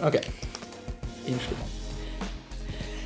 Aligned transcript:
Okay. 0.00 0.20
In 1.26 1.38
Stimmung. 1.38 1.70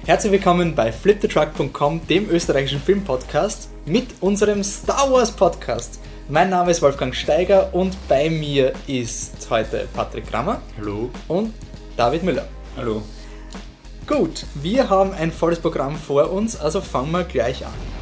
Herzlich 0.07 0.33
willkommen 0.33 0.75
bei 0.75 0.93
flipthetruck.com, 0.93 2.07
dem 2.07 2.31
österreichischen 2.31 2.81
Filmpodcast 2.81 3.69
mit 3.87 4.07
unserem 4.21 4.63
Star 4.65 5.11
Wars 5.11 5.31
Podcast. 5.33 6.01
Mein 6.29 6.49
Name 6.51 6.71
ist 6.71 6.81
Wolfgang 6.81 7.15
Steiger 7.15 7.75
und 7.75 7.97
bei 8.09 8.31
mir 8.31 8.73
ist 8.87 9.49
heute 9.51 9.87
Patrick 9.95 10.27
Krammer. 10.31 10.63
Hallo. 10.79 11.11
Und 11.29 11.53
David 11.97 12.23
Müller. 12.23 12.49
Hallo. 12.77 13.03
Gut, 14.07 14.45
wir 14.55 14.89
haben 14.89 15.13
ein 15.13 15.33
volles 15.33 15.59
Programm 15.59 15.97
vor 15.97 16.31
uns, 16.31 16.57
also 16.57 16.81
fangen 16.81 17.13
wir 17.13 17.25
gleich 17.25 17.65
an. 17.65 17.94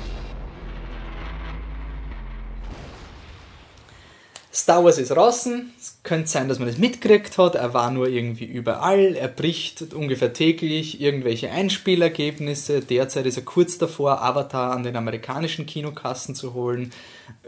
Star 4.62 4.84
Wars 4.84 4.98
ist 4.98 5.10
draußen. 5.10 5.72
Es 5.76 5.98
könnte 6.04 6.28
sein, 6.28 6.48
dass 6.48 6.60
man 6.60 6.68
das 6.68 6.78
mitgekriegt 6.78 7.36
hat. 7.36 7.56
Er 7.56 7.74
war 7.74 7.90
nur 7.90 8.06
irgendwie 8.06 8.44
überall. 8.44 9.16
Er 9.16 9.26
bricht 9.26 9.92
ungefähr 9.92 10.32
täglich 10.32 11.00
irgendwelche 11.00 11.50
Einspielergebnisse. 11.50 12.80
Derzeit 12.80 13.26
ist 13.26 13.36
er 13.36 13.42
kurz 13.42 13.78
davor, 13.78 14.22
Avatar 14.22 14.70
an 14.70 14.84
den 14.84 14.94
amerikanischen 14.94 15.66
Kinokassen 15.66 16.36
zu 16.36 16.54
holen, 16.54 16.92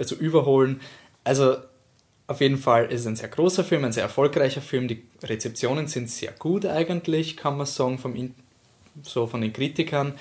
zu 0.05 0.16
überholen. 0.16 0.80
Also 1.22 1.55
auf 2.27 2.41
jeden 2.41 2.58
Fall 2.58 2.86
ist 2.86 3.02
es 3.02 3.06
ein 3.06 3.14
sehr 3.14 3.28
großer 3.28 3.62
Film, 3.62 3.84
ein 3.84 3.92
sehr 3.92 4.02
erfolgreicher 4.02 4.60
Film. 4.60 4.88
Die 4.88 5.05
Rezeptionen 5.22 5.86
sind 5.86 6.10
sehr 6.10 6.33
gut 6.33 6.66
eigentlich, 6.66 7.36
kann 7.36 7.56
man 7.56 7.66
sagen, 7.66 7.96
vom, 7.96 8.34
so 9.05 9.28
von 9.28 9.41
den 9.41 9.52
Kritikern. 9.52 10.14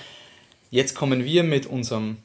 Jetzt 0.69 0.93
kommen 0.93 1.25
wir 1.25 1.41
mit 1.41 1.65
unserem 1.65 2.17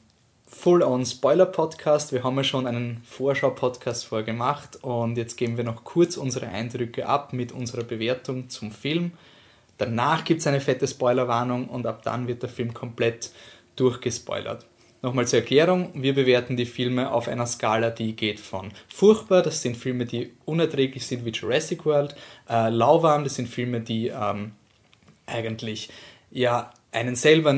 Full-on-Spoiler-Podcast. 0.49 2.11
Wir 2.11 2.23
haben 2.23 2.35
ja 2.35 2.43
schon 2.43 2.67
einen 2.67 3.01
Vorschau-Podcast 3.05 4.05
vorher 4.05 4.25
gemacht 4.25 4.79
und 4.81 5.17
jetzt 5.17 5.37
geben 5.37 5.57
wir 5.57 5.63
noch 5.63 5.83
kurz 5.83 6.17
unsere 6.17 6.47
Eindrücke 6.47 7.07
ab 7.07 7.33
mit 7.33 7.51
unserer 7.51 7.83
Bewertung 7.83 8.49
zum 8.49 8.71
Film. 8.71 9.11
Danach 9.77 10.25
gibt 10.25 10.41
es 10.41 10.47
eine 10.47 10.59
fette 10.59 10.87
Spoilerwarnung 10.87 11.69
und 11.69 11.85
ab 11.87 12.01
dann 12.03 12.27
wird 12.27 12.41
der 12.41 12.49
Film 12.49 12.73
komplett 12.73 13.31
durchgespoilert. 13.77 14.65
Nochmal 15.01 15.27
zur 15.27 15.39
Erklärung, 15.39 15.91
wir 15.93 16.13
bewerten 16.13 16.57
die 16.57 16.65
Filme 16.65 17.11
auf 17.11 17.29
einer 17.29 17.45
Skala, 17.45 17.89
die 17.89 18.17
geht 18.17 18.41
von 18.41 18.71
furchtbar, 18.89 19.41
das 19.43 19.61
sind 19.61 19.77
Filme, 19.77 20.05
die 20.05 20.33
unerträglich 20.43 21.07
sind 21.07 21.23
wie 21.23 21.29
Jurassic 21.29 21.85
World, 21.85 22.15
äh, 22.49 22.69
lauwarm, 22.69 23.23
das 23.23 23.35
sind 23.35 23.47
Filme, 23.47 23.79
die 23.79 24.07
ähm, 24.07 24.51
eigentlich 25.25 25.89
ja 26.31 26.73
einen 26.91 27.15
selber 27.15 27.55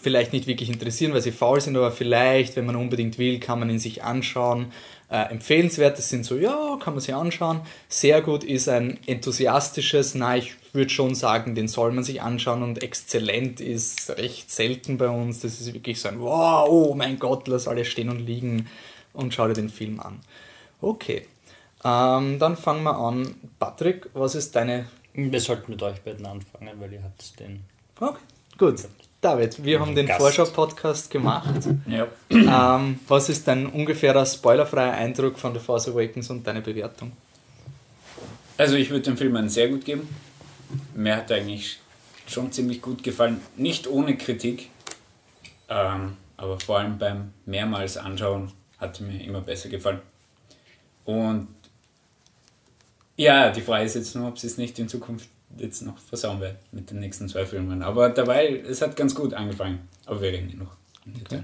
vielleicht 0.00 0.32
nicht 0.32 0.46
wirklich 0.46 0.70
interessieren, 0.70 1.12
weil 1.12 1.22
sie 1.22 1.32
faul 1.32 1.60
sind, 1.60 1.76
aber 1.76 1.90
vielleicht, 1.90 2.56
wenn 2.56 2.66
man 2.66 2.76
unbedingt 2.76 3.18
will, 3.18 3.38
kann 3.38 3.58
man 3.58 3.70
ihn 3.70 3.78
sich 3.78 4.02
anschauen. 4.02 4.72
Äh, 5.10 5.30
empfehlenswert, 5.30 5.98
das 5.98 6.08
sind 6.08 6.24
so, 6.24 6.36
ja, 6.36 6.78
kann 6.80 6.94
man 6.94 7.00
sich 7.00 7.14
anschauen. 7.14 7.62
Sehr 7.88 8.22
gut 8.22 8.44
ist 8.44 8.68
ein 8.68 8.98
enthusiastisches, 9.06 10.14
na, 10.14 10.36
ich 10.36 10.54
würde 10.72 10.90
schon 10.90 11.14
sagen, 11.14 11.54
den 11.54 11.68
soll 11.68 11.92
man 11.92 12.04
sich 12.04 12.22
anschauen 12.22 12.62
und 12.62 12.82
exzellent 12.82 13.60
ist 13.60 14.10
recht 14.10 14.50
selten 14.50 14.98
bei 14.98 15.08
uns. 15.08 15.40
Das 15.40 15.60
ist 15.60 15.74
wirklich 15.74 16.00
so 16.00 16.08
ein, 16.08 16.20
wow, 16.20 16.68
oh 16.68 16.94
mein 16.94 17.18
Gott, 17.18 17.48
lass 17.48 17.66
alle 17.66 17.84
stehen 17.84 18.08
und 18.08 18.20
liegen 18.20 18.68
und 19.12 19.34
schau 19.34 19.48
dir 19.48 19.54
den 19.54 19.68
Film 19.68 19.98
an. 20.00 20.20
Okay, 20.80 21.26
ähm, 21.84 22.38
dann 22.38 22.56
fangen 22.56 22.84
wir 22.84 22.96
an. 22.96 23.34
Patrick, 23.58 24.08
was 24.14 24.34
ist 24.34 24.54
deine... 24.54 24.86
Wir 25.12 25.40
sollten 25.40 25.72
mit 25.72 25.82
euch 25.82 26.00
beiden 26.02 26.24
anfangen, 26.24 26.70
weil 26.78 26.92
ihr 26.92 27.02
habt 27.02 27.38
den... 27.40 27.64
Okay, 27.98 28.20
gut. 28.56 28.84
David, 29.20 29.62
wir 29.62 29.80
haben 29.80 29.94
den 29.94 30.08
Vorschau-Podcast 30.08 31.10
gemacht. 31.10 31.68
Ja. 31.86 32.06
Ähm, 32.30 32.98
was 33.06 33.28
ist 33.28 33.46
dein 33.46 33.66
ungefährer 33.66 34.24
spoilerfreier 34.24 34.94
Eindruck 34.94 35.38
von 35.38 35.52
The 35.52 35.60
Force 35.60 35.88
Awakens 35.88 36.30
und 36.30 36.46
deine 36.46 36.62
Bewertung? 36.62 37.12
Also 38.56 38.76
ich 38.76 38.88
würde 38.88 39.02
dem 39.02 39.18
Film 39.18 39.36
einen 39.36 39.50
sehr 39.50 39.68
gut 39.68 39.84
geben. 39.84 40.08
Mir 40.94 41.16
hat 41.16 41.30
er 41.30 41.36
eigentlich 41.36 41.80
schon 42.26 42.50
ziemlich 42.50 42.80
gut 42.80 43.02
gefallen. 43.02 43.42
Nicht 43.56 43.86
ohne 43.88 44.16
Kritik, 44.16 44.70
ähm, 45.68 46.16
aber 46.38 46.58
vor 46.58 46.78
allem 46.78 46.96
beim 46.96 47.32
mehrmals 47.44 47.98
anschauen 47.98 48.52
hat 48.78 49.00
er 49.00 49.06
mir 49.06 49.22
immer 49.22 49.42
besser 49.42 49.68
gefallen. 49.68 50.00
Und 51.04 51.48
ja, 53.16 53.50
die 53.50 53.60
Frage 53.60 53.84
ist 53.84 53.96
jetzt 53.96 54.16
nur, 54.16 54.28
ob 54.28 54.38
sie 54.38 54.46
es 54.46 54.56
nicht 54.56 54.78
in 54.78 54.88
Zukunft 54.88 55.28
jetzt 55.56 55.82
noch 55.82 55.98
versauen 55.98 56.40
werde 56.40 56.58
mit 56.72 56.90
den 56.90 57.00
nächsten 57.00 57.28
zwei 57.28 57.46
Filmen. 57.46 57.82
Aber 57.82 58.08
dabei, 58.08 58.62
es 58.68 58.82
hat 58.82 58.96
ganz 58.96 59.14
gut 59.14 59.34
angefangen. 59.34 59.88
Aber 60.06 60.20
wir 60.20 60.32
reden 60.32 60.58
noch. 60.58 60.76
Okay. 61.24 61.42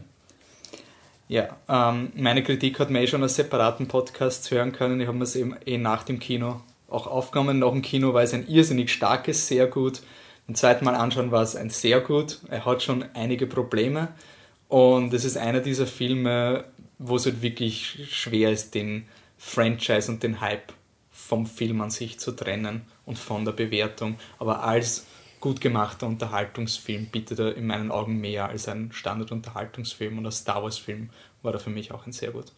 Ja, 1.28 1.56
ähm, 1.68 2.12
meine 2.14 2.42
Kritik 2.42 2.78
hat 2.78 2.90
man 2.90 3.02
eh 3.02 3.06
schon 3.06 3.22
als 3.22 3.34
separaten 3.34 3.88
Podcast 3.88 4.50
hören 4.50 4.72
können. 4.72 5.00
Ich 5.00 5.08
habe 5.08 5.18
mir 5.18 5.24
es 5.24 5.34
eben 5.34 5.56
eh 5.66 5.76
nach 5.76 6.04
dem 6.04 6.20
Kino 6.20 6.60
auch 6.88 7.06
aufgenommen. 7.06 7.58
Nach 7.58 7.72
dem 7.72 7.82
Kino 7.82 8.14
war 8.14 8.22
es 8.22 8.32
ein 8.32 8.46
irrsinnig 8.46 8.92
starkes, 8.92 9.48
sehr 9.48 9.66
gut. 9.66 10.02
Beim 10.46 10.54
zweiten 10.54 10.84
Mal 10.84 10.94
anschauen 10.94 11.32
war 11.32 11.42
es 11.42 11.56
ein 11.56 11.70
sehr 11.70 12.00
gut. 12.00 12.38
Er 12.48 12.64
hat 12.64 12.82
schon 12.82 13.04
einige 13.14 13.48
Probleme. 13.48 14.08
Und 14.68 15.12
es 15.12 15.24
ist 15.24 15.36
einer 15.36 15.60
dieser 15.60 15.86
Filme, 15.86 16.64
wo 16.98 17.16
es 17.16 17.26
halt 17.26 17.42
wirklich 17.42 18.06
schwer 18.10 18.52
ist, 18.52 18.74
den 18.74 19.06
Franchise 19.36 20.10
und 20.10 20.22
den 20.22 20.40
Hype 20.40 20.72
vom 21.10 21.46
Film 21.46 21.80
an 21.80 21.90
sich 21.90 22.20
zu 22.20 22.32
trennen 22.32 22.82
und 23.06 23.18
von 23.18 23.44
der 23.44 23.52
Bewertung. 23.52 24.16
Aber 24.38 24.62
als 24.62 25.06
gut 25.40 25.60
gemachter 25.60 26.06
Unterhaltungsfilm 26.06 27.06
bietet 27.06 27.38
er 27.38 27.56
in 27.56 27.66
meinen 27.66 27.90
Augen 27.90 28.20
mehr 28.20 28.48
als 28.48 28.68
ein 28.68 28.92
Standard-Unterhaltungsfilm 28.92 30.18
und 30.18 30.26
als 30.26 30.38
Star 30.38 30.62
Wars-Film 30.62 31.10
war 31.42 31.54
er 31.54 31.60
für 31.60 31.70
mich 31.70 31.92
auch 31.92 32.06
ein 32.06 32.12
sehr 32.12 32.32
gut. 32.32 32.52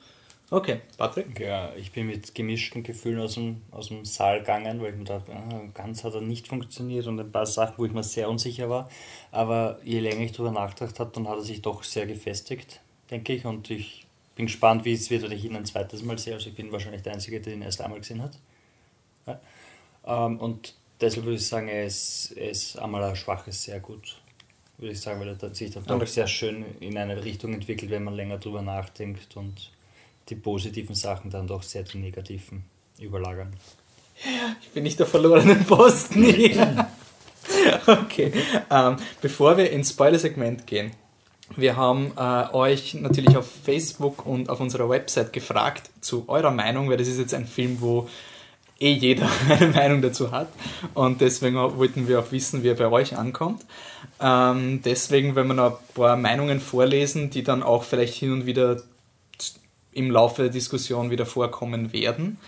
Okay, 0.50 0.80
Patrick? 0.96 1.38
Ja, 1.38 1.74
ich 1.76 1.92
bin 1.92 2.06
mit 2.06 2.34
gemischten 2.34 2.82
Gefühlen 2.82 3.20
aus 3.20 3.34
dem, 3.34 3.60
aus 3.70 3.88
dem 3.88 4.06
Saal 4.06 4.38
gegangen, 4.38 4.80
weil 4.80 4.92
ich 4.92 4.96
mir 4.96 5.04
dachte, 5.04 5.30
ah, 5.30 5.60
ganz 5.74 6.04
hat 6.04 6.14
er 6.14 6.22
nicht 6.22 6.48
funktioniert 6.48 7.06
und 7.06 7.20
ein 7.20 7.30
paar 7.30 7.44
Sachen, 7.44 7.74
wo 7.76 7.84
ich 7.84 7.92
mir 7.92 8.02
sehr 8.02 8.30
unsicher 8.30 8.70
war. 8.70 8.88
Aber 9.30 9.78
je 9.84 10.00
länger 10.00 10.22
ich 10.22 10.32
darüber 10.32 10.52
nachgedacht 10.52 10.98
habe, 11.00 11.10
dann 11.12 11.28
hat 11.28 11.36
er 11.36 11.42
sich 11.42 11.60
doch 11.60 11.82
sehr 11.82 12.06
gefestigt, 12.06 12.80
denke 13.10 13.34
ich. 13.34 13.44
Und 13.44 13.68
ich 13.68 14.06
bin 14.36 14.46
gespannt, 14.46 14.86
wie 14.86 14.94
es 14.94 15.10
wird, 15.10 15.24
wenn 15.24 15.32
ich 15.32 15.44
ihn 15.44 15.54
ein 15.54 15.66
zweites 15.66 16.02
Mal 16.02 16.16
sehe. 16.16 16.32
Also 16.32 16.48
ich 16.48 16.56
bin 16.56 16.72
wahrscheinlich 16.72 17.02
der 17.02 17.12
Einzige, 17.12 17.42
der 17.42 17.52
ihn 17.52 17.60
erst 17.60 17.82
einmal 17.82 17.98
gesehen 17.98 18.22
hat. 18.22 18.38
Ja. 19.26 19.38
Ähm, 20.08 20.38
und 20.38 20.74
deshalb 21.00 21.26
würde 21.26 21.36
ich 21.36 21.46
sagen, 21.46 21.68
er 21.68 21.84
ist, 21.84 22.32
er 22.36 22.50
ist 22.50 22.78
einmal 22.78 23.04
ein 23.04 23.14
schwaches 23.14 23.62
sehr 23.62 23.78
gut. 23.78 24.20
Würde 24.78 24.92
ich 24.92 25.00
sagen, 25.00 25.20
weil 25.20 25.36
er 25.40 25.54
sich 25.54 25.72
dann 25.72 25.84
doch 25.84 26.06
sehr 26.06 26.26
schön 26.26 26.64
in 26.80 26.96
eine 26.96 27.22
Richtung 27.24 27.52
entwickelt, 27.52 27.90
wenn 27.90 28.04
man 28.04 28.14
länger 28.14 28.38
drüber 28.38 28.62
nachdenkt 28.62 29.36
und 29.36 29.70
die 30.28 30.36
positiven 30.36 30.94
Sachen 30.94 31.30
dann 31.30 31.46
doch 31.46 31.62
sehr 31.62 31.82
die 31.82 31.98
negativen 31.98 32.64
überlagern. 32.98 33.54
Ich 34.62 34.70
bin 34.70 34.84
nicht 34.84 34.98
der 34.98 35.06
verlorene 35.06 35.56
Posten 35.56 36.24
hier. 36.24 36.88
okay, 37.86 38.32
ähm, 38.70 38.96
bevor 39.20 39.56
wir 39.56 39.70
ins 39.70 39.90
Spoiler-Segment 39.90 40.66
gehen, 40.66 40.92
wir 41.56 41.76
haben 41.76 42.12
äh, 42.16 42.52
euch 42.52 42.94
natürlich 42.94 43.36
auf 43.36 43.48
Facebook 43.64 44.26
und 44.26 44.50
auf 44.50 44.60
unserer 44.60 44.88
Website 44.88 45.32
gefragt 45.32 45.90
zu 46.00 46.28
eurer 46.28 46.50
Meinung, 46.50 46.90
weil 46.90 46.98
das 46.98 47.08
ist 47.08 47.18
jetzt 47.18 47.34
ein 47.34 47.46
Film, 47.46 47.80
wo 47.80 48.08
eh 48.80 48.92
jeder 48.92 49.28
eine 49.48 49.68
Meinung 49.68 50.02
dazu 50.02 50.30
hat. 50.30 50.48
Und 50.94 51.20
deswegen 51.20 51.56
wollten 51.56 52.08
wir 52.08 52.20
auch 52.20 52.32
wissen, 52.32 52.62
wie 52.62 52.68
er 52.68 52.74
bei 52.74 52.90
euch 52.90 53.16
ankommt. 53.16 53.64
Ähm, 54.20 54.82
deswegen 54.82 55.36
werden 55.36 55.48
wir 55.48 55.54
noch 55.54 55.80
ein 55.80 55.94
paar 55.94 56.16
Meinungen 56.16 56.60
vorlesen, 56.60 57.30
die 57.30 57.42
dann 57.42 57.62
auch 57.62 57.84
vielleicht 57.84 58.14
hin 58.14 58.32
und 58.32 58.46
wieder 58.46 58.82
im 59.92 60.10
Laufe 60.10 60.42
der 60.42 60.50
Diskussion 60.52 61.10
wieder 61.10 61.26
vorkommen 61.26 61.92
werden. 61.92 62.38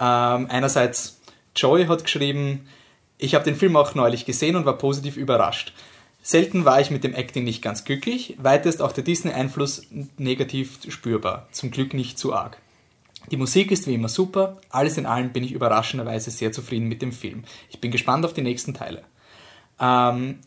Ähm, 0.00 0.46
einerseits, 0.48 1.18
Joey 1.54 1.86
hat 1.86 2.04
geschrieben, 2.04 2.68
ich 3.18 3.34
habe 3.34 3.44
den 3.44 3.56
Film 3.56 3.76
auch 3.76 3.94
neulich 3.94 4.26
gesehen 4.26 4.56
und 4.56 4.64
war 4.64 4.78
positiv 4.78 5.16
überrascht. 5.16 5.72
Selten 6.22 6.64
war 6.64 6.80
ich 6.80 6.90
mit 6.90 7.04
dem 7.04 7.14
Acting 7.14 7.44
nicht 7.44 7.62
ganz 7.62 7.84
glücklich, 7.84 8.36
weiter 8.38 8.68
ist 8.68 8.82
auch 8.82 8.92
der 8.92 9.04
Disney-Einfluss 9.04 9.86
negativ 10.18 10.78
spürbar, 10.88 11.48
zum 11.52 11.70
Glück 11.70 11.94
nicht 11.94 12.18
zu 12.18 12.34
arg. 12.34 12.58
Die 13.30 13.36
Musik 13.36 13.70
ist 13.70 13.86
wie 13.86 13.94
immer 13.94 14.08
super, 14.08 14.58
alles 14.70 14.96
in 14.96 15.06
allem 15.06 15.32
bin 15.32 15.44
ich 15.44 15.52
überraschenderweise 15.52 16.30
sehr 16.30 16.52
zufrieden 16.52 16.88
mit 16.88 17.02
dem 17.02 17.12
Film. 17.12 17.44
Ich 17.68 17.80
bin 17.80 17.90
gespannt 17.90 18.24
auf 18.24 18.32
die 18.32 18.42
nächsten 18.42 18.74
Teile. 18.74 19.02
Ähm, 19.80 20.38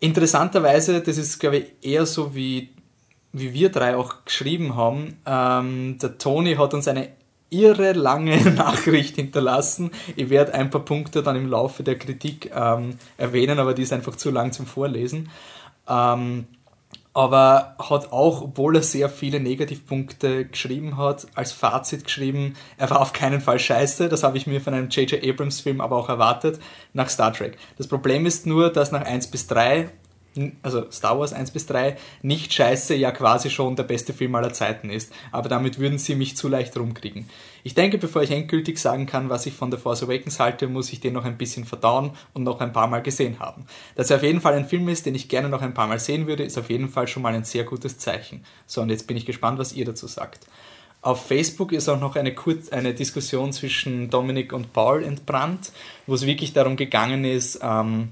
interessanterweise, 0.00 1.00
das 1.00 1.18
ist 1.18 1.38
glaube 1.38 1.58
ich 1.58 1.66
eher 1.82 2.06
so 2.06 2.34
wie, 2.34 2.70
wie 3.32 3.52
wir 3.52 3.70
drei 3.70 3.96
auch 3.96 4.24
geschrieben 4.24 4.76
haben, 4.76 5.16
ähm, 5.26 5.98
der 6.00 6.18
Toni 6.18 6.56
hat 6.56 6.74
uns 6.74 6.88
eine 6.88 7.08
irre 7.50 7.92
lange 7.92 8.50
Nachricht 8.50 9.16
hinterlassen. 9.16 9.90
Ich 10.16 10.28
werde 10.28 10.54
ein 10.54 10.70
paar 10.70 10.84
Punkte 10.84 11.22
dann 11.22 11.36
im 11.36 11.48
Laufe 11.48 11.82
der 11.82 11.98
Kritik 11.98 12.50
ähm, 12.54 12.98
erwähnen, 13.16 13.58
aber 13.58 13.74
die 13.74 13.82
ist 13.82 13.92
einfach 13.92 14.16
zu 14.16 14.30
lang 14.30 14.52
zum 14.52 14.66
Vorlesen. 14.66 15.30
Ähm, 15.88 16.46
aber 17.14 17.76
hat 17.78 18.12
auch, 18.12 18.42
obwohl 18.42 18.76
er 18.76 18.82
sehr 18.82 19.08
viele 19.08 19.38
Negativpunkte 19.38 20.46
geschrieben 20.46 20.98
hat, 20.98 21.28
als 21.34 21.52
Fazit 21.52 22.04
geschrieben, 22.04 22.54
er 22.76 22.90
war 22.90 23.00
auf 23.00 23.12
keinen 23.12 23.40
Fall 23.40 23.60
scheiße, 23.60 24.08
das 24.08 24.24
habe 24.24 24.36
ich 24.36 24.48
mir 24.48 24.60
von 24.60 24.74
einem 24.74 24.88
J.J. 24.88 25.24
Abrams 25.24 25.60
Film 25.60 25.80
aber 25.80 25.96
auch 25.96 26.08
erwartet, 26.08 26.60
nach 26.92 27.08
Star 27.08 27.32
Trek. 27.32 27.56
Das 27.78 27.86
Problem 27.86 28.26
ist 28.26 28.46
nur, 28.46 28.70
dass 28.70 28.90
nach 28.90 29.02
1 29.02 29.28
bis 29.28 29.46
3 29.46 29.90
also 30.62 30.90
Star 30.90 31.18
Wars 31.18 31.32
1 31.32 31.52
bis 31.52 31.66
3, 31.66 31.96
nicht 32.22 32.52
scheiße, 32.52 32.94
ja 32.94 33.12
quasi 33.12 33.50
schon 33.50 33.76
der 33.76 33.84
beste 33.84 34.12
Film 34.12 34.34
aller 34.34 34.52
Zeiten 34.52 34.90
ist. 34.90 35.12
Aber 35.32 35.48
damit 35.48 35.78
würden 35.78 35.98
sie 35.98 36.14
mich 36.14 36.36
zu 36.36 36.48
leicht 36.48 36.76
rumkriegen. 36.76 37.28
Ich 37.64 37.74
denke, 37.74 37.96
bevor 37.96 38.22
ich 38.22 38.30
endgültig 38.30 38.78
sagen 38.78 39.06
kann, 39.06 39.30
was 39.30 39.46
ich 39.46 39.54
von 39.54 39.72
The 39.72 39.78
Force 39.78 40.02
Awakens 40.02 40.38
halte, 40.38 40.68
muss 40.68 40.92
ich 40.92 41.00
den 41.00 41.14
noch 41.14 41.24
ein 41.24 41.38
bisschen 41.38 41.64
verdauen 41.64 42.10
und 42.34 42.42
noch 42.44 42.60
ein 42.60 42.74
paar 42.74 42.88
Mal 42.88 43.02
gesehen 43.02 43.40
haben. 43.40 43.64
Dass 43.96 44.10
er 44.10 44.18
auf 44.18 44.22
jeden 44.22 44.42
Fall 44.42 44.52
ein 44.52 44.68
Film 44.68 44.86
ist, 44.90 45.06
den 45.06 45.14
ich 45.14 45.30
gerne 45.30 45.48
noch 45.48 45.62
ein 45.62 45.72
paar 45.72 45.88
Mal 45.88 45.98
sehen 45.98 46.26
würde, 46.26 46.44
ist 46.44 46.58
auf 46.58 46.68
jeden 46.68 46.90
Fall 46.90 47.08
schon 47.08 47.22
mal 47.22 47.34
ein 47.34 47.44
sehr 47.44 47.64
gutes 47.64 47.96
Zeichen. 47.96 48.44
So, 48.66 48.82
und 48.82 48.90
jetzt 48.90 49.06
bin 49.06 49.16
ich 49.16 49.24
gespannt, 49.24 49.58
was 49.58 49.72
ihr 49.72 49.86
dazu 49.86 50.06
sagt. 50.06 50.46
Auf 51.00 51.26
Facebook 51.26 51.72
ist 51.72 51.88
auch 51.88 51.98
noch 51.98 52.16
eine, 52.16 52.34
Kur 52.34 52.56
eine 52.70 52.92
Diskussion 52.92 53.50
zwischen 53.54 54.10
Dominik 54.10 54.52
und 54.52 54.74
Paul 54.74 55.02
entbrannt, 55.02 55.72
wo 56.06 56.14
es 56.14 56.26
wirklich 56.26 56.52
darum 56.52 56.76
gegangen 56.76 57.24
ist, 57.24 57.60
ähm, 57.62 58.10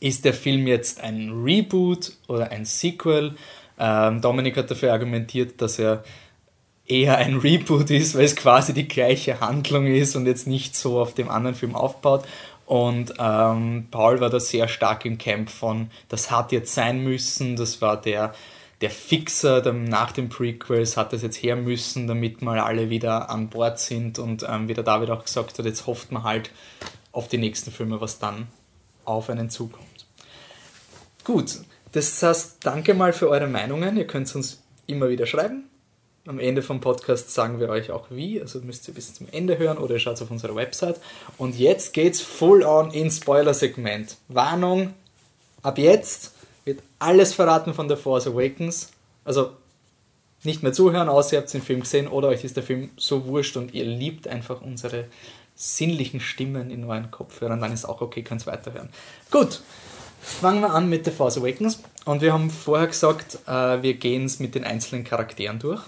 ist 0.00 0.24
der 0.24 0.32
Film 0.32 0.66
jetzt 0.66 1.00
ein 1.02 1.42
Reboot 1.44 2.12
oder 2.28 2.50
ein 2.50 2.64
Sequel? 2.64 3.36
Ähm, 3.78 4.22
Dominik 4.22 4.56
hat 4.56 4.70
dafür 4.70 4.92
argumentiert, 4.94 5.60
dass 5.60 5.78
er 5.78 6.02
eher 6.90 7.16
ein 7.18 7.36
Reboot 7.36 7.90
ist, 7.90 8.14
weil 8.14 8.24
es 8.24 8.36
quasi 8.36 8.74
die 8.74 8.88
gleiche 8.88 9.40
Handlung 9.40 9.86
ist 9.86 10.16
und 10.16 10.26
jetzt 10.26 10.46
nicht 10.46 10.74
so 10.74 11.00
auf 11.00 11.14
dem 11.14 11.30
anderen 11.30 11.54
Film 11.54 11.74
aufbaut. 11.74 12.24
Und 12.66 13.14
ähm, 13.18 13.88
Paul 13.90 14.20
war 14.20 14.30
da 14.30 14.38
sehr 14.38 14.68
stark 14.68 15.04
im 15.04 15.18
Camp 15.18 15.50
von, 15.50 15.90
das 16.08 16.30
hat 16.30 16.52
jetzt 16.52 16.74
sein 16.74 17.02
müssen, 17.02 17.56
das 17.56 17.80
war 17.80 18.00
der, 18.00 18.32
der 18.80 18.90
Fixer 18.90 19.60
der, 19.60 19.72
nach 19.72 20.12
den 20.12 20.28
Prequels, 20.28 20.96
hat 20.96 21.12
das 21.12 21.22
jetzt 21.22 21.42
her 21.42 21.56
müssen, 21.56 22.06
damit 22.06 22.42
mal 22.42 22.60
alle 22.60 22.88
wieder 22.88 23.28
an 23.28 23.48
Bord 23.48 23.80
sind 23.80 24.18
und 24.18 24.44
ähm, 24.48 24.68
wie 24.68 24.74
der 24.74 24.84
David 24.84 25.10
auch 25.10 25.24
gesagt 25.24 25.58
hat, 25.58 25.66
jetzt 25.66 25.86
hofft 25.86 26.12
man 26.12 26.22
halt 26.22 26.50
auf 27.12 27.28
die 27.28 27.38
nächsten 27.38 27.72
Filme, 27.72 28.00
was 28.00 28.18
dann 28.18 28.46
auf 29.04 29.30
einen 29.30 29.50
zukommt. 29.50 30.06
Gut, 31.24 31.60
das 31.92 32.22
heißt, 32.22 32.58
danke 32.62 32.94
mal 32.94 33.12
für 33.12 33.28
eure 33.28 33.48
Meinungen. 33.48 33.96
Ihr 33.96 34.06
könnt 34.06 34.34
uns 34.34 34.62
immer 34.86 35.08
wieder 35.08 35.26
schreiben. 35.26 35.69
Am 36.30 36.38
Ende 36.38 36.62
vom 36.62 36.80
Podcast 36.80 37.34
sagen 37.34 37.58
wir 37.58 37.68
euch 37.70 37.90
auch 37.90 38.06
wie, 38.08 38.40
also 38.40 38.60
müsst 38.60 38.86
ihr 38.86 38.94
bis 38.94 39.12
zum 39.14 39.26
Ende 39.32 39.58
hören 39.58 39.78
oder 39.78 39.94
ihr 39.94 39.98
schaut 39.98 40.22
auf 40.22 40.30
unserer 40.30 40.54
Website. 40.54 41.00
Und 41.38 41.58
jetzt 41.58 41.92
geht's 41.92 42.20
full 42.20 42.62
on 42.62 42.92
ins 42.92 43.16
Spoiler-Segment. 43.16 44.16
Warnung, 44.28 44.94
ab 45.62 45.76
jetzt 45.76 46.34
wird 46.64 46.84
alles 47.00 47.34
verraten 47.34 47.74
von 47.74 47.88
The 47.88 47.96
Force 47.96 48.28
Awakens. 48.28 48.92
Also 49.24 49.50
nicht 50.44 50.62
mehr 50.62 50.72
zuhören, 50.72 51.08
außer 51.08 51.32
ihr 51.32 51.40
habt 51.40 51.52
den 51.52 51.62
Film 51.62 51.80
gesehen 51.80 52.06
oder 52.06 52.28
euch 52.28 52.44
ist 52.44 52.54
der 52.54 52.62
Film 52.62 52.90
so 52.96 53.26
wurscht 53.26 53.56
und 53.56 53.74
ihr 53.74 53.84
liebt 53.84 54.28
einfach 54.28 54.62
unsere 54.62 55.06
sinnlichen 55.56 56.20
Stimmen 56.20 56.70
in 56.70 56.84
euren 56.84 57.10
Kopfhörern, 57.10 57.60
dann 57.60 57.72
ist 57.72 57.86
auch 57.86 58.02
okay, 58.02 58.22
könnt 58.22 58.46
ihr 58.46 58.52
weiterhören. 58.52 58.90
Gut, 59.32 59.62
Fangen 60.22 60.60
wir 60.60 60.74
an 60.74 60.88
mit 60.90 61.06
The 61.06 61.10
Force 61.10 61.38
Awakens. 61.38 61.82
Und 62.04 62.20
wir 62.20 62.34
haben 62.34 62.50
vorher 62.50 62.86
gesagt, 62.86 63.38
äh, 63.46 63.82
wir 63.82 63.94
gehen 63.94 64.26
es 64.26 64.38
mit 64.38 64.54
den 64.54 64.64
einzelnen 64.64 65.02
Charakteren 65.02 65.58
durch. 65.58 65.80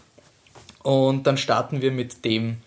Und 0.82 1.26
dann 1.26 1.36
starten 1.36 1.80
wir 1.80 1.92
mit 1.92 2.24
dem 2.24 2.58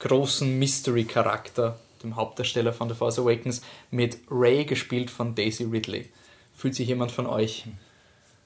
großen 0.00 0.58
Mystery-Charakter, 0.58 1.78
dem 2.02 2.16
Hauptdarsteller 2.16 2.72
von 2.72 2.88
The 2.88 2.94
Force 2.94 3.18
Awakens, 3.18 3.62
mit 3.90 4.18
Ray, 4.30 4.64
gespielt 4.64 5.10
von 5.10 5.34
Daisy 5.34 5.64
Ridley. 5.64 6.08
Fühlt 6.54 6.74
sich 6.74 6.88
jemand 6.88 7.12
von 7.12 7.26
euch 7.26 7.64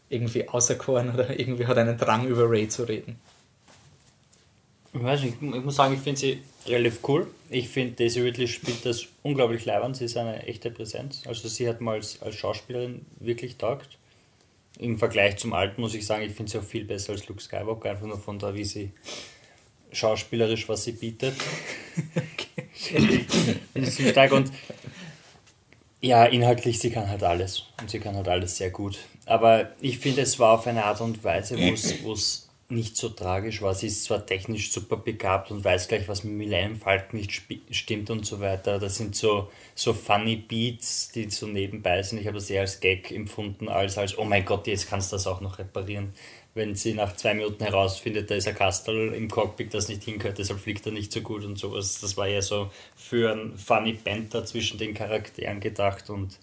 irgendwie 0.09 0.49
auserkoren 0.49 1.13
oder 1.15 1.39
irgendwie 1.39 1.67
hat 1.67 1.79
einen 1.79 1.99
Drang, 1.99 2.27
über 2.27 2.49
Ray 2.49 2.69
zu 2.69 2.85
reden? 2.85 3.19
Ich 4.93 5.03
weiß 5.03 5.23
nicht, 5.23 5.37
ich 5.43 5.65
muss 5.65 5.77
sagen, 5.77 5.95
ich 5.95 6.01
finde 6.01 6.21
sie 6.21 6.43
relativ 6.67 7.01
cool. 7.09 7.27
Ich 7.51 7.69
finde, 7.69 7.95
Daisy 7.97 8.21
Ridley 8.21 8.49
spielt 8.49 8.85
das 8.87 9.07
unglaublich 9.23 9.65
leibend. 9.65 9.97
Sie 9.97 10.07
ist 10.07 10.17
eine 10.17 10.43
echte 10.45 10.71
Präsenz. 10.71 11.23
Also 11.27 11.49
sie 11.49 11.69
hat 11.69 11.81
mal 11.81 11.95
als, 11.95 12.23
als 12.23 12.37
Schauspielerin 12.37 13.05
wirklich 13.21 13.57
taugt. 13.57 13.99
Im 14.78 14.99
Vergleich 14.99 15.38
zum 15.38 15.52
Alten 15.52 15.81
muss 15.81 15.94
ich 15.94 16.06
sagen, 16.06 16.23
ich 16.23 16.32
finde 16.32 16.52
sie 16.52 16.58
auch 16.58 16.64
viel 16.64 16.84
besser 16.84 17.12
als 17.12 17.26
Luke 17.28 17.40
Skywalker, 17.40 17.90
einfach 17.90 18.06
nur 18.06 18.19
von 18.19 18.38
da, 18.38 18.55
wie 18.55 18.64
sie 18.64 18.90
schauspielerisch, 19.93 20.69
was 20.69 20.84
sie 20.84 20.93
bietet. 20.93 21.34
okay. 22.14 23.26
und 24.31 24.52
ja, 26.00 26.25
inhaltlich, 26.26 26.78
sie 26.78 26.90
kann 26.90 27.08
halt 27.08 27.23
alles. 27.23 27.64
Und 27.81 27.90
sie 27.90 27.99
kann 27.99 28.14
halt 28.14 28.28
alles 28.28 28.56
sehr 28.56 28.70
gut. 28.70 28.99
Aber 29.25 29.73
ich 29.81 29.99
finde, 29.99 30.20
es 30.20 30.38
war 30.38 30.52
auf 30.58 30.67
eine 30.67 30.84
Art 30.84 31.00
und 31.00 31.25
Weise, 31.25 31.58
wo 31.58 32.12
es 32.12 32.45
nicht 32.69 32.97
so 32.97 33.09
tragisch 33.09 33.63
war. 33.63 33.75
Sie 33.75 33.87
ist 33.87 34.05
zwar 34.05 34.27
technisch 34.27 34.73
super 34.73 34.97
begabt 34.97 35.51
und 35.51 35.65
weiß 35.65 35.89
gleich, 35.89 36.09
was 36.09 36.25
mit 36.25 36.35
Millennium 36.35 36.77
Falcon 36.77 37.21
nicht 37.21 37.43
stimmt 37.71 38.11
und 38.11 38.27
so 38.27 38.41
weiter. 38.41 38.79
Das 38.79 38.97
sind 38.97 39.15
so, 39.15 39.51
so 39.75 39.93
funny 39.93 40.37
Beats, 40.37 41.11
die 41.13 41.31
so 41.31 41.47
nebenbei 41.47 42.03
sind. 42.03 42.19
Ich 42.19 42.27
habe 42.27 42.37
das 42.39 42.51
eher 42.51 42.63
als 42.63 42.81
Gag 42.81 43.13
empfunden, 43.13 43.69
als 43.69 43.99
als, 43.99 44.19
oh 44.19 44.25
mein 44.25 44.45
Gott, 44.45 44.67
jetzt 44.67 44.89
kannst 44.89 45.13
du 45.13 45.17
das 45.17 45.27
auch 45.27 45.41
noch 45.41 45.59
reparieren. 45.59 46.13
Wenn 46.55 46.75
sie 46.75 46.95
nach 46.95 47.15
zwei 47.15 47.35
Minuten 47.35 47.63
herausfindet, 47.63 48.31
da 48.31 48.35
ist 48.35 48.49
ein 48.49 48.55
Kastel 48.55 49.13
im 49.13 49.31
Cockpit, 49.31 49.75
das 49.75 49.89
nicht 49.89 50.03
hingehört, 50.05 50.39
deshalb 50.39 50.59
fliegt 50.59 50.87
er 50.87 50.93
nicht 50.93 51.13
so 51.13 51.21
gut 51.21 51.45
und 51.45 51.59
sowas. 51.59 52.01
Das 52.01 52.17
war 52.17 52.27
ja 52.27 52.43
so 52.43 52.71
für 52.97 53.33
ein 53.33 53.57
funny 53.59 53.93
Banter 53.93 54.45
zwischen 54.45 54.79
den 54.79 54.95
Charakteren 54.95 55.61
gedacht 55.61 56.11
und 56.11 56.39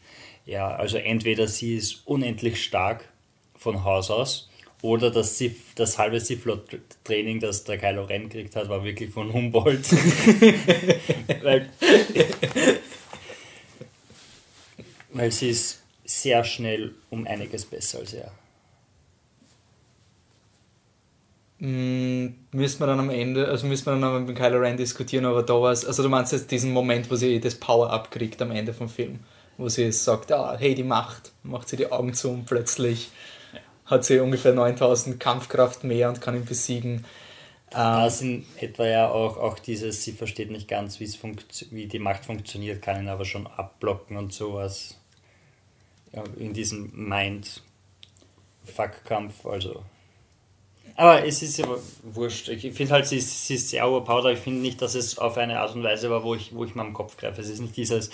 ja, 0.46 0.70
also 0.76 0.98
entweder 0.98 1.48
sie 1.48 1.76
ist 1.76 2.04
unendlich 2.06 2.64
stark 2.64 3.10
von 3.56 3.84
Haus 3.84 4.12
aus 4.12 4.50
oder 4.84 5.10
das, 5.12 5.38
Sif, 5.38 5.74
das 5.76 5.98
halbe 5.98 6.20
Siflot-Training, 6.20 7.40
das 7.40 7.64
der 7.64 7.78
Kylo 7.78 8.04
Ren 8.04 8.28
gekriegt 8.28 8.58
hat, 8.58 8.68
war 8.68 8.84
wirklich 8.84 9.12
von 9.12 9.32
Humboldt. 9.32 9.86
weil, 11.42 11.70
weil 15.14 15.32
sie 15.32 15.50
ist 15.52 15.82
sehr 16.04 16.44
schnell 16.44 16.94
um 17.10 17.26
einiges 17.26 17.66
besser 17.66 18.00
als 18.00 18.14
er. 18.14 18.34
Mm, 21.60 22.36
müssen 22.52 22.80
wir 22.82 22.88
dann 22.88 23.00
am 23.00 23.10
Ende, 23.10 23.48
also 23.48 23.66
müssen 23.68 23.86
wir 23.86 23.98
dann 23.98 24.26
mit 24.26 24.36
Kylo 24.36 24.60
Ren 24.60 24.76
diskutieren, 24.76 25.24
aber 25.24 25.44
da 25.44 25.54
war 25.62 25.72
es, 25.72 25.86
also 25.86 26.04
du 26.04 26.10
meinst 26.10 26.34
jetzt 26.34 26.52
diesen 26.52 26.74
Moment, 26.74 27.10
wo 27.10 27.16
sie 27.16 27.40
das 27.40 27.56
Power-Up 27.56 28.12
kriegt 28.12 28.42
am 28.42 28.52
Ende 28.52 28.74
vom 28.74 28.90
Film, 28.90 29.22
wo 29.58 29.70
sie 29.70 29.94
sagt, 29.94 30.34
ah, 30.34 30.58
hey, 30.60 30.76
die 30.76 30.84
Macht, 30.84 31.32
macht 31.42 31.70
sie 31.70 31.78
die 31.78 31.90
Augen 31.90 32.14
zu 32.14 32.32
und 32.32 32.46
plötzlich 32.46 33.12
hat 33.86 34.06
sie 34.06 34.20
ungefähr 34.20 34.54
9000 34.54 35.20
Kampfkraft 35.20 35.84
mehr 35.84 36.10
und 36.10 36.22
kann 36.22 36.36
ihn 36.36 36.46
besiegen. 36.46 37.06
Ähm, 37.72 38.04
das 38.04 38.22
in 38.22 38.46
etwa 38.60 38.86
ja 38.86 39.10
auch, 39.10 39.38
auch 39.38 39.58
dieses, 39.60 40.04
sie 40.04 40.14
versteht 40.14 40.52
nicht 40.52 40.68
ganz, 40.68 41.00
wie 41.00 41.88
die 41.88 42.00
Macht 42.00 42.26
funktioniert, 42.26 42.82
kann 42.82 43.02
ihn 43.02 43.10
aber 43.10 43.26
schon 43.26 43.48
abblocken 43.48 44.18
und 44.18 44.32
sowas. 44.32 45.00
Ja, 46.12 46.24
in 46.38 46.54
diesem 46.54 46.92
Mind-Fuck-Kampf, 46.94 49.48
also. 49.48 49.84
Aber 50.96 51.26
es 51.26 51.42
ist 51.42 51.60
aber 51.60 51.80
wurscht. 52.04 52.50
Ich 52.50 52.72
finde 52.74 52.94
halt, 52.94 53.08
sie 53.08 53.18
ist, 53.18 53.48
sie 53.48 53.56
ist 53.56 53.70
sehr 53.70 53.88
overpowered, 53.88 54.26
aber 54.26 54.34
ich 54.34 54.40
finde 54.40 54.62
nicht, 54.62 54.80
dass 54.80 54.94
es 54.94 55.18
auf 55.18 55.38
eine 55.38 55.60
Art 55.60 55.74
und 55.74 55.82
Weise 55.82 56.12
war, 56.12 56.24
wo 56.24 56.36
ich, 56.36 56.54
wo 56.54 56.66
ich 56.66 56.76
mal 56.76 56.86
am 56.86 56.94
Kopf 56.94 57.18
greife. 57.18 57.42
Es 57.42 57.50
ist 57.50 57.62
nicht 57.62 57.76
dieses, 57.76 58.12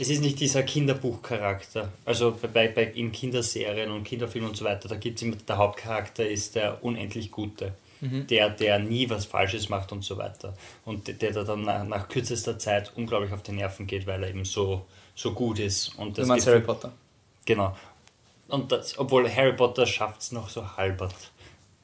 es 0.00 0.08
ist 0.08 0.22
nicht 0.22 0.40
dieser 0.40 0.62
Kinderbuchcharakter. 0.62 1.92
Also 2.06 2.34
bei, 2.54 2.68
bei, 2.68 2.84
in 2.84 3.12
Kinderserien 3.12 3.90
und 3.90 4.04
Kinderfilmen 4.04 4.48
und 4.48 4.56
so 4.56 4.64
weiter, 4.64 4.88
da 4.88 4.96
gibt 4.96 5.18
es 5.18 5.22
immer, 5.22 5.36
der 5.36 5.58
Hauptcharakter 5.58 6.26
ist 6.26 6.54
der 6.54 6.82
unendlich 6.82 7.30
Gute. 7.30 7.74
Mhm. 8.00 8.26
Der, 8.28 8.48
der 8.48 8.78
nie 8.78 9.10
was 9.10 9.26
Falsches 9.26 9.68
macht 9.68 9.92
und 9.92 10.02
so 10.02 10.16
weiter. 10.16 10.56
Und 10.86 11.06
der, 11.06 11.32
der 11.32 11.44
dann 11.44 11.64
nach, 11.64 11.84
nach, 11.84 12.08
kürzester 12.08 12.58
Zeit 12.58 12.92
unglaublich 12.96 13.30
auf 13.32 13.42
die 13.42 13.52
Nerven 13.52 13.86
geht, 13.86 14.06
weil 14.06 14.22
er 14.22 14.30
eben 14.30 14.46
so, 14.46 14.86
so 15.14 15.32
gut 15.32 15.58
ist. 15.58 15.98
Und 15.98 16.16
das 16.16 16.24
du 16.24 16.28
meinst 16.28 16.46
Harry 16.46 16.60
Potter? 16.60 16.92
Genau. 17.44 17.76
Und 18.48 18.72
das, 18.72 18.98
obwohl 18.98 19.28
Harry 19.28 19.52
Potter 19.52 19.84
schafft 19.86 20.22
es 20.22 20.32
noch 20.32 20.48
so 20.48 20.78
halbert. 20.78 21.14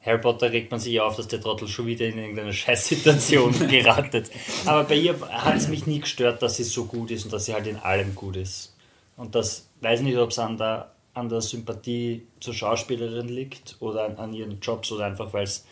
Harry 0.07 0.19
Potter 0.19 0.53
regt 0.53 0.71
man 0.71 0.79
sich 0.79 1.01
auf, 1.01 1.17
dass 1.17 1.27
der 1.27 1.41
Trottel 1.41 1.67
schon 1.67 1.85
wieder 1.85 2.05
in 2.05 2.17
irgendeine 2.17 2.53
Scheißsituation 2.53 3.67
geratet. 3.67 4.31
Aber 4.65 4.85
bei 4.85 4.95
ihr 4.95 5.19
hat 5.19 5.57
es 5.57 5.67
mich 5.67 5.85
nie 5.85 5.99
gestört, 5.99 6.41
dass 6.41 6.55
sie 6.55 6.63
so 6.63 6.85
gut 6.85 7.11
ist 7.11 7.25
und 7.25 7.33
dass 7.33 7.45
sie 7.45 7.53
halt 7.53 7.67
in 7.67 7.75
allem 7.75 8.15
gut 8.15 8.37
ist. 8.37 8.73
Und 9.17 9.35
das 9.35 9.67
weiß 9.81 10.01
nicht, 10.01 10.17
ob 10.17 10.29
es 10.29 10.39
an 10.39 10.57
der, 10.57 10.93
an 11.13 11.27
der 11.27 11.41
Sympathie 11.41 12.25
zur 12.39 12.53
Schauspielerin 12.53 13.27
liegt 13.27 13.75
oder 13.81 14.05
an, 14.05 14.15
an 14.15 14.33
ihren 14.33 14.61
Jobs 14.61 14.89
oder 14.93 15.05
einfach, 15.05 15.33
weil 15.33 15.43
es 15.43 15.65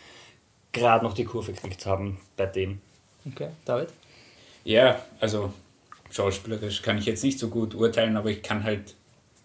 gerade 0.70 1.02
noch 1.02 1.14
die 1.14 1.24
Kurve 1.24 1.54
gekriegt 1.54 1.86
haben 1.86 2.20
bei 2.36 2.44
dem. 2.44 2.82
Okay, 3.24 3.48
David? 3.64 3.88
Ja, 4.64 5.00
also 5.18 5.54
schauspielerisch 6.10 6.82
kann 6.82 6.98
ich 6.98 7.06
jetzt 7.06 7.24
nicht 7.24 7.38
so 7.38 7.48
gut 7.48 7.74
urteilen, 7.74 8.18
aber 8.18 8.28
ich 8.28 8.42
kann 8.42 8.64
halt 8.64 8.96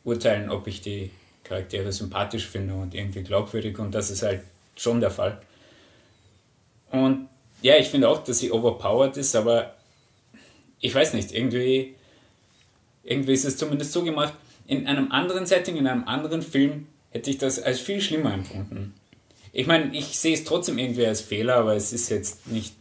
urteilen, 0.04 0.50
ob 0.50 0.68
ich 0.68 0.82
die 0.82 1.12
Charaktere 1.46 1.94
sympathisch 1.94 2.48
finde 2.48 2.74
und 2.74 2.94
irgendwie 2.94 3.24
glaubwürdig 3.24 3.80
und 3.80 3.96
das 3.96 4.10
ist 4.10 4.24
halt 4.24 4.42
schon 4.76 5.00
der 5.00 5.12
Fall. 5.12 5.42
Und 6.92 7.30
ja, 7.62 7.78
ich 7.78 7.90
finde 7.90 8.10
auch, 8.10 8.24
dass 8.24 8.40
sie 8.40 8.52
overpowered 8.52 9.18
ist, 9.18 9.36
aber 9.36 9.76
ich 10.80 10.94
weiß 10.94 11.14
nicht, 11.14 11.32
irgendwie, 11.32 11.96
irgendwie 13.04 13.34
ist 13.34 13.46
es 13.46 13.58
zumindest 13.58 13.92
so 13.92 14.04
gemacht. 14.04 14.34
In 14.68 14.88
einem 14.88 15.12
anderen 15.12 15.46
Setting, 15.46 15.78
in 15.78 15.88
einem 15.88 16.06
anderen 16.06 16.42
Film 16.42 16.88
hätte 17.12 17.30
ich 17.30 17.38
das 17.38 17.62
als 17.62 17.80
viel 17.80 18.02
schlimmer 18.02 18.34
empfunden. 18.34 18.94
Ich 19.54 19.68
meine, 19.68 19.96
ich 19.96 20.18
sehe 20.18 20.34
es 20.34 20.44
trotzdem 20.44 20.78
irgendwie 20.78 21.06
als 21.06 21.22
Fehler, 21.22 21.56
aber 21.56 21.76
es 21.76 21.92
ist 21.94 22.10
jetzt 22.10 22.48
nicht. 22.48 22.74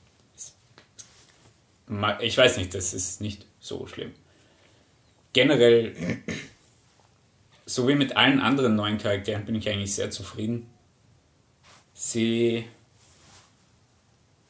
Ich 2.20 2.38
weiß 2.38 2.56
nicht, 2.58 2.72
das 2.72 2.94
ist 2.94 3.20
nicht 3.20 3.44
so 3.58 3.86
schlimm. 3.86 4.12
Generell 5.32 5.94
so 7.70 7.86
wie 7.86 7.94
mit 7.94 8.16
allen 8.16 8.40
anderen 8.40 8.74
neuen 8.74 8.98
Charakteren 8.98 9.44
bin 9.44 9.54
ich 9.54 9.68
eigentlich 9.68 9.94
sehr 9.94 10.10
zufrieden. 10.10 10.66
Sie. 12.02 12.64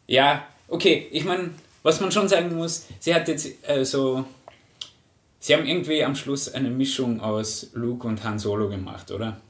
Ja, 0.06 0.46
okay, 0.68 1.08
ich 1.10 1.24
meine, 1.24 1.50
was 1.82 2.00
man 2.00 2.12
schon 2.12 2.28
sagen 2.28 2.54
muss, 2.54 2.86
sie 3.00 3.12
hat 3.12 3.26
jetzt 3.26 3.48
äh, 3.68 3.84
so. 3.84 4.24
Sie 5.40 5.54
haben 5.54 5.66
irgendwie 5.66 6.04
am 6.04 6.14
Schluss 6.14 6.52
eine 6.52 6.70
Mischung 6.70 7.20
aus 7.20 7.70
Luke 7.72 8.06
und 8.06 8.22
Han 8.22 8.38
Solo 8.38 8.68
gemacht, 8.68 9.10
oder? 9.10 9.40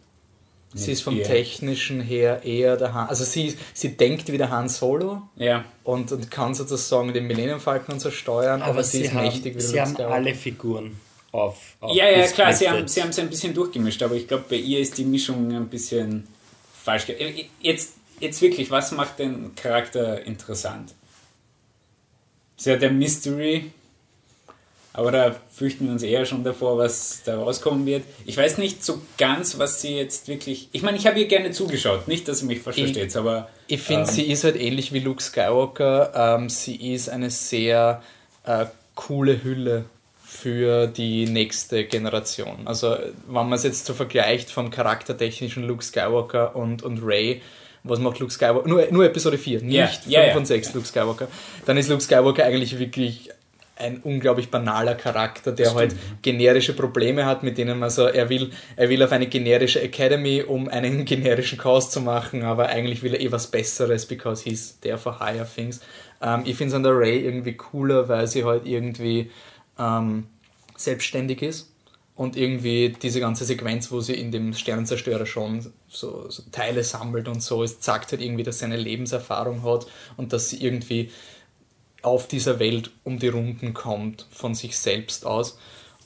Sie 0.73 0.93
ist 0.93 1.03
vom 1.03 1.17
ihr. 1.17 1.25
Technischen 1.25 2.01
her 2.01 2.43
eher 2.43 2.77
der 2.79 2.95
Han. 2.95 3.09
Also 3.09 3.25
sie, 3.25 3.57
sie 3.75 3.97
denkt 3.97 4.33
wie 4.33 4.39
der 4.39 4.51
Han 4.51 4.69
Solo 4.69 5.23
Ja, 5.37 5.65
und, 5.85 6.11
und 6.13 6.31
kann 6.31 6.55
sozusagen 6.55 7.13
den 7.13 7.27
Millennium 7.27 7.61
Falcon 7.61 7.95
und 7.95 8.01
so 8.01 8.11
steuern, 8.11 8.63
aber, 8.63 8.83
sie, 8.83 9.03
ist 9.03 9.13
haben, 9.13 9.25
mächtig 9.25 9.57
wie 9.57 9.61
sie 9.61 9.81
haben 9.81 9.93
Skywalker. 9.95 10.15
alle 10.15 10.35
Figuren 10.35 10.97
auf. 11.33 11.59
auf 11.81 11.95
ja, 11.95 12.09
ja, 12.09 12.27
klar, 12.29 12.53
sie 12.53 12.71
haben, 12.71 12.87
sie 12.87 13.03
haben 13.03 13.11
es 13.11 13.19
ein 13.19 13.29
bisschen 13.29 13.53
durchgemischt, 13.53 14.03
aber 14.03 14.15
ich 14.15 14.27
glaube, 14.29 14.45
bei 14.49 14.57
ihr 14.57 14.79
ist 14.79 14.97
die 14.97 15.05
Mischung 15.05 15.53
ein 15.53 15.69
bisschen 15.69 16.29
falsch. 16.91 17.07
Jetzt, 17.61 17.95
jetzt 18.19 18.43
wirklich, 18.43 18.71
was 18.71 18.93
macht 18.93 19.19
den 19.19 19.55
Charakter 19.55 20.25
interessant? 20.25 20.95
Sie 22.57 22.73
hat 22.73 22.83
der 22.83 22.91
Mystery, 22.91 23.71
aber 24.93 25.13
da 25.13 25.37
fürchten 25.51 25.87
wir 25.87 25.93
uns 25.93 26.03
eher 26.03 26.27
schon 26.27 26.45
davor, 26.45 26.77
was 26.77 27.23
da 27.25 27.39
rauskommen 27.39 27.87
wird. 27.87 28.03
Ich 28.27 28.37
weiß 28.37 28.59
nicht 28.59 28.85
so 28.85 29.01
ganz, 29.17 29.59
was 29.59 29.81
sie 29.81 29.97
jetzt 29.97 30.29
wirklich. 30.29 30.69
Ich 30.73 30.83
meine, 30.83 30.99
ich 30.99 31.07
habe 31.07 31.19
ihr 31.21 31.27
gerne 31.27 31.53
zugeschaut, 31.53 32.09
nicht, 32.09 32.29
dass 32.29 32.43
ihr 32.43 32.49
mich 32.49 32.61
versteht, 32.61 33.17
aber. 33.17 33.49
Ich 33.67 33.81
finde, 33.81 34.03
ähm, 34.03 34.15
sie 34.15 34.25
ist 34.25 34.45
halt 34.45 34.57
ähnlich 34.57 34.93
wie 34.93 35.01
Luke 35.01 35.23
Skywalker. 35.23 36.13
Ähm, 36.39 36.51
sie 36.51 36.93
ist 36.93 37.09
eine 37.09 37.31
sehr 37.31 38.03
äh, 38.45 38.67
coole 38.95 39.43
Hülle 39.43 39.87
für 40.31 40.87
die 40.87 41.27
nächste 41.27 41.85
Generation. 41.85 42.61
Also, 42.65 42.97
wenn 43.27 43.35
man 43.35 43.53
es 43.53 43.65
jetzt 43.65 43.85
so 43.85 43.95
vergleicht 43.95 44.51
vom 44.51 44.71
charaktertechnischen 44.71 45.65
Luke 45.65 45.83
Skywalker 45.83 46.55
und, 46.55 46.83
und 46.85 47.01
Ray, 47.03 47.43
was 47.83 47.99
macht 47.99 48.21
Luke 48.21 48.33
Skywalker? 48.33 48.69
Nur, 48.69 48.87
nur 48.93 49.05
Episode 49.05 49.39
4, 49.39 49.63
nicht 49.63 49.75
Ja, 49.75 49.87
5 49.89 50.07
ja, 50.07 50.27
ja. 50.27 50.37
und 50.37 50.47
6 50.47 50.75
Luke 50.75 50.87
Skywalker. 50.87 51.27
Dann 51.67 51.77
ist 51.77 51.89
Luke 51.89 52.01
Skywalker 52.01 52.45
eigentlich 52.45 52.79
wirklich 52.79 53.31
ein 53.77 54.01
unglaublich 54.05 54.51
banaler 54.51 54.95
Charakter, 54.95 55.53
der 55.53 55.75
halt 55.75 55.97
generische 56.23 56.75
Probleme 56.75 57.27
hat, 57.27 57.43
mit 57.43 57.59
denen 57.59 57.79
man 57.79 57.91
so, 57.91 58.07
er 58.07 58.29
will, 58.29 58.51
er 58.77 58.89
will 58.89 59.03
auf 59.03 59.11
eine 59.11 59.27
generische 59.27 59.83
Academy, 59.83 60.43
um 60.47 60.69
einen 60.69 61.05
generischen 61.07 61.59
Kurs 61.59 61.91
zu 61.91 62.01
machen, 62.01 62.45
aber 62.45 62.69
eigentlich 62.69 63.03
will 63.03 63.15
er 63.15 63.21
eh 63.21 63.33
was 63.33 63.49
Besseres, 63.49 64.07
because 64.07 64.45
he's 64.49 64.79
there 64.81 64.99
for 64.99 65.19
higher 65.19 65.47
things. 65.47 65.81
Ähm, 66.23 66.43
ich 66.45 66.57
finde 66.57 66.69
es 66.69 66.75
an 66.75 66.83
der 66.85 66.97
Ray 66.97 67.25
irgendwie 67.25 67.55
cooler, 67.55 68.09
weil 68.09 68.27
sie 68.29 68.45
halt 68.45 68.65
irgendwie 68.65 69.31
ähm, 69.81 70.27
selbstständig 70.77 71.43
ist 71.43 71.71
und 72.15 72.37
irgendwie 72.37 72.91
diese 72.91 73.19
ganze 73.19 73.47
Sequenz, 73.47 73.91
wo 73.91 74.01
sie 74.01 74.15
in 74.15 74.31
dem 74.31 74.53
Sternenzerstörer 74.53 75.25
schon 75.25 75.73
so, 75.89 76.29
so 76.29 76.43
Teile 76.53 76.85
sammelt 76.85 77.29
und 77.29 77.43
so, 77.43 77.63
es 77.63 77.81
zeigt 77.81 78.13
halt 78.13 78.21
irgendwie, 78.21 78.43
dass 78.43 78.59
sie 78.59 78.67
eine 78.67 78.77
Lebenserfahrung 78.77 79.63
hat 79.63 79.87
und 80.19 80.33
dass 80.35 80.51
sie 80.51 80.63
irgendwie 80.63 81.11
auf 82.03 82.29
dieser 82.29 82.59
Welt 82.59 82.91
um 83.05 83.19
die 83.19 83.29
Runden 83.29 83.75
kommt 83.75 84.27
von 84.31 84.55
sich 84.55 84.79
selbst 84.79 85.25
aus. 85.27 85.59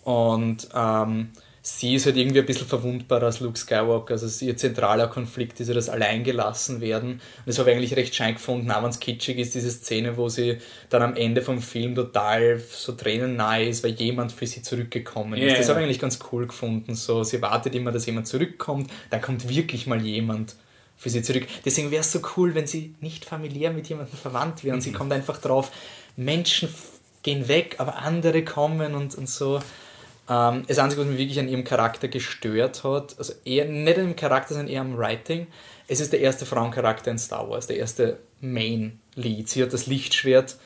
Und 0.04 0.68
ähm, 0.74 1.30
sie 1.66 1.94
ist 1.94 2.04
halt 2.04 2.18
irgendwie 2.18 2.40
ein 2.40 2.46
bisschen 2.46 2.66
verwundbarer 2.66 3.24
als 3.24 3.40
Luke 3.40 3.58
Skywalker. 3.58 4.12
Also 4.12 4.44
ihr 4.44 4.54
zentraler 4.54 5.08
Konflikt 5.08 5.58
ist 5.60 5.68
ja 5.68 5.74
das 5.74 5.88
Alleingelassen 5.88 6.82
werden. 6.82 7.12
Und 7.12 7.20
das 7.46 7.58
habe 7.58 7.70
ich 7.70 7.76
eigentlich 7.78 7.96
recht 7.96 8.14
schein 8.14 8.34
gefunden, 8.34 8.70
auch 8.70 8.82
wenn 8.82 8.90
es 8.90 9.00
kitschig 9.00 9.38
ist, 9.38 9.54
diese 9.54 9.70
Szene, 9.70 10.18
wo 10.18 10.28
sie 10.28 10.58
dann 10.90 11.00
am 11.00 11.16
Ende 11.16 11.40
vom 11.40 11.62
Film 11.62 11.94
total 11.94 12.60
so 12.60 12.92
tränennahe 12.92 13.64
ist, 13.66 13.82
weil 13.82 13.92
jemand 13.92 14.32
für 14.32 14.46
sie 14.46 14.60
zurückgekommen 14.60 15.40
ist. 15.40 15.52
Ja, 15.52 15.56
Das 15.56 15.70
habe 15.70 15.80
ich 15.80 15.86
eigentlich 15.86 16.00
ganz 16.00 16.18
cool 16.30 16.46
gefunden. 16.46 16.94
So, 16.94 17.24
sie 17.24 17.40
wartet 17.40 17.74
immer, 17.74 17.92
dass 17.92 18.04
jemand 18.04 18.28
zurückkommt, 18.28 18.90
dann 19.08 19.22
kommt 19.22 19.48
wirklich 19.48 19.86
mal 19.86 20.02
jemand 20.02 20.56
für 20.98 21.08
sie 21.08 21.22
zurück. 21.22 21.46
Deswegen 21.64 21.90
wäre 21.90 22.02
es 22.02 22.12
so 22.12 22.20
cool, 22.36 22.54
wenn 22.54 22.66
sie 22.66 22.94
nicht 23.00 23.24
familiär 23.24 23.72
mit 23.72 23.88
jemandem 23.88 24.18
verwandt 24.18 24.64
wäre 24.64 24.74
und 24.74 24.82
sie 24.82 24.92
kommt 24.92 25.12
einfach 25.14 25.40
drauf, 25.40 25.72
Menschen 26.14 26.68
gehen 27.22 27.48
weg, 27.48 27.76
aber 27.78 27.96
andere 27.96 28.44
kommen 28.44 28.94
und, 28.94 29.14
und 29.14 29.30
so. 29.30 29.60
Ähm, 30.28 30.64
das 30.66 30.78
Einzige, 30.78 31.02
was 31.02 31.08
mich 31.08 31.18
wirklich 31.18 31.38
an 31.38 31.48
ihrem 31.48 31.64
Charakter 31.64 32.08
gestört 32.08 32.84
hat, 32.84 33.18
also 33.18 33.32
eher 33.44 33.66
nicht 33.66 33.98
an 33.98 34.06
dem 34.06 34.16
Charakter, 34.16 34.54
sondern 34.54 34.72
eher 34.72 34.80
am 34.80 34.96
Writing, 34.96 35.46
es 35.86 36.00
ist 36.00 36.12
der 36.12 36.20
erste 36.20 36.46
Frauencharakter 36.46 37.10
in 37.10 37.18
Star 37.18 37.48
Wars, 37.48 37.66
der 37.66 37.76
erste 37.76 38.18
Main 38.40 39.00
Lead. 39.14 39.48
Sie 39.48 39.62
hat 39.62 39.72
das 39.72 39.86
Lichtschwert, 39.86 40.56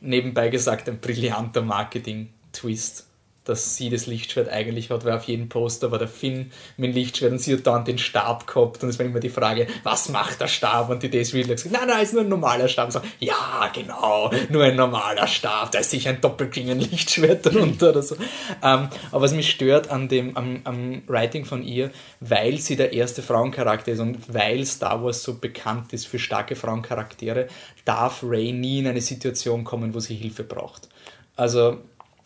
nebenbei 0.00 0.48
gesagt, 0.48 0.88
ein 0.88 0.98
brillanter 0.98 1.62
Marketing-Twist, 1.62 3.06
dass 3.44 3.76
sie 3.76 3.90
das 3.90 4.06
Lichtschwert 4.06 4.48
eigentlich 4.48 4.90
hat, 4.90 5.04
weil 5.04 5.12
auf 5.12 5.24
jedem 5.24 5.48
Poster 5.48 5.90
war 5.90 5.98
der 5.98 6.08
Finn 6.08 6.50
mit 6.76 6.90
dem 6.90 6.94
Lichtschwert 6.94 7.32
und 7.32 7.38
sie 7.38 7.52
hat 7.52 7.66
dann 7.66 7.84
den 7.84 7.98
Stab 7.98 8.46
gehabt 8.46 8.82
und 8.82 8.88
es 8.88 8.98
war 8.98 9.06
immer 9.06 9.20
die 9.20 9.28
Frage, 9.28 9.66
was 9.82 10.08
macht 10.08 10.40
der 10.40 10.48
Stab? 10.48 10.88
Und 10.88 11.02
die 11.02 11.10
Daisy 11.10 11.36
Ridley 11.36 11.56
hat 11.56 11.62
gesagt, 11.62 11.74
nein, 11.74 11.88
nein, 11.88 12.02
ist 12.02 12.14
nur 12.14 12.22
ein 12.22 12.28
normaler 12.28 12.68
Stab. 12.68 12.86
Und 12.86 12.92
so, 12.92 13.00
ja, 13.20 13.70
genau, 13.74 14.30
nur 14.48 14.64
ein 14.64 14.76
normaler 14.76 15.26
Stab, 15.26 15.72
da 15.72 15.80
ist 15.80 15.90
sicher 15.90 16.10
ein 16.10 16.20
Doppelklingen-Lichtschwert 16.20 17.44
darunter 17.46 17.90
oder 17.90 18.02
so. 18.02 18.16
Ähm, 18.62 18.88
aber 19.10 19.20
was 19.20 19.34
mich 19.34 19.50
stört 19.50 19.90
an 19.90 20.08
dem, 20.08 20.36
am, 20.36 20.60
am 20.64 21.02
Writing 21.06 21.44
von 21.44 21.62
ihr, 21.62 21.90
weil 22.20 22.58
sie 22.58 22.76
der 22.76 22.92
erste 22.94 23.22
Frauencharakter 23.22 23.92
ist 23.92 24.00
und 24.00 24.32
weil 24.32 24.64
Star 24.64 25.04
Wars 25.04 25.22
so 25.22 25.34
bekannt 25.34 25.92
ist 25.92 26.06
für 26.06 26.18
starke 26.18 26.56
Frauencharaktere, 26.56 27.48
darf 27.84 28.22
Ray 28.22 28.52
nie 28.52 28.78
in 28.78 28.86
eine 28.86 29.02
Situation 29.02 29.64
kommen, 29.64 29.94
wo 29.94 30.00
sie 30.00 30.14
Hilfe 30.14 30.44
braucht. 30.44 30.88
Also 31.36 31.78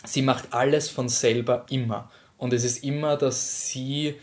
sie 0.04 0.22
macht 0.22 0.52
alles 0.52 0.88
von 0.88 1.08
selber 1.08 1.66
immer. 1.70 2.10
Und 2.36 2.52
es 2.52 2.64
ist 2.64 2.84
immer, 2.84 3.16
dass 3.16 3.68
sie, 3.68 4.14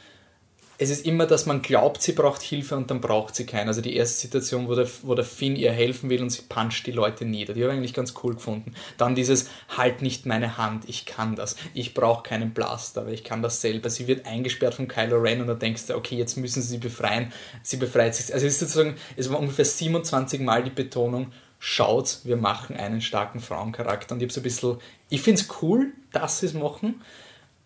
es 0.77 0.89
ist 0.89 1.05
immer, 1.05 1.25
dass 1.25 1.45
man 1.45 1.61
glaubt, 1.61 2.01
sie 2.01 2.13
braucht 2.13 2.41
Hilfe 2.41 2.77
und 2.77 2.89
dann 2.89 3.01
braucht 3.01 3.35
sie 3.35 3.45
keine. 3.45 3.67
Also 3.67 3.81
die 3.81 3.95
erste 3.95 4.21
Situation, 4.21 4.69
wo 4.69 4.75
der, 4.75 4.87
wo 5.03 5.15
der 5.15 5.25
Finn 5.25 5.57
ihr 5.57 5.73
helfen 5.73 6.09
will 6.09 6.21
und 6.21 6.29
sie 6.29 6.43
puncht 6.43 6.87
die 6.87 6.91
Leute 6.91 7.25
nieder. 7.25 7.53
Die 7.53 7.61
habe 7.61 7.73
ich 7.73 7.77
eigentlich 7.77 7.93
ganz 7.93 8.13
cool 8.23 8.35
gefunden. 8.35 8.73
Dann 8.97 9.15
dieses, 9.15 9.49
halt 9.77 10.01
nicht 10.01 10.25
meine 10.25 10.57
Hand, 10.57 10.85
ich 10.87 11.05
kann 11.05 11.35
das. 11.35 11.57
Ich 11.73 11.93
brauche 11.93 12.23
keinen 12.23 12.53
Blaster, 12.53 13.01
aber 13.01 13.11
ich 13.11 13.25
kann 13.25 13.41
das 13.41 13.59
selber. 13.59 13.89
Sie 13.89 14.07
wird 14.07 14.25
eingesperrt 14.25 14.75
von 14.75 14.87
Kylo 14.87 15.17
Ren 15.17 15.41
und 15.41 15.47
da 15.47 15.55
denkst 15.55 15.87
du, 15.87 15.95
okay, 15.95 16.15
jetzt 16.15 16.37
müssen 16.37 16.61
sie 16.61 16.69
sie 16.69 16.77
befreien. 16.77 17.33
Sie 17.63 17.75
befreit 17.75 18.15
sich. 18.15 18.33
Also 18.33 18.47
es 18.47 18.53
ist 18.53 18.59
sozusagen, 18.61 18.95
es 19.17 19.29
war 19.29 19.39
ungefähr 19.39 19.65
27 19.65 20.39
Mal 20.39 20.63
die 20.63 20.69
Betonung, 20.69 21.33
schaut, 21.59 22.19
wir 22.23 22.37
machen 22.37 22.75
einen 22.77 23.01
starken 23.01 23.39
Frauencharakter. 23.39 24.13
Und 24.13 24.21
ich 24.21 24.27
habe 24.27 24.33
so 24.33 24.39
ein 24.39 24.43
bisschen, 24.43 24.77
ich 25.15 25.21
finde 25.21 25.41
es 25.41 25.47
cool, 25.61 25.93
dass 26.11 26.39
sie 26.39 26.45
es 26.47 26.53
machen, 26.53 27.01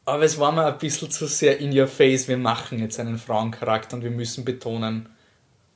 aber 0.05 0.23
es 0.23 0.39
war 0.39 0.51
mir 0.51 0.65
ein 0.65 0.77
bisschen 0.77 1.11
zu 1.11 1.27
sehr 1.27 1.59
in 1.59 1.77
your 1.77 1.87
face, 1.87 2.27
wir 2.27 2.37
machen 2.37 2.79
jetzt 2.79 2.99
einen 2.99 3.17
Frauencharakter 3.17 3.97
und 3.97 4.03
wir 4.03 4.11
müssen 4.11 4.43
betonen, 4.45 5.09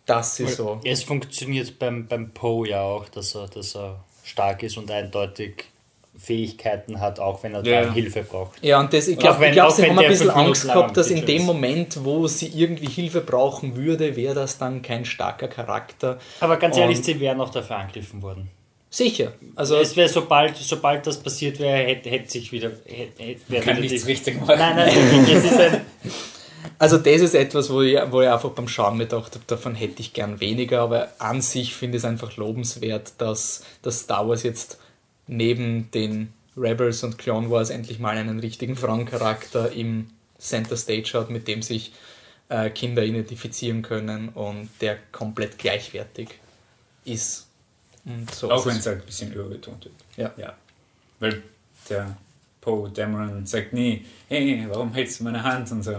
dass 0.06 0.36
sie 0.36 0.48
so. 0.48 0.82
Es 0.84 1.04
funktioniert 1.04 1.78
beim, 1.80 2.08
beim 2.08 2.32
Poe 2.32 2.68
ja 2.70 2.82
auch, 2.82 3.08
dass 3.10 3.36
er, 3.36 3.48
dass 3.48 3.76
er 3.76 4.04
stark 4.24 4.64
ist 4.64 4.78
und 4.78 4.90
eindeutig 4.92 5.66
Fähigkeiten 6.18 7.00
hat, 7.00 7.20
auch 7.20 7.42
wenn 7.44 7.56
er 7.56 7.66
Ja. 7.66 7.92
Hilfe 7.92 8.24
braucht. 8.24 8.64
Ja, 8.64 8.80
und 8.80 8.94
das, 8.94 9.08
ich 9.08 9.18
glaube, 9.18 9.50
glaub, 9.52 9.72
sie 9.72 9.90
haben 9.90 9.98
ein 9.98 10.08
bisschen 10.08 10.30
Angst 10.30 10.64
gehabt, 10.64 10.96
dass 10.96 11.10
in 11.10 11.26
dem 11.26 11.38
ist. 11.42 11.46
Moment, 11.46 12.04
wo 12.06 12.28
sie 12.28 12.48
irgendwie 12.48 12.88
Hilfe 12.88 13.22
brauchen 13.22 13.76
würde, 13.76 14.16
wäre 14.16 14.36
das 14.36 14.58
dann 14.60 14.82
kein 14.82 15.06
starker 15.06 15.48
Charakter. 15.48 16.20
Aber 16.40 16.58
ganz 16.58 16.78
ehrlich, 16.78 16.98
Und- 16.98 17.04
sie 17.06 17.20
wären 17.20 17.42
auch 17.42 17.50
dafür 17.50 17.78
angegriffen 17.78 18.22
worden. 18.22 18.50
Sicher. 18.94 19.34
Also, 19.56 19.78
es 19.78 19.96
wäre, 19.96 20.08
sobald, 20.08 20.56
sobald 20.56 21.08
das 21.08 21.18
passiert 21.18 21.60
wäre, 21.60 21.78
hätte, 21.84 22.12
hätte 22.12 22.30
sich 22.30 22.52
wieder. 22.52 22.70
Hätte, 22.86 23.24
hätte, 23.24 23.42
wäre 23.48 23.64
kann 23.64 23.78
wieder 23.78 23.90
nichts 23.90 24.06
die- 24.06 24.12
richtig 24.12 24.40
machen. 24.40 24.56
Nein, 24.60 24.76
nein, 24.76 25.26
es 25.32 25.44
ist 25.46 25.60
ein. 25.60 25.82
Also 26.78 26.98
das 27.00 27.22
ist 27.22 27.34
etwas, 27.34 27.72
wo 27.72 27.82
ich, 27.82 27.98
wo 28.12 28.22
ich 28.22 28.30
einfach 28.30 28.52
beim 28.52 28.68
Schauen 28.68 28.98
mir 28.98 29.06
gedacht 29.06 29.34
habe, 29.34 29.44
davon 29.48 29.74
hätte 29.74 30.00
ich 30.02 30.14
gern 30.14 30.40
weniger, 30.40 30.82
aber 30.82 31.10
an 31.18 31.42
sich 31.42 31.74
finde 31.76 31.98
ich 31.98 32.04
es 32.04 32.06
einfach 32.06 32.38
lobenswert, 32.38 33.14
dass, 33.18 33.64
dass 33.82 34.02
Star 34.02 34.28
Wars 34.30 34.44
jetzt 34.44 34.78
neben 35.28 35.90
den 35.92 36.32
Rebels 36.56 37.04
und 37.04 37.18
Clone 37.18 37.50
Wars 37.50 37.70
endlich 37.70 37.98
mal 38.00 38.16
einen 38.16 38.40
richtigen 38.40 38.76
Frauencharakter 38.76 39.72
im 39.72 40.10
Center 40.38 40.78
Stage 40.78 41.12
hat, 41.16 41.30
mit 41.30 41.48
dem 41.48 41.62
sich 41.64 41.94
äh, 42.50 42.70
Kinder 42.70 43.04
identifizieren 43.04 43.82
können 43.82 44.30
und 44.30 44.70
der 44.82 44.98
komplett 45.12 45.58
gleichwertig 45.58 46.30
ist. 47.06 47.48
Und 48.06 48.34
so 48.34 48.52
Auch 48.52 48.66
wenn 48.66 48.78
es. 48.78 48.86
halt 48.86 49.00
ein 49.02 49.06
bisschen 49.06 49.32
überbetont 49.34 49.86
wird. 49.86 49.96
Ja. 50.18 50.32
ja. 50.38 50.54
Weil 51.20 51.42
der 51.90 52.16
Poe 52.62 52.90
Dameron 52.90 53.46
sagt 53.46 53.74
nie, 53.74 54.06
hey, 54.28 54.66
warum 54.70 54.94
hältst 54.94 55.20
du 55.20 55.24
meine 55.26 55.42
Hand 55.44 55.72
und 55.72 55.84
so. 55.84 55.96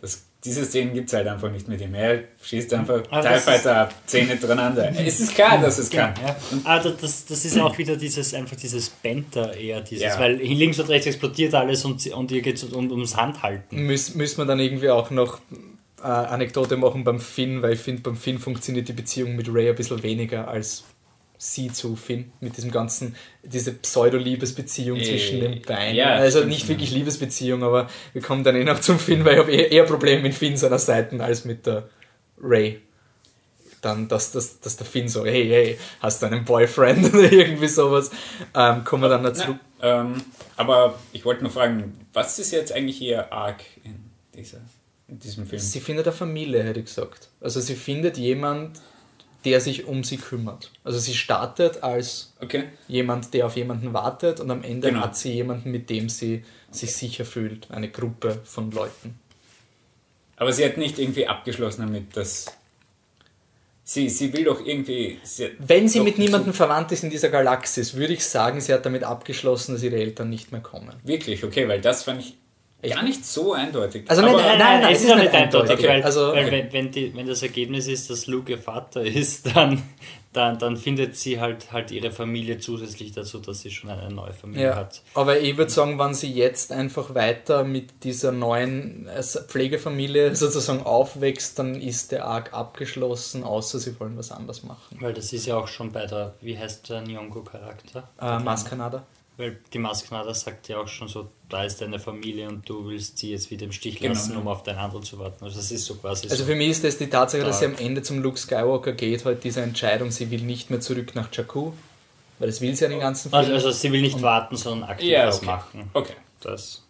Das, 0.00 0.22
diese 0.44 0.64
Szenen 0.64 0.92
gibt 0.94 1.08
es 1.08 1.14
halt 1.14 1.26
einfach 1.26 1.50
nicht 1.50 1.66
mit 1.68 1.80
ihm. 1.80 1.94
Er 1.94 2.24
schießt 2.42 2.74
einfach 2.74 3.02
Aber 3.10 3.22
TIE 3.22 3.38
Fighter 3.38 3.76
ab, 3.82 3.94
Zähne 4.06 4.28
hintereinander. 4.32 4.92
Es 5.00 5.20
ist 5.20 5.34
klar, 5.34 5.58
dass 5.60 5.78
es 5.78 5.88
kann. 5.90 6.12
Ja. 6.22 6.36
Ah, 6.64 6.78
das- 6.80 7.24
das, 7.24 7.44
ist 7.44 7.58
auch 7.58 7.76
wieder 7.78 7.96
dieses, 7.96 8.34
einfach 8.34 8.56
dieses 8.56 8.90
Banter 8.90 9.54
eher, 9.56 9.80
dieses, 9.80 10.04
Ja. 10.04 10.18
weil 10.18 10.34
links 10.34 10.78
und 10.78 10.88
rechts 10.90 11.06
explodiert 11.06 11.54
alles 11.54 11.84
und, 11.84 12.06
und 12.08 12.30
ihr 12.30 12.42
geht 12.42 12.56
es 12.56 12.64
um, 12.64 12.90
ums 12.90 13.16
Handhalten. 13.16 13.86
Müß, 13.86 14.16
müssen 14.16 14.38
wir 14.38 14.44
dann 14.44 14.60
irgendwie 14.60 14.90
auch 14.90 15.10
noch 15.10 15.40
äh, 16.02 16.06
Anekdote 16.06 16.76
machen 16.76 17.04
beim 17.04 17.20
Finn, 17.20 17.62
weil 17.62 17.72
ich 17.72 17.80
finde, 17.80 18.02
beim 18.02 18.16
Finn 18.16 18.38
funktioniert 18.38 18.86
die 18.88 18.92
Beziehung 18.92 19.36
mit 19.36 19.48
Ray 19.52 19.70
ein 19.70 19.74
bisschen 19.76 20.02
weniger 20.02 20.46
als 20.48 20.84
sie 21.46 21.70
zu 21.70 21.94
Finn, 21.94 22.32
mit 22.40 22.56
diesem 22.56 22.70
ganzen, 22.70 23.14
diese 23.42 23.72
Pseudo-Liebesbeziehung 23.72 24.98
Äh, 24.98 25.04
zwischen 25.04 25.40
den 25.40 25.60
beiden. 25.60 25.94
ja, 25.94 26.14
also 26.14 26.38
stimmt, 26.38 26.52
nicht 26.52 26.68
wirklich 26.68 26.90
Liebesbeziehung, 26.90 27.62
aber 27.62 27.90
wir 28.14 28.22
kommen 28.22 28.44
dann 28.44 28.56
eh 28.56 28.64
noch 28.64 28.80
zum 28.80 28.98
Finn, 28.98 29.26
weil 29.26 29.34
ich 29.34 29.38
habe 29.40 29.52
eher, 29.52 29.70
eher 29.70 29.84
Probleme 29.84 30.22
mit 30.22 30.34
Finn 30.34 30.56
seiner 30.56 30.78
Seiten 30.78 31.20
als 31.20 31.44
mit 31.44 31.66
der 31.66 31.90
Ray. 32.40 32.80
Dann, 33.82 34.08
dass, 34.08 34.32
dass, 34.32 34.58
dass 34.60 34.78
der 34.78 34.86
Finn 34.86 35.08
so, 35.10 35.26
hey, 35.26 35.46
hey, 35.46 35.78
hast 36.00 36.22
du 36.22 36.26
einen 36.26 36.46
Boyfriend 36.46 37.04
oder 37.14 37.30
irgendwie 37.30 37.68
sowas, 37.68 38.10
ähm, 38.54 38.82
kommen 38.84 39.02
wir 39.02 39.10
dann 39.10 39.22
dazu. 39.24 39.58
Na, 39.82 40.00
ähm, 40.00 40.22
aber 40.56 40.98
ich 41.12 41.26
wollte 41.26 41.42
nur 41.42 41.52
fragen, 41.52 42.06
was 42.14 42.38
ist 42.38 42.52
jetzt 42.52 42.72
eigentlich 42.72 43.02
ihr 43.02 43.30
Arc 43.30 43.62
in, 43.84 43.96
dieser, 44.34 44.62
in 45.08 45.18
diesem 45.18 45.46
Film? 45.46 45.60
Sie 45.60 45.80
findet 45.80 46.06
eine 46.06 46.16
Familie, 46.16 46.62
hätte 46.64 46.80
ich 46.80 46.86
gesagt. 46.86 47.28
Also 47.42 47.60
sie 47.60 47.74
findet 47.74 48.16
jemand, 48.16 48.80
der 49.44 49.60
sich 49.60 49.86
um 49.86 50.04
sie 50.04 50.16
kümmert. 50.16 50.70
Also 50.84 50.98
sie 50.98 51.14
startet 51.14 51.82
als 51.82 52.32
Okay. 52.40 52.64
jemand, 52.88 53.34
der 53.34 53.46
auf 53.46 53.56
jemanden 53.56 53.92
wartet 53.92 54.40
und 54.40 54.50
am 54.50 54.62
Ende 54.62 54.88
Genau. 54.88 55.02
hat 55.02 55.16
sie 55.16 55.32
jemanden, 55.32 55.70
mit 55.70 55.90
dem 55.90 56.08
sie 56.08 56.44
sich 56.70 56.94
sicher 56.94 57.24
fühlt. 57.24 57.70
Eine 57.70 57.90
Gruppe 57.90 58.40
von 58.44 58.70
Leuten. 58.70 59.18
Aber 60.36 60.52
sie 60.52 60.64
hat 60.64 60.76
nicht 60.76 60.98
irgendwie 60.98 61.26
abgeschlossen 61.26 61.82
damit, 61.82 62.16
dass. 62.16 62.46
Sie, 63.86 64.08
sie 64.08 64.32
will 64.32 64.44
doch 64.44 64.64
irgendwie. 64.64 65.18
Sie 65.22 65.50
Wenn 65.58 65.88
sie 65.88 66.00
mit 66.00 66.18
niemandem 66.18 66.54
verwandt 66.54 66.90
ist 66.92 67.04
in 67.04 67.10
dieser 67.10 67.28
Galaxis, 67.28 67.94
würde 67.94 68.14
ich 68.14 68.24
sagen, 68.24 68.60
sie 68.60 68.72
hat 68.72 68.86
damit 68.86 69.04
abgeschlossen, 69.04 69.74
dass 69.74 69.82
ihre 69.82 69.96
Eltern 69.96 70.30
nicht 70.30 70.52
mehr 70.52 70.62
kommen. 70.62 70.94
Wirklich, 71.04 71.44
okay, 71.44 71.68
weil 71.68 71.82
das 71.82 72.02
fand 72.04 72.22
ich 72.22 72.34
gar 72.88 73.02
nicht 73.02 73.24
so 73.24 73.52
eindeutig. 73.52 74.04
Also 74.08 74.22
Aber- 74.22 74.32
nein, 74.40 74.58
nein, 74.58 74.80
nein, 74.82 74.92
es 74.94 75.02
ist 75.02 75.08
noch 75.08 75.16
nicht 75.16 75.32
eindeutig, 75.32 75.70
eindeutig. 75.70 75.88
weil, 75.88 76.02
Also, 76.02 76.32
weil 76.32 76.68
wenn, 76.72 76.90
die, 76.90 77.14
wenn 77.16 77.26
das 77.26 77.42
Ergebnis 77.42 77.86
ist, 77.88 78.10
dass 78.10 78.26
Luke 78.26 78.52
ihr 78.52 78.58
Vater 78.58 79.02
ist, 79.04 79.54
dann, 79.54 79.82
dann, 80.32 80.58
dann 80.58 80.76
findet 80.76 81.16
sie 81.16 81.40
halt, 81.40 81.70
halt 81.72 81.92
ihre 81.92 82.10
Familie 82.10 82.58
zusätzlich 82.58 83.12
dazu, 83.12 83.38
dass 83.38 83.60
sie 83.60 83.70
schon 83.70 83.90
eine 83.90 84.10
neue 84.12 84.32
Familie 84.32 84.66
Ja, 84.66 84.74
hat. 84.76 85.00
aber 85.14 85.38
ich 85.38 85.56
würde 85.56 85.70
sagen, 85.70 85.96
wenn 85.98 86.12
sie 86.14 86.32
jetzt 86.32 86.72
einfach 86.72 87.14
weiter 87.14 87.62
mit 87.62 88.02
dieser 88.02 88.32
neuen 88.32 89.06
äh, 89.06 89.22
Pflegefamilie 89.22 90.34
sozusagen 90.36 90.82
aufwächst, 90.82 91.58
dann 91.60 91.80
ist 91.80 92.10
der 92.12 92.24
Arc 92.26 92.52
abgeschlossen, 92.52 93.44
außer 93.44 93.78
sie 93.78 93.98
wollen 94.00 94.18
was 94.18 94.32
anderes 94.32 94.64
machen. 94.64 94.98
Weil 95.00 95.12
das 95.14 95.32
ist 95.32 95.46
ja 95.46 95.56
auch 95.56 95.68
schon 95.68 95.92
bei 95.92 96.06
der, 96.06 96.34
wie 96.40 96.58
heißt 96.58 96.90
der 96.90 97.02
Nyongo-Charakter? 97.02 98.08
Äh, 98.20 98.38
Maskanada. 98.40 99.04
Weil 99.36 99.58
die 99.72 99.78
Maskenada 99.80 100.32
sagt 100.32 100.68
ja 100.68 100.78
auch 100.78 100.86
schon 100.86 101.08
so, 101.08 101.28
da 101.48 101.64
ist 101.64 101.80
deine 101.80 101.98
Familie 101.98 102.48
und 102.48 102.68
du 102.68 102.86
willst 102.86 103.18
sie 103.18 103.32
jetzt 103.32 103.50
wieder 103.50 103.64
im 103.64 103.72
Stich 103.72 103.98
Genau, 103.98 104.14
lassen, 104.14 104.36
um 104.36 104.46
auf 104.46 104.62
deinen 104.62 104.78
anderen 104.78 105.02
zu 105.02 105.18
warten. 105.18 105.44
Also 105.44 105.56
das 105.56 105.72
ist 105.72 105.84
so 105.86 105.96
quasi 105.96 106.28
Also 106.28 106.44
so. 106.44 106.44
für 106.44 106.54
mich 106.54 106.68
ist 106.68 106.84
das 106.84 106.98
die 106.98 107.08
Tatsache, 107.08 107.42
dass 107.42 107.58
sie 107.58 107.64
am 107.66 107.74
Ende 107.76 108.02
zum 108.02 108.20
Luke 108.22 108.38
Skywalker 108.38 108.92
geht, 108.92 109.24
halt 109.24 109.42
diese 109.42 109.60
Entscheidung, 109.62 110.12
sie 110.12 110.30
will 110.30 110.42
nicht 110.42 110.70
mehr 110.70 110.80
zurück 110.80 111.16
nach 111.16 111.28
Jakku, 111.32 111.72
weil 112.38 112.48
das 112.48 112.60
will 112.60 112.76
sie 112.76 112.84
ja 112.84 112.88
den 112.88 113.00
ganzen 113.00 113.30
Film. 113.30 113.40
Also, 113.40 113.52
also 113.54 113.70
sie 113.72 113.90
will 113.90 114.02
nicht 114.02 114.22
warten, 114.22 114.56
sondern 114.56 114.88
aktiv 114.88 115.08
Ja, 115.08 115.26
was 115.26 115.38
okay. 115.38 115.46
machen. 115.46 115.90
Okay. 115.94 116.14
Das. 116.40 116.82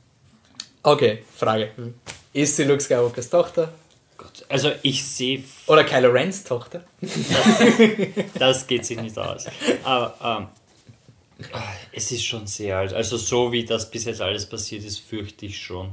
Okay, 0.83 1.25
Frage. 1.35 1.71
Ist 2.35 2.57
sie 2.57 2.65
Luke 2.65 2.81
Skywalkers 2.81 3.31
Tochter 3.31 3.73
Gott. 4.19 4.45
Also 4.51 4.71
ich 4.83 5.05
sehe 5.05 5.43
oder 5.67 5.83
Kylo 5.85 6.11
Rens 6.11 6.45
Tochter? 6.45 6.85
das 8.39 8.67
geht 8.67 8.85
sich 8.85 9.01
nicht 9.01 9.19
aus. 9.19 9.47
Aber 9.85 10.15
ähm, 10.41 10.47
es 11.93 12.13
ist 12.13 12.25
schon 12.25 12.47
sehr 12.47 12.79
alt. 12.79 12.93
Also 12.93 13.17
so 13.17 13.53
wie 13.53 13.65
das 13.65 13.91
bis 13.91 14.05
jetzt 14.05 14.21
alles 14.21 14.47
passiert 14.47 14.85
ist, 14.85 14.99
fürchte 14.99 15.47
ich 15.47 15.61
schon. 15.61 15.93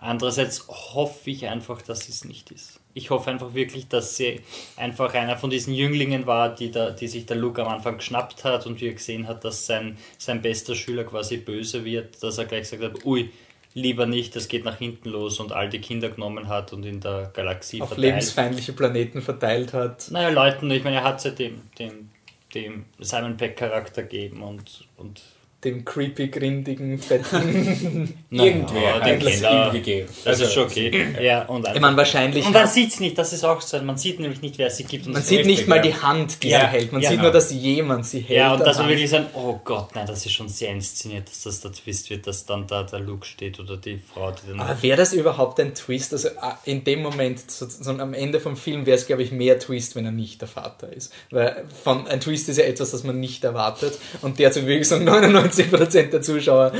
Andererseits 0.00 0.68
hoffe 0.68 1.30
ich 1.30 1.46
einfach, 1.48 1.82
dass 1.82 2.08
es 2.08 2.24
nicht 2.24 2.52
ist. 2.52 2.78
Ich 2.94 3.10
hoffe 3.10 3.30
einfach 3.30 3.54
wirklich, 3.54 3.88
dass 3.88 4.16
sie 4.16 4.40
einfach 4.76 5.12
einer 5.14 5.36
von 5.36 5.50
diesen 5.50 5.74
Jünglingen 5.74 6.26
war, 6.26 6.54
die, 6.54 6.70
da, 6.70 6.90
die 6.90 7.08
sich 7.08 7.26
der 7.26 7.36
Luke 7.36 7.62
am 7.62 7.68
Anfang 7.68 7.98
geschnappt 7.98 8.44
hat 8.44 8.66
und 8.66 8.80
wie 8.80 8.86
er 8.86 8.94
gesehen 8.94 9.26
hat, 9.26 9.44
dass 9.44 9.66
sein, 9.66 9.98
sein 10.16 10.40
bester 10.40 10.76
Schüler 10.76 11.02
quasi 11.02 11.36
böse 11.36 11.84
wird, 11.84 12.22
dass 12.22 12.38
er 12.38 12.44
gleich 12.44 12.70
gesagt 12.70 12.82
hat, 12.82 13.04
ui, 13.04 13.30
lieber 13.74 14.06
nicht, 14.06 14.36
das 14.36 14.46
geht 14.46 14.64
nach 14.64 14.78
hinten 14.78 15.08
los 15.08 15.40
und 15.40 15.52
all 15.52 15.68
die 15.68 15.80
Kinder 15.80 16.10
genommen 16.10 16.48
hat 16.48 16.72
und 16.72 16.84
in 16.86 17.00
der 17.00 17.30
Galaxie 17.34 17.80
Auf 17.82 17.88
verteilt. 17.88 18.06
lebensfeindliche 18.06 18.72
Planeten 18.72 19.20
verteilt 19.20 19.72
hat. 19.72 20.10
Naja, 20.10 20.28
Leuten, 20.28 20.70
ich 20.70 20.84
meine, 20.84 20.96
er 20.96 21.04
hat 21.04 21.24
ja 21.24 21.32
dem, 21.32 21.62
dem, 21.78 22.10
dem 22.54 22.86
Simon 22.98 23.36
Peck-Charakter 23.36 24.02
gegeben 24.02 24.42
und, 24.42 24.88
und 24.96 25.22
Dem 25.64 25.84
creepy, 25.84 26.28
grindigen, 26.28 26.98
fetten. 27.00 28.14
Irgendwer 28.30 28.80
ja, 28.80 29.00
hat 29.00 29.22
er. 29.24 29.66
ihm 29.66 29.72
gegeben. 29.72 30.08
das 30.24 30.26
Also, 30.26 30.44
ist 30.44 30.52
schon 30.54 30.64
okay. 30.66 31.06
Ja, 31.20 31.46
und, 31.46 31.66
ich 31.74 31.80
meine, 31.80 31.96
wahrscheinlich. 31.96 32.46
und 32.46 32.52
man 32.52 32.68
sieht 32.68 32.90
es 32.92 33.00
nicht, 33.00 33.18
das 33.18 33.32
ist 33.32 33.42
auch 33.44 33.60
so, 33.60 33.82
man 33.82 33.98
sieht 33.98 34.20
nämlich 34.20 34.40
nicht, 34.40 34.56
wer 34.58 34.70
sie 34.70 34.84
gibt. 34.84 35.06
Und 35.08 35.14
man 35.14 35.22
so- 35.22 35.30
sieht 35.30 35.46
nicht 35.46 35.66
mal 35.66 35.76
ja. 35.76 35.82
die 35.82 35.94
Hand, 35.94 36.44
die 36.44 36.50
Ja, 36.50 36.60
sie 36.60 36.66
hält. 36.68 36.92
Man 36.92 37.02
ja. 37.02 37.10
sieht 37.10 37.20
nur, 37.20 37.32
dass 37.32 37.50
jemand 37.52 38.06
sie 38.06 38.20
hält. 38.20 38.38
ja, 38.38 38.52
und 38.54 38.60
dass 38.60 38.78
wir 38.78 38.86
wirklich 38.86 39.10
sagen, 39.10 39.26
oh 39.34 39.58
Gott, 39.64 39.96
nein, 39.96 40.06
das 40.06 40.24
ist 40.24 40.30
schon 40.32 40.48
sehr 40.48 40.70
inszeniert, 40.70 41.28
dass 41.28 41.42
das 41.42 41.60
der 41.60 41.72
Twist 41.72 42.08
wird, 42.10 42.28
dass 42.28 42.46
dann 42.46 42.68
da 42.68 42.84
der 42.84 43.00
Luke 43.00 43.26
steht 43.26 43.58
oder 43.58 43.76
die 43.76 43.98
Frau, 43.98 44.30
die 44.30 44.50
dann... 44.50 44.60
Aber 44.60 44.80
wäre 44.80 44.96
das 44.96 45.12
überhaupt 45.12 45.58
ein 45.58 45.74
Twist? 45.74 46.12
Also 46.12 46.28
äh, 46.28 46.32
in 46.66 46.84
dem 46.84 47.02
Moment, 47.02 47.50
so, 47.50 47.66
so 47.68 47.90
am 47.90 48.14
Ende 48.14 48.38
vom 48.38 48.56
Film, 48.56 48.86
wäre 48.86 48.96
es, 48.96 49.08
glaube 49.08 49.24
ich, 49.24 49.32
mehr 49.32 49.58
Twist, 49.58 49.96
wenn 49.96 50.04
er 50.04 50.12
nicht 50.12 50.40
der 50.40 50.46
Vater 50.46 50.92
ist. 50.92 51.12
Weil 51.32 51.64
von, 51.82 52.06
ein 52.06 52.20
Twist 52.20 52.48
ist 52.48 52.58
ja 52.58 52.64
etwas, 52.64 52.92
das 52.92 53.02
man 53.02 53.18
nicht 53.18 53.42
erwartet. 53.42 53.98
Und 54.22 54.38
derzeit 54.38 54.62
würde 54.66 54.78
ich 54.78 54.86
sagen, 54.86 55.08
99% 55.08 55.47
der 55.56 56.22
Zuschauer 56.22 56.72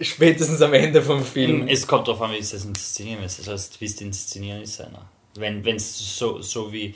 spätestens 0.00 0.60
am 0.62 0.74
Ende 0.74 1.02
vom 1.02 1.24
Film. 1.24 1.68
Es 1.68 1.86
kommt 1.86 2.08
darauf 2.08 2.22
an, 2.22 2.32
wie 2.32 2.38
es 2.38 2.50
das 2.50 2.64
inszenieren 2.64 3.24
ist. 3.24 3.38
Also 3.38 3.52
als 3.52 3.70
Twist 3.70 4.00
inszenieren 4.00 4.62
ist 4.62 4.80
einer. 4.80 5.08
Wenn 5.34 5.64
es 5.76 6.18
so, 6.18 6.40
so 6.42 6.72
wie. 6.72 6.94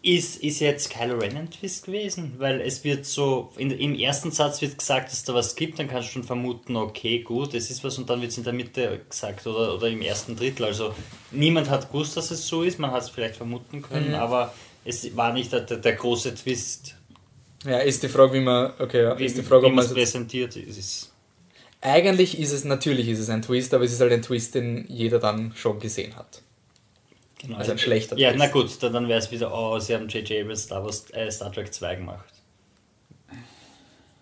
Ist, 0.00 0.44
ist 0.44 0.60
jetzt 0.60 0.90
Kylo 0.90 1.18
Ren 1.18 1.36
ein 1.36 1.50
Twist 1.50 1.86
gewesen? 1.86 2.34
Weil 2.38 2.60
es 2.60 2.84
wird 2.84 3.04
so, 3.04 3.50
in, 3.56 3.72
im 3.72 3.96
ersten 3.96 4.30
Satz 4.30 4.62
wird 4.62 4.78
gesagt, 4.78 5.10
dass 5.10 5.24
da 5.24 5.34
was 5.34 5.56
gibt, 5.56 5.80
dann 5.80 5.88
kannst 5.88 6.08
du 6.08 6.12
schon 6.12 6.24
vermuten, 6.24 6.76
okay, 6.76 7.18
gut, 7.18 7.52
es 7.52 7.68
ist 7.68 7.82
was 7.82 7.98
und 7.98 8.08
dann 8.08 8.20
wird 8.20 8.30
es 8.30 8.38
in 8.38 8.44
der 8.44 8.52
Mitte 8.52 9.00
gesagt 9.08 9.44
oder, 9.48 9.74
oder 9.74 9.88
im 9.88 10.00
ersten 10.00 10.36
Drittel. 10.36 10.66
Also 10.66 10.94
niemand 11.32 11.68
hat 11.68 11.90
gewusst, 11.90 12.16
dass 12.16 12.30
es 12.30 12.46
so 12.46 12.62
ist, 12.62 12.78
man 12.78 12.92
hat 12.92 13.02
es 13.02 13.10
vielleicht 13.10 13.34
vermuten 13.34 13.82
können, 13.82 14.14
aber 14.14 14.54
es 14.84 15.16
war 15.16 15.32
nicht 15.32 15.52
der, 15.52 15.62
der, 15.62 15.78
der 15.78 15.94
große 15.94 16.32
Twist, 16.36 16.94
Ja, 17.64 17.78
ist 17.78 18.02
die 18.02 18.08
Frage, 18.08 18.34
wie 18.34 18.40
man. 18.40 18.72
Okay, 18.78 19.02
ja, 19.02 19.18
wie, 19.18 19.24
ist 19.24 19.36
die 19.36 19.42
Frage, 19.42 19.66
wie 19.66 19.72
man 19.72 19.84
es 19.84 19.92
präsentiert 19.92 20.56
ist. 20.56 21.12
Eigentlich 21.80 22.38
ist 22.38 22.52
es, 22.52 22.64
natürlich 22.64 23.08
ist 23.08 23.18
es 23.20 23.30
ein 23.30 23.42
Twist, 23.42 23.72
aber 23.74 23.84
es 23.84 23.92
ist 23.92 24.00
halt 24.00 24.12
ein 24.12 24.22
Twist, 24.22 24.54
den 24.54 24.84
jeder 24.88 25.18
dann 25.18 25.52
schon 25.54 25.78
gesehen 25.78 26.16
hat. 26.16 26.42
Genau. 27.40 27.56
Also 27.56 27.72
ein 27.72 27.78
schlechter 27.78 28.16
Ja, 28.16 28.30
Twist. 28.30 28.38
na 28.44 28.50
gut, 28.50 28.82
dann, 28.82 28.92
dann 28.92 29.08
wäre 29.08 29.18
es 29.20 29.30
wieder, 29.30 29.52
oh, 29.54 29.78
sie 29.78 29.94
haben 29.94 30.08
J.J. 30.08 30.42
Abrams 30.42 30.64
Star, 30.64 30.84
Wars, 30.84 31.06
äh, 31.12 31.30
Star 31.30 31.52
Trek 31.52 31.72
2 31.72 31.94
gemacht. 31.96 32.24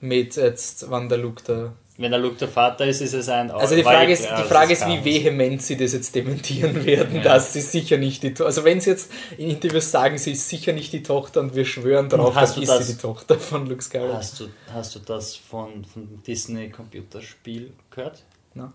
Mit 0.00 0.36
jetzt, 0.36 0.90
wann 0.90 1.08
der 1.08 1.18
Luke 1.18 1.42
da. 1.46 1.72
Wenn 1.98 2.10
der 2.10 2.20
Luke 2.20 2.36
der 2.36 2.48
Vater 2.48 2.84
ist, 2.86 3.00
ist 3.00 3.14
es 3.14 3.28
ein. 3.30 3.50
Also 3.50 3.74
die 3.74 3.82
Frage 3.82 4.12
ist, 4.12 4.24
die 4.24 4.28
dass 4.28 4.48
Frage 4.48 4.72
ist, 4.74 4.86
wie 4.86 5.02
vehement 5.02 5.62
sie 5.62 5.78
das 5.78 5.94
jetzt 5.94 6.14
dementieren 6.14 6.84
werden, 6.84 7.16
Ja. 7.16 7.22
dass 7.22 7.54
sie 7.54 7.62
sicher 7.62 7.96
nicht 7.96 8.22
die 8.22 8.30
Tochter. 8.34 8.46
Also 8.46 8.64
wenn 8.64 8.80
sie 8.82 8.90
jetzt 8.90 9.10
in 9.38 9.48
Interviews 9.48 9.90
sagen, 9.90 10.18
sie 10.18 10.32
ist 10.32 10.46
sicher 10.48 10.74
nicht 10.74 10.92
die 10.92 11.02
Tochter 11.02 11.40
und 11.40 11.54
wir 11.54 11.64
schwören 11.64 12.10
darauf, 12.10 12.34
dann 12.34 12.54
du 12.54 12.60
das- 12.66 12.86
sie 12.86 12.92
die 12.94 13.00
Tochter 13.00 13.38
von 13.38 13.66
Luke 13.66 13.82
Skywalker. 13.82 14.14
Hast 14.18 14.40
du, 14.40 14.48
hast 14.74 14.94
du 14.94 14.98
das 14.98 15.36
von, 15.36 15.86
von 15.86 16.22
Disney 16.26 16.68
Computerspiel 16.68 17.72
gehört? 17.90 18.24
Na? 18.52 18.74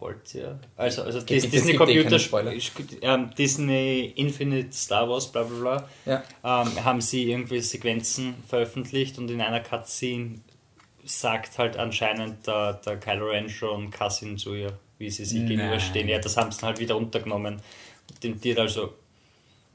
Wollt 0.00 0.32
ihr? 0.34 0.58
Also, 0.76 1.02
also 1.02 1.18
Gibt- 1.24 1.52
Disney 1.52 1.72
eh 1.72 1.76
keine 1.76 1.92
Computerspiel, 2.02 2.86
ähm, 3.02 3.30
Disney 3.36 4.12
Infinite 4.16 4.72
Star 4.72 5.08
Wars, 5.08 5.26
bla 5.26 5.42
bla 5.42 5.58
bla, 5.60 5.88
Ja. 6.44 6.62
ähm, 6.62 6.84
haben 6.84 7.00
sie 7.00 7.30
irgendwie 7.30 7.60
Sequenzen 7.60 8.34
veröffentlicht 8.46 9.18
und 9.18 9.28
in 9.30 9.40
einer 9.40 9.58
Cutscene 9.60 10.36
sagt 11.08 11.58
halt 11.58 11.76
anscheinend 11.76 12.46
der, 12.46 12.74
der 12.74 12.96
Kylo 12.98 13.26
Ren 13.30 13.48
schon 13.48 13.90
Cassin 13.90 14.38
zu 14.38 14.54
ihr, 14.54 14.72
wie 14.98 15.10
sie 15.10 15.24
sich 15.24 15.38
Nein. 15.38 15.48
gegenüberstehen. 15.48 16.08
Ja, 16.08 16.18
das 16.18 16.36
haben 16.36 16.50
sie 16.52 16.60
dann 16.60 16.68
halt 16.68 16.80
wieder 16.80 16.94
runtergenommen. 16.94 17.60
Und 18.22 18.44
die 18.44 18.52
hat 18.52 18.58
also 18.60 18.94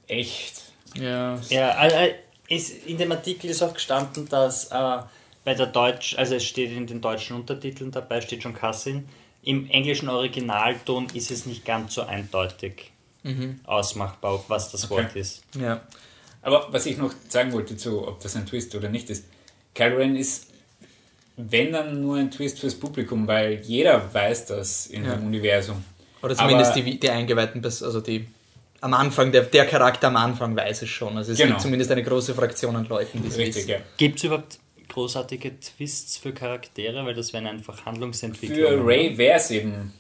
Echt? 0.08 0.62
Ja. 0.96 1.40
Ja, 1.50 1.88
äh, 1.88 2.16
ist, 2.50 2.86
in 2.86 2.98
dem 2.98 3.12
Artikel 3.12 3.50
ist 3.50 3.62
auch 3.64 3.74
gestanden, 3.74 4.28
dass 4.28 4.66
äh, 4.72 5.00
bei 5.46 5.54
der 5.56 5.68
Deutsch, 5.68 6.18
also 6.18 6.36
es 6.36 6.44
steht 6.46 6.72
in 6.72 6.88
den 6.88 7.02
deutschen 7.02 7.36
Untertiteln 7.38 7.90
dabei, 7.92 8.22
steht 8.22 8.44
schon 8.44 8.54
Cassin. 8.54 9.08
Im 9.44 9.70
englischen 9.70 10.10
Originalton 10.10 11.08
ist 11.14 11.32
es 11.32 11.46
nicht 11.46 11.66
ganz 11.66 11.96
so 11.96 12.04
eindeutig 12.04 12.92
ausmachbar, 13.66 14.44
was 14.50 14.72
das 14.72 14.86
Okay. 14.86 15.04
Wort 15.04 15.16
ist. 15.16 15.44
ja. 15.60 15.82
Aber 16.42 16.68
was 16.72 16.86
ich 16.86 16.98
noch 16.98 17.14
sagen 17.30 17.54
wollte 17.54 17.78
zu, 17.78 18.06
ob 18.06 18.20
das 18.22 18.36
ein 18.36 18.46
Twist 18.46 18.76
oder 18.76 18.90
nicht 18.90 19.10
ist, 19.10 19.24
Kylo 19.74 19.96
Ren 19.96 20.18
ist, 20.18 20.48
wenn 21.38 21.72
dann 21.72 22.02
nur 22.02 22.18
ein 22.18 22.30
Twist 22.32 22.60
fürs 22.60 22.76
Publikum, 22.76 23.28
weil 23.28 23.62
jeder 23.62 24.14
weiß 24.14 24.46
das 24.48 24.88
in 24.88 25.06
Ja. 25.06 25.16
dem 25.16 25.26
Universum. 25.28 25.84
Oder 26.22 26.36
zumindest 26.36 26.72
Aber- 26.74 26.82
die, 26.82 27.00
die 27.00 27.10
eingeweihten, 27.10 27.64
also 27.64 28.00
die 28.02 28.26
am 28.82 28.94
Anfang, 28.94 29.32
der, 29.32 29.44
der 29.44 29.66
Charakter 29.66 30.08
am 30.08 30.18
Anfang 30.18 30.56
weiß 30.56 30.82
es 30.84 30.90
schon. 30.90 31.18
Also 31.18 31.32
es 31.32 31.38
Genau. 31.38 31.52
gibt 31.52 31.62
zumindest 31.62 31.90
eine 31.92 32.04
große 32.04 32.36
Fraktion 32.36 32.76
an 32.76 32.86
Leuten, 32.88 33.22
die 33.22 33.30
es 33.30 33.38
wissen. 33.38 33.68
ja. 33.70 33.78
Gibt 33.98 34.18
es 34.18 34.26
überhaupt 34.26 34.60
großartige 34.90 35.58
Twists 35.60 36.18
für 36.18 36.34
Charaktere? 36.34 37.06
Weil 37.06 37.14
das 37.14 37.32
wären 37.34 37.48
einfach 37.48 37.86
Handlungsentwicklungen. 37.86 38.80
Für 38.82 38.86
Ray 38.86 39.18
wäre 39.18 39.38
es 39.38 39.52
eben 39.52 39.94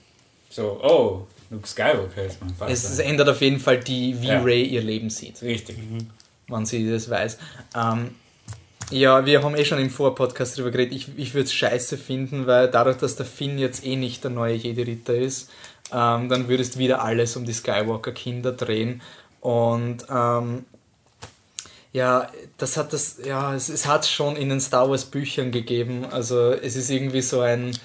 so, 0.49 0.79
oh, 0.83 1.27
Luke 1.49 1.67
Skywalker 1.67 2.25
ist 2.25 2.41
mein 2.41 2.53
Vater. 2.53 2.71
Es, 2.71 2.83
es 2.89 2.99
ändert 2.99 3.29
auf 3.29 3.41
jeden 3.41 3.59
Fall 3.59 3.79
die, 3.79 4.21
wie 4.21 4.27
Ja. 4.27 4.41
Ray 4.41 4.63
ihr 4.63 4.81
Leben 4.81 5.09
sieht. 5.09 5.41
Richtig. 5.41 5.77
wenn 6.49 6.65
sie 6.65 6.89
das 6.91 7.09
weiß. 7.09 7.37
Ähm, 7.75 8.11
ja, 8.93 9.25
wir 9.25 9.43
haben 9.43 9.56
eh 9.56 9.65
schon 9.65 9.79
im 9.79 9.89
Vorpodcast 9.89 10.58
darüber 10.58 10.71
geredet. 10.71 10.93
Ich, 10.93 11.08
ich 11.17 11.34
würde 11.34 11.45
es 11.45 11.53
scheiße 11.53 11.97
finden, 11.97 12.47
weil 12.47 12.69
dadurch, 12.69 12.97
dass 12.97 13.15
der 13.15 13.25
Finn 13.25 13.58
jetzt 13.58 13.86
eh 13.86 13.95
nicht 13.95 14.23
der 14.23 14.32
neue 14.32 14.56
Jedi-Ritter 14.56 15.15
ist, 15.15 15.49
ähm, 15.91 16.29
dann 16.29 16.47
würdest 16.47 16.77
wieder 16.77 17.03
alles 17.03 17.36
um 17.36 17.45
die 17.45 17.53
Skywalker-Kinder 17.53 18.51
drehen. 18.51 19.01
Und 19.41 20.06
ähm, 20.10 20.65
ja, 21.91 22.29
das 22.58 22.77
hat 22.77 22.93
das, 22.93 23.19
ja, 23.25 23.53
es, 23.56 23.69
es 23.69 23.86
hat 23.88 24.06
schon 24.06 24.36
in 24.36 24.49
den 24.49 24.60
Star 24.60 24.89
Wars 24.89 25.06
Büchern 25.06 25.51
gegeben. 25.51 26.06
Also 26.10 26.51
es 26.51 26.75
ist 26.75 26.89
irgendwie 26.89 27.21
so 27.21 27.41
ein. 27.41 27.77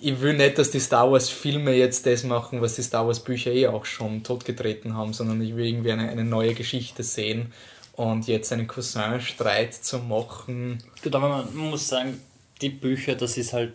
Ich 0.00 0.20
will 0.20 0.34
nicht, 0.34 0.58
dass 0.58 0.70
die 0.70 0.80
Star 0.80 1.10
Wars 1.10 1.30
Filme 1.30 1.72
jetzt 1.74 2.04
das 2.06 2.24
machen, 2.24 2.60
was 2.60 2.74
die 2.74 2.82
Star 2.82 3.06
Wars 3.06 3.20
Bücher 3.20 3.52
eh 3.52 3.68
auch 3.68 3.86
schon 3.86 4.22
totgetreten 4.22 4.94
haben, 4.94 5.12
sondern 5.14 5.40
ich 5.40 5.56
will 5.56 5.64
irgendwie 5.64 5.92
eine, 5.92 6.08
eine 6.08 6.24
neue 6.24 6.54
Geschichte 6.54 7.02
sehen. 7.02 7.52
Und 7.96 8.26
jetzt 8.26 8.52
einen 8.52 8.66
Cousin-Streit 8.66 9.74
zu 9.74 9.98
machen. 10.00 10.82
Gut, 11.02 11.14
aber 11.14 11.28
man 11.28 11.56
muss 11.70 11.88
sagen, 11.88 12.20
die 12.60 12.68
Bücher, 12.70 13.14
das 13.14 13.36
ist 13.36 13.52
halt 13.52 13.74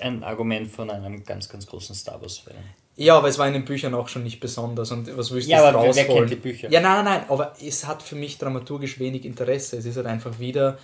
ein 0.00 0.24
Argument 0.24 0.70
von 0.70 0.90
einem 0.90 1.24
ganz, 1.24 1.48
ganz 1.48 1.66
großen 1.66 1.94
Star 1.94 2.20
Wars-Fan. 2.20 2.54
Ja, 2.96 3.16
aber 3.18 3.28
es 3.28 3.38
war 3.38 3.46
in 3.46 3.54
den 3.54 3.64
Büchern 3.64 3.92
auch 3.94 4.08
schon 4.08 4.22
nicht 4.22 4.40
besonders. 4.40 4.90
Und 4.92 5.14
was 5.16 5.30
willst 5.32 5.48
du 5.48 5.52
Ja, 5.52 5.64
aber 5.64 5.82
wer 5.82 5.88
rausholen? 5.88 6.06
kennt 6.06 6.30
die 6.30 6.36
Bücher? 6.36 6.70
Ja, 6.70 6.80
nein, 6.80 7.04
nein, 7.04 7.18
nein, 7.20 7.24
aber 7.28 7.54
es 7.60 7.86
hat 7.86 8.02
für 8.02 8.14
mich 8.14 8.38
dramaturgisch 8.38 8.98
wenig 8.98 9.24
Interesse. 9.24 9.76
Es 9.76 9.84
ist 9.84 9.96
halt 9.96 10.06
einfach 10.06 10.38
wieder 10.38 10.78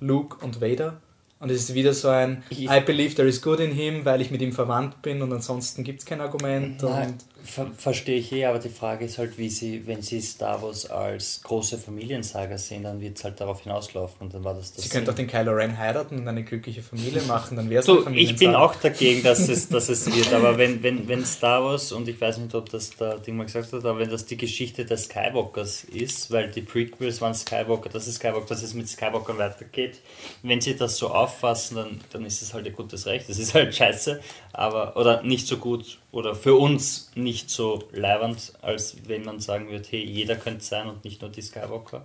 Luke 0.00 0.44
und 0.44 0.60
Vader. 0.60 1.00
Und 1.40 1.50
es 1.50 1.62
ist 1.62 1.74
wieder 1.74 1.92
so 1.94 2.08
ein 2.08 2.42
Ich- 2.50 2.70
I 2.70 2.80
believe 2.80 3.14
there 3.14 3.26
is 3.28 3.42
good 3.42 3.60
in 3.60 3.72
him, 3.72 4.04
weil 4.04 4.20
ich 4.20 4.30
mit 4.30 4.40
ihm 4.42 4.52
verwandt 4.52 5.02
bin 5.02 5.20
und 5.20 5.32
ansonsten 5.32 5.84
gibt 5.84 6.00
es 6.00 6.06
kein 6.06 6.20
Argument. 6.20 6.82
Nein, 6.82 7.08
Und 7.08 7.24
ver 7.44 7.70
verstehe 7.76 8.18
ich 8.18 8.32
eh, 8.32 8.46
aber 8.46 8.58
die 8.58 8.68
Frage 8.68 9.04
ist 9.04 9.18
halt, 9.18 9.38
wie 9.38 9.48
sie, 9.48 9.86
wenn 9.86 10.02
sie 10.02 10.20
Star 10.20 10.62
Wars 10.62 10.86
als 10.86 11.40
große 11.42 11.78
Familiensaga 11.78 12.58
sehen, 12.58 12.82
dann 12.82 13.00
wird 13.00 13.18
es 13.18 13.24
halt 13.24 13.40
darauf 13.40 13.62
hinauslaufen 13.62 14.16
und 14.20 14.34
dann 14.34 14.44
war 14.44 14.54
das 14.54 14.72
das. 14.72 14.84
sie 14.84 14.90
könnte 14.90 15.10
auch 15.10 15.14
den 15.14 15.26
Kylo 15.26 15.52
Ren 15.52 15.78
heiraten 15.78 16.18
und 16.18 16.26
eine 16.26 16.42
glückliche 16.42 16.82
Familie 16.82 17.22
machen, 17.28 17.56
dann 17.56 17.70
wäre 17.70 17.80
es 17.80 17.86
So, 17.86 18.06
ich 18.08 18.36
bin 18.36 18.54
auch 18.54 18.74
dagegen, 18.74 19.22
dass 19.22 19.48
es, 19.48 19.68
dass 19.70 19.88
es 19.88 20.06
wird, 20.14 20.32
aber 20.32 20.58
wenn, 20.58 20.82
wenn, 20.82 21.06
wenn 21.06 21.24
Star 21.24 21.62
Wars, 21.62 21.92
und 21.92 22.08
ich 22.08 22.20
weiß 22.20 22.38
nicht, 22.38 22.54
ob 22.54 22.70
das 22.70 22.90
der 22.96 23.18
Ding 23.18 23.36
mal 23.36 23.44
gesagt 23.44 23.72
hat, 23.72 23.84
aber 23.84 23.98
wenn 23.98 24.10
das 24.10 24.26
die 24.26 24.36
Geschichte 24.36 24.84
des 24.84 25.04
Skywalkers 25.04 25.84
ist, 25.84 26.30
weil 26.30 26.50
die 26.50 26.62
Prequels 26.62 27.20
waren 27.20 27.34
Skywalker, 27.34 27.90
das 27.90 28.06
ist 28.06 28.16
Skywalker, 28.16 28.46
dass 28.46 28.62
es 28.62 28.74
mit 28.74 28.88
Skywalker 28.88 29.36
weitergeht, 29.38 30.00
wenn 30.42 30.60
sie 30.60 30.76
das 30.76 30.96
so 30.96 31.08
auffassen, 31.08 31.76
dann, 31.76 32.00
dann 32.12 32.24
ist 32.24 32.42
es 32.42 32.54
halt 32.54 32.66
ihr 32.66 32.72
gutes 32.72 33.06
Recht. 33.06 33.28
Das 33.28 33.38
ist 33.38 33.54
halt 33.54 33.74
scheiße, 33.74 34.20
aber, 34.54 34.96
oder 34.96 35.22
nicht 35.22 35.46
so 35.46 35.56
gut, 35.56 35.98
oder 36.12 36.34
für 36.34 36.54
uns 36.54 37.10
nicht 37.14 37.50
so 37.50 37.82
leibernd, 37.92 38.52
als 38.62 38.96
wenn 39.06 39.24
man 39.24 39.40
sagen 39.40 39.68
würde, 39.68 39.86
hey, 39.90 40.04
jeder 40.04 40.36
könnte 40.36 40.64
sein 40.64 40.88
und 40.88 41.04
nicht 41.04 41.20
nur 41.20 41.30
die 41.30 41.42
Skywalker. 41.42 42.04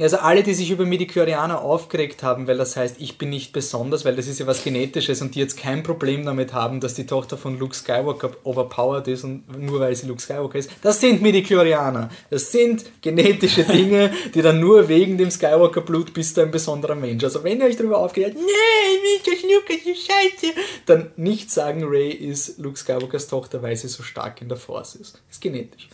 Also 0.00 0.16
alle, 0.16 0.42
die 0.42 0.54
sich 0.54 0.70
über 0.70 0.86
Midichlorianer 0.86 1.60
aufgeregt 1.60 2.22
haben, 2.22 2.46
weil 2.46 2.56
das 2.56 2.76
heißt, 2.76 2.96
ich 2.98 3.18
bin 3.18 3.28
nicht 3.28 3.52
besonders, 3.52 4.06
weil 4.06 4.16
das 4.16 4.26
ist 4.26 4.40
ja 4.40 4.46
was 4.46 4.64
Genetisches 4.64 5.20
und 5.20 5.34
die 5.34 5.40
jetzt 5.40 5.58
kein 5.58 5.82
Problem 5.82 6.24
damit 6.24 6.54
haben, 6.54 6.80
dass 6.80 6.94
die 6.94 7.06
Tochter 7.06 7.36
von 7.36 7.58
Luke 7.58 7.74
Skywalker 7.74 8.30
overpowered 8.44 9.08
ist 9.08 9.24
und 9.24 9.44
nur 9.58 9.80
weil 9.80 9.94
sie 9.94 10.06
Luke 10.06 10.22
Skywalker 10.22 10.58
ist, 10.58 10.70
das 10.82 11.00
sind 11.00 11.20
Midichlorianer. 11.20 12.08
Das 12.30 12.50
sind 12.50 12.84
genetische 13.02 13.64
Dinge, 13.64 14.10
die 14.34 14.40
dann 14.40 14.58
nur 14.58 14.88
wegen 14.88 15.18
dem 15.18 15.30
Skywalker-Blut 15.30 16.14
bist 16.14 16.36
du 16.36 16.40
ein 16.40 16.50
besonderer 16.50 16.94
Mensch. 16.94 17.22
Also 17.22 17.44
wenn 17.44 17.60
ihr 17.60 17.66
euch 17.66 17.76
darüber 17.76 17.98
aufgeregt 17.98 18.36
habt, 18.36 19.26
das 19.26 19.42
Luke 19.42 19.74
ist 19.74 19.84
so 19.84 19.90
scheiße, 19.90 20.54
dann 20.86 21.10
nicht 21.16 21.50
sagen, 21.50 21.84
Ray 21.84 22.10
ist 22.10 22.58
Luke 22.58 22.78
Skywalkers 22.78 23.28
Tochter, 23.28 23.62
weil 23.62 23.76
sie 23.76 23.88
so 23.88 24.02
stark 24.02 24.40
in 24.40 24.48
der 24.48 24.56
Force 24.56 24.94
ist. 24.94 25.20
Ist 25.30 25.42
genetisch. 25.42 25.88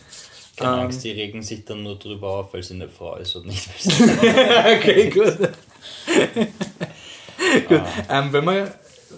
Keine 0.57 0.73
Ähm. 0.73 0.79
Angst, 0.81 1.03
die 1.03 1.11
regen 1.11 1.41
sich 1.41 1.63
dann 1.65 1.83
nur 1.83 1.97
drüber 1.99 2.29
auf, 2.29 2.53
weil 2.53 2.63
sie 2.63 2.73
eine 2.73 2.89
Frau 2.89 3.15
ist 3.15 3.35
und 3.35 3.45
nicht, 3.47 3.67
weil 3.67 3.93
sie 3.93 4.03
okay, 4.77 5.09
gut. 5.09 5.37
gut. 7.67 7.81
Ähm, 8.09 8.33
wenn 8.33 8.45
wir 8.45 8.73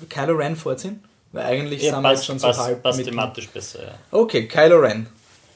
Kylo 0.09 0.35
Ren 0.35 0.55
vorziehen? 0.55 1.03
Weil 1.31 1.45
eigentlich 1.45 1.83
Ja, 1.83 1.93
sind 1.93 2.01
wir 2.01 2.09
passt, 2.09 2.25
schon 2.25 2.39
so 2.39 2.47
passt, 2.47 2.59
halb 2.59 2.81
passt 2.83 2.97
mit- 2.97 3.07
thematisch 3.07 3.47
besser, 3.49 3.83
ja. 3.83 3.93
Okay, 4.11 4.47
Kylo 4.47 4.79
Ren. 4.79 5.07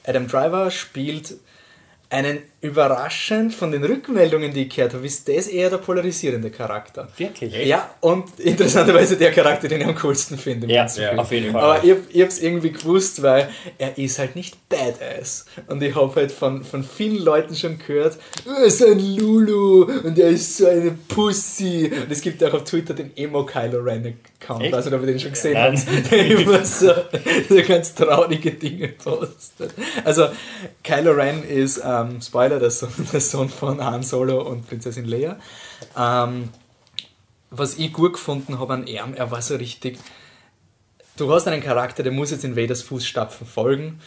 Adam 0.05 0.27
Driver 0.27 0.69
spielt 0.69 1.35
einen 2.09 2.39
überraschend 2.63 3.53
von 3.53 3.73
den 3.73 3.83
Rückmeldungen, 3.83 4.53
die 4.53 4.63
ich 4.63 4.75
gehört 4.75 4.93
habe, 4.93 5.05
ist 5.05 5.27
das 5.27 5.47
eher 5.47 5.69
der 5.69 5.79
polarisierende 5.79 6.49
Charakter. 6.49 7.09
Wirklich? 7.17 7.53
Ja, 7.67 7.93
und 7.99 8.23
interessanterweise 8.39 9.17
der 9.17 9.33
Charakter, 9.33 9.67
den 9.67 9.81
ich 9.81 9.87
am 9.87 9.95
coolsten 9.95 10.37
finde. 10.37 10.67
Ja, 10.67 10.87
ja, 10.87 11.13
auf 11.17 11.29
jeden 11.33 11.51
Fall. 11.51 11.61
Aber 11.61 11.83
ich, 11.83 11.93
ich 12.09 12.21
habe 12.21 12.29
es 12.29 12.41
irgendwie 12.41 12.71
gewusst, 12.71 13.21
weil 13.21 13.49
er 13.77 13.97
ist 13.97 14.17
halt 14.17 14.37
nicht 14.37 14.69
badass. 14.69 15.45
Und 15.67 15.83
ich 15.83 15.93
habe 15.93 16.15
halt 16.15 16.31
von, 16.31 16.63
von 16.63 16.85
vielen 16.85 17.21
Leuten 17.21 17.53
schon 17.53 17.77
gehört, 17.79 18.17
er 18.45 18.63
ist 18.63 18.81
ein 18.81 19.17
Lulu 19.17 19.83
und 20.01 20.17
er 20.17 20.29
ist 20.29 20.57
so 20.57 20.65
eine 20.65 20.91
Pussy. 20.91 21.91
Und 21.93 22.09
es 22.09 22.21
gibt 22.21 22.41
auch 22.45 22.53
auf 22.53 22.63
Twitter 22.63 22.93
den 22.93 23.11
Emo 23.17 23.45
Kylo 23.45 23.79
Ren 23.79 24.15
Account. 24.41 24.73
Also, 24.73 24.95
ob 24.95 25.01
ihr 25.01 25.07
den 25.07 25.19
schon 25.19 25.31
gesehen 25.31 25.53
Nein. 25.53 25.77
habt, 25.77 26.11
der 26.11 26.27
immer 26.39 26.63
so, 26.63 26.93
so 27.49 27.61
ganz 27.67 27.93
traurige 27.93 28.51
Dinge 28.51 28.87
postet. 28.87 29.73
Also, 30.05 30.27
Kylo 30.81 31.11
Ren 31.11 31.43
ist, 31.43 31.81
ähm, 31.85 32.21
Spoiler, 32.21 32.52
der 32.59 32.71
Sohn, 32.71 32.91
der 33.11 33.21
Sohn 33.21 33.49
von 33.49 33.83
Han 33.83 34.03
Solo 34.03 34.41
und 34.41 34.67
Prinzessin 34.67 35.05
Leia. 35.05 35.37
Ähm, 35.97 36.49
was 37.49 37.77
ich 37.77 37.93
gut 37.93 38.13
gefunden 38.13 38.59
habe 38.59 38.73
an 38.73 38.87
ihm, 38.87 39.13
er 39.15 39.31
war 39.31 39.41
so 39.41 39.55
richtig. 39.55 39.99
Du 41.15 41.31
hast 41.31 41.47
einen 41.47 41.61
Charakter, 41.61 42.01
der 42.01 42.11
muss 42.11 42.31
jetzt 42.31 42.43
in 42.43 42.55
Vaders 42.55 42.81
Fußstapfen 42.81 43.45
folgen 43.45 43.99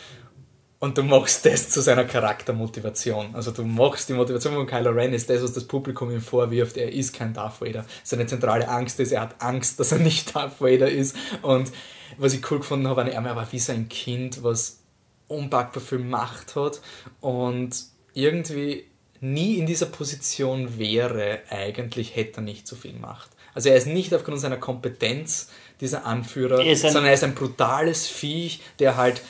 und 0.79 0.99
du 0.99 1.03
machst 1.03 1.47
das 1.47 1.71
zu 1.71 1.81
seiner 1.81 2.05
Charaktermotivation. 2.05 3.35
Also 3.35 3.51
du 3.51 3.65
machst 3.65 4.09
die 4.09 4.13
Motivation 4.13 4.55
von 4.55 4.67
Kylo 4.67 4.91
Ren 4.91 5.13
ist 5.13 5.31
das, 5.31 5.43
was 5.43 5.53
das 5.53 5.65
Publikum 5.65 6.11
ihm 6.11 6.21
vorwirft. 6.21 6.77
Er 6.77 6.93
ist 6.93 7.15
kein 7.15 7.33
Darth 7.33 7.61
Vader. 7.61 7.87
Seine 8.03 8.27
zentrale 8.27 8.69
Angst 8.69 9.01
ist, 9.01 9.13
er 9.13 9.23
hat 9.23 9.37
Angst, 9.39 9.81
dass 9.81 9.93
er 9.93 9.99
nicht 9.99 10.35
Darth 10.35 10.61
Vader 10.61 10.91
ist. 10.91 11.17
Und 11.43 11.73
was 12.19 12.35
ich 12.35 12.51
cool 12.51 12.59
gefunden 12.59 12.89
habe 12.89 13.03
an 13.03 13.09
ihm, 13.09 13.25
er 13.25 13.37
war 13.37 13.51
wie 13.53 13.59
so 13.59 13.73
ein 13.73 13.89
Kind, 13.89 14.43
was 14.43 14.81
unpackbar 15.29 15.83
viel 15.83 15.99
Macht 15.99 16.55
hat 16.57 16.81
und 17.21 17.71
irgendwie 18.17 18.85
nie 19.21 19.59
in 19.59 19.67
dieser 19.67 19.87
Position 19.87 20.79
wäre, 20.79 21.41
eigentlich 21.51 22.17
hätte 22.17 22.41
er 22.41 22.43
nicht 22.43 22.67
so 22.67 22.77
viel 22.77 22.95
Macht. 22.95 23.31
Also 23.55 23.69
er 23.69 23.77
ist 23.77 23.87
nicht 23.87 24.13
aufgrund 24.15 24.41
seiner 24.41 24.57
Kompetenz 24.57 25.51
dieser 25.81 26.05
Anführer, 26.07 26.65
Er 26.65 26.77
sondern 26.77 27.05
er 27.05 27.15
ist 27.15 27.25
ein 27.25 27.35
brutales 27.35 28.07
Viech, 28.07 28.61
der 28.79 28.97
halt 28.97 29.23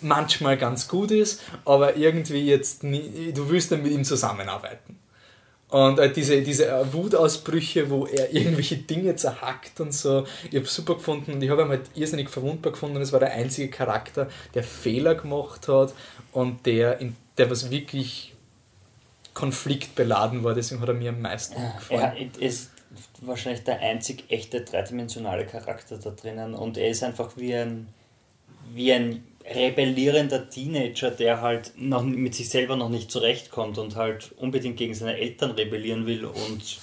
manchmal 0.00 0.56
ganz 0.58 0.88
gut 0.88 1.10
ist, 1.10 1.42
aber 1.64 1.96
irgendwie 1.96 2.46
jetzt 2.46 2.84
nie, 2.84 3.32
du 3.34 3.48
willst 3.48 3.72
dann 3.72 3.82
mit 3.82 3.92
ihm 3.92 4.04
zusammenarbeiten. 4.04 4.98
Und 5.68 5.98
äh, 5.98 6.12
diese, 6.12 6.42
diese 6.42 6.86
Wutausbrüche, 6.92 7.90
wo 7.90 8.06
er 8.06 8.32
irgendwelche 8.32 8.76
Dinge 8.76 9.16
zerhackt 9.16 9.80
und 9.80 9.92
so, 9.92 10.26
ich 10.50 10.56
habe 10.56 10.66
super 10.66 10.94
gefunden 10.94 11.32
und 11.32 11.42
ich 11.42 11.50
habe 11.50 11.62
ihn 11.62 11.68
halt 11.68 11.90
irrsinnig 11.94 12.28
verwundbar 12.28 12.72
gefunden. 12.72 13.00
Es 13.00 13.12
war 13.12 13.20
der 13.20 13.32
einzige 13.32 13.68
Charakter, 13.68 14.28
der 14.54 14.62
Fehler 14.62 15.14
gemacht 15.14 15.66
hat 15.68 15.94
und 16.32 16.64
der, 16.66 16.98
der 17.38 17.50
was 17.50 17.70
wirklich 17.70 18.33
konfliktbeladen 19.34 20.44
war. 20.44 20.54
Deswegen 20.54 20.80
hat 20.80 20.88
er 20.88 20.94
mir 20.94 21.10
am 21.10 21.20
meisten 21.20 21.54
gefallen. 21.76 22.30
Er 22.38 22.42
ist 22.42 22.70
wahrscheinlich 23.20 23.64
der 23.64 23.80
einzig 23.80 24.24
echte 24.28 24.60
dreidimensionale 24.62 25.46
Charakter 25.46 25.98
da 25.98 26.10
drinnen 26.10 26.54
und 26.54 26.76
er 26.76 26.88
ist 26.88 27.02
einfach 27.02 27.36
wie 27.36 27.54
ein, 27.54 27.88
wie 28.72 28.92
ein 28.92 29.24
rebellierender 29.44 30.48
Teenager, 30.48 31.10
der 31.10 31.42
halt 31.42 31.72
noch 31.76 32.02
mit 32.02 32.34
sich 32.34 32.48
selber 32.48 32.76
noch 32.76 32.88
nicht 32.88 33.10
zurechtkommt 33.10 33.78
und 33.78 33.96
halt 33.96 34.32
unbedingt 34.38 34.76
gegen 34.76 34.94
seine 34.94 35.18
Eltern 35.18 35.50
rebellieren 35.50 36.06
will 36.06 36.24
und 36.24 36.78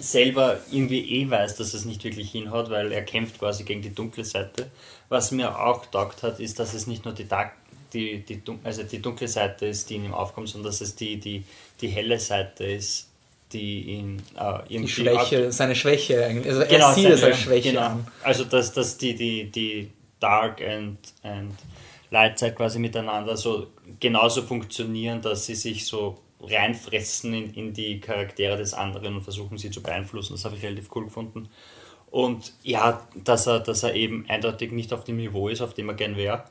selber 0.00 0.58
irgendwie 0.70 1.00
eh 1.20 1.30
weiß, 1.30 1.56
dass 1.56 1.74
es 1.74 1.84
nicht 1.84 2.04
wirklich 2.04 2.30
hinhaut, 2.30 2.70
weil 2.70 2.92
er 2.92 3.02
kämpft 3.02 3.38
quasi 3.38 3.64
gegen 3.64 3.82
die 3.82 3.94
dunkle 3.94 4.24
Seite. 4.24 4.70
Was 5.08 5.30
mir 5.30 5.58
auch 5.58 5.86
taugt 5.86 6.22
hat, 6.22 6.40
ist, 6.40 6.58
dass 6.58 6.74
es 6.74 6.86
nicht 6.86 7.04
nur 7.04 7.14
die, 7.14 7.26
Dark, 7.26 7.52
die, 7.92 8.20
die, 8.20 8.40
also 8.64 8.82
die 8.82 9.00
dunkle 9.00 9.28
Seite 9.28 9.66
ist, 9.66 9.88
die 9.90 9.96
in 9.96 10.06
ihm 10.06 10.14
aufkommt, 10.14 10.48
sondern 10.48 10.70
dass 10.70 10.80
es 10.80 10.94
die, 10.94 11.18
die, 11.18 11.44
die 11.80 11.88
helle 11.88 12.18
Seite 12.18 12.64
ist, 12.64 13.08
die 13.52 13.82
ihn 13.82 14.22
äh, 14.38 14.66
Die 14.68 14.88
Schwäche, 14.88 15.52
seine 15.52 15.74
Schwäche 15.74 16.24
eigentlich. 16.24 16.52
Also 16.54 16.64
Genau, 16.68 16.88
er 16.88 16.94
sieht 16.94 17.02
seine- 17.04 17.14
es 17.14 17.22
als 17.24 17.38
Schwäche 17.38 17.70
genau. 17.70 17.82
an. 17.86 18.06
Also 18.22 18.44
dass, 18.44 18.72
dass 18.72 18.96
die, 18.96 19.14
die, 19.14 19.50
die 19.50 19.90
Dark 20.20 20.62
and, 20.62 20.98
and 21.22 21.52
Light 22.10 22.38
Side 22.38 22.52
quasi 22.52 22.78
miteinander 22.78 23.36
so 23.36 23.66
genauso 24.00 24.42
funktionieren, 24.42 25.20
dass 25.20 25.46
sie 25.46 25.54
sich 25.54 25.84
so 25.86 26.18
reinfressen 26.40 27.34
in, 27.34 27.54
in 27.54 27.72
die 27.72 28.00
Charaktere 28.00 28.56
des 28.56 28.74
anderen 28.74 29.16
und 29.16 29.22
versuchen 29.22 29.58
sie 29.58 29.70
zu 29.70 29.82
beeinflussen. 29.82 30.32
Das 30.34 30.44
habe 30.44 30.56
ich 30.56 30.62
relativ 30.62 30.88
cool 30.94 31.04
gefunden. 31.04 31.48
Und 32.10 32.52
ja, 32.62 33.06
dass 33.24 33.46
er, 33.46 33.60
dass 33.60 33.82
er 33.82 33.94
eben 33.94 34.26
eindeutig 34.28 34.72
nicht 34.72 34.92
auf 34.92 35.04
dem 35.04 35.16
Niveau 35.16 35.48
ist, 35.48 35.60
auf 35.62 35.72
dem 35.74 35.88
er 35.88 35.94
gern 35.94 36.16
wäre. 36.16 36.44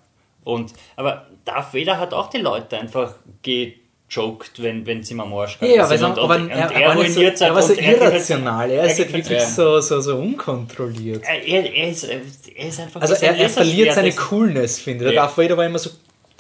Und, 0.44 0.74
aber 0.96 1.28
Darth 1.46 1.74
Vader 1.74 2.00
hat 2.00 2.14
auch 2.14 2.30
die 2.30 2.40
Leute 2.40 2.78
einfach 2.78 3.14
gejoked, 3.44 4.62
wenn, 4.62 4.86
wenn 4.86 5.04
sie 5.04 5.14
ihm 5.14 5.20
am 5.20 5.34
Arsch 5.34 5.58
Ja, 5.62 5.86
sind. 5.86 6.00
so, 6.00 6.22
aber 6.22 6.40
er, 6.50 6.72
er, 6.72 6.96
nicht 6.96 7.12
so, 7.12 7.20
ruiniert 7.20 7.42
er 7.42 7.56
war 7.56 7.62
so 7.62 7.74
und 7.74 7.80
er 7.80 7.92
geht 7.94 8.02
halt- 8.02 8.14
irrational. 8.14 8.72
Er 8.72 8.84
ist 8.86 9.00
er 9.00 9.06
halt 9.06 9.14
halt- 9.14 9.14
wirklich 9.26 9.40
ja. 9.40 9.46
so, 9.48 9.80
so, 9.80 10.02
so 10.02 10.18
unkontrolliert. 10.18 11.24
Er, 11.24 11.46
er, 11.48 11.74
er, 11.74 11.90
ist, 11.90 12.04
er 12.06 12.68
ist 12.68 12.80
einfach 12.80 13.02
Also 13.02 13.16
so 13.16 13.26
er, 13.26 13.36
er 13.38 13.50
verliert 13.50 13.94
seine 13.94 14.12
Coolness, 14.12 14.80
finde 14.80 15.06
ich. 15.06 15.14
Ja. 15.14 15.22
Darth 15.24 15.38
Vader 15.38 15.58
war 15.58 15.66
immer 15.66 15.80
so 15.80 15.92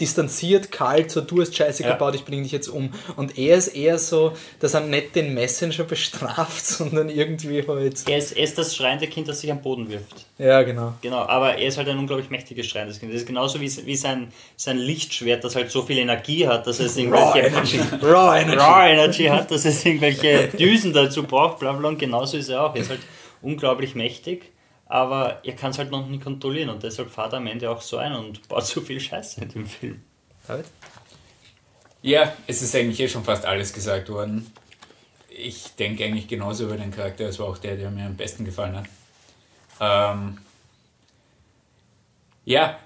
distanziert, 0.01 0.71
kalt, 0.71 1.11
so 1.11 1.21
du 1.21 1.41
hast 1.41 1.55
Scheiße 1.55 1.83
Ja. 1.83 1.93
gebaut, 1.93 2.15
ich 2.15 2.25
bringe 2.25 2.43
dich 2.43 2.51
jetzt 2.51 2.67
um. 2.67 2.91
Und 3.15 3.37
er 3.37 3.57
ist 3.57 3.69
eher 3.69 3.99
so, 3.99 4.33
dass 4.59 4.73
er 4.73 4.81
nicht 4.81 5.15
den 5.15 5.33
Messenger 5.33 5.83
bestraft, 5.87 6.65
sondern 6.65 7.09
irgendwie 7.09 7.63
halt. 7.67 8.03
Er 8.09 8.17
ist, 8.17 8.31
er 8.33 8.43
ist 8.43 8.57
das 8.57 8.75
schreiende 8.75 9.07
Kind, 9.07 9.27
das 9.27 9.41
sich 9.41 9.51
am 9.51 9.61
Boden 9.61 9.89
wirft. 9.89 10.25
Ja, 10.37 10.63
genau. 10.63 10.95
Genau, 11.01 11.19
aber 11.21 11.55
er 11.55 11.67
ist 11.67 11.77
halt 11.77 11.87
ein 11.87 11.97
unglaublich 11.99 12.29
mächtiges 12.29 12.65
schreiendes 12.65 12.99
Kind. 12.99 13.13
Das 13.13 13.21
ist 13.21 13.27
genauso 13.27 13.61
wie, 13.61 13.71
wie 13.85 13.95
sein, 13.95 14.29
sein 14.57 14.77
Lichtschwert, 14.77 15.43
das 15.43 15.55
halt 15.55 15.69
so 15.71 15.83
viel 15.83 15.99
Energie 15.99 16.47
hat, 16.47 16.65
dass 16.65 16.79
es 16.79 16.97
Raw 16.97 17.01
irgendwelche 17.03 17.47
Energy. 17.47 17.79
Raw 18.01 18.39
Energy. 18.41 18.57
Raw 18.59 18.89
Energy 18.91 19.25
hat, 19.25 19.51
dass 19.51 19.65
es 19.65 19.85
irgendwelche 19.85 20.47
Düsen 20.57 20.91
dazu 20.93 21.23
braucht, 21.23 21.59
bla 21.59 21.71
bla. 21.73 21.87
Und 21.89 21.99
genauso 21.99 22.37
ist 22.37 22.49
er 22.49 22.65
auch. 22.65 22.75
Er 22.75 22.81
ist 22.81 22.89
halt 22.89 23.01
unglaublich 23.43 23.95
mächtig, 23.95 24.51
aber 24.91 25.39
er 25.45 25.55
kann 25.55 25.71
es 25.71 25.77
halt 25.77 25.89
noch 25.89 26.05
nicht 26.05 26.21
kontrollieren 26.21 26.69
und 26.69 26.83
deshalb 26.83 27.09
fährt 27.09 27.31
er 27.31 27.37
am 27.37 27.47
Ende 27.47 27.69
auch 27.71 27.81
so 27.81 27.95
ein 27.95 28.13
und 28.13 28.45
baut 28.49 28.65
so 28.65 28.81
viel 28.81 28.99
Scheiße 28.99 29.39
in 29.39 29.47
dem 29.47 29.65
Film. 29.65 30.01
David? 30.45 30.65
Ja, 32.01 32.33
es 32.45 32.61
ist 32.61 32.75
eigentlich 32.75 32.99
eh 32.99 33.07
schon 33.07 33.23
fast 33.23 33.45
alles 33.45 33.71
gesagt 33.71 34.09
worden. 34.09 34.51
Ich 35.29 35.75
denke 35.75 36.03
eigentlich 36.03 36.27
genauso 36.27 36.65
über 36.65 36.75
den 36.75 36.91
Charakter. 36.91 37.25
Es 37.29 37.39
war 37.39 37.47
auch 37.47 37.57
der, 37.57 37.77
der 37.77 37.89
mir 37.89 38.05
am 38.05 38.17
besten 38.17 38.43
gefallen 38.43 38.75
hat. 38.75 38.85
Ähm, 39.79 40.39
ja, 42.43 42.77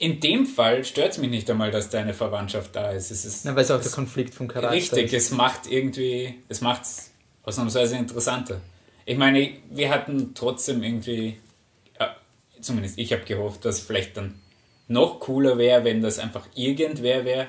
in 0.00 0.18
dem 0.18 0.44
Fall 0.44 0.84
stört 0.84 1.12
es 1.12 1.18
mich 1.18 1.30
nicht 1.30 1.48
einmal, 1.48 1.70
dass 1.70 1.88
deine 1.88 2.14
Verwandtschaft 2.14 2.74
da 2.74 2.90
ist. 2.90 3.12
Es 3.12 3.24
ist 3.24 3.44
Na, 3.44 3.54
weil 3.54 3.62
es 3.62 3.70
auch 3.70 3.80
der 3.80 3.92
Konflikt 3.92 4.34
vom 4.34 4.48
Charakter 4.48 4.74
Richtig, 4.74 5.12
ist. 5.12 5.26
es 5.26 5.30
macht 5.30 5.70
irgendwie, 5.70 6.42
es 6.48 6.60
macht 6.62 6.82
es 6.82 7.12
ausnahmsweise 7.44 7.96
interessanter. 7.96 8.60
Ich 9.08 9.16
meine, 9.16 9.52
wir 9.70 9.88
hatten 9.88 10.34
trotzdem 10.34 10.82
irgendwie, 10.82 11.38
äh, 11.98 12.08
zumindest 12.60 12.98
ich 12.98 13.10
habe 13.14 13.24
gehofft, 13.24 13.64
dass 13.64 13.80
vielleicht 13.80 14.18
dann 14.18 14.38
noch 14.86 15.18
cooler 15.18 15.56
wäre, 15.56 15.82
wenn 15.82 16.02
das 16.02 16.18
einfach 16.18 16.46
irgendwer 16.54 17.24
wäre, 17.24 17.46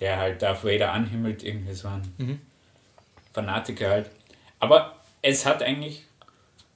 der 0.00 0.18
halt 0.18 0.42
Darth 0.42 0.62
Vader 0.62 0.92
anhimmelt, 0.92 1.42
irgendwie 1.42 1.72
so 1.72 1.88
ein 1.88 2.42
Fanatiker 3.32 3.88
halt. 3.88 4.10
Aber 4.58 5.02
es 5.22 5.46
hat 5.46 5.62
eigentlich 5.62 6.04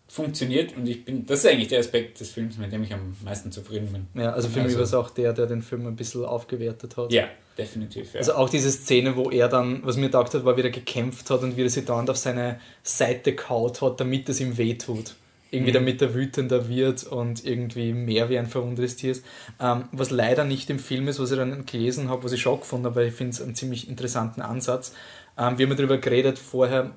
funktioniert 0.08 0.74
und 0.74 0.86
ich 0.88 1.04
bin, 1.04 1.26
das 1.26 1.40
ist 1.40 1.46
eigentlich 1.50 1.68
der 1.68 1.80
Aspekt 1.80 2.18
des 2.18 2.30
Films, 2.30 2.56
mit 2.56 2.72
dem 2.72 2.82
ich 2.82 2.94
am 2.94 3.14
meisten 3.22 3.52
zufrieden 3.52 3.92
bin. 3.92 4.22
Ja, 4.22 4.32
also 4.32 4.48
für 4.48 4.62
mich 4.62 4.74
war 4.74 4.82
es 4.82 4.94
auch 4.94 5.10
der, 5.10 5.34
der 5.34 5.46
den 5.46 5.60
Film 5.60 5.86
ein 5.86 5.96
bisschen 5.96 6.24
aufgewertet 6.24 6.96
hat. 6.96 7.12
Ja, 7.12 7.28
definitiv. 7.58 8.14
Ja. 8.14 8.20
Also 8.20 8.34
auch 8.34 8.48
diese 8.48 8.70
Szene, 8.70 9.16
wo 9.16 9.30
er 9.30 9.48
dann, 9.48 9.82
was 9.84 9.98
mir 9.98 10.06
gedacht 10.06 10.32
hat, 10.32 10.46
war, 10.46 10.56
wie 10.56 10.62
er 10.62 10.70
gekämpft 10.70 11.28
hat 11.28 11.42
und 11.42 11.58
wie 11.58 11.62
er 11.62 11.68
sich 11.68 11.84
dauernd 11.84 12.08
auf 12.08 12.16
seine 12.16 12.58
Seite 12.82 13.34
kaut 13.34 13.82
hat, 13.82 14.00
damit 14.00 14.28
es 14.30 14.40
ihm 14.40 14.56
wehtut. 14.56 15.14
Irgendwie 15.50 15.72
damit 15.72 16.02
er 16.02 16.14
wütender 16.14 16.68
wird 16.68 17.04
und 17.04 17.44
irgendwie 17.44 17.94
mehr 17.94 18.28
wie 18.28 18.38
ein 18.38 18.46
verwundetes 18.46 18.96
Tier 18.96 19.12
ist. 19.12 19.24
Ähm, 19.60 19.84
was 19.92 20.10
leider 20.10 20.44
nicht 20.44 20.68
im 20.68 20.78
Film 20.78 21.08
ist, 21.08 21.20
was 21.20 21.30
ich 21.30 21.38
dann 21.38 21.64
gelesen 21.64 22.10
habe, 22.10 22.24
was 22.24 22.32
ich 22.32 22.40
schon 22.40 22.60
gefunden 22.60 22.86
habe, 22.86 22.96
weil 22.96 23.08
ich 23.08 23.14
finde 23.14 23.32
es 23.32 23.40
einen 23.40 23.54
ziemlich 23.54 23.88
interessanten 23.88 24.42
Ansatz. 24.42 24.92
Ähm, 25.38 25.58
wir 25.58 25.66
haben 25.66 25.76
darüber 25.76 25.96
geredet 25.98 26.38
vorher, 26.38 26.92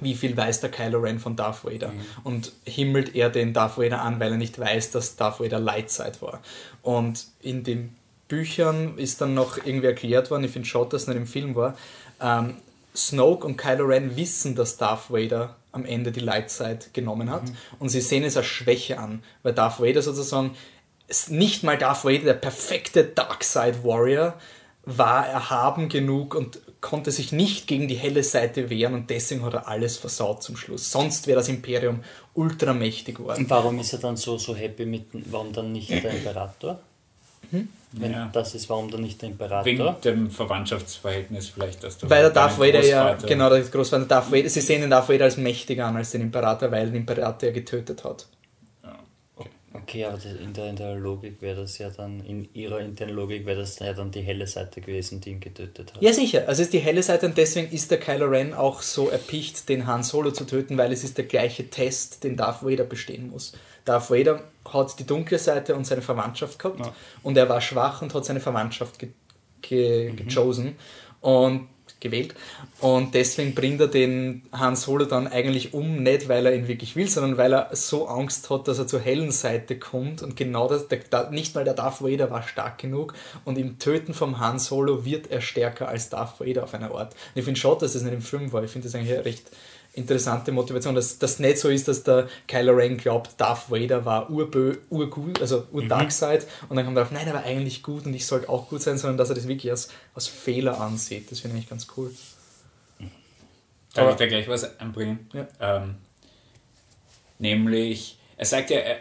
wie 0.00 0.14
viel 0.14 0.36
weiß 0.36 0.60
der 0.60 0.70
Kylo 0.70 1.00
Ren 1.00 1.18
von 1.18 1.36
Darth 1.36 1.64
Vader? 1.64 1.92
Und 2.24 2.52
himmelt 2.64 3.14
er 3.14 3.30
den 3.30 3.52
Darth 3.52 3.78
Vader 3.78 4.00
an, 4.00 4.20
weil 4.20 4.32
er 4.32 4.38
nicht 4.38 4.58
weiß, 4.58 4.90
dass 4.90 5.16
Darth 5.16 5.40
Vader 5.40 5.60
Lightside 5.60 6.20
war. 6.20 6.40
Und 6.82 7.26
in 7.42 7.62
den 7.64 7.94
Büchern 8.28 8.96
ist 8.96 9.20
dann 9.20 9.34
noch 9.34 9.58
irgendwie 9.58 9.88
erklärt 9.88 10.30
worden, 10.30 10.44
ich 10.44 10.50
finde 10.50 10.68
schon, 10.68 10.88
dass 10.88 11.02
es 11.02 11.08
nicht 11.08 11.18
im 11.18 11.26
Film 11.26 11.54
war, 11.54 11.76
ähm, 12.20 12.56
Snoke 12.94 13.46
und 13.46 13.56
Kylo 13.56 13.84
Ren 13.84 14.16
wissen, 14.16 14.54
dass 14.54 14.76
Darth 14.76 15.10
Vader 15.10 15.56
am 15.72 15.84
Ende 15.84 16.12
die 16.12 16.20
Lightside 16.20 16.86
genommen 16.92 17.30
hat. 17.30 17.44
Und 17.78 17.88
sie 17.88 18.00
sehen 18.02 18.24
es 18.24 18.36
als 18.36 18.46
Schwäche 18.46 18.98
an, 18.98 19.22
weil 19.42 19.54
Darth 19.54 19.80
Vader 19.80 20.02
sozusagen 20.02 20.54
ist 21.08 21.30
nicht 21.30 21.62
mal 21.62 21.78
Darth 21.78 22.04
Vader, 22.04 22.24
der 22.24 22.34
perfekte 22.34 23.04
Darkside 23.04 23.84
Warrior, 23.84 24.34
war 24.84 25.26
erhaben 25.26 25.88
genug 25.88 26.34
und 26.34 26.60
konnte 26.82 27.10
sich 27.12 27.32
nicht 27.32 27.66
gegen 27.66 27.88
die 27.88 27.94
helle 27.94 28.22
Seite 28.22 28.68
wehren 28.68 28.92
und 28.92 29.08
deswegen 29.08 29.42
hat 29.44 29.54
er 29.54 29.68
alles 29.68 29.96
versaut 29.96 30.42
zum 30.42 30.56
Schluss. 30.56 30.90
Sonst 30.90 31.26
wäre 31.26 31.36
das 31.38 31.48
Imperium 31.48 32.00
ultramächtig 32.34 33.14
geworden. 33.14 33.44
Und 33.44 33.50
warum 33.50 33.78
ist 33.78 33.94
er 33.94 34.00
dann 34.00 34.18
so, 34.18 34.36
so 34.36 34.54
happy 34.54 34.84
mit, 34.84 35.06
warum 35.30 35.52
dann 35.52 35.72
nicht 35.72 35.90
der 35.90 36.10
Imperator? 36.10 36.80
Wenn 37.92 38.12
Ja. 38.12 38.30
das 38.32 38.54
ist, 38.54 38.68
warum 38.70 38.90
dann 38.90 39.02
nicht 39.02 39.20
der 39.20 39.28
Imperator? 39.28 39.64
Wegen 39.64 39.94
dem 40.04 40.30
Verwandtschaftsverhältnis 40.30 41.50
vielleicht, 41.50 41.84
dass 41.84 41.98
du 41.98 42.08
Weil 42.08 42.22
der 42.22 42.30
Darth 42.30 42.58
Vader 42.58 42.84
ja, 42.84 43.14
genau, 43.14 43.50
der 43.50 43.60
Großvater 43.60 44.06
Darth 44.06 44.32
Vader, 44.32 44.48
sie 44.48 44.60
sehen 44.60 44.80
den 44.80 44.90
Darth 44.90 45.08
Vader 45.08 45.24
als 45.24 45.36
mächtiger 45.36 45.86
an 45.86 45.96
als 45.96 46.10
den 46.10 46.22
Imperator, 46.22 46.70
weil 46.70 46.86
den 46.86 46.96
Imperator 46.96 47.48
ja 47.48 47.54
getötet 47.54 48.02
hat. 48.04 48.26
Okay, 49.74 50.04
aber 50.04 50.18
in 50.24 50.52
der, 50.52 50.68
in 50.70 50.76
der 50.76 50.94
Logik 50.96 51.40
wäre 51.40 51.62
das 51.62 51.78
ja 51.78 51.88
dann, 51.90 52.20
in 52.20 52.48
ihrer 52.54 52.80
internen 52.80 53.14
Logik 53.14 53.46
wäre 53.46 53.60
das 53.60 53.78
ja 53.78 53.92
dann 53.92 54.10
die 54.10 54.20
helle 54.20 54.46
Seite 54.46 54.80
gewesen, 54.80 55.20
die 55.20 55.30
ihn 55.30 55.40
getötet 55.40 55.94
hat. 55.94 56.02
Ja, 56.02 56.12
sicher. 56.12 56.40
Also 56.46 56.60
es 56.62 56.68
ist 56.68 56.72
die 56.74 56.78
helle 56.78 57.02
Seite 57.02 57.26
und 57.26 57.38
deswegen 57.38 57.72
ist 57.72 57.90
der 57.90 57.98
Kylo 57.98 58.26
Ren 58.26 58.52
auch 58.52 58.82
so 58.82 59.08
erpicht, 59.08 59.68
den 59.68 59.86
Han 59.86 60.02
Solo 60.02 60.30
zu 60.30 60.44
töten, 60.44 60.76
weil 60.76 60.92
es 60.92 61.04
ist 61.04 61.16
der 61.16 61.24
gleiche 61.24 61.70
Test, 61.70 62.22
den 62.24 62.36
Darth 62.36 62.62
Vader 62.62 62.84
bestehen 62.84 63.30
muss. 63.30 63.52
Darth 63.84 64.10
Vader 64.10 64.42
hat 64.70 64.98
die 64.98 65.06
dunkle 65.06 65.38
Seite 65.38 65.74
und 65.74 65.86
seine 65.86 66.02
Verwandtschaft 66.02 66.58
gehabt 66.58 66.80
Ja. 66.80 66.94
und 67.22 67.36
er 67.36 67.48
war 67.48 67.60
schwach 67.60 68.02
und 68.02 68.14
hat 68.14 68.24
seine 68.24 68.40
Verwandtschaft 68.40 68.98
ge 68.98 69.08
ge 69.62 70.10
gechosen 70.12 70.76
und 71.20 71.68
gewählt 72.02 72.34
und 72.80 73.14
deswegen 73.14 73.54
bringt 73.54 73.80
er 73.80 73.88
den 73.88 74.42
Han 74.52 74.76
Solo 74.76 75.06
dann 75.06 75.26
eigentlich 75.26 75.72
um, 75.72 76.02
nicht 76.02 76.28
weil 76.28 76.44
er 76.44 76.54
ihn 76.54 76.68
wirklich 76.68 76.96
will, 76.96 77.08
sondern 77.08 77.38
weil 77.38 77.54
er 77.54 77.70
so 77.72 78.06
Angst 78.06 78.50
hat, 78.50 78.68
dass 78.68 78.78
er 78.78 78.86
zur 78.86 79.00
hellen 79.00 79.30
Seite 79.30 79.78
kommt 79.78 80.22
und 80.22 80.36
genau 80.36 80.68
das, 80.68 80.88
der, 80.88 81.30
nicht 81.30 81.54
mal 81.54 81.64
der 81.64 81.74
Darth 81.74 82.02
Vader 82.02 82.30
war 82.30 82.42
stark 82.42 82.78
genug 82.78 83.14
und 83.44 83.56
im 83.56 83.78
Töten 83.78 84.12
vom 84.12 84.38
Han 84.38 84.58
Solo 84.58 85.04
wird 85.04 85.30
er 85.30 85.40
stärker 85.40 85.88
als 85.88 86.10
Darth 86.10 86.40
Vader 86.40 86.64
auf 86.64 86.74
einer 86.74 86.94
Art. 86.94 87.14
Und 87.14 87.38
ich 87.38 87.44
finde 87.44 87.58
schon, 87.58 87.78
dass 87.78 87.92
das 87.94 88.02
nicht 88.02 88.12
im 88.12 88.22
Film 88.22 88.52
war. 88.52 88.62
Ich 88.64 88.70
finde 88.70 88.88
das 88.88 88.94
eigentlich 88.94 89.24
recht 89.24 89.50
interessante 89.94 90.52
Motivation, 90.52 90.94
dass 90.94 91.18
das 91.18 91.38
nicht 91.38 91.58
so 91.58 91.68
ist, 91.68 91.86
dass 91.86 92.02
der 92.02 92.28
Kylo 92.48 92.72
Ren 92.72 92.96
glaubt, 92.96 93.32
Darth 93.38 93.70
Vader 93.70 94.04
war 94.04 94.30
urbö, 94.30 94.76
urgut, 94.88 95.40
also 95.40 95.66
ur-Darkseid 95.72 96.46
und 96.68 96.76
dann 96.76 96.84
kommt 96.84 96.96
er 96.96 97.02
auf, 97.02 97.10
nein, 97.10 97.26
er 97.26 97.34
war 97.34 97.44
eigentlich 97.44 97.82
gut 97.82 98.06
und 98.06 98.14
ich 98.14 98.26
sollte 98.26 98.48
auch 98.48 98.68
gut 98.68 98.80
sein, 98.82 98.96
sondern 98.96 99.18
dass 99.18 99.28
er 99.28 99.34
das 99.34 99.46
wirklich 99.46 99.70
als, 99.70 99.90
als 100.14 100.28
Fehler 100.28 100.80
ansieht. 100.80 101.30
Das 101.30 101.40
finde 101.40 101.58
ich 101.58 101.68
ganz 101.68 101.86
cool. 101.96 102.10
Darf 103.92 104.12
ich 104.12 104.16
da 104.16 104.26
gleich 104.26 104.48
was 104.48 104.80
anbringen? 104.80 105.28
Ja. 105.34 105.48
Ähm, 105.60 105.96
nämlich, 107.38 108.18
er 108.38 108.46
sagt 108.46 108.70
ja, 108.70 108.78
er, 108.78 108.96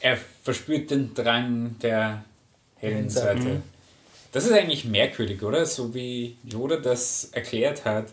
er 0.00 0.18
verspürt 0.42 0.90
den 0.90 1.14
Drang 1.14 1.76
der 1.80 2.24
hellen 2.76 3.08
Seite. 3.08 3.42
Seite. 3.42 3.62
Das 4.32 4.44
ist 4.44 4.52
eigentlich 4.52 4.84
merkwürdig, 4.84 5.42
oder? 5.42 5.64
So 5.64 5.94
wie 5.94 6.36
Yoda 6.44 6.76
das 6.76 7.30
erklärt 7.32 7.86
hat, 7.86 8.08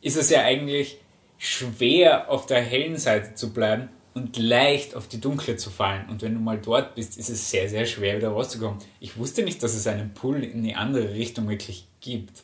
ist 0.00 0.16
es 0.16 0.30
ja 0.30 0.40
eigentlich 0.40 0.96
schwer 1.40 2.30
auf 2.30 2.44
der 2.44 2.60
hellen 2.60 2.98
Seite 2.98 3.34
zu 3.34 3.52
bleiben 3.54 3.88
und 4.12 4.36
leicht 4.36 4.94
auf 4.94 5.08
die 5.08 5.20
dunkle 5.20 5.56
zu 5.56 5.70
fallen. 5.70 6.06
Und 6.10 6.20
wenn 6.20 6.34
du 6.34 6.40
mal 6.40 6.58
dort 6.58 6.94
bist, 6.94 7.16
ist 7.16 7.30
es 7.30 7.50
sehr, 7.50 7.66
sehr 7.70 7.86
schwer 7.86 8.18
wieder 8.18 8.28
rauszukommen. 8.28 8.78
Ich 9.00 9.16
wusste 9.16 9.42
nicht, 9.42 9.62
dass 9.62 9.74
es 9.74 9.86
einen 9.86 10.12
Pull 10.12 10.44
in 10.44 10.62
die 10.62 10.74
andere 10.74 11.14
Richtung 11.14 11.48
wirklich 11.48 11.86
gibt. 12.02 12.42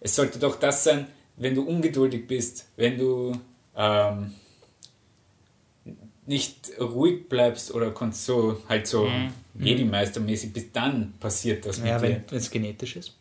Es 0.00 0.14
sollte 0.16 0.38
doch 0.38 0.56
das 0.60 0.84
sein, 0.84 1.06
wenn 1.36 1.54
du 1.54 1.62
ungeduldig 1.62 2.26
bist, 2.26 2.66
wenn 2.76 2.98
du 2.98 3.32
ähm, 3.74 4.34
nicht 6.26 6.72
ruhig 6.78 7.26
bleibst 7.26 7.72
oder 7.72 7.94
so 8.12 8.60
halt 8.68 8.86
so 8.86 9.08
Jedi-Meistermäßig 9.58 10.52
bist, 10.52 10.68
dann 10.74 11.14
passiert 11.18 11.64
das 11.64 11.78
mit 11.78 11.88
Ja, 11.88 11.98
dir. 11.98 12.22
wenn 12.28 12.36
es 12.38 12.50
genetisch 12.50 12.96
ist. 12.96 13.16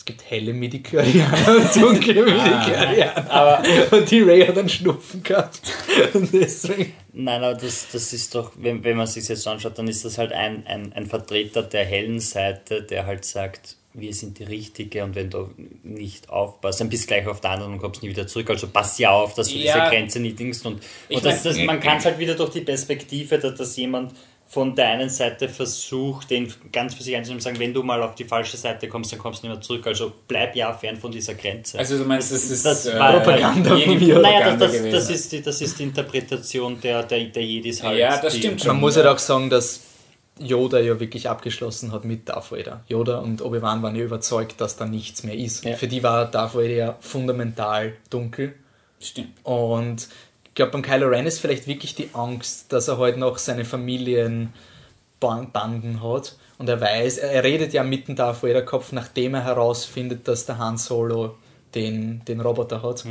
Es 0.00 0.06
gibt 0.06 0.30
helle 0.30 0.54
Midichlorianer 0.54 1.56
und 1.58 1.76
dunkle 1.76 2.14
Midichlorianer. 2.24 3.30
Aber 3.30 3.62
Und 3.90 4.10
die 4.10 4.22
Ray 4.22 4.46
hat 4.46 4.56
einen 4.56 4.70
Schnupfen 4.70 5.22
gehabt. 5.22 5.60
Und 6.14 6.32
deswegen. 6.32 6.94
Nein, 7.12 7.44
aber 7.44 7.52
das, 7.52 7.88
das 7.92 8.10
ist 8.14 8.34
doch, 8.34 8.52
wenn, 8.56 8.82
wenn 8.82 8.96
man 8.96 9.06
sich 9.06 9.28
jetzt 9.28 9.46
anschaut, 9.46 9.76
dann 9.76 9.88
ist 9.88 10.02
das 10.06 10.16
halt 10.16 10.32
ein, 10.32 10.66
ein, 10.66 10.94
ein 10.94 11.04
Vertreter 11.04 11.62
der 11.64 11.84
hellen 11.84 12.18
Seite, 12.18 12.82
der 12.82 13.04
halt 13.04 13.26
sagt, 13.26 13.76
wir 13.92 14.14
sind 14.14 14.38
die 14.38 14.44
Richtige 14.44 15.04
und 15.04 15.16
wenn 15.16 15.28
du 15.28 15.50
nicht 15.82 16.30
aufpasst, 16.30 16.80
dann 16.80 16.88
bist 16.88 17.02
du 17.04 17.08
gleich 17.08 17.26
auf 17.26 17.42
der 17.42 17.50
anderen 17.50 17.74
und 17.74 17.78
kommst 17.80 18.02
nie 18.02 18.08
wieder 18.08 18.26
zurück. 18.26 18.48
Also 18.48 18.68
pass 18.68 18.96
ja 18.98 19.10
auf, 19.10 19.34
dass 19.34 19.48
du 19.48 19.56
Ja. 19.58 19.74
diese 19.80 19.90
Grenze 19.94 20.20
nicht 20.20 20.38
dingst. 20.38 20.64
Und, 20.64 20.80
und 21.10 21.24
das, 21.26 21.42
das, 21.42 21.58
man 21.58 21.78
kann 21.78 21.98
es 21.98 22.06
halt 22.06 22.18
wieder 22.18 22.36
durch 22.36 22.52
die 22.52 22.62
Perspektive, 22.62 23.38
dass, 23.38 23.54
dass 23.54 23.76
jemand 23.76 24.14
von 24.50 24.74
der 24.74 24.88
einen 24.88 25.08
Seite 25.08 25.48
versucht, 25.48 26.28
den 26.28 26.52
ganz 26.72 26.94
für 26.94 27.04
sich 27.04 27.14
einzunehmen 27.14 27.38
und 27.38 27.42
sagen, 27.42 27.60
wenn 27.60 27.72
du 27.72 27.84
mal 27.84 28.02
auf 28.02 28.16
die 28.16 28.24
falsche 28.24 28.56
Seite 28.56 28.88
kommst, 28.88 29.12
dann 29.12 29.20
kommst 29.20 29.44
du 29.44 29.46
nicht 29.46 29.54
mehr 29.54 29.62
zurück. 29.62 29.86
Also 29.86 30.12
bleib 30.26 30.56
ja 30.56 30.72
fern 30.72 30.96
von 30.96 31.12
dieser 31.12 31.34
Grenze. 31.34 31.78
Also 31.78 31.96
du 31.96 32.04
meinst, 32.04 32.32
das 32.32 32.50
ist 32.50 32.66
Das 32.66 32.84
äh, 32.84 32.98
war 32.98 33.12
Propaganda 33.12 33.76
von 33.76 33.96
mir. 33.96 34.18
naja, 34.18 34.56
das, 34.56 34.72
das, 34.72 34.90
das, 34.90 35.10
ist 35.10 35.30
die, 35.30 35.40
das 35.40 35.60
ist 35.60 35.78
die 35.78 35.84
Interpretation 35.84 36.80
der, 36.80 37.04
der, 37.04 37.26
der 37.26 37.44
Jedis 37.44 37.80
halt. 37.80 38.00
Ja, 38.00 38.20
das 38.20 38.36
stimmt 38.36 38.60
schon. 38.60 38.72
Man 38.72 38.80
muss 38.80 38.96
halt 38.96 39.06
auch 39.06 39.20
sagen, 39.20 39.50
dass 39.50 39.82
Yoda 40.40 40.80
ja 40.80 40.98
wirklich 40.98 41.28
abgeschlossen 41.28 41.92
hat 41.92 42.04
mit 42.04 42.28
Darth 42.28 42.50
Vader. 42.50 42.82
Yoda 42.88 43.18
und 43.18 43.42
Obi-Wan 43.42 43.84
waren 43.84 43.94
ja 43.94 44.02
überzeugt, 44.02 44.60
dass 44.60 44.76
da 44.76 44.84
nichts 44.84 45.22
mehr 45.22 45.36
ist. 45.36 45.64
Ja. 45.64 45.76
Für 45.76 45.86
die 45.86 46.02
war 46.02 46.28
Darth 46.28 46.56
Vader 46.56 46.66
ja 46.70 46.96
fundamental 46.98 47.92
dunkel. 48.10 48.56
Stimmt. 48.98 49.28
Und 49.44 50.08
ich 50.50 50.54
glaube, 50.56 50.72
beim 50.72 50.82
Kylo 50.82 51.08
Ren 51.08 51.26
ist 51.26 51.38
vielleicht 51.38 51.66
wirklich 51.66 51.94
die 51.94 52.10
Angst, 52.12 52.72
dass 52.72 52.88
er 52.88 52.98
halt 52.98 53.16
noch 53.16 53.38
seine 53.38 53.64
Familien 53.64 54.52
Ban- 55.20 55.52
Banden 55.52 56.02
hat. 56.02 56.36
Und 56.58 56.68
er 56.68 56.80
weiß, 56.80 57.18
er 57.18 57.42
redet 57.44 57.72
ja 57.72 57.84
mitten 57.84 58.16
da 58.16 58.34
vor 58.34 58.48
jeder 58.48 58.62
Kopf, 58.62 58.92
nachdem 58.92 59.34
er 59.34 59.44
herausfindet, 59.44 60.26
dass 60.28 60.46
der 60.46 60.58
Han 60.58 60.76
Solo 60.76 61.36
den, 61.74 62.22
den 62.26 62.40
Roboter 62.40 62.82
hat. 62.82 63.04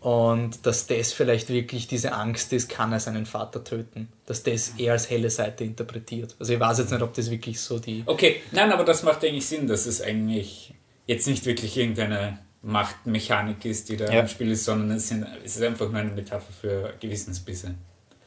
Und 0.00 0.66
dass 0.66 0.86
das 0.86 1.12
vielleicht 1.12 1.48
wirklich 1.48 1.86
diese 1.86 2.12
Angst 2.12 2.52
ist, 2.52 2.68
kann 2.68 2.92
er 2.92 3.00
seinen 3.00 3.24
Vater 3.24 3.64
töten. 3.64 4.08
Dass 4.26 4.42
das 4.42 4.74
er 4.76 4.92
als 4.92 5.08
helle 5.08 5.30
Seite 5.30 5.64
interpretiert. 5.64 6.36
Also 6.38 6.52
ich 6.52 6.60
weiß 6.60 6.78
jetzt 6.78 6.92
nicht, 6.92 7.02
ob 7.02 7.14
das 7.14 7.30
wirklich 7.30 7.60
so 7.60 7.78
die... 7.78 8.02
Okay, 8.06 8.42
nein, 8.50 8.70
aber 8.70 8.84
das 8.84 9.02
macht 9.02 9.24
eigentlich 9.24 9.46
Sinn, 9.46 9.66
dass 9.66 9.86
es 9.86 10.02
eigentlich 10.02 10.74
jetzt 11.06 11.26
nicht 11.26 11.46
wirklich 11.46 11.76
irgendeine 11.76 12.38
Machtmechanik 12.62 13.64
ist, 13.64 13.88
die 13.88 13.96
da 13.96 14.10
Ja. 14.12 14.20
im 14.20 14.28
Spiel 14.28 14.50
ist, 14.52 14.64
sondern 14.64 14.96
es, 14.96 15.08
sind, 15.08 15.26
es 15.44 15.56
ist 15.56 15.62
einfach 15.62 15.88
nur 15.90 16.00
eine 16.00 16.10
Metapher 16.12 16.52
für 16.60 16.94
Gewissensbisse. 17.00 17.74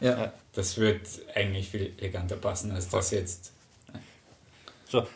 Ja. 0.02 0.34
Das 0.54 0.78
wird 0.78 1.02
eigentlich 1.36 1.70
viel 1.70 1.94
eleganter 1.98 2.36
passen, 2.36 2.72
als 2.72 2.90
das 2.90 3.12
jetzt. 3.12 3.54
So, 4.90 5.08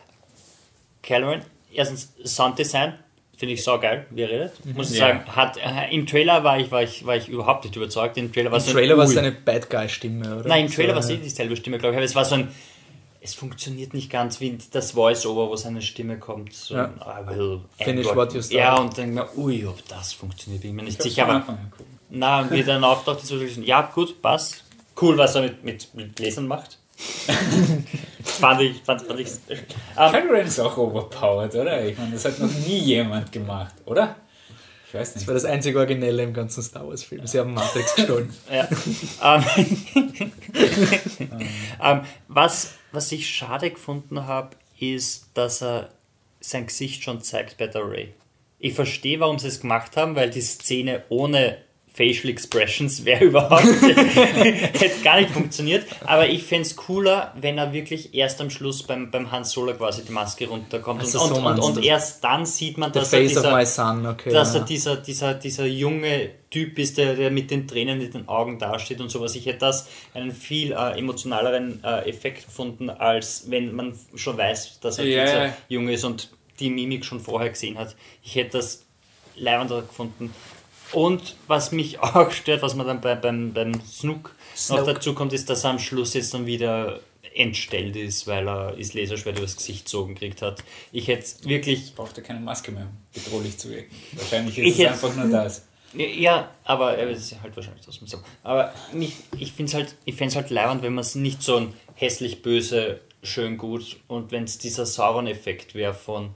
Cameron, 1.02 1.42
erstens 1.72 2.12
Sounddesign, 2.24 2.94
finde 3.36 3.54
ich 3.54 3.62
saugeil, 3.64 4.06
wie 4.10 4.22
er 4.22 4.28
redet. 4.30 4.52
Muss 4.74 4.90
ich 4.90 4.98
Ja. 4.98 5.08
sagen, 5.08 5.24
hat, 5.36 5.56
äh, 5.58 5.94
im 5.94 6.06
Trailer 6.06 6.44
war 6.44 6.58
ich, 6.58 6.70
war, 6.70 6.82
ich, 6.82 7.06
war 7.06 7.16
ich 7.16 7.28
überhaupt 7.28 7.64
nicht 7.64 7.76
überzeugt. 7.76 8.16
Im 8.18 8.32
Trailer 8.32 8.50
war 8.50 8.60
so 8.60 8.70
es 8.70 8.76
Ui. 8.76 9.18
eine 9.18 9.32
Bad 9.32 9.70
Guy-Stimme, 9.70 10.40
oder? 10.40 10.48
Nein, 10.48 10.66
im 10.66 10.72
Trailer 10.72 10.90
so, 10.90 10.94
war 10.96 11.00
es 11.04 11.08
ja. 11.10 11.14
eh 11.16 11.18
dieselbe 11.18 11.56
Stimme, 11.56 11.78
glaube 11.78 11.92
ich. 11.94 11.96
Aber 11.98 12.04
es 12.04 12.14
war 12.14 12.24
so 12.24 12.34
ein. 12.36 12.48
Es 13.22 13.34
funktioniert 13.34 13.92
nicht 13.92 14.10
ganz 14.10 14.40
wie 14.40 14.56
das 14.72 14.92
Voice-Over, 14.92 15.50
wo 15.50 15.56
seine 15.56 15.82
Stimme 15.82 16.18
kommt. 16.18 16.54
So 16.54 16.74
Ja. 16.74 16.86
I 16.86 17.28
will 17.28 17.60
Finish 17.78 18.06
what 18.06 18.32
you 18.32 18.40
started. 18.40 18.50
Ja, 18.50 18.76
und 18.78 18.96
dann 18.96 19.12
mir, 19.12 19.28
ui, 19.36 19.66
ob 19.66 19.86
das 19.88 20.14
funktioniert, 20.14 20.62
bin 20.62 20.70
ich 20.70 20.76
mir 20.76 20.82
nicht 20.84 21.02
sicher. 21.02 21.26
Von 21.26 21.34
Aber 21.36 21.58
na, 22.08 22.40
und 22.40 22.50
wie 22.50 22.62
dann 22.62 22.82
auftaucht, 22.82 23.22
ist 23.22 23.28
so 23.28 23.36
ja, 23.36 23.82
gut, 23.82 24.20
passt. 24.22 24.64
Cool, 25.00 25.16
was 25.16 25.34
er 25.34 25.42
mit, 25.42 25.64
mit, 25.64 25.94
mit 25.94 26.18
Lesern 26.18 26.46
macht. 26.46 26.78
fand 28.24 28.60
ich, 28.60 28.82
fand, 28.82 29.02
fand 29.02 29.20
ich. 29.20 29.28
Ähm, 29.48 30.12
Kylo 30.12 30.32
Ren 30.32 30.46
ist 30.46 30.60
auch 30.60 30.76
overpowered, 30.76 31.54
oder? 31.54 31.84
Ich 31.84 31.96
meine, 31.96 32.12
das 32.12 32.24
hat 32.24 32.38
noch 32.38 32.50
nie 32.50 32.78
jemand 32.78 33.32
gemacht, 33.32 33.74
oder? 33.86 34.16
Ich 34.90 34.94
weiß 34.94 35.12
Das 35.12 35.20
nicht. 35.22 35.26
war 35.28 35.34
das 35.34 35.44
einzige 35.44 35.78
Originelle 35.78 36.24
im 36.24 36.34
ganzen 36.34 36.64
Star 36.64 36.84
Wars-Film. 36.88 37.24
Sie 37.24 37.38
haben 37.38 37.54
Matrix 37.54 37.94
gestohlen. 37.96 38.34
Ja. 38.52 38.68
ähm, 39.22 39.44
ähm, 41.82 42.00
was, 42.26 42.72
was 42.90 43.12
ich 43.12 43.28
schade 43.28 43.70
gefunden 43.70 44.26
habe, 44.26 44.56
ist, 44.80 45.26
dass 45.34 45.62
er 45.62 45.90
sein 46.40 46.66
Gesicht 46.66 47.04
schon 47.04 47.22
zeigt 47.22 47.58
bei 47.58 47.68
der 47.68 47.88
Ray. 47.88 48.14
Ich 48.58 48.74
verstehe, 48.74 49.20
warum 49.20 49.38
sie 49.38 49.46
es 49.48 49.60
gemacht 49.60 49.96
haben, 49.96 50.16
weil 50.16 50.30
die 50.30 50.40
Szene 50.40 51.04
ohne 51.08 51.58
Facial 52.00 52.30
Expressions 52.30 53.04
wäre 53.04 53.24
überhaupt 53.24 53.62
hätte 53.62 55.02
gar 55.04 55.20
nicht 55.20 55.30
funktioniert. 55.30 55.84
Aber 56.06 56.26
ich 56.26 56.44
fände 56.44 56.62
es 56.62 56.74
cooler, 56.74 57.34
wenn 57.38 57.58
er 57.58 57.74
wirklich 57.74 58.14
erst 58.14 58.40
am 58.40 58.48
Schluss 58.48 58.82
beim, 58.82 59.10
beim 59.10 59.30
Han 59.30 59.44
Solo 59.44 59.74
quasi 59.74 60.02
die 60.02 60.12
Maske 60.12 60.48
runterkommt. 60.48 61.00
Also 61.00 61.20
und, 61.20 61.28
so 61.28 61.34
und, 61.36 61.46
und, 61.46 61.76
und 61.76 61.84
erst 61.84 62.24
dann 62.24 62.46
sieht 62.46 62.78
man, 62.78 62.90
dass 62.90 63.12
er 63.12 63.20
dieser, 63.20 63.66
son, 63.66 64.06
okay. 64.06 64.30
dass 64.30 64.54
ja. 64.54 64.60
er 64.60 64.66
dieser, 64.66 64.96
dieser, 64.96 65.34
dieser 65.34 65.66
junge 65.66 66.30
Typ 66.50 66.78
ist, 66.78 66.96
der, 66.96 67.14
der 67.14 67.30
mit 67.30 67.50
den 67.50 67.68
Tränen 67.68 68.00
in 68.00 68.10
den 68.10 68.28
Augen 68.28 68.58
dasteht 68.58 69.00
und 69.00 69.10
sowas. 69.10 69.36
Ich 69.36 69.44
hätte 69.44 69.58
das 69.58 69.86
einen 70.14 70.32
viel 70.32 70.72
äh, 70.72 70.98
emotionaleren 70.98 71.84
äh, 71.84 72.08
Effekt 72.08 72.46
gefunden, 72.46 72.88
als 72.88 73.50
wenn 73.50 73.74
man 73.74 73.92
schon 74.14 74.38
weiß, 74.38 74.80
dass 74.80 74.98
er 74.98 75.04
Ja. 75.04 75.24
dieser 75.24 75.56
Junge 75.68 75.92
ist 75.92 76.04
und 76.04 76.30
die 76.60 76.70
Mimik 76.70 77.04
schon 77.04 77.20
vorher 77.20 77.50
gesehen 77.50 77.78
hat. 77.78 77.94
Ich 78.22 78.36
hätte 78.36 78.58
das 78.58 78.84
leibender 79.36 79.82
gefunden. 79.82 80.32
Und 80.92 81.36
was 81.46 81.72
mich 81.72 81.98
auch 82.00 82.30
stört, 82.30 82.62
was 82.62 82.74
man 82.74 82.86
dann 82.86 83.00
bei, 83.00 83.14
beim, 83.14 83.52
beim 83.52 83.80
Snook, 83.84 84.24
noch 84.24 84.56
Snoke. 84.56 84.94
dazu 84.94 85.14
kommt, 85.14 85.32
ist, 85.32 85.48
dass 85.50 85.64
er 85.64 85.70
am 85.70 85.78
Schluss 85.78 86.14
jetzt 86.14 86.34
dann 86.34 86.46
wieder 86.46 87.00
entstellt 87.34 87.96
ist, 87.96 88.26
weil 88.26 88.48
er 88.48 88.72
das 88.76 88.92
Laserschwert 88.92 89.38
übers 89.38 89.56
Gesicht 89.56 89.84
gezogen 89.84 90.14
gekriegt 90.14 90.42
hat. 90.42 90.64
Ich 90.92 91.08
hätte 91.08 91.26
wirklich 91.44 91.94
Braucht 91.94 92.16
er 92.18 92.24
keine 92.24 92.40
Maske 92.40 92.72
mehr, 92.72 92.88
bedrohlich 93.14 93.56
zu 93.56 93.70
wirken. 93.70 93.94
Wahrscheinlich 94.12 94.58
ist 94.58 94.78
es 94.78 94.86
einfach 94.86 95.14
nur 95.14 95.28
das. 95.28 95.64
Ja, 95.92 96.50
aber 96.64 96.98
äh, 96.98 97.10
es 97.10 97.32
ist 97.32 97.42
halt 97.42 97.56
wahrscheinlich 97.56 97.84
das 97.84 97.96
so. 97.96 98.18
Aber 98.42 98.72
mich, 98.92 99.14
ich 99.38 99.52
finde 99.52 99.70
es 99.70 99.74
halt, 99.74 99.96
ich 100.04 100.14
fänd's 100.14 100.36
halt 100.36 100.50
leibend, 100.50 100.82
wenn 100.82 100.94
man 100.94 101.02
es 101.02 101.14
nicht 101.14 101.42
so 101.42 101.56
ein 101.56 101.74
hässlich 101.94 102.42
böse, 102.42 103.00
schön 103.22 103.58
gut 103.58 103.98
und 104.06 104.30
wenn 104.30 104.44
es 104.44 104.58
dieser 104.58 104.86
Sauron-Effekt 104.86 105.74
wäre 105.74 105.94
von, 105.94 106.30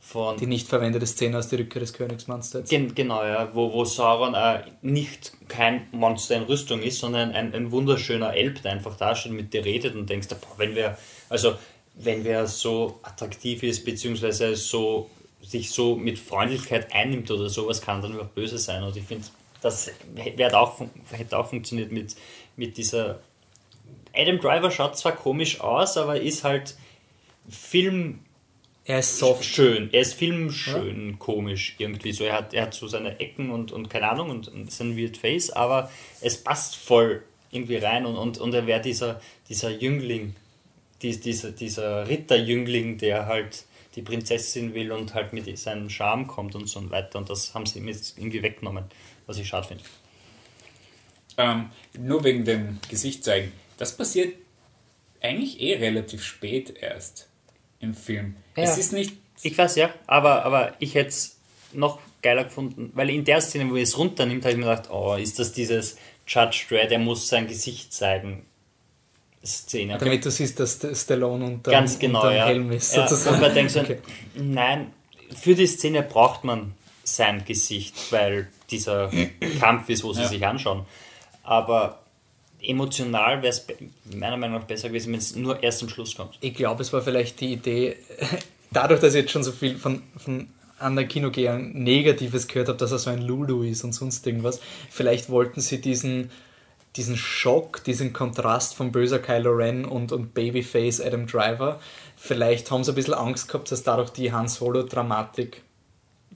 von 0.00 0.38
Die 0.38 0.46
nicht 0.46 0.66
verwendete 0.66 1.06
Szene 1.06 1.38
aus 1.38 1.48
der 1.48 1.58
Rückkehr 1.60 1.80
des 1.80 1.92
Königs, 1.92 2.26
meinst 2.26 2.54
du 2.54 2.58
jetzt? 2.58 2.70
Gen 2.70 2.94
genau, 2.94 3.22
ja, 3.22 3.54
wo, 3.54 3.72
wo 3.72 3.84
Sauron 3.84 4.34
äh, 4.34 4.62
nicht 4.80 5.32
kein 5.46 5.86
Monster 5.92 6.36
in 6.36 6.44
Rüstung 6.44 6.80
ist, 6.80 6.98
sondern 6.98 7.32
ein, 7.32 7.54
ein 7.54 7.70
wunderschöner 7.70 8.34
Elb, 8.34 8.62
der 8.62 8.72
einfach 8.72 8.96
da 8.96 9.14
steht, 9.14 9.32
mit 9.32 9.52
dir 9.52 9.64
redet 9.64 9.94
und 9.94 10.08
denkst, 10.08 10.28
boah, 10.28 10.58
wenn 10.58 10.74
wer, 10.74 10.98
also 11.28 11.54
wenn 11.94 12.24
wer 12.24 12.46
so 12.46 12.98
attraktiv 13.02 13.62
ist, 13.62 13.84
beziehungsweise 13.84 14.56
so 14.56 15.10
sich 15.42 15.70
so 15.70 15.96
mit 15.96 16.18
Freundlichkeit 16.18 16.92
einnimmt 16.92 17.30
oder 17.30 17.48
sowas, 17.48 17.80
kann 17.80 18.00
dann 18.00 18.12
überhaupt 18.12 18.34
böse 18.34 18.58
sein. 18.58 18.82
Und 18.82 18.96
ich 18.96 19.04
finde, 19.04 19.26
das 19.60 19.90
hätte 20.16 20.58
auch, 20.58 20.80
hätte 21.10 21.38
auch 21.38 21.48
funktioniert 21.48 21.92
mit, 21.92 22.16
mit 22.56 22.76
dieser. 22.76 23.20
Adam 24.14 24.40
Driver 24.40 24.70
schaut 24.70 24.98
zwar 24.98 25.12
komisch 25.12 25.60
aus, 25.60 25.96
aber 25.96 26.20
ist 26.20 26.42
halt 26.42 26.76
Film 27.48 28.20
Er 28.84 29.00
ist 29.00 29.18
soft. 29.18 29.44
schön. 29.44 29.90
Er 29.92 30.00
ist 30.00 30.14
filmschön 30.14 31.18
komisch 31.18 31.76
irgendwie 31.78 32.12
so. 32.12 32.24
Er 32.24 32.34
hat, 32.34 32.54
er 32.54 32.62
hat 32.62 32.74
so 32.74 32.88
seine 32.88 33.20
Ecken 33.20 33.50
und, 33.50 33.72
und 33.72 33.88
keine 33.90 34.10
Ahnung 34.10 34.30
und, 34.30 34.48
und 34.48 34.72
sein 34.72 34.96
Weird 34.96 35.16
Face, 35.16 35.50
aber 35.50 35.90
es 36.20 36.42
passt 36.42 36.76
voll 36.76 37.22
irgendwie 37.50 37.76
rein 37.76 38.06
und, 38.06 38.16
und, 38.16 38.38
und 38.38 38.54
er 38.54 38.66
wäre 38.66 38.80
dieser, 38.80 39.20
dieser 39.48 39.70
Jüngling, 39.70 40.34
dies, 41.02 41.20
dieser, 41.20 41.52
dieser 41.52 42.08
Ritterjüngling, 42.08 42.98
der 42.98 43.26
halt 43.26 43.64
die 43.96 44.02
Prinzessin 44.02 44.74
will 44.74 44.92
und 44.92 45.14
halt 45.14 45.32
mit 45.32 45.58
seinem 45.58 45.90
Charme 45.90 46.26
kommt 46.26 46.54
und 46.54 46.68
so 46.68 46.90
weiter. 46.90 47.18
Und 47.18 47.28
das 47.28 47.54
haben 47.54 47.66
sie 47.66 47.80
ihm 47.80 47.88
jetzt 47.88 48.18
irgendwie 48.18 48.42
weggenommen, 48.42 48.84
was 49.26 49.38
ich 49.38 49.48
schade 49.48 49.68
finde. 49.68 49.84
Ähm, 51.36 51.70
nur 51.98 52.22
wegen 52.24 52.44
dem 52.44 52.78
Gesicht 52.88 53.24
zeigen. 53.24 53.52
Das 53.78 53.96
passiert 53.96 54.34
eigentlich 55.20 55.60
eh 55.60 55.76
relativ 55.76 56.22
spät 56.24 56.74
erst 56.80 57.29
im 57.80 57.94
Film. 57.94 58.36
Ja. 58.56 58.64
Es 58.64 58.78
ist 58.78 58.92
nicht. 58.92 59.14
Ich 59.42 59.56
weiß 59.56 59.76
ja, 59.76 59.90
aber, 60.06 60.44
aber 60.44 60.74
ich 60.80 60.94
hätte 60.94 61.08
es 61.08 61.36
noch 61.72 61.98
geiler 62.22 62.44
gefunden, 62.44 62.90
weil 62.94 63.08
in 63.10 63.24
der 63.24 63.40
Szene, 63.40 63.70
wo 63.70 63.76
er 63.76 63.82
es 63.82 63.96
runternimmt, 63.96 64.44
habe 64.44 64.52
ich 64.52 64.58
mir 64.58 64.66
gedacht, 64.66 64.90
oh, 64.90 65.14
ist 65.14 65.38
das 65.38 65.52
dieses 65.52 65.96
Judge 66.26 66.66
Dredd, 66.68 66.90
der 66.90 66.98
muss 66.98 67.28
sein 67.28 67.46
Gesicht 67.46 67.92
zeigen. 67.92 68.44
Szene. 69.42 69.96
Damit 69.96 70.22
du 70.24 70.30
siehst, 70.30 70.60
dass 70.60 70.78
der 70.78 70.94
Stallone 70.94 71.46
unter, 71.46 71.70
Ganz 71.70 71.98
genau, 71.98 72.20
unter 72.20 72.34
ja. 72.36 72.44
Helm 72.46 72.70
ist, 72.72 72.94
ja. 72.94 73.08
sozusagen. 73.08 73.36
Und 73.36 73.40
man 73.40 73.54
denkt 73.54 73.70
so, 73.72 73.80
Okay. 73.80 73.98
nein, 74.34 74.92
für 75.34 75.54
die 75.54 75.66
Szene 75.66 76.02
braucht 76.02 76.44
man 76.44 76.74
sein 77.04 77.42
Gesicht, 77.46 77.94
weil 78.12 78.48
dieser 78.70 79.10
Kampf 79.58 79.88
ist, 79.88 80.04
wo 80.04 80.12
sie 80.12 80.20
Ja. 80.22 80.28
sich 80.28 80.46
anschauen. 80.46 80.84
Aber 81.42 81.99
emotional 82.62 83.42
wäre 83.42 83.48
es 83.48 83.66
meiner 84.14 84.36
Meinung 84.36 84.60
nach 84.60 84.66
besser 84.66 84.88
gewesen, 84.88 85.12
wenn 85.12 85.18
es 85.18 85.34
nur 85.36 85.62
erst 85.62 85.82
am 85.82 85.88
Schluss 85.88 86.14
kommt. 86.14 86.38
Ich 86.40 86.54
glaube, 86.54 86.82
es 86.82 86.92
war 86.92 87.02
vielleicht 87.02 87.40
die 87.40 87.52
Idee, 87.52 87.96
dadurch, 88.70 89.00
dass 89.00 89.14
ich 89.14 89.22
jetzt 89.22 89.32
schon 89.32 89.44
so 89.44 89.52
viel 89.52 89.76
von, 89.76 90.02
von 90.16 90.48
anderen 90.78 91.08
Kinogehern 91.08 91.72
Negatives 91.72 92.48
gehört 92.48 92.68
habe, 92.68 92.78
dass 92.78 92.92
er 92.92 92.98
so 92.98 93.10
ein 93.10 93.22
Lulu 93.22 93.62
ist 93.62 93.84
und 93.84 93.92
sonst 93.92 94.26
irgendwas, 94.26 94.60
vielleicht 94.90 95.28
wollten 95.28 95.60
sie 95.60 95.80
diesen, 95.80 96.30
diesen 96.96 97.16
Schock, 97.16 97.84
diesen 97.84 98.12
Kontrast 98.12 98.74
von 98.74 98.92
böser 98.92 99.18
Kylo 99.18 99.52
Ren 99.52 99.84
und, 99.84 100.12
und 100.12 100.34
Babyface 100.34 101.00
Adam 101.00 101.26
Driver, 101.26 101.80
vielleicht 102.16 102.70
haben 102.70 102.84
sie 102.84 102.92
ein 102.92 102.94
bisschen 102.94 103.14
Angst 103.14 103.48
gehabt, 103.48 103.70
dass 103.70 103.82
dadurch 103.82 104.10
die 104.10 104.32
Han 104.32 104.48
Solo-Dramatik, 104.48 105.62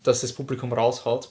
dass 0.02 0.20
das 0.20 0.32
Publikum 0.32 0.72
raushaut. 0.72 1.30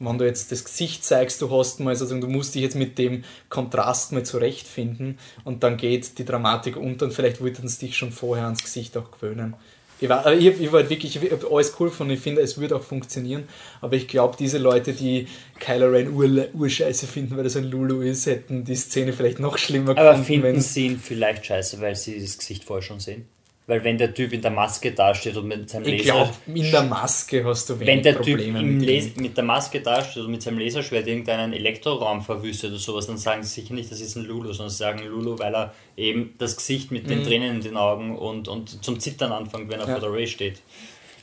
Wenn 0.00 0.18
du 0.18 0.24
jetzt 0.26 0.50
das 0.52 0.64
Gesicht 0.64 1.04
zeigst, 1.04 1.40
du 1.40 1.50
hast 1.50 1.80
mal 1.80 1.94
sozusagen, 1.94 2.20
du 2.20 2.26
musst 2.28 2.54
dich 2.54 2.62
jetzt 2.62 2.76
mit 2.76 2.98
dem 2.98 3.24
Kontrast 3.48 4.12
mal 4.12 4.24
zurechtfinden 4.24 5.18
und 5.44 5.62
dann 5.62 5.76
geht 5.76 6.18
die 6.18 6.24
Dramatik 6.24 6.76
unter 6.76 7.06
und 7.06 7.12
vielleicht 7.12 7.40
wollten 7.40 7.68
sie 7.68 7.86
dich 7.86 7.96
schon 7.96 8.10
vorher 8.12 8.44
ans 8.46 8.62
Gesicht 8.62 8.96
auch 8.96 9.10
gewöhnen. 9.10 9.54
Ich 10.00 10.08
war, 10.08 10.30
ich, 10.32 10.46
ich 10.60 10.72
war 10.72 10.80
halt 10.80 10.90
wirklich, 10.90 11.16
ich 11.16 11.30
habe 11.30 11.46
alles 11.50 11.72
cool 11.78 11.88
von, 11.88 12.10
ich 12.10 12.18
finde, 12.18 12.42
es 12.42 12.58
würde 12.58 12.74
auch 12.74 12.82
funktionieren, 12.82 13.44
aber 13.80 13.94
ich 13.94 14.08
glaube, 14.08 14.36
diese 14.36 14.58
Leute, 14.58 14.92
die 14.92 15.28
Kylo 15.60 15.86
Ren 15.86 16.12
ur, 16.12 16.48
urscheiße 16.52 17.06
finden, 17.06 17.36
weil 17.36 17.44
das 17.44 17.56
ein 17.56 17.64
Lulu 17.70 18.00
ist, 18.02 18.26
hätten 18.26 18.64
die 18.64 18.74
Szene 18.74 19.12
vielleicht 19.12 19.38
noch 19.38 19.56
schlimmer 19.56 19.92
Aber 19.92 20.10
gefunden, 20.10 20.24
finden 20.26 20.42
wenn's- 20.42 20.74
sie 20.74 20.86
ihn 20.86 20.98
vielleicht 20.98 21.46
scheiße, 21.46 21.80
weil 21.80 21.94
sie 21.94 22.20
das 22.20 22.36
Gesicht 22.36 22.64
vorher 22.64 22.82
schon 22.82 22.98
sehen? 22.98 23.26
Weil 23.66 23.82
wenn 23.82 23.96
der 23.96 24.12
Typ 24.12 24.34
in 24.34 24.42
der 24.42 24.50
Maske 24.50 24.92
dasteht 24.92 25.38
und 25.38 25.48
mit 25.48 25.70
seinem 25.70 25.86
Ich 25.86 26.04
Laser... 26.04 26.12
glaube, 26.12 26.58
in 26.60 26.70
der 26.70 26.82
Maske 26.82 27.42
hast 27.46 27.70
du 27.70 27.74
wenig 27.80 27.86
wenn 27.86 28.02
der 28.02 28.12
Typ 28.20 28.36
Probleme 28.36 28.60
im 28.60 28.76
mit 28.76 28.86
Les 28.86 29.16
mit 29.16 29.36
der 29.38 29.44
Maske 29.44 29.80
dasteht 29.80 30.22
und 30.22 30.30
mit 30.32 30.42
seinem 30.42 30.58
Laserschwert 30.58 31.06
irgendeinen 31.06 31.54
Elektroraum 31.54 32.20
verwüstet 32.22 32.70
oder 32.72 32.78
sowas, 32.78 33.06
dann 33.06 33.16
sagen 33.16 33.42
sie 33.42 33.62
sicher 33.62 33.72
nicht, 33.72 33.90
das 33.90 34.02
ist 34.02 34.16
ein 34.16 34.24
Lulu, 34.26 34.52
sondern 34.52 34.68
sie 34.70 34.76
sagen 34.76 34.98
Lulu, 35.06 35.38
weil 35.38 35.54
er 35.54 35.74
eben 35.96 36.34
das 36.36 36.56
Gesicht 36.58 36.90
mit 36.90 37.08
den 37.08 37.22
Tränen 37.24 37.56
in 37.56 37.60
den 37.62 37.76
Augen 37.78 38.18
und, 38.18 38.48
und 38.48 38.84
zum 38.84 39.00
Zittern 39.00 39.32
anfängt, 39.32 39.70
wenn 39.70 39.80
er 39.80 39.86
Mhm. 39.86 39.92
Ja. 39.92 39.98
vor 40.00 40.08
der 40.10 40.18
Ray 40.18 40.26
steht. 40.26 40.60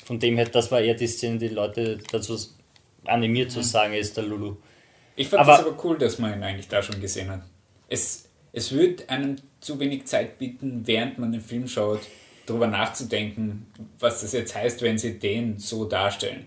Von 0.06 0.18
dem 0.20 0.36
her, 0.38 0.46
das 0.46 0.72
war 0.72 0.82
eher 0.82 0.96
die 0.96 1.06
Szene, 1.08 1.38
die 1.38 1.48
Leute 1.50 2.00
dazu 2.12 2.36
animiert 3.06 3.52
zu 3.52 3.62
sagen, 3.62 3.94
er 3.94 4.00
ist 4.00 4.18
der 4.18 4.24
Lulu. 4.24 4.56
Ich 5.16 5.28
fand 5.28 5.42
Aber- 5.44 5.54
es 5.54 5.60
aber 5.60 5.78
cool, 5.84 5.98
dass 6.00 6.18
man 6.18 6.34
ihn 6.34 6.42
eigentlich 6.44 6.68
da 6.70 6.82
schon 6.82 7.00
gesehen 7.00 7.30
hat. 7.30 7.44
Es, 7.88 8.26
es 8.52 8.72
wird 8.72 9.10
einem 9.12 9.36
zu 9.60 9.80
wenig 9.80 10.06
Zeit 10.06 10.40
bieten, 10.40 10.82
während 10.86 11.20
man 11.20 11.32
den 11.32 11.42
Film 11.42 11.68
schaut, 11.68 12.00
darüber 12.52 12.68
nachzudenken, 12.68 13.66
was 14.00 14.22
das 14.22 14.34
jetzt 14.34 14.56
heißt, 14.56 14.82
wenn 14.82 14.98
sie 14.98 15.18
den 15.20 15.58
so 15.58 15.86
darstellen. 15.86 16.46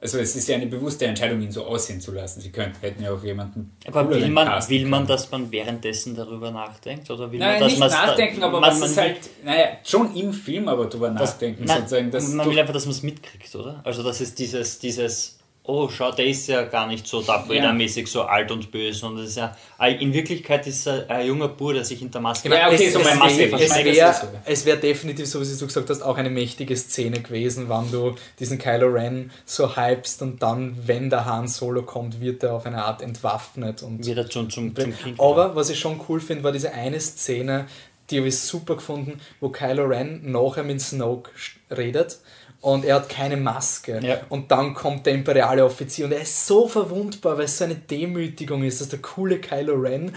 Also 0.00 0.18
es 0.18 0.34
ist 0.34 0.48
ja 0.48 0.56
eine 0.56 0.66
bewusste 0.66 1.06
Entscheidung, 1.06 1.40
ihn 1.42 1.52
so 1.52 1.64
aussehen 1.64 2.00
zu 2.00 2.10
lassen. 2.10 2.40
Sie 2.40 2.50
könnten, 2.50 2.76
hätten 2.80 3.04
ja 3.04 3.12
auch 3.12 3.22
jemanden. 3.22 3.70
Aber 3.86 4.10
will 4.10 4.28
man, 4.30 4.48
will 4.68 4.86
man, 4.86 5.06
dass 5.06 5.30
man 5.30 5.52
währenddessen 5.52 6.16
darüber 6.16 6.50
nachdenkt? 6.50 7.08
Oder 7.08 7.30
will 7.30 7.38
Nein, 7.38 7.52
man, 7.52 7.60
dass 7.60 7.70
nicht 7.70 7.78
man's 7.78 7.92
da- 7.92 8.06
nachdenken, 8.06 8.42
aber 8.42 8.58
man, 8.58 8.80
man, 8.80 8.90
ist 8.90 8.96
halt, 8.96 9.18
naja, 9.44 9.66
schon 9.84 10.12
im 10.16 10.32
Film 10.32 10.66
aber 10.66 10.86
drüber 10.86 11.10
das, 11.10 11.30
nachdenken, 11.30 11.64
nein, 11.66 11.82
sozusagen. 11.82 12.10
Das 12.10 12.28
man 12.30 12.50
will 12.50 12.58
einfach, 12.58 12.74
dass 12.74 12.84
man 12.86 12.96
es 12.96 13.04
mitkriegt, 13.04 13.54
oder? 13.54 13.80
Also 13.84 14.02
das 14.02 14.20
ist 14.20 14.40
dieses, 14.40 14.80
dieses, 14.80 15.38
oh 15.64 15.88
schau, 15.88 16.10
der 16.10 16.26
ist 16.26 16.48
ja 16.48 16.64
gar 16.64 16.86
nicht 16.86 17.06
so 17.06 17.22
Darth. 17.22 17.48
Vader-mäßig 17.48 18.08
so 18.08 18.22
alt 18.22 18.50
und 18.50 18.70
böse, 18.70 18.98
sondern 18.98 19.24
ist 19.24 19.36
ja, 19.36 19.56
in 19.86 20.12
Wirklichkeit 20.12 20.66
ist 20.66 20.86
er 20.86 21.08
ein 21.08 21.26
junger 21.26 21.48
Bub, 21.48 21.72
der 21.72 21.84
sich 21.84 22.00
hinter 22.00 22.20
Maske 22.20 22.48
Ja, 22.48 22.68
okay, 22.68 22.86
es, 22.86 22.92
so 22.92 23.00
bei 23.00 23.14
Massive 23.14 23.56
es, 23.56 23.74
wäre 23.74 24.14
so. 24.14 24.66
wär 24.66 24.76
definitiv, 24.76 25.26
so 25.26 25.40
wie 25.40 25.58
du 25.58 25.66
gesagt 25.66 25.88
hast, 25.88 26.02
auch 26.02 26.16
eine 26.16 26.30
mächtige 26.30 26.76
Szene 26.76 27.20
gewesen, 27.20 27.68
wann 27.68 27.90
du 27.92 28.14
diesen 28.38 28.58
Kylo 28.58 28.88
Ren 28.88 29.30
so 29.44 29.76
hypst 29.76 30.22
und 30.22 30.42
dann, 30.42 30.76
wenn 30.86 31.10
der 31.10 31.24
Han 31.26 31.46
Solo 31.46 31.82
kommt, 31.82 32.20
wird 32.20 32.42
er 32.42 32.54
auf 32.54 32.66
eine 32.66 32.84
Art 32.84 33.02
entwaffnet. 33.02 33.82
Und 33.82 34.04
wird 34.04 34.18
er 34.18 34.30
schon 34.30 34.50
zum, 34.50 34.74
zum 34.74 34.96
Kind. 34.96 35.20
Aber 35.20 35.54
was 35.54 35.70
ich 35.70 35.78
schon 35.78 36.00
cool 36.08 36.20
finde, 36.20 36.42
war 36.42 36.52
diese 36.52 36.72
eine 36.72 36.98
Szene, 37.00 37.66
die 38.10 38.18
habe 38.18 38.28
ich 38.28 38.38
super 38.38 38.76
gefunden, 38.76 39.20
wo 39.40 39.48
Kylo 39.48 39.84
Ren 39.84 40.30
nachher 40.30 40.64
mit 40.64 40.80
Snoke 40.80 41.30
redet 41.70 42.18
und 42.62 42.84
er 42.84 42.94
hat 42.94 43.08
keine 43.08 43.36
Maske. 43.36 44.00
Ja. 44.02 44.20
Und 44.30 44.50
dann 44.50 44.72
kommt 44.72 45.04
der 45.04 45.12
imperiale 45.14 45.64
Offizier 45.64 46.06
und 46.06 46.12
er 46.12 46.22
ist 46.22 46.46
so 46.46 46.68
verwundbar, 46.68 47.36
weil 47.36 47.44
es 47.44 47.58
so 47.58 47.64
eine 47.64 47.74
Demütigung 47.74 48.62
ist, 48.62 48.80
dass 48.80 48.88
der 48.88 49.00
coole 49.00 49.38
Kylo 49.40 49.74
Ren 49.74 50.14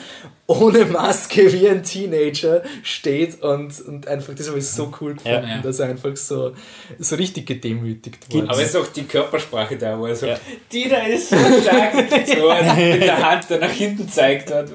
ohne 0.48 0.86
Maske 0.86 1.52
wie 1.52 1.68
ein 1.68 1.82
Teenager 1.84 2.62
steht 2.84 3.42
und, 3.42 3.82
und 3.88 4.08
einfach, 4.08 4.36
das 4.36 4.48
habe 4.48 4.60
ich 4.60 4.68
so 4.70 4.94
cool 5.02 5.16
gefunden, 5.16 5.48
Ja. 5.48 5.58
dass 5.64 5.80
er 5.80 5.90
einfach 5.90 6.16
so, 6.16 6.54
so 7.00 7.16
richtig 7.16 7.48
gedemütigt 7.48 8.32
wurde. 8.32 8.48
aber 8.48 8.62
es 8.62 8.70
ist 8.70 8.76
auch 8.76 8.88
die 8.88 9.06
Körpersprache 9.06 9.76
da, 9.76 9.98
wo 9.98 10.06
er 10.06 10.16
so, 10.16 10.28
Ja. 10.28 10.38
die 10.72 10.88
da 10.88 10.98
ist 10.98 11.32
so 11.32 11.38
stark, 11.38 11.94
so 12.28 12.76
mit 12.76 13.02
der 13.02 13.28
Hand 13.28 13.46
da 13.50 13.58
nach 13.58 13.72
hinten 13.72 14.08
zeigt 14.08 14.54
hat. 14.54 14.70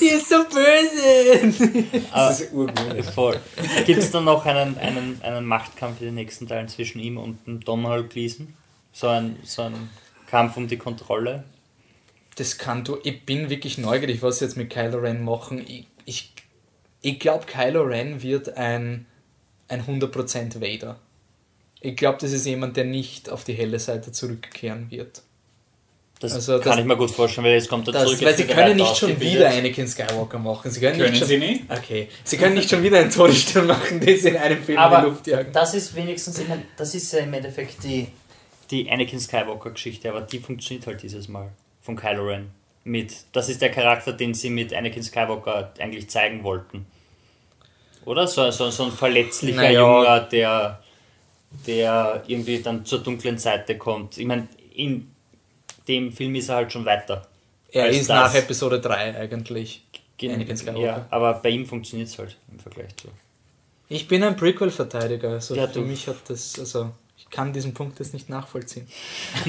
die 0.00 0.06
ist 0.06 0.28
so 0.28 0.38
böse! 0.52 2.00
Das 2.12 2.40
ist 2.40 2.52
urgut. 2.52 3.04
Voll. 3.14 3.36
Gibt 3.86 4.00
es 4.02 4.10
dann 4.10 4.24
noch 4.24 4.44
einen, 4.46 4.76
einen, 4.78 5.20
einen 5.22 5.46
Machtkampf 5.46 6.00
in 6.00 6.06
den 6.06 6.14
nächsten 6.16 6.48
Teilen 6.48 6.66
zwischen 6.66 6.87
ihm 6.96 7.16
und 7.18 7.46
dem 7.46 7.60
Donald 7.60 8.10
Gleason? 8.10 8.54
So 8.92 9.08
ein, 9.08 9.36
so 9.42 9.62
ein 9.62 9.90
Kampf 10.26 10.56
um 10.56 10.68
die 10.68 10.76
Kontrolle? 10.76 11.44
Das 12.36 12.58
kann 12.58 12.84
du. 12.84 12.98
Ich 13.02 13.24
bin 13.24 13.50
wirklich 13.50 13.78
neugierig, 13.78 14.22
was 14.22 14.38
sie 14.38 14.44
jetzt 14.44 14.56
mit 14.56 14.70
Kylo 14.70 14.98
Ren 14.98 15.24
machen. 15.24 15.64
Ich, 15.66 15.86
ich, 16.04 16.32
ich 17.00 17.18
glaube, 17.18 17.46
Kylo 17.46 17.82
Ren 17.82 18.22
wird 18.22 18.56
ein, 18.56 19.06
ein 19.68 19.82
100% 19.84 20.60
Vader. 20.60 20.98
Ich 21.80 21.96
glaube, 21.96 22.18
das 22.20 22.32
ist 22.32 22.46
jemand, 22.46 22.76
der 22.76 22.84
nicht 22.84 23.30
auf 23.30 23.44
die 23.44 23.54
helle 23.54 23.78
Seite 23.78 24.12
zurückkehren 24.12 24.90
wird. 24.90 25.22
Das 26.20 26.32
Also 26.34 26.54
kann 26.58 26.62
das- 26.72 26.78
ich 26.78 26.84
mir 26.84 26.96
gut 26.96 27.10
vorstellen, 27.12 27.46
weil 27.46 27.54
jetzt 27.54 27.68
kommt 27.68 27.86
er 27.86 27.92
Das, 27.92 28.02
zurück. 28.04 28.22
weil 28.22 28.36
sie 28.36 28.44
können 28.44 28.76
nicht 28.76 28.96
schon 28.96 29.20
wieder 29.20 29.50
Anakin 29.50 29.86
Skywalker 29.86 30.38
machen. 30.40 30.68
Sie 30.70 30.80
können, 30.80 30.96
Können 30.98 31.10
nicht 31.10 31.18
schon, 31.20 31.28
sie 31.28 31.38
nicht? 31.38 31.62
Okay. 31.70 32.08
Sie 32.24 32.36
können 32.36 32.54
nicht 32.54 32.68
schon 32.68 32.82
wieder 32.82 32.98
einen 32.98 33.10
Todesstern 33.10 33.66
machen, 33.68 34.00
den 34.00 34.18
sie 34.18 34.28
in 34.30 34.36
einem 34.36 34.62
Film 34.62 34.78
in 34.78 34.82
Aber 34.84 35.00
die 35.02 35.06
Luft 35.06 35.26
jagen. 35.28 35.52
das 35.52 35.74
ist 35.74 35.94
wenigstens, 35.94 36.42
mein, 36.48 36.64
das 36.76 36.94
ist 36.96 37.12
ja 37.12 37.20
im 37.20 37.32
Endeffekt 37.32 37.84
die, 37.84 38.08
die 38.72 38.90
Anakin 38.90 39.20
Skywalker-Geschichte, 39.20 40.08
aber 40.10 40.22
die 40.22 40.40
funktioniert 40.40 40.86
halt 40.88 41.02
dieses 41.04 41.28
Mal 41.28 41.50
von 41.82 41.94
Kylo 41.94 42.24
Ren. 42.26 42.50
Mit, 42.82 43.14
das 43.32 43.48
ist 43.48 43.62
der 43.62 43.70
Charakter, 43.70 44.12
den 44.12 44.34
sie 44.34 44.50
mit 44.50 44.74
Anakin 44.74 45.02
Skywalker 45.04 45.72
eigentlich 45.78 46.08
zeigen 46.10 46.42
wollten. 46.42 46.86
Oder? 48.06 48.26
So, 48.26 48.50
so, 48.50 48.70
so 48.70 48.84
ein 48.84 48.92
verletzlicher 48.92 49.58
Naja. 49.62 49.80
Junger, 49.80 50.20
der, 50.20 50.82
der 51.66 52.24
irgendwie 52.26 52.60
dann 52.60 52.84
zur 52.84 53.00
dunklen 53.00 53.38
Seite 53.38 53.76
kommt. 53.78 54.18
Ich 54.18 54.26
meine, 54.26 54.48
in 54.74 55.10
dem 55.88 56.12
Film 56.12 56.34
ist 56.34 56.48
er 56.48 56.56
halt 56.56 56.72
schon 56.72 56.84
weiter. 56.84 57.26
Er 57.70 57.88
ist 57.88 58.08
nach 58.08 58.34
Episode 58.34 58.80
3 58.80 59.16
eigentlich. 59.16 59.84
Ja, 60.82 61.06
aber 61.10 61.34
bei 61.34 61.50
ihm 61.50 61.66
funktioniert 61.66 62.08
es 62.08 62.18
halt 62.18 62.36
im 62.50 62.58
Vergleich 62.58 62.96
zu. 62.96 63.08
Ich 63.88 64.08
bin 64.08 64.22
ein 64.22 64.36
Prequel-Verteidiger. 64.36 65.30
Also 65.30 65.54
Ja, 65.54 65.66
für 65.66 65.80
mich 65.80 66.06
hat 66.08 66.16
das. 66.28 66.58
Also, 66.58 66.90
ich 67.16 67.30
kann 67.30 67.52
diesen 67.52 67.74
Punkt 67.74 67.98
jetzt 67.98 68.12
nicht 68.12 68.28
nachvollziehen. 68.28 68.86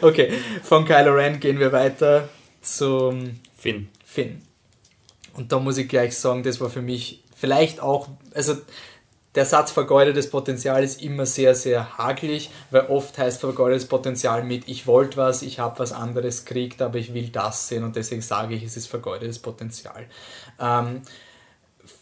okay, 0.00 0.32
von 0.62 0.84
Kylo 0.84 1.12
Ren 1.14 1.40
gehen 1.40 1.58
wir 1.58 1.72
weiter 1.72 2.28
zum 2.62 3.40
Finn. 3.56 3.88
Finn. 4.04 4.42
Und 5.34 5.52
da 5.52 5.58
muss 5.58 5.76
ich 5.76 5.88
gleich 5.88 6.16
sagen, 6.16 6.42
das 6.42 6.60
war 6.60 6.70
für 6.70 6.82
mich 6.82 7.22
vielleicht 7.36 7.80
auch, 7.80 8.08
also 8.34 8.56
der 9.36 9.44
Satz 9.44 9.70
vergeudetes 9.70 10.30
Potenzial 10.30 10.82
ist 10.82 11.02
immer 11.02 11.26
sehr, 11.26 11.54
sehr 11.54 11.98
hagelig, 11.98 12.50
weil 12.70 12.86
oft 12.86 13.16
heißt 13.18 13.40
vergeudetes 13.40 13.86
Potenzial 13.86 14.42
mit 14.42 14.66
ich 14.66 14.86
wollte 14.86 15.18
was, 15.18 15.42
ich 15.42 15.58
habe 15.58 15.78
was 15.78 15.92
anderes 15.92 16.44
gekriegt, 16.44 16.80
aber 16.82 16.98
ich 16.98 17.12
will 17.14 17.28
das 17.28 17.68
sehen 17.68 17.84
und 17.84 17.94
deswegen 17.96 18.22
sage 18.22 18.54
ich, 18.54 18.62
es 18.62 18.76
ist 18.76 18.86
vergeudetes 18.86 19.38
Potenzial. 19.38 20.06
Ähm, 20.58 21.02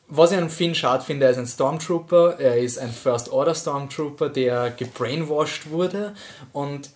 was 0.07 0.33
ich 0.33 0.39
an 0.39 0.49
Finn 0.49 0.75
schade 0.75 1.03
finde, 1.03 1.27
er 1.27 1.33
ist 1.33 1.39
ein 1.39 1.47
Stormtrooper, 1.47 2.39
er 2.39 2.59
ist 2.59 2.79
ein 2.79 2.91
First 2.91 3.33
Order 3.33 3.55
Stormtrooper, 3.55 4.29
der 4.29 4.71
gebrainwashed 4.71 5.71
wurde 5.71 6.15
und 6.53 6.91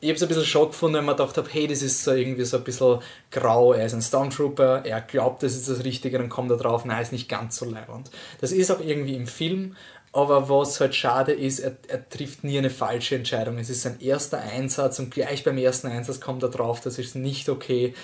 ich 0.00 0.08
habe 0.08 0.16
es 0.16 0.22
ein 0.22 0.28
bisschen 0.28 0.44
schock 0.44 0.70
gefunden, 0.70 0.96
wenn 0.98 1.04
man 1.04 1.16
gedacht 1.16 1.36
habe, 1.36 1.48
hey, 1.50 1.66
das 1.66 1.82
ist 1.82 2.02
so 2.04 2.12
irgendwie 2.12 2.44
so 2.44 2.56
ein 2.56 2.64
bisschen 2.64 3.00
grau, 3.30 3.72
er 3.74 3.84
ist 3.86 3.92
ein 3.94 4.02
Stormtrooper, 4.02 4.84
er 4.84 5.00
glaubt, 5.02 5.42
das 5.42 5.54
ist 5.54 5.68
das 5.68 5.84
Richtige, 5.84 6.18
dann 6.18 6.28
kommt 6.28 6.50
er 6.50 6.56
drauf, 6.56 6.84
nein, 6.84 7.02
ist 7.02 7.12
nicht 7.12 7.28
ganz 7.28 7.56
so 7.56 7.66
leibend. 7.66 8.10
Das 8.40 8.52
ist 8.52 8.70
auch 8.70 8.80
irgendwie 8.80 9.14
im 9.14 9.26
Film, 9.26 9.76
aber 10.12 10.48
was 10.48 10.80
halt 10.80 10.94
schade 10.94 11.32
ist, 11.32 11.60
er, 11.60 11.76
er 11.88 12.08
trifft 12.08 12.44
nie 12.44 12.58
eine 12.58 12.70
falsche 12.70 13.14
Entscheidung. 13.14 13.58
Es 13.58 13.70
ist 13.70 13.82
sein 13.82 14.00
erster 14.00 14.38
Einsatz 14.40 14.98
und 14.98 15.10
gleich 15.10 15.44
beim 15.44 15.58
ersten 15.58 15.86
Einsatz 15.88 16.20
kommt 16.20 16.42
er 16.42 16.48
drauf, 16.48 16.80
das 16.80 16.98
ist 16.98 17.14
nicht 17.14 17.48
okay. 17.48 17.94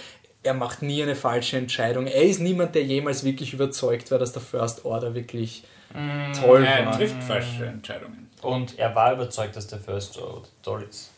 Er 0.42 0.54
macht 0.54 0.82
nie 0.82 1.02
eine 1.02 1.16
falsche 1.16 1.56
Entscheidung. 1.56 2.06
Er 2.06 2.22
ist 2.22 2.38
niemand, 2.40 2.76
der 2.76 2.84
jemals 2.84 3.24
wirklich 3.24 3.52
überzeugt 3.52 4.12
war, 4.12 4.18
dass 4.20 4.32
der 4.32 4.42
First 4.42 4.84
Order 4.84 5.14
wirklich 5.14 5.64
toll 6.40 6.64
Er 6.64 6.86
war. 6.86 6.96
trifft 6.96 7.20
falsche 7.24 7.66
Entscheidungen. 7.66 8.30
Und 8.42 8.78
er 8.78 8.94
war 8.94 9.12
überzeugt, 9.14 9.56
dass 9.56 9.66
der 9.66 9.80
First 9.80 10.16
Order 10.18 10.42
toll 10.62 10.86
ist. 10.88 11.10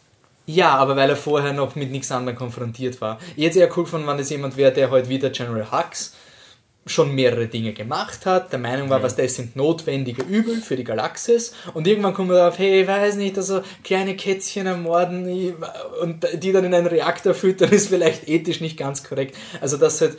Ja, 0.49 0.77
aber 0.77 0.97
weil 0.97 1.11
er 1.11 1.17
vorher 1.17 1.53
noch 1.53 1.75
mit 1.75 1.91
nichts 1.91 2.11
anderem 2.11 2.39
konfrontiert 2.39 3.03
war. 3.03 3.19
Es 3.37 3.55
eher 3.55 3.69
cool 3.77 3.85
gefunden, 3.85 4.07
wenn 4.07 4.19
es 4.19 4.31
jemand 4.31 4.57
wäre, 4.57 4.73
der 4.73 4.91
heute 4.91 5.11
wieder 5.11 5.29
General 5.29 5.71
Hux 5.71 6.15
schon 6.87 7.15
mehrere 7.15 7.49
Dinge 7.49 7.75
gemacht 7.75 8.25
hat, 8.25 8.51
der 8.51 8.59
Meinung 8.59 8.89
war, 8.89 9.03
was 9.03 9.15
das 9.15 9.35
sind 9.35 9.57
notwendige 9.57 10.23
Übel 10.23 10.57
für 10.57 10.75
die 10.75 10.85
Galaxis 10.85 11.53
und 11.75 11.87
irgendwann 11.87 12.15
kommt 12.15 12.31
er 12.31 12.37
darauf, 12.37 12.59
hey, 12.59 12.81
ich 12.81 12.89
weiß 12.89 13.17
nicht, 13.17 13.37
also 13.37 13.61
kleine 13.85 14.17
Kätzchen 14.17 14.67
ermorden 14.67 15.55
und 16.01 16.27
die 16.33 16.53
dann 16.53 16.65
in 16.65 16.73
einen 16.73 16.87
Reaktor 16.87 17.35
füttern, 17.35 17.69
ist 17.73 17.89
vielleicht 17.89 18.27
ethisch 18.27 18.63
nicht 18.63 18.79
ganz 18.79 19.05
korrekt. 19.05 19.37
Also 19.61 19.77
das 19.77 20.01
halt, 20.01 20.17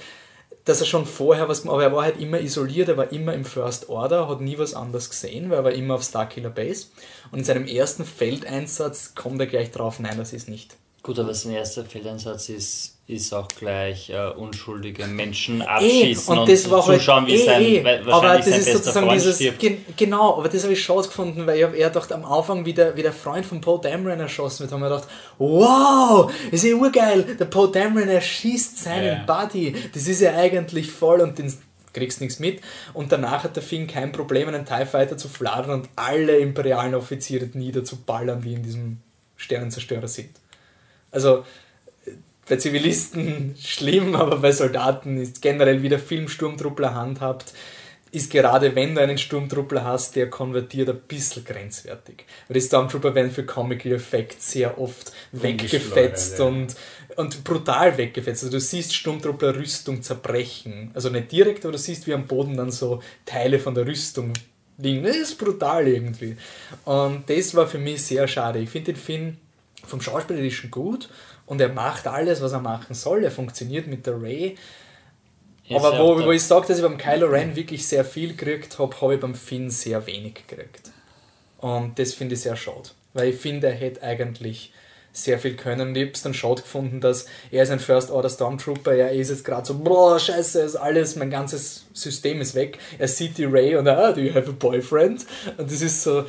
dass 0.66 0.82
er 0.82 0.86
schon 0.86 1.05
vorher 1.05 1.47
was 1.47 1.68
aber 1.68 1.84
er 1.84 1.93
war 1.93 2.03
halt 2.03 2.20
immer 2.20 2.39
isoliert, 2.39 2.89
er 2.89 2.97
war 2.97 3.12
immer 3.12 3.34
im 3.34 3.45
First 3.45 3.89
Order, 3.89 4.30
hat 4.30 4.41
nie 4.41 4.57
was 4.57 4.74
anderes 4.74 5.10
gesehen, 5.10 5.49
weil 5.49 5.60
er 5.60 5.64
war 5.64 5.72
immer 5.72 5.95
auf 5.95 6.03
Starkiller 6.03 6.49
Base 6.49 6.88
und 7.32 7.39
in 7.39 7.45
seinem 7.45 7.68
ersten 7.68 8.05
Feldeinsatz 8.05 9.16
kommt 9.16 9.39
er 9.39 9.47
gleich 9.47 9.72
drauf, 9.72 9.99
nein, 9.99 10.18
das 10.18 10.34
ist 10.34 10.49
nicht. 10.49 10.76
Gut, 11.10 11.18
aber 11.18 11.34
sein 11.34 11.53
erster 11.53 11.84
Feldeinsatz 11.86 12.49
ist, 12.49 12.99
ist 13.07 13.34
auch 13.34 13.47
gleich 13.47 14.12
äh, 14.12 14.30
unschuldige 14.30 15.07
Menschen 15.07 15.62
Eh, 15.62 15.66
abschießen 15.66 16.38
und 16.38 16.47
das 16.47 16.70
war 16.70 16.86
halt, 16.86 16.99
zuschauen, 16.99 17.26
wie 17.26 17.34
eh, 17.34 17.45
sein, 17.45 17.62
eh. 17.64 17.84
weil 17.84 18.01
aber 18.01 18.12
wahrscheinlich 18.12 18.45
das 18.45 18.49
sein 18.53 18.60
ist 18.60 18.66
bester 18.66 18.78
sozusagen 18.78 19.05
Freund 19.07 19.20
dieses, 19.20 19.36
stirbt. 19.38 19.60
gen, 19.60 19.86
genau, 19.97 20.38
aber 20.38 20.49
das 20.49 20.62
habe 20.62 20.74
ich 20.74 20.84
schade 20.84 21.07
gefunden, 21.07 21.47
weil 21.47 21.57
ich 21.57 21.64
habe 21.64 21.76
eher 21.76 21.88
gedacht, 21.88 22.12
am 22.12 22.26
Anfang, 22.26 22.64
wie 22.64 22.76
der, 22.76 22.95
wie 22.95 23.01
der 23.01 23.12
Freund 23.12 23.43
von 23.43 23.60
Poe 23.60 23.82
Dameron 23.82 24.20
erschossen 24.20 24.60
wird, 24.60 24.72
haben 24.72 24.82
wir 24.82 24.89
gedacht, 24.89 25.07
wow, 25.39 26.32
ist 26.51 26.64
ja 26.64 26.76
urgeil, 26.76 27.24
der 27.24 27.45
Poe 27.45 27.72
Dameron 27.72 28.07
erschießt 28.07 28.78
seinen 28.78 29.26
Ja. 29.26 29.26
Buddy, 29.26 29.76
das 29.91 30.07
ist 30.07 30.22
ja 30.22 30.36
eigentlich 30.36 30.91
voll 30.91 31.22
und 31.22 31.39
den 31.39 31.51
kriegst 31.91 32.22
nichts 32.22 32.38
mit 32.38 32.62
und 32.93 33.12
danach 33.12 33.45
hat 33.45 33.55
der 33.55 33.64
Finn 33.64 33.88
kein 33.88 34.12
Problem, 34.12 34.47
einen 34.47 34.64
TIE 34.64 34.86
Fighter 34.86 35.18
zu 35.18 35.28
fladern 35.28 35.72
und 35.72 35.89
alle 35.95 36.38
imperialen 36.38 36.93
Offiziere 36.93 37.49
niederzuballern, 37.51 38.43
die 38.43 38.53
in 38.53 38.62
diesem 38.62 38.97
Sternenzerstörer 39.38 40.07
sind. 40.07 40.30
Also, 41.12 41.45
bei 42.47 42.57
Zivilisten 42.57 43.55
schlimm, 43.62 44.16
aber 44.16 44.38
bei 44.38 44.51
Soldaten 44.51 45.18
ist 45.18 45.41
generell, 45.41 45.84
wie 45.84 45.89
der 45.89 45.99
Film 45.99 46.28
Sturmtruppler 46.28 46.95
handhabt, 46.95 47.53
ist 48.12 48.32
gerade 48.32 48.76
wenn 48.76 48.95
du 48.95 49.01
einen 49.01 49.18
Sturmtruppler 49.18 49.84
hast, 49.84 50.16
der 50.16 50.30
konvertiert, 50.30 50.89
ein 50.89 50.99
bisschen 51.07 51.45
grenzwertig. 51.45 52.26
Weil 52.47 52.55
die 52.55 52.66
Stormtrooper 52.66 53.14
werden 53.14 53.32
für 53.32 53.45
Comical 53.45 53.91
Effect 53.91 54.41
sehr 54.41 54.80
oft 54.80 55.12
weggefetzt 55.32 56.39
und, 56.39 56.76
und 57.18 57.43
brutal 57.43 57.97
weggefetzt. 57.97 58.43
Also 58.43 58.57
du 58.57 58.60
siehst 58.60 58.95
Sturmtruppler 58.95 59.55
Rüstung 59.55 60.01
zerbrechen. 60.01 60.91
Also 60.93 61.10
nicht 61.10 61.32
direkt, 61.32 61.66
aber 61.66 61.74
du 61.74 61.78
siehst, 61.78 62.07
wie 62.07 62.14
am 62.14 62.26
Boden 62.26 62.57
dann 62.57 62.72
so 62.72 63.01
Teile 63.26 63.60
von 63.60 63.76
der 63.76 63.86
Rüstung 63.86 64.34
liegen. 64.78 65.03
Das 65.03 65.16
ist 65.16 65.38
brutal 65.38 65.88
irgendwie. 65.88 66.36
Und 66.86 67.30
das 67.30 67.53
war 67.53 67.68
für 67.68 67.80
mich 67.80 68.01
sehr 68.01 68.28
schade. 68.28 68.60
Ich 68.60 68.70
finde 68.70 68.93
den 68.93 68.99
Film 68.99 69.38
vom 69.90 70.02
Schauspielerischen 70.02 70.72
gut 70.72 71.10
und 71.46 71.60
er 71.60 71.70
macht 71.70 72.08
alles, 72.08 72.42
was 72.42 72.52
er 72.52 72.62
machen 72.62 72.94
soll. 72.94 73.24
Er 73.24 73.32
funktioniert 73.32 73.88
mit 73.88 74.06
der 74.06 74.22
Ray. 74.22 74.56
Ist 75.68 75.76
Aber 75.76 76.00
wo, 76.00 76.26
wo 76.26 76.32
ich 76.32 76.44
sage, 76.44 76.68
dass 76.68 76.78
ich 76.78 76.84
beim 76.84 76.98
Kylo 76.98 77.28
Ren 77.28 77.56
wirklich 77.56 77.88
sehr 77.88 78.06
viel 78.06 78.36
gekriegt 78.36 78.80
habe, 78.80 79.00
habe 79.02 79.16
ich 79.16 79.20
beim 79.20 79.36
Finn 79.36 79.70
sehr 79.70 80.06
wenig 80.08 80.48
gekriegt. 80.48 80.92
Und 81.58 82.00
das 82.00 82.14
finde 82.14 82.36
ich 82.36 82.42
sehr 82.42 82.56
schade. 82.56 82.90
Weil 83.14 83.30
ich 83.30 83.36
finde, 83.36 83.68
er 83.68 83.74
hätte 83.74 84.02
eigentlich 84.02 84.72
sehr 85.12 85.40
viel 85.40 85.56
können. 85.56 85.96
Ich 85.96 86.02
habe 86.04 86.12
es 86.14 86.22
dann 86.22 86.34
schade 86.34 86.62
gefunden, 86.62 87.02
dass 87.02 87.26
er 87.52 87.64
ist 87.64 87.72
ein 87.72 87.80
First 87.80 88.12
Order 88.12 88.30
Stormtrooper, 88.30 88.94
er 88.94 89.12
ist 89.12 89.30
jetzt 89.30 89.44
gerade 89.44 89.66
so, 89.66 89.78
boah, 89.78 90.20
scheiße, 90.20 90.62
ist 90.62 90.76
alles, 90.76 91.16
mein 91.16 91.30
ganzes 91.30 91.86
System 91.94 92.42
ist 92.42 92.56
weg. 92.56 92.80
Er 92.98 93.08
sieht 93.08 93.38
die 93.38 93.46
Ray 93.46 93.76
und 93.76 93.88
ah, 93.88 94.12
do 94.12 94.22
you 94.22 94.34
have 94.34 94.50
a 94.50 94.54
boyfriend? 94.54 95.26
Und 95.58 95.72
das 95.72 95.82
ist 95.82 96.04
so, 96.04 96.26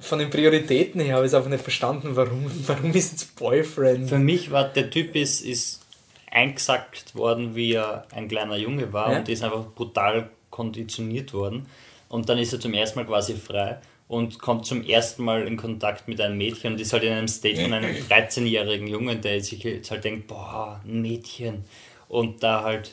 von 0.00 0.18
den 0.18 0.30
Prioritäten 0.30 1.00
her 1.00 1.16
habe 1.16 1.26
ich 1.26 1.30
es 1.30 1.34
einfach 1.34 1.50
nicht 1.50 1.62
verstanden, 1.62 2.10
warum, 2.16 2.44
warum 2.66 2.90
ist 2.92 3.12
jetzt 3.12 3.36
Boyfriend? 3.36 4.08
Für 4.08 4.18
mich 4.18 4.50
war 4.50 4.64
der 4.68 4.90
Typ 4.90 5.14
ist, 5.16 5.40
ist 5.40 5.82
eingesackt 6.30 7.14
worden, 7.14 7.54
wie 7.54 7.72
er 7.72 8.06
ein 8.12 8.28
kleiner 8.28 8.56
Junge 8.56 8.92
war 8.92 9.12
Ja. 9.12 9.18
und 9.18 9.28
ist 9.28 9.42
einfach 9.42 9.64
brutal 9.74 10.28
konditioniert 10.50 11.32
worden. 11.32 11.66
Und 12.08 12.28
dann 12.28 12.38
ist 12.38 12.52
er 12.52 12.60
zum 12.60 12.74
ersten 12.74 12.98
Mal 12.98 13.06
quasi 13.06 13.34
frei 13.34 13.78
und 14.08 14.38
kommt 14.38 14.66
zum 14.66 14.84
ersten 14.84 15.24
Mal 15.24 15.46
in 15.46 15.56
Kontakt 15.56 16.06
mit 16.08 16.20
einem 16.20 16.36
Mädchen 16.38 16.74
und 16.74 16.80
ist 16.80 16.92
halt 16.92 17.02
in 17.02 17.12
einem 17.12 17.28
State 17.28 17.60
von 17.62 17.72
einem 17.72 17.94
13-jährigen 18.08 18.86
Jungen, 18.86 19.20
der 19.20 19.40
sich 19.42 19.62
jetzt 19.64 19.90
halt 19.90 20.04
denkt, 20.04 20.26
boah, 20.28 20.80
ein 20.84 21.00
Mädchen. 21.02 21.64
Und 22.08 22.42
da 22.42 22.62
halt 22.62 22.92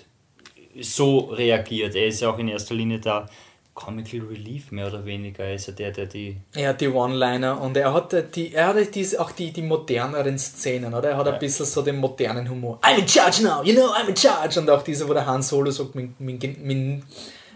so 0.80 1.20
reagiert. 1.20 1.96
Er 1.96 2.08
ist 2.08 2.22
ja 2.22 2.30
auch 2.32 2.40
in 2.40 2.48
erster 2.48 2.74
Linie 2.74 3.00
da 3.00 3.28
Comical 3.76 4.20
Relief 4.28 4.72
mehr 4.72 4.88
oder 4.88 5.04
weniger. 5.06 5.44
Er 5.46 5.56
ist 5.56 5.66
ja 5.68 5.74
der, 5.74 5.92
der 5.92 6.06
die 6.06 6.38
Er 6.54 6.70
hat 6.70 6.82
die 6.82 6.88
One-Liner 6.90 7.60
und 7.60 7.76
er 7.76 7.92
hat 7.94 8.36
die, 8.36 8.54
er 8.54 8.68
hat 8.68 8.94
diese, 8.96 9.20
auch 9.20 9.32
die, 9.32 9.52
die 9.52 9.64
moderneren 9.64 10.38
Szenen, 10.38 10.94
oder? 10.94 11.10
Er 11.12 11.18
hat 11.18 11.26
Ja. 11.26 11.34
ein 11.34 11.40
bisschen 11.40 11.66
so 11.66 11.82
den 11.82 11.98
modernen 11.98 12.48
Humor. 12.50 12.80
I'm 12.84 13.00
in 13.00 13.08
charge 13.08 13.42
now, 13.44 13.64
you 13.64 13.74
know, 13.74 13.88
I'm 13.94 14.08
in 14.08 14.16
charge. 14.16 14.60
Und 14.60 14.70
auch 14.70 14.84
diese, 14.84 15.08
wo 15.10 15.14
der 15.14 15.26
Han 15.26 15.42
Solo 15.42 15.72
sagt, 15.72 15.96
min, 15.96 16.14
min, 16.20 16.40
min, 16.62 17.04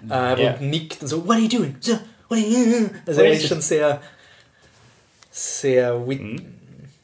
äh, 0.09 0.43
Ja. 0.43 0.53
und 0.55 0.61
nickt 0.70 1.01
und 1.03 1.07
so, 1.07 1.24
what 1.28 1.36
are 1.36 1.39
you 1.41 1.49
doing? 1.49 1.76
So, 1.82 1.93
what 2.30 2.39
are 2.39 2.47
you 2.47 2.89
Also 3.05 3.22
er 3.22 3.32
ist 3.34 3.47
schon 3.47 3.61
sehr, 3.61 4.01
sehr 5.32 6.07
wit, 6.07 6.22
Mhm. 6.22 6.45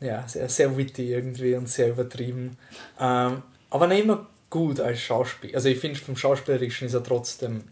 ja, 0.02 0.28
sehr, 0.28 0.50
sehr 0.50 0.76
witty 0.76 1.12
irgendwie 1.14 1.56
und 1.56 1.70
sehr 1.70 1.90
übertrieben. 1.90 2.58
Ähm, 3.00 3.44
aber 3.70 3.88
nicht 3.88 4.04
immer 4.04 4.28
gut 4.50 4.80
als 4.80 5.00
Schauspieler. 5.02 5.56
Also 5.56 5.70
ich 5.70 5.80
finde, 5.80 6.00
vom 6.00 6.16
Schauspielerischen 6.16 6.88
ist 6.88 6.94
er 6.94 7.04
trotzdem 7.04 7.64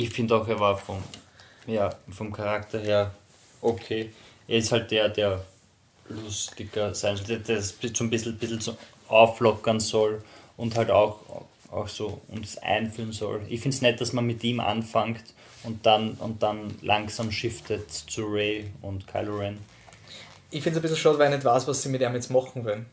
Ich 0.00 0.10
finde 0.10 0.36
auch, 0.36 0.46
er 0.46 0.60
war 0.60 0.78
vom, 0.78 1.02
ja, 1.66 1.90
vom 2.08 2.32
Charakter 2.32 2.78
her 2.78 3.10
okay. 3.60 4.12
Er 4.46 4.58
ist 4.58 4.70
halt 4.70 4.92
der, 4.92 5.08
der 5.08 5.44
lustiger 6.08 6.94
sein 6.94 7.16
soll, 7.16 7.26
der, 7.26 7.38
das 7.40 7.74
so 7.94 8.04
ein 8.04 8.10
bisschen, 8.10 8.38
bisschen 8.38 8.60
so 8.60 8.76
auflockern 9.08 9.80
soll 9.80 10.22
und 10.56 10.76
halt 10.76 10.92
auch, 10.92 11.18
auch 11.72 11.88
so 11.88 12.20
uns 12.28 12.58
einführen 12.58 13.10
soll. 13.10 13.40
Ich 13.48 13.60
finde 13.60 13.74
es 13.74 13.82
nett, 13.82 14.00
dass 14.00 14.12
man 14.12 14.24
mit 14.24 14.44
ihm 14.44 14.60
anfängt 14.60 15.24
und 15.64 15.84
dann, 15.84 16.12
und 16.12 16.44
dann 16.44 16.76
langsam 16.80 17.32
shiftet 17.32 17.90
zu 17.90 18.24
Ray 18.26 18.70
und 18.82 19.08
Kylo 19.08 19.38
Ren. 19.38 19.58
ich 20.52 20.62
finde 20.62 20.78
es 20.78 20.78
ein 20.78 20.82
bisschen 20.82 20.96
schade, 20.96 21.18
weil 21.18 21.28
ich 21.28 21.38
nicht 21.38 21.44
weiß, 21.44 21.66
was 21.66 21.82
sie 21.82 21.88
mit 21.88 22.02
ihm 22.02 22.14
jetzt 22.14 22.30
machen 22.30 22.64
wollen. 22.64 22.86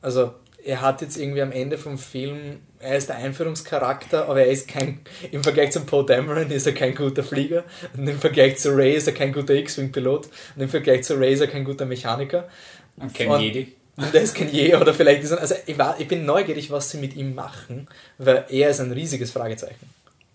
Also, 0.00 0.32
er 0.66 0.80
hat 0.80 1.00
jetzt 1.00 1.16
irgendwie 1.16 1.42
am 1.42 1.52
Ende 1.52 1.78
vom 1.78 1.96
Film, 1.96 2.60
er 2.80 2.96
ist 2.96 3.08
der 3.08 3.16
Einführungscharakter, 3.16 4.28
aber 4.28 4.40
er 4.40 4.48
ist 4.48 4.68
kein, 4.68 5.00
im 5.30 5.42
Vergleich 5.42 5.70
zum 5.72 5.86
Poe 5.86 6.04
Dameron 6.04 6.50
ist 6.50 6.66
er 6.66 6.74
kein 6.74 6.94
guter 6.94 7.22
Flieger 7.22 7.64
und 7.96 8.06
im 8.08 8.18
Vergleich 8.18 8.58
zu 8.58 8.74
Ray 8.76 8.94
ist 8.96 9.06
er 9.06 9.14
kein 9.14 9.32
guter 9.32 9.54
X-Wing-Pilot 9.54 10.28
und 10.56 10.62
im 10.62 10.68
Vergleich 10.68 11.04
zu 11.04 11.14
Ray 11.14 11.32
ist 11.34 11.40
er 11.40 11.46
kein 11.48 11.64
guter 11.64 11.86
Mechaniker. 11.86 12.48
Und 12.96 13.14
kein 13.14 13.28
Und- 13.28 13.40
Jedi. 13.42 13.72
Und 13.98 14.14
er 14.14 14.20
ist 14.20 14.34
kein 14.34 14.52
Je 14.52 14.74
oder 14.76 14.92
vielleicht 14.92 15.22
ist 15.22 15.30
er, 15.30 15.40
also 15.40 15.54
ich, 15.64 15.78
war, 15.78 15.98
ich 15.98 16.06
bin 16.06 16.26
neugierig, 16.26 16.70
was 16.70 16.90
sie 16.90 16.98
mit 16.98 17.16
ihm 17.16 17.34
machen, 17.34 17.88
weil 18.18 18.44
er 18.50 18.68
ist 18.68 18.80
ein 18.80 18.92
riesiges 18.92 19.30
Fragezeichen. 19.30 19.88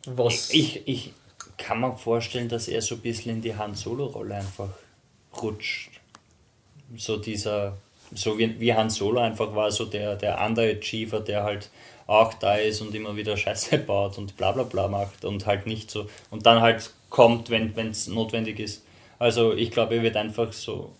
Was, 0.08 0.50
Ich, 0.52 0.82
ich 0.88 1.14
kann 1.60 1.80
mir 1.80 1.96
vorstellen, 1.96 2.50
dass 2.50 2.68
er 2.68 2.82
so 2.82 2.96
ein 2.96 3.02
bisschen 3.02 3.34
in 3.36 3.42
die 3.44 3.56
Han 3.56 3.76
Solo-Rolle 3.76 4.34
einfach 4.34 4.70
rutscht. 5.40 5.92
So 6.98 7.18
dieser, 7.18 7.78
so 8.14 8.38
wie, 8.38 8.60
wie 8.60 8.74
Han 8.74 8.90
Solo 8.90 9.20
einfach 9.22 9.54
war, 9.56 9.72
so 9.72 9.86
der, 9.86 10.16
der 10.16 10.40
Underachiever, 10.46 11.20
der 11.22 11.44
halt 11.44 11.70
auch 12.08 12.34
da 12.34 12.56
ist 12.56 12.82
und 12.82 12.94
immer 12.96 13.16
wieder 13.16 13.38
Scheiße 13.38 13.78
baut 13.88 14.18
und 14.18 14.36
bla 14.38 14.52
bla 14.52 14.64
bla 14.64 14.88
macht 14.88 15.24
und 15.26 15.46
halt 15.46 15.66
nicht 15.68 15.90
so. 15.92 16.08
Und 16.30 16.46
dann 16.46 16.62
halt 16.62 16.92
kommt, 17.10 17.50
wenn 17.50 17.74
es 17.90 18.08
notwendig 18.08 18.60
ist. 18.60 18.84
Also 19.20 19.54
ich 19.54 19.72
glaube, 19.72 19.96
er 19.96 20.04
wird 20.04 20.18
einfach 20.18 20.52
so 20.54 20.92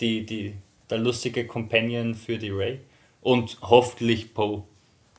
die, 0.00 0.24
die, 0.24 0.54
der 0.88 0.98
lustige 0.98 1.46
Companion 1.46 2.14
für 2.14 2.38
die 2.38 2.50
Ray 2.50 2.78
und 3.20 3.58
hoffentlich 3.62 4.32
Poe. 4.32 4.62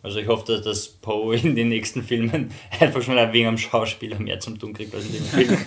Also 0.03 0.17
ich 0.19 0.28
hoffe, 0.28 0.53
dass- 0.53 0.63
dass 0.63 0.88
Poe 0.88 1.36
in 1.43 1.55
den 1.55 1.69
nächsten 1.69 2.01
Filmen 2.03 2.51
einfach 2.80 3.01
schon 3.03 3.15
wegen 3.34 3.47
am 3.47 3.57
Schauspieler 3.59 4.17
mehr 4.17 4.39
zum 4.39 4.57
tun 4.57 4.74
kriegt 4.74 4.95
als 4.95 5.05
in 5.05 5.13
dem 5.13 5.24
Film. 5.26 5.57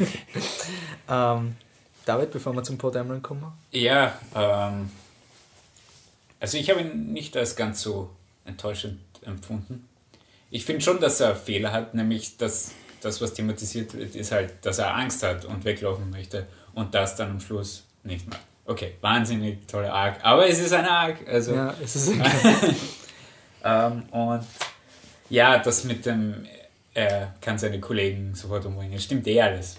ähm, 1.08 1.56
David, 2.04 2.32
bevor 2.32 2.52
wir 2.54 2.62
zum 2.62 2.76
Poe 2.76 2.90
Dameron 2.90 3.22
kommen, 3.22 3.44
Ja, 3.70 4.18
ähm, 4.34 4.90
also 6.44 6.58
ich 6.58 6.68
habe 6.68 6.82
ihn 6.82 7.10
nicht 7.14 7.38
als 7.38 7.56
ganz 7.56 7.80
so 7.80 8.10
enttäuschend 8.44 9.00
empfunden. 9.24 9.88
Ich 10.50 10.66
finde 10.66 10.82
schon, 10.82 11.00
dass 11.00 11.18
er 11.20 11.34
Fehler 11.34 11.72
hat, 11.72 11.94
nämlich 11.94 12.36
dass 12.36 12.72
das, 13.00 13.22
was 13.22 13.32
thematisiert 13.32 13.94
wird, 13.94 14.14
ist 14.14 14.30
halt, 14.30 14.52
dass 14.60 14.78
er 14.78 14.94
Angst 14.94 15.22
hat 15.22 15.46
und 15.46 15.64
weglaufen 15.64 16.10
möchte 16.10 16.46
und 16.74 16.94
das 16.94 17.16
dann 17.16 17.30
am 17.30 17.40
Schluss 17.40 17.86
nicht 18.02 18.28
macht. 18.28 18.42
Okay, 18.66 18.92
wahnsinnig 19.00 19.66
toller 19.66 19.94
Arc, 19.94 20.22
aber 20.22 20.46
es 20.46 20.58
ist 20.60 20.74
ein 20.74 20.84
Arc, 20.84 21.26
also 21.26 21.54
ja, 21.54 21.74
es 21.82 21.96
ist 21.96 22.12
ähm, 23.64 24.02
und 24.10 24.44
ja, 25.30 25.58
das 25.60 25.84
mit 25.84 26.04
dem, 26.04 26.44
er 26.92 27.32
kann 27.40 27.56
seine 27.56 27.80
Kollegen 27.80 28.34
sofort 28.34 28.66
umbringen, 28.66 29.00
stimmt 29.00 29.26
eh 29.28 29.40
alles. 29.40 29.78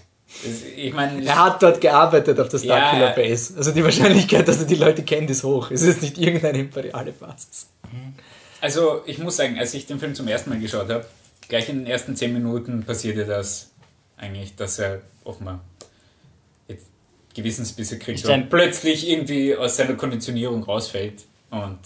Ich 0.76 0.92
meine, 0.92 1.24
Er 1.24 1.44
hat 1.44 1.62
dort 1.62 1.80
gearbeitet 1.80 2.38
auf 2.40 2.48
der 2.48 2.58
Starkiller 2.58 3.08
Ja. 3.08 3.12
Base. 3.14 3.54
Also 3.56 3.72
die 3.72 3.82
Wahrscheinlichkeit, 3.82 4.46
dass 4.46 4.58
er 4.60 4.66
die 4.66 4.74
Leute 4.74 5.02
kennt, 5.02 5.30
ist 5.30 5.44
hoch. 5.44 5.70
Es 5.70 5.82
ist 5.82 6.02
nicht 6.02 6.18
irgendeine 6.18 6.58
imperiale 6.58 7.12
Basis. 7.12 7.68
Also 8.60 9.02
ich 9.06 9.18
muss 9.18 9.36
sagen, 9.36 9.58
als 9.58 9.74
ich 9.74 9.86
den 9.86 9.98
Film 9.98 10.14
zum 10.14 10.28
ersten 10.28 10.50
Mal 10.50 10.58
geschaut 10.58 10.88
habe, 10.90 11.06
gleich 11.48 11.68
in 11.68 11.78
den 11.78 11.86
ersten 11.86 12.16
zehn 12.16 12.32
Minuten 12.32 12.84
passierte 12.84 13.24
das 13.24 13.70
eigentlich, 14.16 14.56
dass 14.56 14.78
er 14.78 15.00
offenbar 15.24 15.60
jetzt 16.68 16.86
Gewissensbisse 17.34 17.98
kriegt 17.98 18.20
Ist 18.20 18.28
und 18.30 18.48
plötzlich 18.50 19.08
irgendwie 19.08 19.54
aus 19.56 19.76
seiner 19.76 19.94
Konditionierung 19.94 20.62
rausfällt 20.64 21.24
und, 21.50 21.78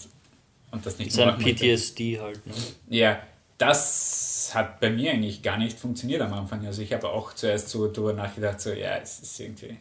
und 0.71 0.85
das 0.85 0.97
nicht 0.97 1.11
Sein 1.11 1.27
machen 1.27 1.43
möchte. 1.43 1.65
PTSD 1.65 2.19
halt. 2.19 2.45
Ne? 2.47 2.53
Ja, 2.89 3.21
das 3.61 4.51
hat 4.53 4.79
bei 4.79 4.89
mir 4.89 5.11
eigentlich 5.11 5.41
gar 5.43 5.57
nicht 5.57 5.79
funktioniert 5.79 6.21
am 6.21 6.33
Anfang. 6.33 6.65
Also 6.65 6.81
ich 6.81 6.91
habe 6.93 7.09
auch 7.09 7.33
zuerst 7.33 7.69
so 7.69 7.91
drüber 7.91 8.13
nachgedacht, 8.13 8.59
so 8.59 8.71
ja, 8.71 8.97
es 8.97 9.19
ist 9.19 9.39
irgendwie 9.39 9.77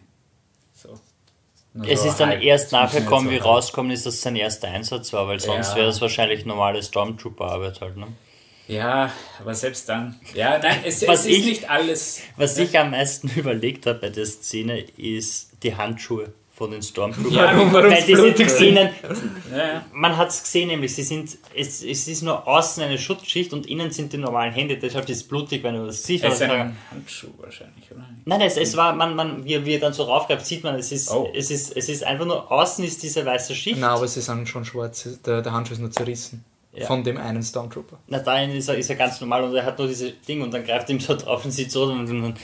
so. 0.75 0.99
Es 1.87 2.03
so 2.03 2.09
ist 2.09 2.17
dann 2.19 2.33
erst 2.33 2.73
nachgekommen, 2.73 3.27
so 3.29 3.31
wie 3.33 3.39
rausgekommen 3.39 3.93
ist, 3.93 4.05
dass 4.05 4.15
es 4.15 4.23
sein 4.23 4.35
erster 4.37 4.69
Einsatz 4.69 5.13
war, 5.13 5.29
weil 5.29 5.39
sonst 5.41 5.71
Ja. 5.71 5.77
wäre 5.77 5.87
das 5.87 6.01
wahrscheinlich 6.01 6.45
normale 6.45 6.83
Stormtrooper-Arbeit 6.83 7.81
halt. 7.81 7.97
Ne? 7.97 8.09
Ja, 8.67 9.13
aber 9.41 9.55
selbst 9.55 9.89
dann. 9.89 10.21
Ja, 10.35 10.59
nein, 10.59 10.81
es, 10.85 11.07
Was 11.07 11.21
es 11.21 11.27
ich- 11.27 11.39
ist 11.41 11.45
nicht 11.47 11.71
alles. 11.71 12.21
Was 12.37 12.59
ich 12.59 12.77
am 12.79 12.91
meisten 12.91 13.29
überlegt 13.37 13.87
habe 13.87 13.99
bei 14.01 14.09
der 14.11 14.27
Szene, 14.27 14.81
ist 14.81 15.51
die 15.63 15.77
Handschuhe 15.77 16.33
von 16.61 16.71
den 16.71 16.83
Stormtroopern. 16.83 17.33
Ja, 17.33 17.57
warum 17.57 17.73
Weil 17.73 18.03
die 18.05 18.15
sind 18.15 18.39
innen, 18.61 18.91
Ja, 19.51 19.83
man 19.95 20.15
hat 20.19 20.29
es 20.29 20.43
gesehen, 20.43 20.69
nämlich 20.69 20.95
sie 20.95 21.03
sind, 21.03 21.39
es, 21.57 21.83
es 21.83 22.07
ist 22.07 22.23
nur 22.23 22.47
außen 22.47 22.83
eine 22.83 22.99
Schutzschicht 22.99 23.55
und 23.55 23.65
innen 23.65 23.91
sind 23.91 24.13
die 24.13 24.19
normalen 24.19 24.53
Hände, 24.53 24.77
deshalb 24.77 25.09
ist 25.09 25.17
es 25.17 25.23
blutig, 25.23 25.63
wenn 25.63 25.75
du 25.75 25.87
das 25.87 26.03
siehst. 26.03 26.23
Es 26.23 26.35
ist 26.35 26.43
ein 26.43 26.77
Handschuh 26.91 27.29
wahrscheinlich, 27.39 27.91
oder? 27.91 28.05
Nein, 28.27 28.43
es, 28.43 28.59
es 28.59 28.77
war, 28.77 28.93
man, 28.93 29.17
man, 29.17 29.43
wie, 29.43 29.65
wie 29.65 29.73
er 29.73 29.81
dann 29.81 29.95
so 29.95 30.03
raufgreift, 30.03 30.45
sieht 30.45 30.63
man, 30.63 30.75
es 30.75 30.93
ist, 30.93 31.11
Oh. 31.11 31.31
es 31.35 31.51
ist, 31.51 31.75
es 31.75 31.89
ist 31.89 32.05
einfach 32.05 32.27
nur, 32.27 32.53
außen 32.53 32.85
ist 32.85 33.03
diese 33.03 33.25
weiße 33.25 33.55
Schicht. 33.55 33.81
Nein, 33.81 33.89
aber 33.89 34.07
sie 34.07 34.21
sind 34.21 34.47
schon 34.47 34.67
schwarz. 34.67 35.09
Der, 35.25 35.41
der 35.41 35.53
Handschuh 35.53 35.73
ist 35.73 35.81
nur 35.81 35.91
zerrissen. 35.91 36.45
Ja. 36.75 36.87
Von 36.87 37.03
dem 37.03 37.17
einen 37.17 37.43
Stormtrooper. 37.43 37.99
Na, 38.07 38.19
dahin 38.19 38.51
ist 38.51 38.69
er, 38.69 38.77
ist 38.77 38.91
er 38.91 38.97
ganz 38.97 39.19
normal 39.23 39.43
und 39.45 39.55
er 39.55 39.65
hat 39.65 39.79
nur 39.79 39.89
diese 39.89 40.11
Ding 40.13 40.43
und 40.43 40.53
dann 40.53 40.63
greift 40.63 40.91
ihm 40.91 41.01
so 41.01 41.17
drauf 41.17 41.43
und 41.45 41.53
sieht 41.53 41.73
so 41.73 41.85
und 41.85 42.07
dann, 42.07 42.35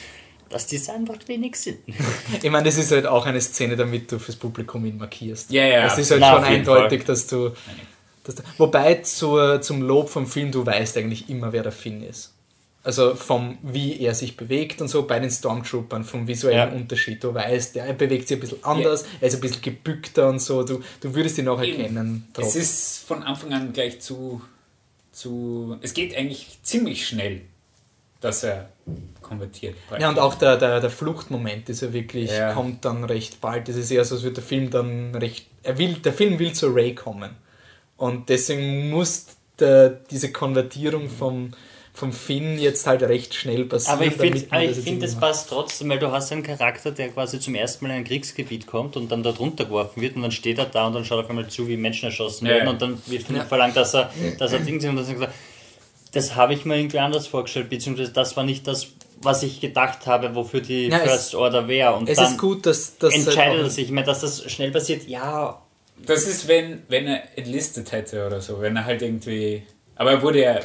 das 0.49 0.66
Design 0.66 1.05
macht 1.05 1.28
wenig 1.28 1.57
Sinn. 1.57 1.78
Ich 2.42 2.51
meine, 2.51 2.64
das 2.64 2.76
ist 2.76 2.90
halt 2.92 3.07
auch 3.07 3.26
eine 3.26 3.40
Szene, 3.40 3.76
damit 3.76 4.11
du 4.12 4.18
fürs 4.18 4.36
Publikum 4.36 4.84
ihn 4.86 4.99
markierst. 4.99 5.51
Ja, 5.51 5.64
ja, 5.64 5.86
Es 5.86 5.99
ist 5.99 6.11
halt 6.11 6.20
Na, 6.20 6.34
schon 6.34 6.44
eindeutig, 6.44 7.05
dass 7.05 7.26
du, 7.26 7.53
dass 8.24 8.36
du. 8.36 8.42
Wobei 8.59 8.94
zur, 8.97 9.61
zum 9.61 9.82
Lob 9.82 10.09
vom 10.09 10.26
Film, 10.26 10.53
du 10.53 10.64
weißt 10.64 10.97
eigentlich 10.99 11.28
immer, 11.28 11.53
wer 11.53 11.62
der 11.62 11.72
Finn 11.72 12.03
ist. 12.03 12.32
Also 12.82 13.16
vom, 13.16 13.59
wie 13.62 14.01
er 14.01 14.14
sich 14.14 14.36
bewegt 14.36 14.80
und 14.80 14.86
so 14.86 15.09
bei 15.09 15.18
den 15.18 15.28
Stormtroopern, 15.28 16.05
vom 16.05 16.28
visuellen 16.28 16.57
Ja. 16.57 16.68
Unterschied. 16.68 17.24
Du 17.24 17.34
weißt, 17.34 17.74
der 17.74 17.92
bewegt 17.94 18.28
sich 18.28 18.36
ein 18.36 18.40
bisschen 18.40 18.62
anders, 18.62 19.05
er 19.20 19.26
ist 19.26 19.34
ein 19.34 19.40
bisschen 19.40 19.62
gebückter 19.62 20.28
und 20.28 20.38
so. 20.40 20.62
Du, 20.62 20.80
du 21.01 21.12
würdest 21.12 21.36
ihn 21.38 21.49
auch 21.49 21.61
erkennen. 21.61 22.28
Es 22.38 22.55
ist 22.55 23.05
von 23.09 23.24
Anfang 23.24 23.53
an 23.53 23.72
gleich 23.72 24.01
zu, 24.01 24.40
zu. 25.11 25.76
Es 25.80 25.94
geht 25.94 26.16
eigentlich 26.16 26.59
ziemlich 26.62 27.09
schnell, 27.09 27.40
dass 28.20 28.44
er 28.44 28.68
konvertiert. 29.22 29.76
Ja, 29.98 30.08
und 30.08 30.18
auch 30.18 30.34
der, 30.34 30.56
der, 30.56 30.80
der 30.80 30.90
Fluchtmoment 30.90 31.68
ist 31.68 31.82
ja 31.82 31.92
wirklich, 31.92 32.30
Ja. 32.30 32.52
kommt 32.52 32.84
dann 32.84 33.04
recht 33.04 33.40
bald. 33.40 33.68
Das 33.68 33.76
ist 33.76 33.90
eher 33.90 34.04
so, 34.04 34.14
als 34.14 34.24
wird 34.24 34.36
der 34.36 34.44
Film 34.44 34.70
dann 34.70 35.14
recht. 35.14 35.46
Er 35.62 35.78
will, 35.78 35.94
der 35.94 36.12
Film 36.12 36.38
will 36.38 36.52
zu 36.52 36.68
Ray 36.68 36.94
kommen. 36.94 37.30
Und 37.96 38.28
deswegen 38.28 38.90
muss 38.90 39.26
der, 39.58 39.88
diese 39.88 40.30
Konvertierung 40.32 41.08
vom, 41.08 41.52
vom 41.92 42.12
Finn 42.12 42.58
jetzt 42.58 42.86
halt 42.86 43.02
recht 43.02 43.34
schnell 43.34 43.64
passieren. 43.64 43.96
Aber 43.96 44.06
ich 44.06 44.14
finde, 44.14 44.74
find, 44.74 45.02
es 45.02 45.14
passt 45.14 45.48
trotzdem, 45.48 45.88
weil 45.88 45.98
du 45.98 46.12
hast 46.12 46.30
einen 46.30 46.42
Charakter, 46.42 46.90
der 46.92 47.08
quasi 47.08 47.40
zum 47.40 47.54
ersten 47.54 47.86
Mal 47.86 47.92
in 47.92 47.98
ein 47.98 48.04
Kriegsgebiet 48.04 48.66
kommt 48.66 48.96
und 48.96 49.10
dann 49.10 49.22
dort 49.22 49.40
runtergeworfen 49.40 50.02
wird 50.02 50.14
und 50.14 50.22
dann 50.22 50.30
steht 50.30 50.58
er 50.58 50.66
da 50.66 50.86
und 50.86 50.92
dann 50.92 51.04
schaut 51.04 51.18
er 51.20 51.24
auf 51.24 51.30
einmal 51.30 51.48
zu, 51.48 51.66
wie 51.68 51.76
Menschen 51.78 52.06
erschossen 52.06 52.46
werden 52.46 52.66
ja. 52.66 52.70
und 52.70 52.82
dann 52.82 53.02
wird 53.06 53.22
von 53.22 53.36
ihm 53.36 53.46
verlangt, 53.46 53.76
dass 53.76 53.94
er, 53.94 54.10
dass 54.38 54.52
er 54.52 54.60
Ding 54.60 54.78
sind 54.78 54.90
und 54.90 54.96
dann 54.96 55.06
sagt 55.06 55.20
er, 55.22 55.32
das 56.16 56.34
habe 56.34 56.54
ich 56.54 56.64
mir 56.64 56.76
irgendwie 56.78 56.98
anders 56.98 57.26
vorgestellt, 57.26 57.70
beziehungsweise 57.70 58.12
das 58.12 58.36
war 58.36 58.44
nicht 58.44 58.66
das, 58.66 58.88
was 59.22 59.42
ich 59.42 59.60
gedacht 59.60 60.06
habe, 60.06 60.34
wofür 60.34 60.60
die 60.60 60.88
Ja, 60.88 60.98
es- 60.98 61.10
First 61.10 61.34
Order 61.34 61.68
wäre. 61.68 61.94
Und 61.94 62.08
Es 62.08 62.18
dann 62.18 62.32
ist 62.32 62.38
gut, 62.38 62.66
dass 62.66 62.98
das 62.98 63.14
entscheidet 63.14 63.62
er 63.62 63.70
sich. 63.70 63.84
Ich 63.86 63.90
meine, 63.90 64.06
dass 64.06 64.20
das 64.20 64.50
schnell 64.50 64.70
passiert, 64.70 65.06
ja, 65.08 65.60
Das 66.04 66.26
ist, 66.26 66.46
wenn, 66.48 66.82
wenn 66.88 67.06
er 67.06 67.22
enlistet 67.38 67.90
hätte 67.92 68.26
oder 68.26 68.40
so, 68.40 68.60
wenn 68.60 68.76
er 68.76 68.84
halt 68.84 69.00
irgendwie. 69.00 69.62
Aber 69.94 70.10
er 70.10 70.20
wurde 70.22 70.42
ja 70.42 70.60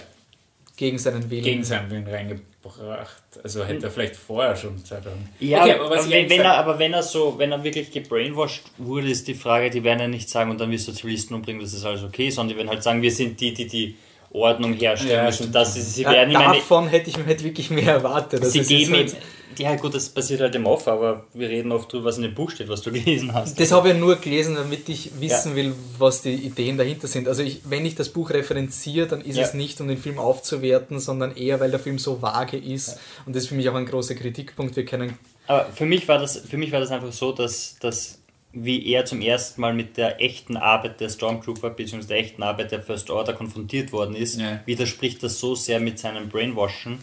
gegen 0.76 0.98
seinen 0.98 1.30
Willen. 1.30 1.44
gegen 1.44 1.64
seinen 1.64 1.90
Willen 1.90 2.06
reingebracht. 2.08 3.22
Also 3.44 3.64
hätte 3.64 3.86
er 3.86 3.92
vielleicht 3.92 4.16
vorher 4.16 4.56
schon 4.56 4.84
Zeit 4.84 5.06
haben. 5.06 5.30
Ja, 5.40 5.62
Okay, 5.64 5.74
aber, 5.74 5.90
wenn, 6.10 6.30
wenn 6.30 6.42
er, 6.42 6.56
aber 6.58 6.78
wenn 6.80 6.94
er 6.94 7.04
so, 7.04 7.36
wenn 7.38 7.52
er 7.52 7.64
wirklich 7.64 7.92
gebrainwashed 7.92 8.64
wurde, 8.78 9.10
ist 9.10 9.28
die 9.28 9.34
Frage, 9.36 9.70
die 9.70 9.84
werden 9.84 10.00
ja 10.00 10.08
nicht 10.08 10.30
sagen, 10.30 10.52
und 10.52 10.60
dann 10.60 10.70
wirst 10.72 10.88
du 10.88 10.92
Zivilisten 10.92 11.36
umbringen, 11.36 11.62
das 11.62 11.74
ist 11.74 11.86
alles 11.86 12.04
okay, 12.04 12.30
sondern 12.30 12.50
die 12.50 12.58
werden 12.58 12.70
halt 12.70 12.84
sagen, 12.84 13.02
wir 13.02 13.12
sind 13.12 13.40
die, 13.40 13.54
die 13.54 13.68
die 13.68 13.96
Ordnung 14.34 14.74
herstellen 14.74 15.12
Ja, 15.12 15.26
müssen. 15.26 15.44
stimmt. 15.44 15.56
Das 15.56 15.76
ist, 15.76 15.94
sie 15.96 16.04
Ja, 16.04 16.12
werden, 16.12 16.34
meine, 16.34 16.56
davon 16.56 16.88
hätte 16.88 17.10
ich 17.10 17.18
mir 17.18 17.26
halt 17.26 17.44
wirklich 17.44 17.70
mehr 17.70 17.94
erwartet. 17.94 18.40
Also 18.42 18.52
sie 18.52 18.60
es 18.60 18.68
geben 18.68 18.94
halt, 18.94 19.16
ja 19.58 19.76
gut, 19.76 19.94
das 19.94 20.08
passiert 20.08 20.40
halt 20.40 20.56
im 20.56 20.66
Off, 20.66 20.88
aber 20.88 21.26
wir 21.34 21.50
reden 21.50 21.74
oft 21.74 21.92
drüber, 21.92 22.06
was 22.06 22.16
in 22.16 22.24
dem 22.24 22.34
Buch 22.34 22.50
steht, 22.52 22.70
was 22.70 22.82
du 22.82 22.92
gelesen 22.94 23.34
hast. 23.34 23.60
Das 23.60 23.72
habe 23.74 23.90
ich 23.92 23.98
nur 23.98 24.16
gelesen, 24.16 24.56
damit 24.56 24.88
ich 24.88 25.12
wissen 25.20 25.56
will, 25.56 25.74
was 25.98 26.22
die 26.22 26.34
Ideen 26.34 26.78
dahinter 26.78 27.08
sind. 27.08 27.28
Also 27.28 27.44
ich, 27.44 27.60
wenn 27.66 27.86
ich 27.86 27.96
das 27.96 28.10
Buch 28.10 28.30
referenziere, 28.30 29.08
dann 29.08 29.20
ist 29.22 29.36
Ja. 29.36 29.44
es 29.44 29.54
nicht, 29.54 29.82
um 29.82 29.88
den 29.90 29.98
Film 29.98 30.18
aufzuwerten, 30.20 31.00
sondern 31.00 31.36
eher, 31.36 31.60
weil 31.60 31.70
der 31.72 31.80
Film 31.82 32.00
so 32.00 32.22
vage 32.22 32.58
ist. 32.58 32.98
Und 33.26 33.36
das 33.36 33.44
ist 33.44 33.50
für 33.50 33.56
mich 33.56 33.68
auch 33.68 33.76
ein 33.76 33.86
großer 33.86 34.16
Kritikpunkt. 34.16 34.76
Wir 34.78 34.86
können 34.86 35.18
Aber 35.48 35.66
für 35.76 35.86
mich 35.86 36.08
war 36.08 36.18
das, 36.20 36.38
für 36.38 36.58
mich 36.58 36.72
war 36.72 36.80
das 36.80 36.92
einfach 36.92 37.12
so, 37.12 37.34
dass, 37.34 37.76
dass 37.82 38.21
wie 38.54 38.86
er 38.92 39.06
zum 39.06 39.22
ersten 39.22 39.62
Mal 39.62 39.74
mit 39.74 39.98
der 39.98 40.22
echten 40.22 40.58
Arbeit 40.58 41.00
der 41.00 41.10
Stormtrooper 41.10 41.70
bzw. 41.70 42.06
der 42.08 42.18
echten 42.18 42.44
Arbeit 42.44 42.72
der 42.72 42.82
First 42.82 43.10
Order 43.10 43.34
konfrontiert 43.34 43.92
worden 43.92 44.16
ist, 44.16 44.40
Ja. 44.40 44.60
widerspricht 44.66 45.24
das 45.24 45.40
so 45.40 45.56
sehr 45.56 45.80
mit 45.80 46.00
seinem 46.00 46.30
Brainwashen. 46.30 47.00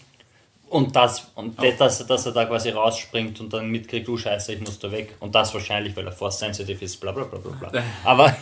Und 0.70 0.94
das, 0.94 1.26
und 1.34 1.58
das, 1.62 1.76
dass, 1.78 2.00
er- 2.00 2.06
dass 2.06 2.26
er 2.26 2.32
da 2.32 2.44
quasi 2.44 2.70
rausspringt 2.70 3.40
und 3.40 3.52
dann 3.52 3.68
mitkriegt, 3.70 4.06
du 4.06 4.16
Scheiße, 4.18 4.52
ich 4.52 4.60
muss 4.60 4.78
da 4.78 4.92
weg. 4.92 5.14
Und 5.20 5.34
das 5.34 5.54
wahrscheinlich, 5.54 5.96
weil 5.96 6.04
er 6.06 6.12
force 6.12 6.38
sensitive 6.40 6.84
ist, 6.84 6.98
bla 7.00 7.12
bla 7.12 7.24
bla 7.24 7.38
bla 7.38 7.68
bla. 7.70 7.82
Aber 8.04 8.36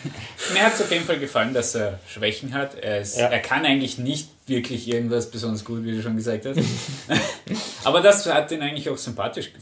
Mir 0.52 0.62
hat 0.64 0.74
es 0.74 0.82
auf 0.82 0.90
jeden 0.90 1.04
Fall 1.04 1.18
gefallen, 1.20 1.54
dass 1.54 1.74
er 1.76 2.00
Schwächen 2.08 2.52
hat. 2.52 2.74
Er, 2.74 3.00
ist, 3.00 3.16
Ja. 3.16 3.26
er 3.28 3.38
kann 3.38 3.64
eigentlich 3.64 3.98
nicht 3.98 4.28
wirklich 4.48 4.88
irgendwas 4.88 5.30
besonders 5.30 5.64
gut, 5.64 5.84
wie 5.84 5.92
du 5.92 6.02
schon 6.02 6.16
gesagt 6.16 6.46
hast. 6.46 6.58
Aber 7.84 8.00
das 8.00 8.26
hat 8.26 8.50
ihn 8.50 8.62
eigentlich 8.62 8.88
auch 8.90 8.98
sympathisch 8.98 9.52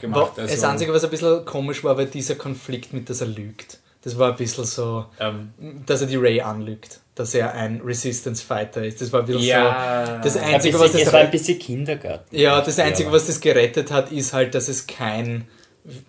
gemacht. 0.00 0.32
das 0.36 0.50
Also, 0.52 0.66
Einzige, 0.66 0.92
was 0.92 1.04
ein 1.04 1.10
bisschen 1.10 1.44
komisch 1.44 1.82
war, 1.84 1.96
war 1.96 2.04
dieser 2.04 2.36
Konflikt 2.36 2.92
mit, 2.92 3.10
dass 3.10 3.20
er 3.20 3.26
lügt. 3.28 3.78
Das 4.02 4.18
war 4.18 4.30
ein 4.30 4.36
bisschen 4.36 4.64
so, 4.64 5.06
ähm, 5.20 5.52
dass 5.86 6.00
er 6.00 6.06
die 6.08 6.16
Ray 6.16 6.40
anlügt. 6.40 7.00
Dass 7.14 7.34
er 7.34 7.52
ein 7.54 7.82
Resistance 7.84 8.42
Fighter 8.42 8.82
ist. 8.84 9.00
Das 9.02 9.12
war 9.12 9.22
bisschen 9.24 9.42
Ja. 9.42 10.06
so. 10.06 10.22
Das 10.24 10.36
ein 10.36 10.54
Einzige, 10.54 10.72
bisschen, 10.72 10.80
was 10.86 10.92
das 10.92 11.02
es 11.02 11.12
war 11.12 11.20
ein 11.20 11.30
bisschen 11.30 11.58
Kindergarten. 11.58 12.34
Ja, 12.36 12.60
das 12.62 12.78
Einzige, 12.78 13.08
aber- 13.08 13.16
was 13.18 13.26
das 13.26 13.40
gerettet 13.40 13.90
hat, 13.90 14.10
ist 14.12 14.32
halt, 14.32 14.54
dass 14.54 14.68
es 14.68 14.86
kein, 14.86 15.46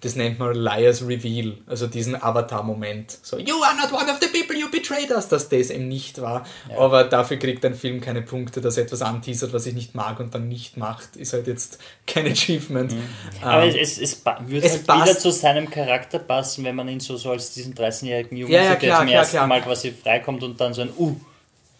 das 0.01 0.15
nennt 0.15 0.37
man 0.37 0.53
Liars 0.53 1.01
Reveal, 1.07 1.57
also 1.65 1.87
diesen 1.87 2.15
Avatar-Moment. 2.21 3.17
So, 3.23 3.39
you 3.39 3.55
are 3.63 3.75
not 3.75 3.91
one 3.91 4.11
of 4.11 4.19
the 4.21 4.27
people 4.27 4.55
you 4.55 4.69
betrayed 4.69 5.09
us, 5.09 5.27
dass 5.29 5.49
das 5.49 5.71
eben 5.71 5.87
nicht 5.87 6.21
war. 6.21 6.45
Aber 6.77 7.05
dafür 7.05 7.37
kriegt 7.37 7.65
ein 7.65 7.73
Film 7.73 7.99
keine 7.99 8.21
Punkte, 8.21 8.61
dass 8.61 8.77
er 8.77 8.83
etwas 8.83 9.01
anteasert, 9.01 9.51
was 9.51 9.65
ich 9.65 9.73
nicht 9.73 9.95
mag 9.95 10.19
und 10.19 10.35
dann 10.35 10.47
nicht 10.47 10.77
macht, 10.77 11.15
ist 11.15 11.33
halt 11.33 11.47
jetzt 11.47 11.79
kein 12.05 12.27
Achievement. 12.31 12.93
Aber 13.41 13.63
Ähm, 13.63 13.69
es, 13.69 13.97
es, 13.97 13.99
es 13.99 14.15
pa- 14.15 14.39
würde 14.45 14.67
es 14.67 14.73
halt 14.73 14.85
passt- 14.87 15.05
wieder 15.09 15.17
zu 15.19 15.31
seinem 15.31 15.67
Charakter 15.69 16.19
passen, 16.19 16.63
wenn 16.65 16.75
man 16.75 16.87
ihn 16.87 16.99
so, 16.99 17.17
so 17.17 17.31
als 17.31 17.53
diesen 17.55 17.73
13-jährigen 17.73 18.37
Jungen 18.37 18.53
Ja, 18.53 18.61
ja, 18.63 18.71
sieht, 18.73 18.83
der 18.83 18.99
zum 18.99 19.07
ersten 19.07 19.37
klar. 19.37 19.47
Mal 19.47 19.61
quasi 19.63 19.91
freikommt 19.91 20.43
und 20.43 20.61
dann 20.61 20.75
so 20.75 20.81
ein 20.83 20.91
Uh, 20.95 21.15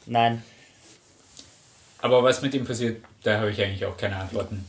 nein. 0.08 0.42
aber 2.00 2.24
was 2.24 2.42
mit 2.42 2.54
ihm 2.56 2.66
passiert, 2.66 3.04
da 3.24 3.38
habe 3.40 3.52
ich 3.52 3.62
eigentlich 3.62 3.86
auch 3.86 3.96
keine 3.96 4.16
Antworten. 4.18 4.66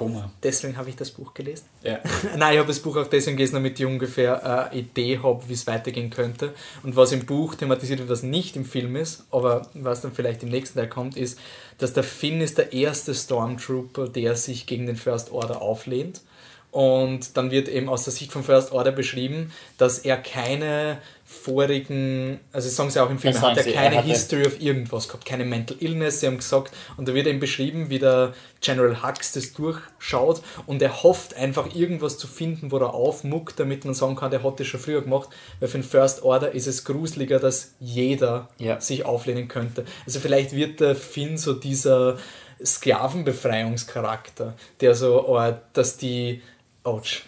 Koma. 0.00 0.30
deswegen 0.42 0.76
habe 0.78 0.88
ich 0.88 0.96
das 0.96 1.10
Buch 1.10 1.34
gelesen. 1.34 1.66
Ja. 1.82 1.98
Nein, 2.36 2.54
ich 2.54 2.58
habe 2.58 2.68
das 2.68 2.80
Buch 2.80 2.96
auch 2.96 3.06
deswegen 3.06 3.36
gelesen, 3.36 3.54
damit 3.54 3.78
ich 3.78 3.84
ungefähr 3.84 4.70
eine 4.70 4.74
Idee 4.74 5.18
habe, 5.22 5.46
wie 5.46 5.52
es 5.52 5.66
weitergehen 5.66 6.08
könnte. 6.08 6.54
Und 6.82 6.96
was 6.96 7.12
im 7.12 7.26
Buch 7.26 7.54
thematisiert 7.54 7.98
wird, 7.98 8.08
was 8.08 8.22
nicht 8.22 8.56
im 8.56 8.64
Film 8.64 8.96
ist, 8.96 9.24
aber 9.30 9.68
was 9.74 10.00
dann 10.00 10.12
vielleicht 10.12 10.42
im 10.42 10.48
nächsten 10.48 10.78
Teil 10.78 10.88
kommt, 10.88 11.16
ist, 11.16 11.38
dass 11.78 11.92
der 11.92 12.02
Finn 12.02 12.40
ist 12.40 12.56
der 12.56 12.72
erste 12.72 13.14
Stormtrooper, 13.14 14.08
der 14.08 14.36
sich 14.36 14.66
gegen 14.66 14.86
den 14.86 14.96
First 14.96 15.32
Order 15.32 15.60
auflehnt. 15.60 16.22
Und 16.70 17.36
dann 17.36 17.50
wird 17.50 17.68
eben 17.68 17.88
aus 17.88 18.04
der 18.04 18.12
Sicht 18.12 18.32
vom 18.32 18.44
First 18.44 18.72
Order 18.72 18.92
beschrieben, 18.92 19.52
dass 19.76 19.98
er 19.98 20.16
keine 20.16 20.98
vorigen, 21.32 22.40
also 22.52 22.68
sagen 22.68 22.90
sie 22.90 23.00
auch 23.00 23.08
im 23.08 23.18
Film, 23.20 23.34
er 23.36 23.40
hat 23.40 23.48
ja 23.50 23.54
sagen 23.62 23.70
sie, 23.70 23.74
er 23.76 23.82
keine 23.82 23.96
hatte- 23.98 24.08
History 24.08 24.46
of 24.46 24.60
irgendwas 24.60 25.06
gehabt, 25.06 25.24
keine 25.24 25.44
Mental 25.44 25.76
Illness, 25.78 26.18
sie 26.20 26.26
haben 26.26 26.38
gesagt, 26.38 26.74
und 26.96 27.06
da 27.08 27.14
wird 27.14 27.28
eben 27.28 27.38
beschrieben, 27.38 27.88
wie 27.88 28.00
der 28.00 28.34
General 28.60 29.02
Hux 29.04 29.32
das 29.32 29.52
durchschaut 29.52 30.42
und 30.66 30.82
er 30.82 31.02
hofft 31.04 31.34
einfach 31.36 31.74
irgendwas 31.74 32.18
zu 32.18 32.26
finden, 32.26 32.72
wo 32.72 32.78
er 32.78 32.92
aufmuckt, 32.94 33.60
damit 33.60 33.84
man 33.84 33.94
sagen 33.94 34.16
kann, 34.16 34.32
der 34.32 34.42
hat 34.42 34.58
das 34.58 34.66
schon 34.66 34.80
früher 34.80 35.02
gemacht, 35.02 35.28
weil 35.60 35.68
für 35.68 35.78
den 35.78 35.84
First 35.84 36.22
Order 36.24 36.50
ist 36.52 36.66
es 36.66 36.84
gruseliger, 36.84 37.38
dass 37.38 37.74
jeder 37.78 38.48
Ja. 38.58 38.80
sich 38.80 39.04
auflehnen 39.04 39.46
könnte. 39.46 39.84
Also 40.06 40.18
vielleicht 40.18 40.52
wird 40.52 40.80
der 40.80 40.96
Finn 40.96 41.38
so 41.38 41.52
dieser 41.54 42.18
Sklavenbefreiungscharakter, 42.64 44.54
der 44.80 44.94
so, 44.94 45.26
oh, 45.28 45.54
dass 45.72 45.96
die, 45.96 46.42
ouch, 46.84 47.22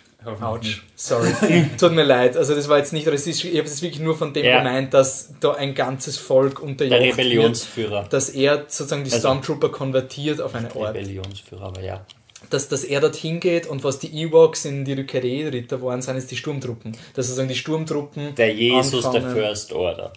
Nicht. 0.62 0.82
sorry, 0.94 1.32
tut 1.78 1.92
mir 1.92 2.04
leid, 2.04 2.36
also 2.36 2.54
das 2.54 2.68
war 2.68 2.78
jetzt 2.78 2.92
nicht 2.92 3.08
rassistisch, 3.08 3.44
ich 3.50 3.58
habe 3.58 3.66
es 3.68 3.82
wirklich 3.82 4.00
nur 4.02 4.16
von 4.16 4.32
dem 4.32 4.44
Ja. 4.44 4.58
gemeint, 4.58 4.94
dass 4.94 5.30
da 5.40 5.52
ein 5.52 5.74
ganzes 5.74 6.16
Volk 6.18 6.56
Der 6.60 6.64
unterjocht 6.64 7.00
wird, 7.00 7.18
Rebellionsführer. 7.18 8.06
dass 8.08 8.28
er 8.30 8.64
sozusagen 8.68 9.04
die 9.04 9.10
Also- 9.12 9.18
Stormtrooper 9.28 9.70
konvertiert 9.70 10.40
auf 10.40 10.54
eine 10.54 10.68
Art 10.68 10.76
Rebellionsführer, 10.94 11.62
aber 11.66 11.80
ja. 11.82 12.04
dass, 12.50 12.68
dass 12.68 12.84
er 12.84 13.00
dorthin 13.00 13.40
geht 13.40 13.66
und 13.66 13.84
was 13.84 13.98
die 13.98 14.08
Ewoks 14.22 14.64
in 14.64 14.84
die 14.84 14.92
Rückkehr-Ritter 14.94 15.80
waren, 15.82 16.02
sind 16.02 16.16
jetzt 16.16 16.30
die 16.30 16.36
Sturmtruppen. 16.36 16.92
Dass 17.14 17.26
sozusagen 17.26 17.48
die 17.48 17.54
Sturmtruppen. 17.54 18.34
Der 18.34 18.52
Jesus 18.54 19.02
der 19.02 19.14
anfangen- 19.22 19.34
First 19.34 19.72
Order. 19.72 20.12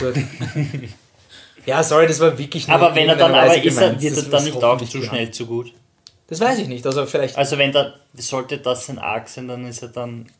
Gut. 0.00 0.14
ja, 1.66 1.82
sorry, 1.82 2.06
das 2.06 2.18
war 2.20 2.36
wirklich 2.38 2.66
nur 2.66 2.76
Aber 2.76 2.94
wenn 2.94 3.08
er 3.08 3.16
dann, 3.16 3.34
aber 3.34 3.54
ist 3.62 3.76
er, 3.78 4.00
wird 4.00 4.16
Das 4.16 4.24
er 4.24 4.30
dann 4.30 4.44
nicht 4.44 4.62
auch 4.62 4.82
zu 4.84 5.02
schnell 5.02 5.30
zu 5.30 5.46
gut? 5.46 5.72
Das 6.32 6.40
weiß 6.40 6.60
ich 6.60 6.68
nicht. 6.68 6.86
Also 6.86 7.04
vielleicht. 7.04 7.36
Also 7.36 7.58
wenn 7.58 7.72
da, 7.72 7.92
sollte 8.14 8.56
das 8.56 8.86
sein 8.86 8.98
Arc 8.98 9.28
sein, 9.28 9.48
dann 9.48 9.66
ist 9.66 9.82
er 9.82 9.88
dann 9.88 10.30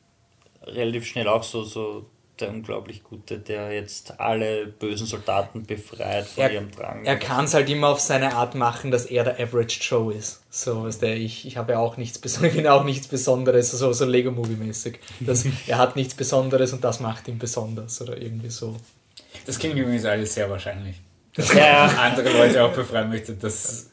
relativ 0.62 1.04
schnell 1.04 1.28
auch 1.28 1.42
so, 1.42 1.64
so 1.64 2.06
der 2.40 2.48
unglaublich 2.48 3.04
Gute, 3.04 3.38
der 3.38 3.72
jetzt 3.72 4.18
alle 4.18 4.66
bösen 4.66 5.06
Soldaten 5.06 5.64
befreit 5.66 6.26
von 6.26 6.44
er, 6.44 6.50
ihrem 6.50 6.70
Drang. 6.70 7.04
er 7.04 7.18
kann 7.18 7.44
es 7.44 7.52
halt 7.52 7.68
immer 7.68 7.88
auf 7.88 8.00
seine 8.00 8.34
Art 8.34 8.54
machen, 8.54 8.90
dass 8.90 9.04
er 9.04 9.22
der 9.24 9.38
Average 9.38 9.80
Joe 9.82 10.14
ist. 10.14 10.40
So 10.48 10.86
ist 10.86 11.02
der, 11.02 11.14
ich, 11.18 11.46
ich 11.46 11.58
habe 11.58 11.72
ja 11.72 11.78
auch 11.78 11.98
nichts 11.98 12.18
Besonderes, 12.18 12.52
ich 12.56 12.62
bin 12.62 12.66
auch 12.70 12.84
nichts 12.84 13.06
Besonderes, 13.06 13.70
so, 13.72 13.92
so 13.92 14.06
Lego-Movie-mäßig. 14.06 14.98
Er 15.66 15.76
hat 15.76 15.94
nichts 15.94 16.14
Besonderes 16.14 16.72
und 16.72 16.82
das 16.82 17.00
macht 17.00 17.28
ihn 17.28 17.38
besonders 17.38 18.00
oder 18.00 18.16
irgendwie 18.16 18.48
so. 18.50 18.76
Das 19.44 19.58
klingt 19.58 19.76
übrigens 19.76 20.06
alles 20.06 20.32
sehr 20.32 20.48
wahrscheinlich. 20.48 20.96
Dass 21.36 21.52
Ja. 21.52 21.86
man 21.86 21.96
andere 21.98 22.30
Leute 22.32 22.64
auch 22.64 22.72
befreien 22.72 23.10
möchte. 23.10 23.34
Das, 23.34 23.90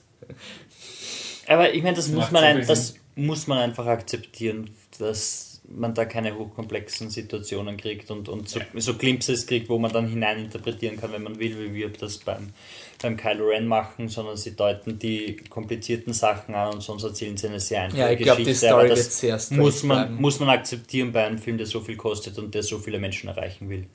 Aber 1.50 1.74
ich 1.74 1.82
meine, 1.82 1.96
das, 1.96 2.10
muss 2.10 2.30
man 2.30 2.44
ein, 2.44 2.66
das 2.68 2.96
muss 3.16 3.48
man 3.48 3.58
einfach 3.58 3.88
akzeptieren, 3.88 4.70
dass 5.00 5.62
man 5.68 5.96
da 5.96 6.06
keine 6.06 6.38
hochkomplexen 6.38 7.10
Situationen 7.10 7.76
kriegt 7.76 8.12
und, 8.12 8.30
und 8.30 8.48
so, 8.48 8.60
so 8.76 8.94
Glimpses 8.96 9.48
kriegt, 9.48 9.68
wo 9.68 9.80
man 9.80 9.92
dann 9.92 10.08
hineininterpretieren 10.08 10.98
kann, 10.98 11.12
wenn 11.12 11.24
man 11.24 11.40
will, 11.40 11.58
wie 11.60 11.74
wir 11.74 11.90
das 11.90 12.20
beim, 12.20 12.54
beim 13.02 13.18
Kylo 13.18 13.48
Ren 13.48 13.66
machen, 13.66 14.10
sondern 14.10 14.38
sie 14.38 14.56
deuten 14.56 15.00
die 15.00 15.38
komplizierten 15.50 16.14
Sachen 16.14 16.54
an 16.54 16.76
und 16.76 16.82
sonst 16.82 17.04
erzählen 17.04 17.36
sie 17.36 17.48
eine 17.48 17.60
sehr 17.60 17.82
einfache 17.82 18.00
Ja, 18.00 18.12
ich 18.12 18.20
glaube, 18.20 18.38
die 18.38 18.46
Geschichte. 18.46 18.68
Story 18.68 18.86
aber 18.86 18.96
wird 18.96 19.00
das 19.00 19.20
sehr 19.20 19.58
muss 19.58 19.84
man, 19.84 19.98
bleiben. 19.98 20.22
muss 20.22 20.40
man 20.40 20.50
akzeptieren 20.50 21.12
bei 21.12 21.26
einem 21.26 21.40
Film, 21.40 21.58
der 21.58 21.66
so 21.66 21.82
viel 21.82 21.98
kostet 21.98 22.38
und 22.38 22.54
der 22.54 22.62
so 22.62 22.78
viele 22.78 23.00
Menschen 23.00 23.28
erreichen 23.28 23.70
will. 23.70 23.88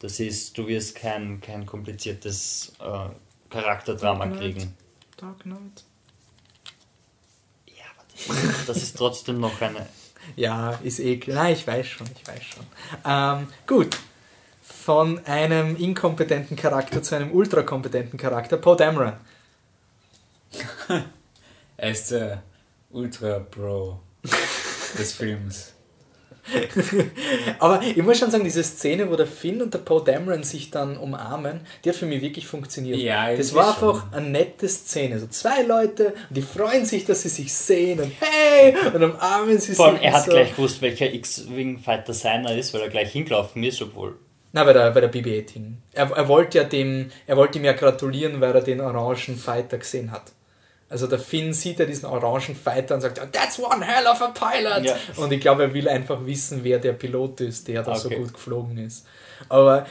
Das 0.00 0.20
ist, 0.20 0.58
du 0.58 0.66
wirst 0.68 0.96
kein, 0.96 1.40
kein 1.40 1.64
kompliziertes 1.64 2.74
äh, 2.78 3.08
Charakterdrama 3.48 4.26
Dark 4.26 4.38
kriegen. 4.38 4.74
Dark 5.16 5.40
Knight. 5.40 5.84
Das 8.66 8.78
ist, 8.78 8.96
trotzdem 8.96 9.40
noch 9.40 9.60
eine. 9.60 9.86
Ja, 10.36 10.78
ist 10.82 11.00
eh 11.00 11.18
klar. 11.18 11.44
Nein, 11.44 11.54
ich 11.54 11.66
weiß 11.66 11.86
schon, 11.86 12.06
ich 12.14 12.26
weiß 12.26 12.42
schon. 12.42 12.64
Ähm, 13.04 13.48
gut. 13.66 13.98
Von 14.62 15.24
einem 15.26 15.76
inkompetenten 15.76 16.56
Charakter 16.56 17.02
zu 17.02 17.14
einem 17.16 17.32
ultrakompetenten 17.32 18.18
Charakter, 18.18 18.56
Poe 18.56 18.76
Dameron. 18.76 19.14
er 21.76 21.90
ist 21.90 22.10
der 22.10 22.42
Ultra-Pro 22.90 24.00
des 24.98 25.12
Films. 25.12 25.73
Aber 27.58 27.82
ich 27.82 28.02
muss 28.02 28.18
schon 28.18 28.30
sagen, 28.30 28.44
diese 28.44 28.62
Szene, 28.62 29.10
wo 29.10 29.16
der 29.16 29.26
Finn 29.26 29.62
und 29.62 29.72
der 29.72 29.78
Poe 29.78 30.02
Dameron 30.04 30.42
sich 30.42 30.70
dann 30.70 30.96
umarmen, 30.96 31.60
die 31.84 31.88
hat 31.88 31.96
für 31.96 32.06
mich 32.06 32.20
wirklich 32.20 32.46
funktioniert. 32.46 32.98
Ja, 32.98 33.34
das 33.34 33.54
war 33.54 33.68
einfach 33.68 34.02
schon. 34.02 34.14
eine 34.14 34.30
nette 34.30 34.68
Szene. 34.68 35.18
So 35.18 35.26
zwei 35.28 35.62
Leute, 35.62 36.14
die 36.30 36.42
freuen 36.42 36.84
sich, 36.84 37.04
dass 37.04 37.22
sie 37.22 37.28
sich 37.28 37.52
sehen 37.52 38.00
und 38.00 38.12
hey, 38.20 38.74
und 38.94 39.02
umarmen 39.02 39.58
sie 39.58 39.74
Vor 39.74 39.86
allem, 39.86 39.96
sich. 39.96 40.04
er 40.06 40.12
hat 40.12 40.24
so. 40.24 40.30
gleich 40.32 40.54
gewusst, 40.54 40.82
welcher 40.82 41.12
X-Wing-Fighter 41.12 42.12
seiner 42.12 42.54
ist, 42.54 42.74
weil 42.74 42.82
er 42.82 42.88
gleich 42.88 43.12
hingelaufen 43.12 43.62
ist, 43.62 43.80
obwohl. 43.80 44.16
Na, 44.52 44.62
bei 44.62 44.72
der, 44.72 44.92
bei 44.92 45.00
der 45.00 45.10
BB-8-Team. 45.12 45.78
Er, 45.92 46.10
er 46.12 46.28
wollte 46.28 46.58
ja 46.58 46.64
dem, 46.64 47.10
er 47.26 47.36
wollte 47.36 47.58
ihm 47.58 47.64
ja 47.64 47.72
gratulieren, 47.72 48.40
weil 48.40 48.54
er 48.54 48.60
den 48.60 48.80
orangen 48.80 49.36
Fighter 49.36 49.78
gesehen 49.78 50.12
hat. 50.12 50.30
Also 50.88 51.06
der 51.06 51.18
Finn 51.18 51.52
sieht 51.52 51.78
ja 51.78 51.86
diesen 51.86 52.06
orangen 52.06 52.54
Fighter 52.54 52.94
und 52.94 53.00
sagt, 53.00 53.18
that's 53.32 53.58
one 53.58 53.84
hell 53.84 54.06
of 54.06 54.20
a 54.22 54.28
pilot. 54.28 54.84
Ja. 54.84 54.96
Und 55.16 55.32
ich 55.32 55.40
glaube, 55.40 55.64
er 55.64 55.74
will 55.74 55.88
einfach 55.88 56.24
wissen, 56.26 56.62
wer 56.62 56.78
der 56.78 56.92
Pilot 56.92 57.40
ist, 57.40 57.66
der 57.68 57.82
da 57.82 57.96
so 57.96 58.08
Okay. 58.08 58.18
gut 58.18 58.34
geflogen 58.34 58.78
ist. 58.78 59.06
Aber 59.48 59.86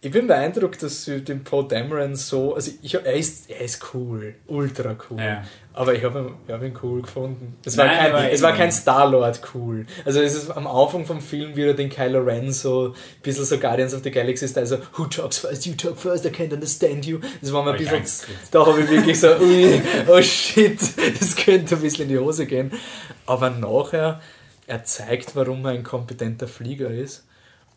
ich 0.00 0.12
bin 0.12 0.28
beeindruckt, 0.28 0.80
dass 0.84 1.04
sie 1.04 1.22
den 1.22 1.42
Poe 1.42 1.66
Dameron 1.66 2.14
so, 2.14 2.54
also 2.54 2.70
ich, 2.82 2.94
er, 2.94 3.14
ist, 3.14 3.50
er 3.50 3.62
ist 3.62 3.92
cool, 3.92 4.36
ultra 4.46 4.96
cool. 5.10 5.20
Ja. 5.20 5.42
Aber 5.72 5.92
ich 5.92 6.04
habe 6.04 6.20
ihn, 6.20 6.34
ich 6.46 6.52
hab 6.52 6.62
ihn 6.62 6.78
cool 6.84 7.02
gefunden. 7.02 7.56
Es 7.64 7.76
war, 7.76 7.86
Nein, 7.86 8.12
kein, 8.12 8.30
es 8.30 8.42
war 8.42 8.52
kein 8.52 8.70
Star-Lord 8.70 9.40
cool. 9.54 9.86
Also 10.04 10.20
es 10.20 10.34
ist 10.36 10.50
am 10.50 10.68
Anfang 10.68 11.04
vom 11.04 11.20
Film 11.20 11.56
wieder 11.56 11.74
den 11.74 11.88
Kylo 11.88 12.20
Ren 12.20 12.52
so 12.52 12.94
ein 12.94 13.22
bisschen 13.22 13.44
so 13.44 13.58
Guardians 13.58 13.92
of 13.92 14.04
the 14.04 14.12
Galaxy 14.12 14.46
Style, 14.46 14.66
so 14.66 14.78
who 14.96 15.06
talks 15.06 15.38
first, 15.38 15.66
you 15.66 15.74
talk 15.74 15.98
first, 15.98 16.24
I 16.24 16.28
can't 16.28 16.52
understand 16.52 17.04
you. 17.04 17.18
Das 17.40 17.52
war 17.52 17.64
mir 17.64 17.72
ein 17.72 17.78
bisschen, 17.78 18.02
da 18.52 18.66
habe 18.66 18.80
ich 18.80 18.88
wirklich 18.88 19.18
so, 19.18 19.28
ui, 19.28 19.82
oh 20.06 20.22
shit, 20.22 20.78
das 21.18 21.34
könnte 21.34 21.74
ein 21.74 21.80
bisschen 21.80 22.04
in 22.04 22.10
die 22.10 22.18
Hose 22.18 22.46
gehen. 22.46 22.70
Aber 23.26 23.50
nachher, 23.50 24.20
er 24.68 24.84
zeigt, 24.84 25.34
warum 25.34 25.64
er 25.64 25.72
ein 25.72 25.82
kompetenter 25.82 26.46
Flieger 26.46 26.90
ist. 26.90 27.24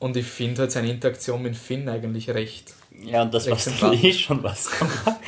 Und 0.02 0.18
ich 0.18 0.26
finde 0.26 0.62
halt 0.62 0.72
seine 0.72 0.90
Interaktion 0.90 1.44
mit 1.44 1.56
Finn 1.56 1.88
eigentlich 1.88 2.28
recht. 2.32 2.74
Ja, 3.06 3.22
und 3.22 3.32
das 3.36 3.46
sympathisch. 3.46 4.04
eh 4.04 4.14
schon 4.14 4.42
was 4.42 4.68
gemacht. 4.80 5.20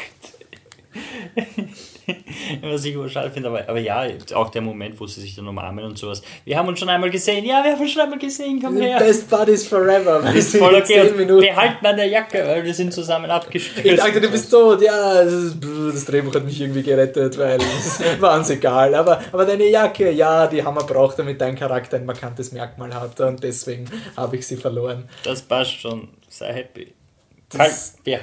was 2.62 2.86
ich 2.86 2.94
immer 2.94 3.10
schade 3.10 3.32
finde, 3.32 3.50
aber, 3.50 3.68
aber 3.68 3.80
ja, 3.80 4.06
auch 4.34 4.50
der 4.50 4.62
Moment, 4.62 5.00
wo 5.00 5.08
sie 5.08 5.22
sich 5.22 5.36
dann 5.36 5.48
umarmen 5.48 5.86
und 5.86 5.98
sowas. 5.98 6.22
Wir 6.46 6.58
haben 6.58 6.68
uns 6.68 6.80
schon 6.80 6.90
einmal 6.90 7.10
gesehen, 7.10 7.46
ja, 7.46 7.64
wir 7.64 7.74
haben 7.74 7.82
uns 7.82 7.92
schon 7.92 8.02
einmal 8.02 8.20
gesehen, 8.20 8.62
komm 8.62 8.78
her. 8.78 9.00
Best 9.00 9.30
Buddies 9.30 9.68
forever. 9.68 10.24
weil 10.24 10.36
ist 10.36 10.56
voll 10.56 10.76
okay. 10.76 11.02
10 11.02 11.10
Und 11.10 11.18
Minuten 11.18 11.42
behalten 11.42 11.86
an 11.86 11.98
der 11.98 12.08
Jacke, 12.08 12.46
weil 12.46 12.64
wir 12.64 12.74
sind 12.74 12.94
zusammen 12.94 13.30
abgestürzt. 13.30 13.86
Ich 13.86 13.96
dachte, 13.96 14.22
du 14.22 14.30
bist 14.30 14.52
tot. 14.52 14.82
Ja, 14.82 15.24
das 15.24 16.06
Drehbuch 16.06 16.36
hat 16.36 16.46
mich 16.46 16.60
irgendwie 16.60 16.84
gerettet, 16.84 17.38
weil 17.38 17.60
es 17.60 18.00
war 18.20 18.38
uns 18.38 18.50
egal. 18.50 18.96
Aber, 18.96 19.22
aber 19.32 19.46
deine 19.46 19.68
Jacke, 19.68 20.12
ja, 20.12 20.48
die 20.48 20.64
haben 20.64 20.76
wir 20.76 20.84
braucht, 20.84 21.20
damit 21.20 21.40
dein 21.40 21.56
Charakter 21.56 21.98
ein 21.98 22.06
markantes 22.06 22.52
Merkmal 22.52 22.94
hat. 22.94 23.20
Und 23.20 23.44
deswegen 23.44 23.86
habe 24.18 24.38
ich 24.38 24.48
sie 24.48 24.58
verloren. 24.58 25.10
Das 25.24 25.42
passt 25.42 25.80
schon, 25.80 26.10
sei 26.30 26.54
happy. 26.54 26.94
Das- 27.58 27.96
ja, 28.06 28.20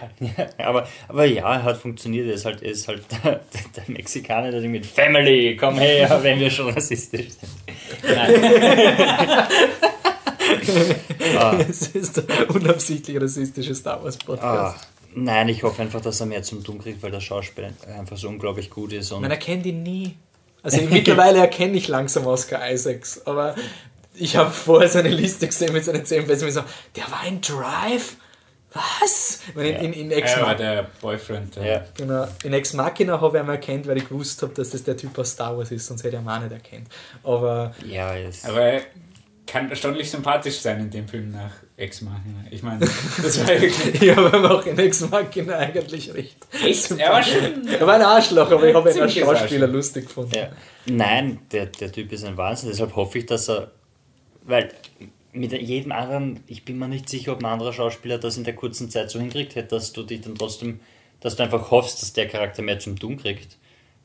aber, 0.58 0.86
aber 1.08 1.24
ja, 1.24 1.54
er 1.54 1.62
hat 1.62 1.78
funktioniert. 1.78 2.28
Er 2.28 2.34
ist 2.34 2.44
halt, 2.44 2.60
ist 2.62 2.88
halt 2.88 3.02
der, 3.24 3.40
der 3.76 3.84
Mexikaner, 3.88 4.50
der 4.50 4.60
mit 4.62 4.86
Family, 4.86 5.56
komm 5.56 5.78
her, 5.78 6.18
wenn 6.22 6.40
wir 6.40 6.50
schon 6.50 6.70
rassistisch 6.70 7.28
sind. 7.40 8.14
Nein. 8.14 8.34
ah, 11.38 11.58
Es 11.68 11.88
ist 11.88 12.16
der 12.16 12.50
unabsichtlich 12.50 13.20
rassistische 13.20 13.74
Star 13.74 14.02
Wars 14.02 14.18
ah, 14.22 14.26
Podcast. 14.26 14.88
nein, 15.14 15.48
ich 15.48 15.62
hoffe 15.62 15.82
einfach, 15.82 16.00
dass 16.00 16.20
er 16.20 16.26
mehr 16.26 16.42
zum 16.42 16.64
Tun 16.64 16.80
kriegt, 16.80 17.02
weil 17.02 17.10
der 17.10 17.20
Schauspieler 17.20 17.70
einfach 17.98 18.16
so 18.16 18.28
unglaublich 18.28 18.70
gut 18.70 18.92
ist. 18.92 19.12
Man 19.12 19.30
erkennt 19.30 19.66
ihn 19.66 19.82
nie. 19.82 20.16
Also 20.62 20.80
mittlerweile 20.82 21.38
erkenne 21.38 21.76
ich 21.78 21.88
langsam 21.88 22.26
Oscar 22.26 22.70
Isaacs, 22.70 23.26
aber 23.26 23.54
ich 24.14 24.36
habe 24.36 24.50
vorher 24.50 24.88
seine 24.88 25.08
Liste 25.08 25.46
gesehen 25.46 25.72
mit 25.72 25.84
seinen 25.84 26.04
10 26.04 26.26
Besten 26.26 26.46
und 26.46 26.54
mir 26.54 26.60
so, 26.60 26.64
der 26.96 27.10
war 27.10 27.26
in 27.26 27.40
Drive? 27.40 28.16
Was? 28.72 29.40
Ich 29.48 29.54
meine, 29.54 29.70
in, 29.70 29.92
in, 29.92 29.92
in 29.92 30.10
Ex 30.12 30.34
Er 30.34 30.42
war 30.42 30.54
der 30.54 30.86
Boyfriend. 31.00 31.56
ja. 31.56 31.84
Genau. 31.96 32.26
In 32.44 32.52
Ex 32.52 32.72
Machina 32.72 33.20
habe 33.20 33.38
ich 33.38 33.42
ihn 33.44 33.48
erkannt, 33.48 33.86
weil 33.88 33.96
ich 33.98 34.08
gewusst 34.08 34.42
habe, 34.42 34.54
dass 34.54 34.70
das 34.70 34.84
der 34.84 34.96
Typ 34.96 35.18
aus 35.18 35.32
Star 35.32 35.56
Wars 35.58 35.70
ist, 35.72 35.86
sonst 35.86 36.04
hätte 36.04 36.16
ich 36.16 36.22
ihn 36.22 36.28
auch 36.28 36.38
nicht 36.40 36.52
erkannt. 36.52 36.88
Aber 37.24 37.74
ja, 37.84 38.14
Aber 38.44 38.60
er 38.60 38.82
kann 39.46 39.68
erstaunlich 39.68 40.08
sympathisch 40.08 40.58
sein 40.60 40.78
in 40.78 40.90
dem 40.90 41.08
Film 41.08 41.32
nach 41.32 41.50
Ex 41.76 42.02
Machina. 42.02 42.44
Ich 42.50 42.62
meine, 42.62 42.78
das 43.22 43.40
war 43.40 43.48
wirklich. 43.48 44.00
ich 44.02 44.16
habe 44.16 44.36
ihn 44.38 44.46
auch 44.46 44.64
in 44.64 44.78
Ex 44.78 45.00
Machina 45.10 45.56
eigentlich 45.56 46.14
recht. 46.14 46.36
Echt? 46.64 46.92
Er 46.92 47.10
war 47.10 47.22
schon. 47.24 47.66
Er 47.66 47.84
war 47.84 47.94
ein 47.94 48.02
Arschloch, 48.02 48.50
aber 48.52 48.68
ich 48.68 48.74
habe 48.74 48.88
ihn 48.92 49.00
als 49.00 49.12
Schauspieler 49.14 49.62
Arschloch. 49.62 49.72
lustig 49.72 50.06
gefunden. 50.06 50.32
Ja. 50.36 50.50
Nein, 50.86 51.40
der, 51.50 51.66
der 51.66 51.90
Typ 51.90 52.12
ist 52.12 52.24
ein 52.24 52.36
Wahnsinn. 52.36 52.68
Deshalb 52.70 52.94
hoffe 52.94 53.18
ich, 53.18 53.26
dass 53.26 53.48
er. 53.50 53.72
Weil 54.44 54.70
mit 55.32 55.52
jedem 55.52 55.92
anderen, 55.92 56.40
ich 56.46 56.64
bin 56.64 56.78
mir 56.78 56.88
nicht 56.88 57.08
sicher, 57.08 57.32
ob 57.32 57.40
ein 57.40 57.46
anderer 57.46 57.72
Schauspieler 57.72 58.18
das 58.18 58.36
in 58.36 58.44
der 58.44 58.56
kurzen 58.56 58.90
Zeit 58.90 59.10
so 59.10 59.20
hinkriegt 59.20 59.54
hätte, 59.54 59.76
dass 59.76 59.92
du 59.92 60.02
dich 60.02 60.22
dann 60.22 60.34
trotzdem, 60.34 60.80
dass 61.20 61.36
du 61.36 61.42
einfach 61.42 61.70
hoffst, 61.70 62.02
dass 62.02 62.12
der 62.12 62.28
Charakter 62.28 62.62
mehr 62.62 62.78
zum 62.78 62.98
Tun 62.98 63.16
kriegt. 63.16 63.56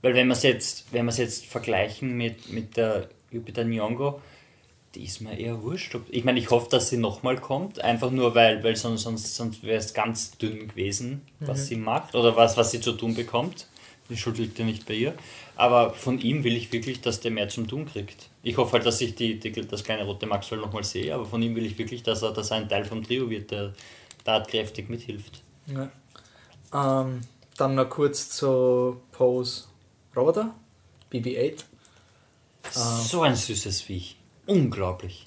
Weil 0.02 0.14
wenn 0.14 0.28
wir 0.28 0.34
es 0.34 0.44
jetzt, 0.44 0.94
wenn 0.94 1.06
wir 1.06 1.10
es 1.10 1.18
jetzt 1.18 1.46
vergleichen 1.46 2.16
mit, 2.16 2.52
mit 2.52 2.78
der 2.78 3.10
Jupiter 3.32 3.64
Nyong'o, 3.64 4.20
die 4.94 5.04
ist 5.04 5.20
mir 5.22 5.38
eher 5.38 5.62
wurscht. 5.62 5.98
Ich 6.10 6.24
meine, 6.24 6.40
ich 6.40 6.50
hoffe, 6.52 6.70
dass 6.70 6.90
sie 6.90 6.98
nochmal 6.98 7.38
kommt, 7.38 7.80
einfach 7.80 8.12
nur 8.12 8.34
weil, 8.34 8.64
weil 8.64 8.76
sonst, 8.76 9.02
sonst, 9.02 9.36
sonst 9.36 9.64
wäre 9.64 9.78
es 9.78 9.94
ganz 9.94 10.38
dünn 10.38 10.70
gewesen, 10.70 11.22
was 11.42 11.68
sie 11.68 11.76
macht 11.76 12.16
oder 12.16 12.36
was, 12.36 12.56
was 12.56 12.72
sie 12.72 12.80
zu 12.80 12.94
tun 12.94 13.14
bekommt. 13.16 13.68
Die 14.10 14.18
Schuld 14.18 14.38
liegt 14.38 14.60
ja 14.60 14.66
nicht 14.66 14.86
bei 14.86 14.94
ihr. 14.94 15.16
Aber 15.56 15.94
von 15.94 16.20
ihm 16.20 16.44
will 16.44 16.56
ich 16.56 16.72
wirklich, 16.74 17.02
dass 17.02 17.22
der 17.22 17.32
mehr 17.32 17.48
zum 17.48 17.68
Tun 17.68 17.86
kriegt. 17.86 18.30
Ich 18.44 18.58
hoffe 18.58 18.74
halt, 18.74 18.86
dass 18.86 19.00
ich 19.00 19.16
die, 19.16 19.40
die, 19.40 19.52
das 19.52 19.84
kleine 19.84 20.04
rote 20.04 20.26
Maxwell 20.26 20.60
nochmal 20.60 20.84
sehe, 20.84 21.14
aber 21.14 21.26
von 21.26 21.42
ihm 21.42 21.56
will 21.56 21.66
ich 21.66 21.78
wirklich, 21.78 22.04
dass 22.04 22.22
er, 22.22 22.32
dass 22.32 22.52
er 22.52 22.58
ein 22.58 22.70
Teil 22.70 22.84
vom 22.84 23.04
Trio 23.04 23.30
wird, 23.30 23.52
der 23.52 23.74
tatkräftig 24.26 24.90
mithilft. 24.90 25.42
Ja. 25.68 25.90
Ähm, 26.74 27.22
dann 27.58 27.76
noch 27.76 27.90
kurz 27.90 28.30
zu 28.30 29.02
Pose 29.12 29.66
Roboter, 30.16 30.54
BB-8. 31.12 31.64
So 32.72 33.22
ein 33.22 33.36
süßes 33.36 33.82
Viech. 33.82 34.18
Unglaublich. 34.46 35.24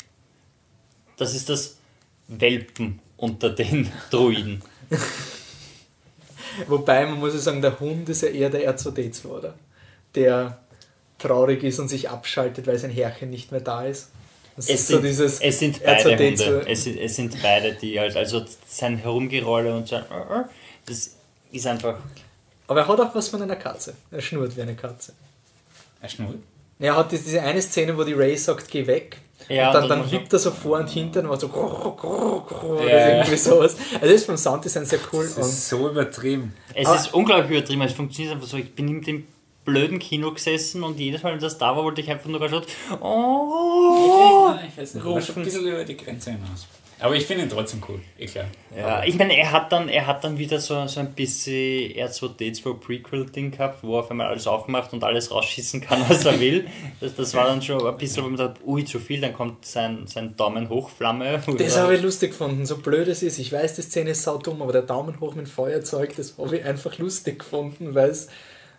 Das 1.16 1.34
ist 1.34 1.48
das 1.48 1.78
Welpen 2.26 3.00
unter 3.16 3.50
den 3.50 3.90
Druiden. 4.10 4.62
Wobei, 6.66 7.06
man 7.06 7.18
muss 7.18 7.34
ja 7.34 7.40
sagen, 7.40 7.62
der 7.62 7.78
Hund 7.80 8.08
ist 8.08 8.22
ja 8.22 8.28
eher 8.28 8.50
der 8.50 8.76
R2D2, 8.76 9.26
oder? 9.26 9.54
Der 10.14 10.58
traurig 11.18 11.62
ist 11.64 11.78
und 11.78 11.88
sich 11.88 12.08
abschaltet, 12.10 12.66
weil 12.66 12.78
sein 12.78 12.90
Herrchen 12.90 13.30
nicht 13.30 13.50
mehr 13.52 13.60
da 13.60 13.84
ist. 13.84 14.10
Es 14.56 14.68
ist 14.68 14.88
sind, 14.88 14.96
so 14.96 15.02
dieses 15.02 15.40
es 15.40 15.58
sind 15.58 15.82
beide 15.84 16.10
R2D2. 16.16 16.46
Hunde. 16.46 16.66
Es 16.68 16.84
sind, 16.84 16.98
es 16.98 17.16
sind 17.16 17.42
beide, 17.42 17.74
die 17.74 17.98
halt, 17.98 18.16
also 18.16 18.44
sein 18.66 18.98
Herumgerolle 18.98 19.74
und 19.74 19.86
sein, 19.88 20.04
das 20.86 21.14
ist 21.52 21.66
einfach, 21.66 21.96
Aber 22.66 22.80
er 22.80 22.88
hat 22.88 23.00
auch 23.00 23.14
was 23.14 23.28
von 23.28 23.40
einer 23.42 23.56
Katze. 23.56 23.94
Er 24.10 24.20
schnurrt 24.20 24.56
wie 24.56 24.62
eine 24.62 24.74
Katze. 24.74 25.12
Er 26.00 26.08
schnurrt. 26.08 26.38
Er 26.80 26.96
hat 26.96 27.10
diese 27.12 27.40
eine 27.40 27.60
Szene, 27.62 27.96
wo 27.96 28.04
die 28.04 28.12
Ray 28.14 28.36
sagt, 28.36 28.68
geh 28.68 28.86
weg. 28.86 29.18
Ja, 29.48 29.68
und 29.68 29.74
dann, 29.74 29.88
das 29.88 30.10
dann 30.10 30.10
hüpft 30.10 30.32
er 30.32 30.38
so 30.40 30.50
vor 30.50 30.78
und 30.78 30.88
hinten 30.88 31.20
und 31.20 31.26
macht 31.26 31.40
so 31.40 31.48
grrr, 31.48 31.96
grrr, 31.96 32.44
grrr, 32.46 32.64
oder 32.64 32.88
Ja. 32.88 33.16
irgendwie 33.18 33.36
sowas. 33.36 33.76
Also 33.94 34.06
das 34.06 34.12
ist 34.14 34.26
vom 34.26 34.36
Sounddesign 34.36 34.84
sehr 34.84 34.98
cool. 35.12 35.24
Und 35.36 35.40
ist 35.40 35.68
so 35.68 35.88
übertrieben. 35.88 36.54
es 36.74 36.88
ist 36.88 37.14
unglaublich 37.14 37.58
übertrieben, 37.58 37.82
es 37.82 37.92
funktioniert 37.92 38.34
einfach 38.34 38.48
so, 38.48 38.56
ich 38.56 38.74
bin 38.74 38.88
in 38.88 39.02
dem 39.02 39.26
blöden 39.68 39.98
Kino 39.98 40.32
gesessen 40.32 40.82
und 40.82 40.98
jedes 40.98 41.22
Mal, 41.22 41.34
wenn 41.34 41.40
das 41.40 41.58
da 41.58 41.76
war, 41.76 41.84
wollte 41.84 42.00
ich 42.00 42.10
einfach 42.10 42.26
nur 42.26 42.40
gerade 42.40 42.64
schauen, 42.88 43.00
oh, 43.02 44.54
ich 44.66 44.78
weiß 44.80 44.94
nicht, 44.94 45.04
rufen. 45.04 45.36
ein 45.36 45.44
bisschen 45.44 45.66
über 45.66 45.84
die 45.84 45.96
Grenze 45.96 46.32
hinaus. 46.32 46.66
Aber 47.00 47.14
ich 47.14 47.26
finde 47.26 47.44
ihn 47.44 47.48
trotzdem 47.48 47.80
cool, 47.88 48.00
eh 48.18 48.26
klar. 48.26 48.46
Ja, 48.76 49.04
ich 49.04 49.16
meine, 49.16 49.36
er 49.36 49.52
hat 49.52 49.70
dann, 49.70 49.88
er 49.88 50.08
hat 50.08 50.24
dann 50.24 50.36
wieder 50.36 50.58
so, 50.58 50.84
so 50.88 50.98
ein 50.98 51.12
bisschen 51.12 51.92
R2D2 51.92 52.74
Prequel-Ding 52.74 53.52
gehabt, 53.52 53.84
wo 53.84 53.94
er 53.94 54.00
auf 54.00 54.10
einmal 54.10 54.26
alles 54.26 54.48
aufmacht 54.48 54.92
und 54.92 55.04
alles 55.04 55.30
rausschießen 55.30 55.80
kann, 55.80 56.04
was 56.08 56.24
er 56.24 56.40
will. 56.40 56.66
Das, 57.00 57.14
das 57.14 57.34
war 57.34 57.46
dann 57.46 57.62
schon 57.62 57.86
ein 57.86 57.96
bisschen, 57.98 58.24
wo 58.24 58.28
man 58.28 58.36
dachte, 58.36 58.60
ui, 58.66 58.84
zu 58.84 58.98
viel, 58.98 59.20
dann 59.20 59.32
kommt 59.32 59.64
sein, 59.64 60.08
sein 60.08 60.34
Daumen 60.36 60.68
hoch, 60.70 60.90
Flamme. 60.90 61.40
das 61.56 61.78
habe 61.78 61.94
ich 61.94 62.02
lustig 62.02 62.30
gefunden, 62.30 62.66
so 62.66 62.78
blöd 62.78 63.06
es 63.06 63.22
ist. 63.22 63.38
Ich 63.38 63.52
weiß, 63.52 63.76
die 63.76 63.82
Szene 63.82 64.10
ist 64.10 64.24
saudumm, 64.24 64.60
aber 64.60 64.72
der 64.72 64.82
Daumen 64.82 65.20
hoch 65.20 65.36
mit 65.36 65.48
Feuerzeug, 65.48 66.16
das 66.16 66.36
habe 66.36 66.56
ich 66.56 66.64
einfach 66.64 66.98
lustig 66.98 67.38
gefunden, 67.38 67.94
weil 67.94 68.10
es 68.10 68.28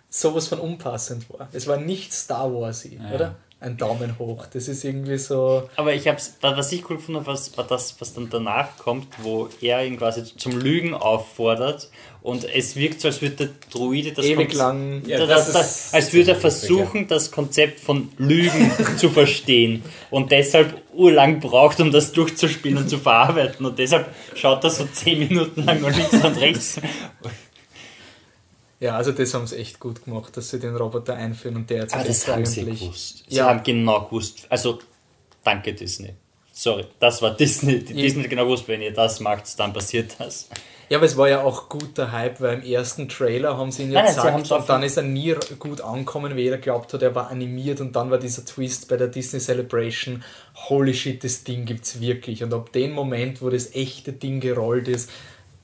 sowas 0.09 0.47
von 0.47 0.59
unpassend 0.59 1.29
war. 1.29 1.47
Es 1.51 1.67
war 1.67 1.77
nicht 1.77 2.13
Star 2.13 2.51
Warsy, 2.53 2.99
Ja. 3.01 3.15
oder? 3.15 3.35
Ein 3.61 3.75
Daumen 3.75 4.17
hoch. 4.19 4.45
Das 4.53 4.69
ist 4.69 4.85
irgendwie 4.85 5.17
so. 5.17 5.69
Aber 5.75 5.93
ich 5.93 6.07
hab's, 6.07 6.37
was 6.39 6.71
ich 6.71 6.89
cool 6.89 6.95
gefunden 6.95 7.19
habe, 7.19 7.27
was, 7.33 7.57
war 7.57 7.67
das, 7.67 7.93
was 7.99 8.13
dann 8.13 8.29
danach 8.29 8.77
kommt, 8.77 9.07
wo 9.21 9.49
er 9.59 9.85
ihn 9.85 9.97
quasi 9.97 10.23
zum 10.23 10.57
Lügen 10.57 10.93
auffordert 10.93 11.89
und 12.21 12.45
es 12.45 12.77
wirkt 12.77 13.01
so, 13.01 13.09
als 13.09 13.21
würde 13.21 13.35
der 13.35 13.49
Druide 13.69 14.13
das 14.13 14.23
Ewig 14.25 14.51
Konz- 14.51 14.57
lang. 14.57 15.03
Ja, 15.05 15.25
das, 15.25 15.47
das 15.47 15.51
das, 15.53 15.93
als 15.93 16.13
würde 16.13 16.31
er 16.31 16.37
versuchen, 16.37 17.09
das 17.09 17.31
Konzept 17.31 17.81
von 17.81 18.07
Lügen 18.17 18.71
zu 18.97 19.09
verstehen 19.09 19.83
und 20.09 20.31
deshalb 20.31 20.81
urlang 20.93 21.41
braucht, 21.41 21.81
um 21.81 21.91
das 21.91 22.13
durchzuspielen 22.13 22.77
und 22.77 22.89
zu 22.89 22.97
verarbeiten. 22.97 23.65
Und 23.65 23.77
deshalb 23.77 24.07
schaut 24.35 24.63
er 24.63 24.69
so 24.69 24.85
zehn 24.93 25.19
Minuten 25.19 25.63
lang 25.65 25.81
nur 25.81 25.91
links 25.91 26.13
und 26.13 26.39
rechts. 26.39 26.79
Ja, 28.79 28.95
also 28.95 29.11
das 29.11 29.33
haben 29.33 29.45
sie 29.45 29.57
echt 29.57 29.79
gut 29.79 30.05
gemacht, 30.05 30.35
dass 30.37 30.49
sie 30.49 30.59
den 30.59 30.75
Roboter 30.75 31.15
einführen 31.15 31.57
und 31.57 31.69
der 31.69 31.79
jetzt 31.81 31.93
Aber 31.93 32.03
das 32.03 32.25
jetzt 32.25 32.27
haben 32.29 32.45
sie 32.45 32.63
gewusst. 32.65 33.25
Sie 33.27 33.35
Ja. 33.35 33.47
haben 33.47 33.61
genau 33.63 34.01
gewusst. 34.05 34.45
Also, 34.49 34.79
danke 35.43 35.73
Disney. 35.73 36.13
Sorry, 36.53 36.85
das 36.99 37.21
war 37.21 37.35
Disney. 37.35 37.79
Die 37.83 37.93
Ja. 37.93 38.01
Disney 38.03 38.23
hat 38.23 38.29
genau 38.29 38.45
gewusst, 38.45 38.67
wenn 38.67 38.81
ihr 38.81 38.93
das 38.93 39.19
macht, 39.19 39.59
dann 39.59 39.73
passiert 39.73 40.15
das. 40.19 40.49
Ja, 40.89 40.97
aber 40.97 41.05
es 41.05 41.15
war 41.17 41.29
ja 41.29 41.43
auch 41.43 41.69
guter 41.69 42.11
Hype, 42.11 42.41
weil 42.41 42.55
im 42.55 42.63
ersten 42.63 43.07
Trailer 43.07 43.57
haben 43.57 43.71
sie 43.71 43.83
ihn 43.83 43.91
ja 43.91 44.01
Nein, 44.01 44.17
auch 44.17 44.59
und 44.59 44.69
dann 44.69 44.81
ist 44.81 44.97
er 44.97 45.03
nie 45.03 45.35
gut 45.59 45.81
angekommen, 45.81 46.35
wie 46.35 46.41
jeder 46.41 46.57
glaubt 46.57 46.91
hat, 46.93 47.03
er 47.03 47.13
war 47.13 47.29
animiert 47.29 47.79
und 47.79 47.95
dann 47.95 48.09
war 48.09 48.17
dieser 48.17 48.43
Twist 48.43 48.87
bei 48.89 48.97
der 48.97 49.07
Disney 49.07 49.39
Celebration, 49.39 50.23
holy 50.55 50.93
shit, 50.95 51.23
das 51.23 51.43
Ding 51.43 51.65
gibt's 51.65 52.01
wirklich. 52.01 52.43
Und 52.43 52.53
ab 52.55 52.71
dem 52.73 52.91
Moment, 52.93 53.41
wo 53.43 53.49
das 53.51 53.75
echte 53.75 54.13
Ding 54.13 54.39
gerollt 54.39 54.87
ist, 54.87 55.11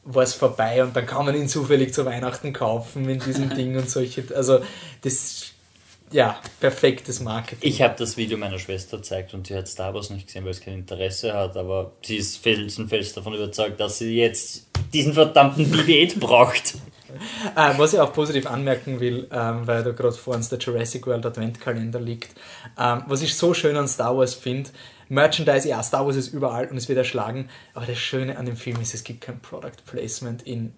war 0.05 0.23
es 0.23 0.33
vorbei 0.33 0.83
und 0.83 0.95
dann 0.95 1.05
kann 1.05 1.25
man 1.25 1.35
ihn 1.35 1.49
zufällig 1.49 1.93
zu 1.93 2.05
Weihnachten 2.05 2.53
kaufen 2.53 3.09
in 3.09 3.19
diesem 3.19 3.49
Ding 3.55 3.75
und 3.75 3.89
solche, 3.89 4.23
also 4.35 4.59
das, 5.01 5.51
ja, 6.11 6.39
perfektes 6.59 7.19
Marketing. 7.19 7.67
Ich 7.67 7.81
habe 7.81 7.95
das 7.97 8.15
Video 8.15 8.37
meiner 8.37 8.59
Schwester 8.59 8.97
gezeigt 8.97 9.33
und 9.33 9.47
sie 9.47 9.55
hat 9.55 9.67
Star 9.67 9.93
Wars 9.93 10.11
nicht 10.11 10.27
gesehen, 10.27 10.45
weil 10.45 10.51
es 10.51 10.61
kein 10.61 10.75
Interesse 10.75 11.33
hat, 11.33 11.57
aber 11.57 11.93
sie 12.03 12.17
ist 12.17 12.37
felsenfest 12.37 13.17
davon 13.17 13.33
überzeugt, 13.33 13.79
dass 13.79 13.97
sie 13.97 14.15
jetzt 14.15 14.67
diesen 14.93 15.13
verdammten 15.13 15.65
BB-8 15.73 16.19
braucht. 16.19 16.75
Äh, 17.55 17.77
was 17.77 17.93
ich 17.93 17.99
auch 17.99 18.13
positiv 18.13 18.45
anmerken 18.45 18.99
will, 18.99 19.27
ähm, 19.31 19.65
weil 19.65 19.83
da 19.83 19.91
gerade 19.91 20.15
vor 20.15 20.35
uns 20.35 20.49
der 20.49 20.59
Jurassic 20.59 21.07
World 21.07 21.25
Adventkalender 21.25 21.99
liegt, 21.99 22.35
ähm, 22.77 23.03
was 23.07 23.21
ich 23.21 23.35
so 23.35 23.53
schön 23.53 23.77
an 23.77 23.87
Star 23.87 24.17
Wars 24.17 24.35
finde, 24.35 24.69
Merchandise, 25.09 25.67
ja, 25.67 25.81
Star 25.83 26.05
Wars 26.05 26.15
ist 26.15 26.33
überall 26.33 26.67
und 26.67 26.77
es 26.77 26.87
wird 26.89 26.97
erschlagen, 26.97 27.49
aber 27.73 27.85
das 27.85 27.97
Schöne 27.97 28.37
an 28.37 28.45
dem 28.45 28.57
Film 28.57 28.81
ist, 28.81 28.93
es 28.93 29.03
gibt 29.03 29.21
kein 29.21 29.39
Product 29.39 29.83
Placement 29.85 30.43
in, 30.43 30.73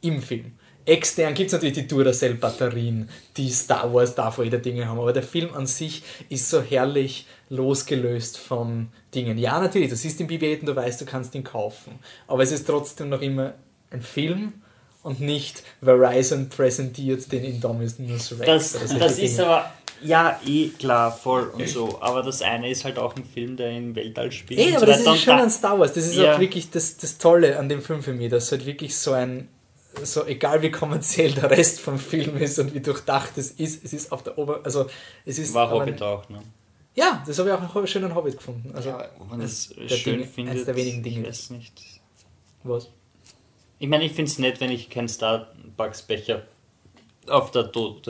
im 0.00 0.22
Film. 0.22 0.52
Extern 0.86 1.34
gibt 1.34 1.48
es 1.48 1.52
natürlich 1.52 1.74
die 1.74 1.88
Duracell-Batterien, 1.88 3.08
die 3.36 3.50
Star 3.50 3.92
Wars 3.92 4.14
darf 4.14 4.38
jeder 4.38 4.58
Dinge 4.58 4.86
haben, 4.86 5.00
aber 5.00 5.12
der 5.12 5.24
Film 5.24 5.52
an 5.52 5.66
sich 5.66 6.04
ist 6.28 6.48
so 6.48 6.62
herrlich 6.62 7.26
losgelöst 7.48 8.38
von 8.38 8.88
Dingen. 9.12 9.36
Ja, 9.36 9.58
natürlich, 9.58 9.90
du 9.90 9.96
siehst 9.96 10.20
den 10.20 10.28
BB-8 10.28 10.60
und 10.60 10.66
du 10.66 10.76
weißt, 10.76 11.00
du 11.00 11.04
kannst 11.04 11.34
ihn 11.34 11.42
kaufen, 11.42 11.98
aber 12.28 12.44
es 12.44 12.52
ist 12.52 12.66
trotzdem 12.66 13.08
noch 13.08 13.20
immer 13.20 13.54
ein 13.90 14.00
Film 14.00 14.52
und 15.02 15.20
nicht 15.20 15.64
Verizon 15.80 16.48
präsentiert 16.48 17.30
den 17.32 17.44
Indominus 17.44 18.32
Rex. 18.38 18.72
Das, 18.72 18.98
das 18.98 19.18
ist 19.18 19.38
Dinge. 19.38 19.48
aber, 19.48 19.72
ja, 20.02 20.40
eh 20.46 20.68
klar, 20.70 21.10
voll 21.12 21.48
und 21.48 21.68
so, 21.68 21.98
aber 22.00 22.22
das 22.22 22.42
eine 22.42 22.70
ist 22.70 22.84
halt 22.84 22.98
auch 22.98 23.16
ein 23.16 23.24
Film, 23.24 23.56
der 23.56 23.70
im 23.70 23.94
Weltall 23.94 24.30
spielt. 24.32 24.60
Ey, 24.60 24.70
aber 24.76 24.80
so 24.80 24.86
das 24.86 24.98
ist 24.98 25.06
das 25.06 25.24
da- 25.24 25.36
an 25.38 25.50
Star 25.50 25.78
Wars. 25.78 25.92
Das 25.92 26.06
ist 26.06 26.16
Ja. 26.16 26.34
auch 26.34 26.40
wirklich 26.40 26.70
das, 26.70 26.96
das 26.96 27.18
Tolle 27.18 27.58
an 27.58 27.68
dem 27.68 27.82
Film 27.82 28.02
für 28.02 28.12
mich, 28.12 28.30
dass 28.30 28.50
halt 28.52 28.66
wirklich 28.66 28.96
so 28.96 29.12
ein, 29.12 29.48
so 30.02 30.24
egal 30.26 30.60
wie 30.62 30.70
kommerziell 30.70 31.32
der 31.32 31.50
Rest 31.50 31.80
vom 31.80 31.98
Film 31.98 32.36
ist 32.36 32.58
und 32.58 32.74
wie 32.74 32.80
durchdacht 32.80 33.36
es 33.38 33.50
ist, 33.52 33.84
es 33.84 33.92
ist 33.92 34.12
auf 34.12 34.22
der 34.22 34.36
Ober... 34.38 34.60
Also, 34.64 34.86
es 35.24 35.38
ist... 35.38 35.54
War 35.54 35.70
Hobbit 35.70 36.02
auch, 36.02 36.28
ne? 36.28 36.40
Ja, 36.94 37.22
das 37.26 37.38
habe 37.38 37.48
ich 37.50 37.54
auch 37.54 37.76
einen 37.76 37.86
schönen 37.86 38.14
Hobbit 38.14 38.36
gefunden. 38.38 38.72
Also, 38.74 38.90
ja, 38.90 39.08
man 39.28 39.40
das 39.40 39.68
der 39.68 39.88
schön 39.96 40.20
Dinge- 40.20 40.26
findet, 40.26 40.52
eines 40.54 40.64
der 40.66 40.76
wenigen 40.76 41.02
Dinge. 41.02 41.20
ich 41.22 41.28
weiß 41.28 41.50
nicht. 41.50 41.72
was? 42.64 42.90
Ich 43.78 43.88
meine, 43.88 44.04
ich 44.04 44.12
finde 44.12 44.30
es 44.30 44.38
nett, 44.38 44.60
wenn 44.60 44.70
ich 44.70 44.88
keinen 44.88 45.08
Starbucks-Becher 45.08 46.42
auf 47.28 47.50
der 47.50 47.70
Tod 47.72 48.02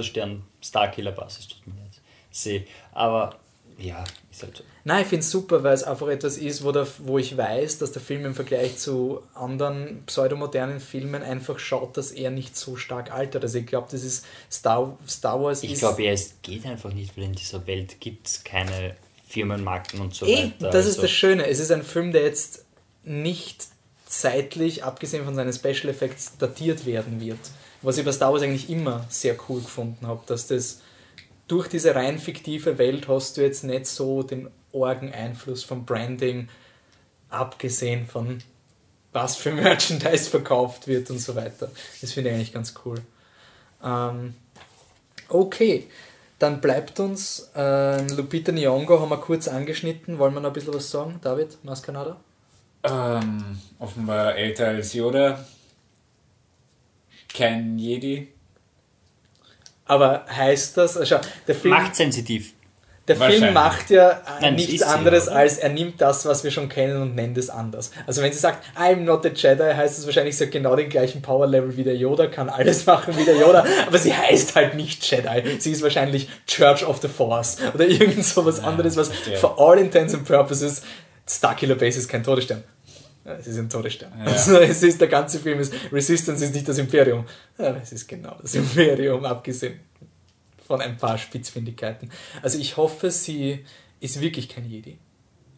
der 0.75 0.79
Stern 0.81 0.93
Starkiller-Basis, 0.93 1.49
tut 1.49 1.67
mir 1.67 1.75
leid, 1.81 1.93
sehe. 2.31 2.65
Aber 2.93 3.37
ja, 3.79 4.03
ist 4.31 4.43
halt 4.43 4.57
so. 4.57 4.65
Nein, 4.85 5.03
ich 5.03 5.09
finde 5.09 5.21
es 5.23 5.31
super, 5.31 5.63
weil 5.63 5.75
es 5.75 5.83
einfach 5.83 6.09
etwas 6.09 6.39
ist, 6.39 6.65
wo, 6.65 6.73
der, 6.73 6.87
wo 6.99 7.19
ich 7.19 7.37
weiß, 7.37 7.79
dass 7.79 7.93
der 7.93 8.01
Film 8.01 8.25
im 8.25 8.35
Vergleich 8.35 8.79
zu 8.79 9.23
anderen 9.35 10.03
pseudomodernen 10.07 10.81
Filmen 10.81 11.23
einfach 11.23 11.59
schaut, 11.59 11.97
dass 11.97 12.11
er 12.13 12.31
nicht 12.31 12.57
so 12.57 12.77
stark 12.77 13.13
altert. 13.13 13.43
Also 13.43 13.59
ich 13.59 13.67
glaube, 13.67 13.89
das 13.91 14.03
ist 14.03 14.25
Star, 14.51 14.97
Star 15.07 15.43
Wars 15.43 15.63
Ich 15.63 15.73
ist... 15.73 15.81
glaube 15.81 16.05
ja, 16.05 16.13
es 16.13 16.35
geht 16.43 16.65
einfach 16.65 16.93
nicht, 16.93 17.17
weil 17.17 17.25
in 17.25 17.33
dieser 17.35 17.67
Welt 17.67 18.01
gibt 18.01 18.27
es 18.29 18.45
keine 18.45 18.97
Firmenmarken 19.29 20.01
und 20.01 20.15
so 20.15 20.25
Eh, 20.25 20.45
weiter. 20.45 20.71
das 20.71 20.87
ist 20.87 20.93
Also, 20.93 21.03
das 21.03 21.11
Schöne. 21.11 21.47
Es 21.47 21.59
ist 21.59 21.71
ein 21.73 21.83
Film, 21.83 22.13
der 22.13 22.23
jetzt 22.23 22.65
nicht 23.05 23.67
zeitlich, 24.07 24.85
abgesehen 24.85 25.25
von 25.25 25.35
seinen 25.35 25.53
Special 25.53 25.89
Effects, 25.89 26.39
datiert 26.39 26.87
werden 26.87 27.21
wird. 27.21 27.39
Was 27.87 27.99
ich 27.99 28.05
bei 28.05 28.11
Star 28.11 28.33
Wars 28.33 28.43
eigentlich 28.43 28.69
immer 28.69 29.05
sehr 29.09 29.37
cool 29.49 29.61
gefunden 29.61 30.09
habe, 30.09 30.21
dass 30.27 30.49
das 30.49 30.81
durch 31.47 31.69
diese 31.69 31.95
rein 31.95 32.19
fiktive 32.19 32.79
Welt 32.79 33.07
hast 33.07 33.37
du 33.37 33.43
jetzt 33.43 33.63
nicht 33.63 33.87
so 33.87 34.25
den 34.25 34.51
orgen 34.73 35.13
Einfluss 35.13 35.63
vom 35.63 35.87
Branding, 35.87 36.49
abgesehen 37.31 38.09
von 38.09 38.43
was 39.13 39.37
für 39.37 39.53
Merchandise 39.53 40.29
verkauft 40.29 40.89
wird 40.89 41.11
und 41.11 41.21
so 41.21 41.37
weiter. 41.37 41.71
Das 42.01 42.11
finde 42.11 42.31
ich 42.31 42.35
eigentlich 42.35 42.53
ganz 42.53 42.75
cool. 42.85 43.01
Ähm, 43.85 44.35
okay, 45.29 45.87
dann 46.41 46.61
bleibt 46.61 46.99
uns 46.99 47.53
ähm, 47.55 48.09
Lupita 48.17 48.51
Nyong'o, 48.51 48.99
haben 48.99 49.11
wir 49.11 49.19
kurz 49.19 49.47
angeschnitten. 49.47 50.19
Wollen 50.19 50.35
wir 50.35 50.41
noch 50.41 50.51
ein 50.51 50.55
bisschen 50.55 50.75
was 50.75 50.91
sagen? 50.91 51.21
David, 51.23 51.57
Maskanada? 51.63 52.17
Ähm, 52.83 53.61
offenbar 53.79 54.35
älter 54.35 54.67
als 54.67 54.93
Yoda. 54.93 55.39
Kein 57.37 57.79
Jedi. 57.79 58.29
Aber 59.85 60.25
heißt 60.29 60.77
das, 60.77 60.97
also 60.97 61.19
der 61.47 61.55
Film, 61.55 61.75
Machtsensitiv. 61.75 62.55
der 63.07 63.15
Film 63.17 63.53
macht 63.53 63.91
ja 63.91 64.11
äh, 64.11 64.17
Nein, 64.41 64.57
nichts 64.57 64.83
anderes, 64.83 65.29
oder? 65.29 65.37
als 65.37 65.59
er 65.59 65.69
nimmt 65.69 66.01
das, 66.01 66.27
was 66.27 66.43
wir 66.43 66.51
schon 66.51 66.69
kennen 66.69 67.01
und 67.01 67.15
nennt 67.15 67.39
es 67.39 67.51
anders. 67.51 67.93
Also 68.05 68.21
wenn 68.21 68.33
sie 68.33 68.39
sagt, 68.41 68.65
I'm 68.77 69.03
not 69.03 69.25
a 69.25 69.29
Jedi, 69.29 69.63
heißt 69.63 69.99
das 69.99 70.07
wahrscheinlich, 70.07 70.37
sie 70.37 70.45
hat 70.47 70.51
genau 70.51 70.75
den 70.75 70.89
gleichen 70.89 71.23
Power-Level 71.23 71.77
wie 71.77 71.85
der 71.85 71.95
Yoda, 71.97 72.27
kann 72.27 72.49
alles 72.49 72.85
machen 72.87 73.17
wie 73.17 73.25
der 73.25 73.37
Yoda, 73.37 73.65
aber 73.87 73.99
sie 73.99 74.13
heißt 74.13 74.57
halt 74.57 74.75
nicht 74.75 75.09
Jedi. 75.09 75.61
Sie 75.61 75.71
ist 75.71 75.83
wahrscheinlich 75.83 76.29
Church 76.49 76.85
of 76.85 77.01
the 77.01 77.09
Force 77.09 77.59
oder 77.75 77.85
irgend 77.87 78.25
so 78.25 78.45
was 78.45 78.59
anderes, 78.59 78.97
was 78.97 79.09
verstehe. 79.09 79.37
for 79.37 79.61
all 79.61 79.79
intents 79.79 80.15
and 80.15 80.25
purposes 80.25 80.83
Starkiller 81.29 81.75
Base 81.77 81.99
ist 81.99 82.09
kein 82.09 82.25
Todesstern. 82.25 82.65
Es 83.27 83.47
ist 83.47 83.59
ein 83.59 83.69
Todesstern. 83.69 84.13
Ja. 84.19 84.33
Also 84.33 84.59
es 84.59 84.83
ist, 84.83 85.01
der 85.01 85.09
ganze 85.09 85.39
Film 85.41 85.59
ist, 85.61 85.73
Resistance 85.93 86.45
ist 86.45 86.55
nicht 86.55 86.69
das 86.69 86.79
Imperium. 86.79 87.27
Ja, 87.59 87.77
es 87.77 87.93
ist 87.93 88.07
genau 88.07 88.37
das 88.41 88.55
Imperium, 88.55 89.25
abgesehen 89.25 89.81
von 90.67 90.81
ein 90.81 90.97
paar 90.97 91.19
Spitzfindigkeiten. 91.19 92.11
Also 92.43 92.59
ich 92.59 92.77
hoffe, 92.77 93.11
sie 93.11 93.65
ist 94.01 94.21
wirklich 94.21 94.49
kein 94.49 94.69
Jedi. 94.69 94.99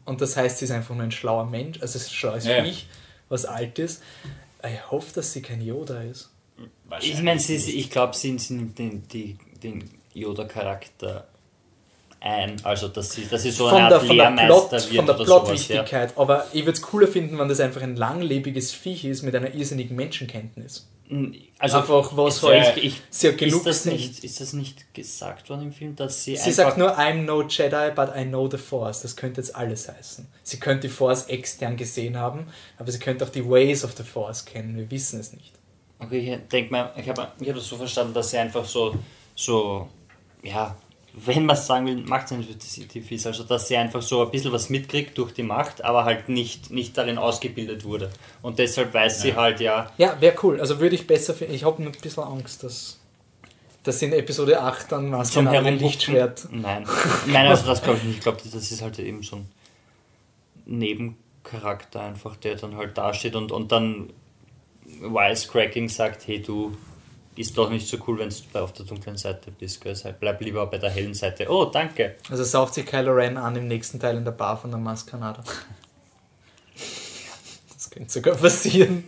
Und 0.05 0.21
das 0.21 0.37
heißt, 0.37 0.59
sie 0.59 0.65
ist 0.65 0.71
einfach 0.71 0.95
nur 0.95 1.05
ein 1.05 1.13
schlauer 1.13 1.47
Mensch, 1.47 1.81
also 1.81 1.97
es 1.97 2.07
ist 2.07 2.11
ein 2.11 2.15
schlaues 2.15 2.45
Ja. 2.47 2.63
Viech, 2.63 2.89
was 3.29 3.45
alt 3.45 3.79
ist. 3.79 4.03
Ich 4.65 4.91
hoffe, 4.91 5.13
dass 5.15 5.33
sie 5.33 5.43
kein 5.43 5.61
Yoda 5.61 6.03
ist. 6.03 6.31
Ich 7.01 7.23
meine, 7.23 7.41
ich 7.41 7.91
glaube, 7.91 8.17
sie, 8.17 8.33
nimmt 8.33 8.79
den, 8.79 9.03
den 9.63 9.91
Yoda-Charakter 10.15 11.29
ein. 12.21 12.57
Also, 12.65 12.89
dass 12.89 13.13
sie, 13.13 13.27
dass 13.27 13.43
sie 13.43 13.51
so 13.51 13.69
von 13.69 13.79
eine 13.79 13.89
der, 13.89 13.99
Art 13.99 14.07
von 14.07 14.17
der, 14.17 14.31
Lehrmeister 14.31 14.69
Plot, 14.69 14.73
wird 14.73 14.97
von 14.97 15.07
der 15.07 15.15
sowas. 15.15 15.19
Ja. 15.19 15.25
Plotwichtigkeit. 15.25 16.13
Aber 16.17 16.47
ich 16.53 16.63
würde 16.63 16.73
es 16.73 16.83
cooler 16.83 17.07
finden, 17.07 17.39
wenn 17.39 17.49
das 17.49 17.61
einfach 17.61 17.83
ein 17.83 17.97
langlebiges 17.97 18.73
Viech 18.73 19.05
ist 19.05 19.23
mit 19.23 19.35
einer 19.35 19.55
irrsinnigen 19.55 19.97
Menschenkenntnis. 19.97 20.89
Also, 21.59 21.79
Einfach 21.79 22.17
was 22.17 22.37
ist, 22.37 22.43
halt 22.43 22.77
ich, 22.77 22.85
ich, 22.85 23.03
sehr 23.09 23.31
ist, 23.31 23.39
genug 23.39 23.65
das 23.65 23.85
sind. 23.85 23.95
nicht, 23.95 24.23
ist 24.23 24.41
das 24.43 24.53
nicht 24.53 24.93
gesagt 24.93 25.49
worden 25.49 25.63
im 25.63 25.73
Film, 25.73 25.97
dass 25.97 26.23
sie, 26.23 26.37
Sie 26.37 26.43
einfach... 26.43 26.55
sagt 26.55 26.79
nur, 26.79 26.99
I'm 26.99 27.23
no 27.23 27.43
Jedi, 27.43 27.91
but 27.95 28.11
I 28.15 28.25
know 28.25 28.49
the 28.51 28.59
Force. 28.59 29.01
Das 29.01 29.17
könnte 29.17 29.41
jetzt 29.41 29.57
alles 29.57 29.89
heißen. 29.89 30.27
Sie 30.43 30.61
könnte 30.61 30.89
die 30.89 30.93
Force 30.93 31.27
extern 31.27 31.79
gesehen 31.79 32.19
haben, 32.19 32.49
aber 32.77 32.93
sie 32.93 32.99
könnte 32.99 33.25
auch 33.25 33.31
die 33.31 33.49
Ways 33.49 33.85
of 33.85 33.93
the 33.97 34.03
Force 34.03 34.45
kennen. 34.45 34.77
Wir 34.77 34.91
wissen 34.91 35.19
es 35.19 35.33
nicht. 35.33 35.53
Okay, 35.99 36.19
ich 36.19 36.49
denke 36.49 36.73
mal, 36.73 36.93
ich 36.97 37.09
habe 37.09 37.29
ich 37.41 37.49
hab 37.49 37.57
das 37.57 37.67
so 37.67 37.77
verstanden, 37.77 38.13
dass 38.13 38.31
sie 38.31 38.37
einfach 38.37 38.67
so, 38.67 38.95
so 39.35 39.89
ja, 40.43 40.77
wenn 41.27 41.47
man 41.47 41.57
es 41.57 41.67
sagen 41.67 41.87
will, 41.87 41.97
machtsensitiv 41.97 43.11
ist. 43.13 43.27
Also, 43.27 43.45
dass 43.45 43.69
sie 43.69 43.77
einfach 43.77 44.03
so 44.03 44.23
ein 44.25 44.31
bisschen 44.31 44.53
was 44.53 44.69
mitkriegt 44.71 45.17
durch 45.19 45.33
die 45.33 45.43
Macht, 45.43 45.85
aber 45.85 46.05
halt 46.05 46.29
nicht, 46.29 46.71
nicht 46.71 46.97
darin 46.99 47.19
ausgebildet 47.19 47.85
wurde. 47.85 48.11
Und 48.43 48.59
deshalb 48.59 48.93
weiß 48.95 49.23
sie 49.23 49.29
Ja. 49.31 49.37
halt, 49.37 49.61
ja, 49.61 49.91
Ja, 49.99 50.17
wäre 50.21 50.37
cool. 50.43 50.61
Also 50.61 50.81
würde 50.81 50.95
ich 50.95 51.07
besser 51.07 51.35
finden. 51.35 51.55
Ich 51.55 51.65
habe 51.65 51.83
nur 51.83 51.93
ein 51.93 52.01
bisschen 52.01 52.23
Angst, 52.25 52.63
dass, 52.63 52.99
dass 53.83 54.03
in 54.03 54.13
Episode 54.13 54.61
8 54.61 54.93
dann 54.93 55.13
was 55.13 55.31
zum 55.31 55.47
ein 55.47 55.53
Herumhupfen. 55.53 55.87
Lichtschwert. 55.87 56.49
Nein, 56.51 56.87
nein, 57.27 57.47
also 57.47 57.67
das 57.67 57.83
glaube 57.83 57.99
ich 57.99 58.05
nicht. 58.05 58.17
Ich 58.19 58.23
glaube, 58.23 58.39
das 58.45 58.55
ist 58.71 58.83
halt 58.83 58.99
eben 58.99 59.23
so 59.23 59.37
ein 59.37 59.49
Nebencharakter 60.67 62.03
einfach, 62.03 62.37
der 62.37 62.57
dann 62.57 62.77
halt 62.77 62.97
dasteht 62.99 63.35
und, 63.37 63.53
und 63.53 63.73
dann 63.73 64.11
Wisecracking 65.01 65.89
sagt, 65.89 66.27
hey 66.27 66.41
du 66.43 66.77
ist 67.39 67.57
doch 67.57 67.71
nicht 67.71 67.87
so 67.87 67.97
cool, 68.07 68.19
wenn 68.19 68.31
du 68.31 68.59
auf 68.59 68.73
der 68.73 68.85
dunklen 68.85 69.17
Seite 69.17 69.51
bist, 69.51 69.81
gell? 69.81 69.95
Bleib 70.19 70.41
lieber 70.41 70.67
bei 70.67 70.79
der 70.79 70.91
hellen 70.91 71.15
Seite. 71.15 71.49
Oh, 71.49 71.67
danke. 71.67 72.17
Also 72.31 72.43
saugt 72.45 72.75
sich 72.75 72.85
Kylo 72.85 73.13
Ren 73.13 73.37
an 73.37 73.55
im 73.57 73.69
nächsten 73.69 74.01
Teil 74.01 74.17
in 74.17 74.25
der 74.25 74.33
Bar 74.33 74.57
von 74.57 74.71
der 74.71 74.81
Maskanada. 74.81 75.43
Das 77.75 77.91
könnte 77.91 78.11
sogar 78.11 78.35
passieren. 78.35 79.05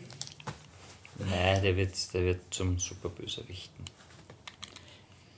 Nein, 1.18 1.60
der 1.60 1.76
wird, 1.76 1.92
der 2.14 2.22
wird 2.22 2.40
zum 2.50 2.78
Superbösewichten. 2.78 3.84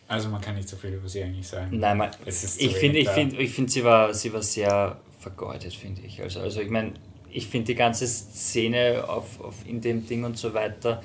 Also 0.06 0.28
man 0.28 0.42
kann 0.42 0.54
nicht 0.56 0.68
so 0.68 0.76
viel 0.76 0.90
über 0.90 1.08
sie 1.08 1.22
eigentlich 1.22 1.48
sagen. 1.48 1.78
Nein, 1.78 1.96
man, 1.96 2.10
Es 2.26 2.44
ist 2.44 2.60
zu 2.60 2.66
ich 2.66 2.76
finde, 2.76 2.98
ich 2.98 3.08
finde, 3.08 3.36
ich 3.38 3.54
finde, 3.54 3.72
sie 3.72 3.82
war, 3.82 4.12
sie 4.12 4.30
war 4.34 4.42
sehr 4.42 5.00
vergeudet, 5.18 5.72
finde 5.74 6.02
ich. 6.02 6.20
Also, 6.20 6.40
also 6.40 6.60
ich 6.60 6.68
meine, 6.68 6.92
ich 7.30 7.46
finde 7.46 7.68
die 7.68 7.74
ganze 7.74 8.06
Szene 8.06 9.04
auf, 9.08 9.40
auf 9.40 9.66
in 9.66 9.80
dem 9.80 10.06
Ding 10.06 10.24
und 10.24 10.36
so 10.36 10.52
weiter. 10.52 11.02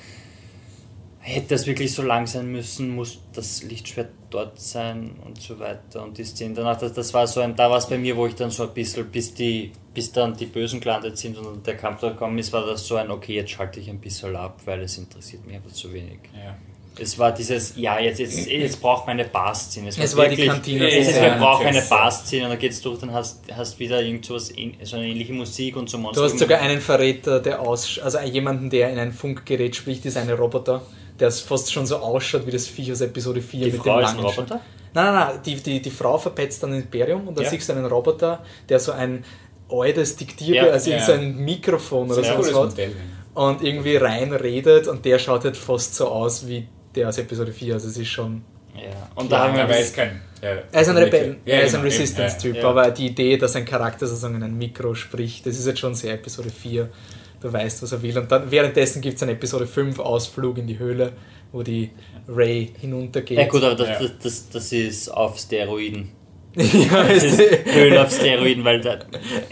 Hätte 1.27 1.49
das 1.49 1.67
wirklich 1.67 1.93
so 1.93 2.03
lang 2.03 2.25
sein 2.25 2.49
müssen, 2.49 2.95
muss 2.95 3.19
das 3.33 3.61
Lichtschwert 3.63 4.11
dort 4.29 4.61
sein 4.61 5.11
und 5.25 5.41
so 5.41 5.59
weiter 5.59 6.03
und 6.03 6.17
die 6.17 6.23
Szene 6.23 6.53
danach, 6.55 6.79
das, 6.79 6.93
das 6.93 7.13
war 7.13 7.27
so 7.27 7.41
ein, 7.41 7.55
da 7.55 7.69
war 7.69 7.77
es 7.77 7.87
bei 7.87 7.97
mir, 7.97 8.15
wo 8.15 8.27
ich 8.27 8.35
dann 8.35 8.49
so 8.49 8.63
ein 8.63 8.73
bisschen, 8.73 9.07
bis 9.07 9.33
die, 9.33 9.73
bis 9.93 10.11
dann 10.11 10.37
die 10.37 10.45
Bösen 10.45 10.79
gelandet 10.79 11.17
sind 11.17 11.37
und 11.37 11.67
der 11.67 11.75
Kampf 11.75 11.99
da 11.99 12.09
gekommen 12.09 12.37
ist, 12.37 12.53
war 12.53 12.65
das 12.65 12.87
so 12.87 12.95
ein, 12.95 13.11
okay, 13.11 13.35
jetzt 13.35 13.51
schalte 13.51 13.79
ich 13.79 13.89
ein 13.89 13.99
bisschen 13.99 14.35
ab, 14.37 14.61
weil 14.63 14.81
es 14.81 14.97
interessiert 14.97 15.45
mich 15.45 15.57
aber 15.57 15.67
zu 15.67 15.91
wenig. 15.91 16.19
Ja. 16.33 16.55
Es 16.99 17.19
war 17.19 17.31
dieses, 17.31 17.75
ja, 17.75 17.99
jetzt, 17.99 18.19
jetzt, 18.19 18.47
jetzt 18.47 18.81
braucht 18.81 19.05
man 19.05 19.19
eine 19.19 19.29
Bar-Szene. 19.29 19.89
Es 19.89 20.17
war 20.17 20.27
die 20.27 20.47
Kantine. 20.47 20.89
Es 20.89 21.09
ist, 21.09 21.21
man 21.21 21.39
braucht 21.39 21.63
eine. 21.63 21.81
Bar-Szene 21.81 22.45
und 22.45 22.49
dann 22.49 22.59
geht's 22.59 22.81
durch, 22.81 22.99
dann 22.99 23.13
hast 23.13 23.41
hast 23.55 23.77
wieder 23.79 24.01
irgend 24.01 24.25
sowas, 24.25 24.51
so 24.83 24.95
eine 24.95 25.07
ähnliche 25.07 25.33
Musik 25.33 25.75
und 25.75 25.89
so 25.89 25.99
Monster. 25.99 26.21
Du 26.21 26.25
hast 26.27 26.39
sogar 26.39 26.59
einen 26.59 26.81
Verräter, 26.81 27.39
der 27.39 27.61
aus, 27.61 27.99
also 27.99 28.19
jemanden, 28.21 28.71
der 28.71 28.89
in 28.89 28.97
ein 28.97 29.11
Funkgerät 29.11 29.75
spricht, 29.75 30.05
ist 30.07 30.17
ein 30.17 30.29
Roboter, 30.31 30.81
der 31.19 31.31
fast 31.31 31.71
schon 31.71 31.85
so 31.85 31.97
ausschaut 31.97 32.45
wie 32.45 32.51
das 32.51 32.67
Viech 32.67 32.91
aus 32.91 33.01
Episode 33.01 33.41
4 33.41 33.65
die 33.65 33.71
mit 33.71 33.81
Frau 33.81 33.97
dem 33.97 34.05
ist 34.05 34.09
ein 34.11 34.15
langen 34.17 34.25
Roboter? 34.27 34.55
Nein, 34.93 35.05
nein, 35.05 35.13
nein, 35.13 35.39
die, 35.45 35.55
die, 35.55 35.81
die 35.81 35.89
Frau 35.91 36.17
verpetzt 36.17 36.63
dann 36.63 36.73
Imperium 36.73 37.27
und 37.27 37.37
dann 37.37 37.43
Ja. 37.45 37.49
siehst 37.49 37.69
du 37.69 37.73
einen 37.73 37.85
Roboter, 37.85 38.43
der 38.69 38.79
so 38.79 38.91
ein 38.93 39.23
altes 39.69 40.15
Diktier, 40.15 40.55
Ja, 40.55 40.63
also 40.67 40.89
ja. 40.91 40.99
so 41.05 41.11
ein 41.13 41.35
Mikrofon 41.37 42.07
oder 42.09 42.21
Das 42.21 42.27
ist 42.27 42.31
ein 42.35 42.43
so 42.43 42.51
cooles 42.51 42.63
hat 42.63 42.69
Modell. 42.71 42.95
und 43.33 43.63
irgendwie 43.63 43.95
reinredet 43.97 44.87
und 44.87 45.03
der 45.05 45.19
schaut 45.19 45.43
halt 45.43 45.57
fast 45.57 45.95
so 45.95 46.07
aus 46.07 46.47
wie 46.47 46.67
der 46.95 47.09
aus 47.09 47.17
Episode 47.17 47.51
4, 47.51 47.73
also 47.75 47.87
es 47.87 47.97
ist 47.97 48.07
schon... 48.07 48.43
Ja. 48.75 48.81
Und 49.15 49.31
da 49.31 49.39
haben 49.45 49.55
wir 49.55 49.63
Aber 49.63 49.71
er 49.73 49.79
das, 49.79 49.87
ist 49.87 49.95
kein. 49.95 50.21
Ja, 50.41 50.49
Er 50.71 50.81
ist 50.81 50.87
ein 50.89 50.97
Rebell, 50.97 51.37
Ja, 51.45 51.55
er 51.55 51.63
ist 51.63 51.73
ein 51.73 51.81
genau, 51.81 51.91
Resistance-Typ, 51.91 52.55
ja. 52.57 52.69
aber 52.69 52.91
die 52.91 53.07
Idee, 53.07 53.37
dass 53.37 53.55
ein 53.55 53.65
Charakter 53.65 54.05
sozusagen 54.05 54.35
in 54.35 54.43
ein 54.43 54.55
Mikro 54.57 54.93
spricht, 54.93 55.45
das 55.47 55.57
ist 55.57 55.65
jetzt 55.65 55.79
schon 55.79 55.95
sehr 55.95 56.13
Episode 56.13 56.49
4. 56.51 56.87
Du 57.39 57.51
weißt, 57.53 57.83
was 57.83 57.91
er 57.91 58.01
will. 58.01 58.17
Und 58.17 58.31
dann 58.31 58.49
währenddessen 58.49 59.01
gibt 59.01 59.17
es 59.17 59.23
einen 59.23 59.33
Episode 59.33 59.67
5 59.67 59.99
Ausflug 59.99 60.57
in 60.57 60.67
die 60.67 60.79
Höhle, 60.79 61.13
wo 61.51 61.63
die 61.63 61.91
Ray 62.27 62.73
hinuntergeht. 62.79 63.37
ja 63.37 63.47
gut, 63.47 63.63
aber 63.63 63.75
das, 63.75 63.87
Ja. 63.89 63.99
das, 63.99 64.11
das, 64.21 64.49
das 64.49 64.71
ist 64.71 65.09
auf 65.09 65.37
Steroiden. 65.37 66.09
Ja, 66.57 67.01
ist 67.03 67.39
Höhle 67.65 68.03
auf 68.03 68.11
Steroiden, 68.13 68.63
weil 68.63 68.81
da, 68.81 68.99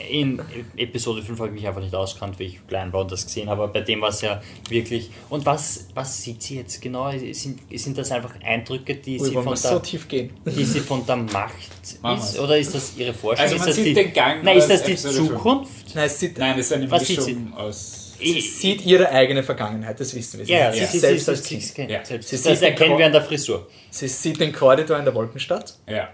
in 0.10 0.42
Episode 0.76 1.22
5 1.22 1.38
habe 1.40 1.50
ich 1.50 1.56
mich 1.56 1.68
einfach 1.68 1.82
nicht 1.82 1.94
auskannt, 1.96 2.40
wie 2.40 2.46
ich 2.46 2.68
klein 2.68 2.92
war 2.94 3.02
und 3.02 3.12
das 3.12 3.26
gesehen 3.26 3.50
habe. 3.50 3.64
Aber 3.64 3.74
bei 3.74 3.82
dem 3.82 4.02
war 4.02 4.10
es 4.10 4.22
ja 4.22 4.42
wirklich. 4.70 5.10
Und 5.30 5.46
was, 5.46 5.88
was 5.94 6.22
sieht 6.22 6.42
sie 6.42 6.58
jetzt 6.58 6.82
genau? 6.82 7.12
Sind, 7.32 7.60
sind 7.74 7.98
das 7.98 8.12
einfach 8.12 8.34
Eindrücke, 8.44 8.96
die 8.96 9.20
Ui, 9.20 9.28
sie, 9.30 9.34
von 9.34 9.56
so 9.56 9.70
der, 9.70 9.82
tief 9.84 10.08
gehen? 10.08 10.32
die 10.46 10.64
sie 10.66 10.80
von 10.80 11.06
der 11.06 11.18
Macht 11.18 11.54
Machen 12.02 12.20
ist? 12.20 12.40
Oder 12.40 12.58
ist 12.58 12.74
das 12.74 12.94
ihre 12.98 13.14
Vorstellung? 13.14 13.52
Also 13.54 13.64
man 13.64 13.70
ist 13.70 13.78
das 13.78 13.84
sieht 13.86 13.98
die, 13.98 14.04
den 14.04 14.14
Gang 14.14 14.44
Nein, 14.44 14.58
ist 14.58 14.70
das 14.70 14.84
die. 14.84 14.96
Zukunft? 14.96 15.94
Nein, 15.96 16.06
es 16.06 16.20
sieht, 16.20 16.38
Nein, 16.38 16.58
das 16.58 16.66
ist 16.68 16.74
eine 16.74 16.90
Was 16.90 17.06
sieht 17.06 17.18
Mischung 17.26 17.54
aus. 17.56 18.16
sie 18.20 18.42
sieht 18.42 18.86
ihre 18.86 19.10
eigene 19.10 19.44
Vergangenheit, 19.44 20.00
das 20.00 20.16
wissen 20.16 20.40
wir. 20.40 20.46
Sie 20.46 20.52
Ja, 20.54 20.72
sieht 20.72 20.82
sie, 20.82 20.86
sich 20.86 20.92
sie, 20.94 21.00
selbst 21.00 21.26
sie, 21.26 21.32
als 21.32 21.44
sie, 21.44 21.50
Kind. 21.60 21.64
sie, 21.64 21.94
Ja. 21.94 22.06
selbst. 22.06 22.30
Sie 22.30 22.36
Das 22.38 22.44
sieht 22.44 22.62
den 22.62 22.64
erkennen 22.70 22.98
wir 22.98 23.06
an 23.06 23.12
der 23.12 23.22
Frisur. 23.22 23.68
Sie 23.92 24.08
sieht 24.08 24.40
den 24.40 24.52
Korridor 24.54 24.98
in 24.98 25.06
der 25.06 25.14
Wolkenstadt, 25.14 25.76
Ja. 25.88 26.10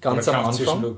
Ganz 0.00 0.28
Oder 0.28 0.38
am 0.38 0.46
Anfang. 0.46 0.96